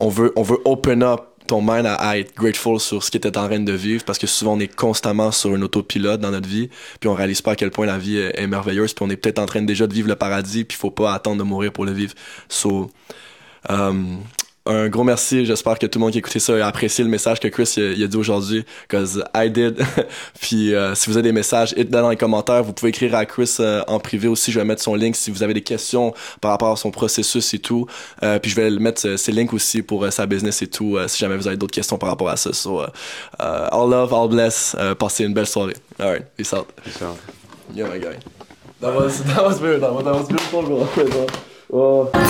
on 0.00 0.08
veut, 0.08 0.32
on 0.36 0.42
veut 0.42 0.58
open 0.64 1.02
up 1.02 1.20
mind 1.60 1.86
à, 1.86 2.18
être 2.18 2.34
grateful 2.34 2.80
sur 2.80 3.02
ce 3.02 3.10
qui 3.10 3.16
était 3.16 3.36
en 3.36 3.46
train 3.46 3.60
de 3.60 3.72
vivre 3.72 4.04
parce 4.04 4.18
que 4.18 4.26
souvent 4.26 4.54
on 4.54 4.60
est 4.60 4.74
constamment 4.74 5.30
sur 5.30 5.54
une 5.54 5.64
autopilote 5.64 6.20
dans 6.20 6.30
notre 6.30 6.48
vie 6.48 6.70
puis 7.00 7.08
on 7.08 7.14
réalise 7.14 7.42
pas 7.42 7.52
à 7.52 7.56
quel 7.56 7.70
point 7.70 7.86
la 7.86 7.98
vie 7.98 8.18
est, 8.18 8.40
est 8.40 8.46
merveilleuse 8.46 8.94
puis 8.94 9.04
on 9.04 9.10
est 9.10 9.16
peut-être 9.16 9.38
en 9.38 9.46
train 9.46 9.62
déjà 9.62 9.86
de 9.86 9.94
vivre 9.94 10.08
le 10.08 10.16
paradis 10.16 10.64
puis 10.64 10.76
faut 10.76 10.90
pas 10.90 11.14
attendre 11.14 11.38
de 11.38 11.42
mourir 11.42 11.72
pour 11.72 11.84
le 11.84 11.92
vivre. 11.92 12.14
So 12.48 12.90
um, 13.68 14.20
un 14.66 14.88
gros 14.88 15.04
merci. 15.04 15.44
J'espère 15.44 15.78
que 15.78 15.86
tout 15.86 15.98
le 15.98 16.04
monde 16.04 16.12
qui 16.12 16.18
a 16.18 16.20
écouté 16.20 16.38
ça 16.38 16.54
a 16.54 16.66
apprécié 16.66 17.04
le 17.04 17.10
message 17.10 17.38
que 17.38 17.48
Chris 17.48 17.74
il 17.76 18.02
a, 18.02 18.06
dit 18.06 18.16
aujourd'hui. 18.16 18.64
Cause 18.88 19.22
I 19.34 19.50
did. 19.50 19.78
Puis 20.40 20.74
euh, 20.74 20.94
si 20.94 21.10
vous 21.10 21.16
avez 21.16 21.22
des 21.22 21.32
messages, 21.32 21.74
hit 21.76 21.90
dans 21.90 22.08
les 22.08 22.16
commentaires. 22.16 22.62
Vous 22.64 22.72
pouvez 22.72 22.88
écrire 22.88 23.14
à 23.14 23.26
Chris 23.26 23.56
euh, 23.60 23.82
en 23.88 23.98
privé 24.00 24.26
aussi. 24.26 24.52
Je 24.52 24.58
vais 24.58 24.64
mettre 24.64 24.82
son 24.82 24.94
link 24.94 25.16
si 25.16 25.30
vous 25.30 25.42
avez 25.42 25.54
des 25.54 25.62
questions 25.62 26.14
par 26.40 26.50
rapport 26.50 26.72
à 26.72 26.76
son 26.76 26.90
processus 26.90 27.52
et 27.52 27.58
tout. 27.58 27.86
Euh, 28.22 28.38
puis 28.38 28.50
je 28.50 28.56
vais 28.56 28.70
mettre 28.70 29.16
ses 29.16 29.32
links 29.32 29.52
aussi 29.52 29.82
pour 29.82 30.10
sa 30.10 30.26
business 30.26 30.62
et 30.62 30.66
tout. 30.66 30.96
si 31.08 31.18
jamais 31.18 31.36
vous 31.36 31.46
avez 31.46 31.56
d'autres 31.56 31.74
questions 31.74 31.98
par 31.98 32.08
rapport 32.08 32.30
à 32.30 32.36
ça. 32.36 32.52
So, 32.52 32.82
all 33.38 33.90
love, 33.90 34.14
all 34.14 34.28
bless. 34.28 34.76
passez 34.98 35.24
une 35.24 35.34
belle 35.34 35.46
soirée. 35.46 35.74
Alright, 36.00 36.24
peace 36.36 36.52
out. 36.52 36.66
Peace 36.82 37.02
out. 37.02 37.18
Yeah, 37.74 37.88
my 37.88 37.98
guy. 37.98 38.18
That 38.80 38.94
was 38.94 39.22
that 39.34 39.44
was 39.44 39.60
weird. 39.60 39.82
That 39.82 39.92
was, 39.92 40.04
that 40.04 40.14
was 40.14 40.28
beautiful, 40.28 40.88
bro. 41.68 42.10
Oh. 42.14 42.24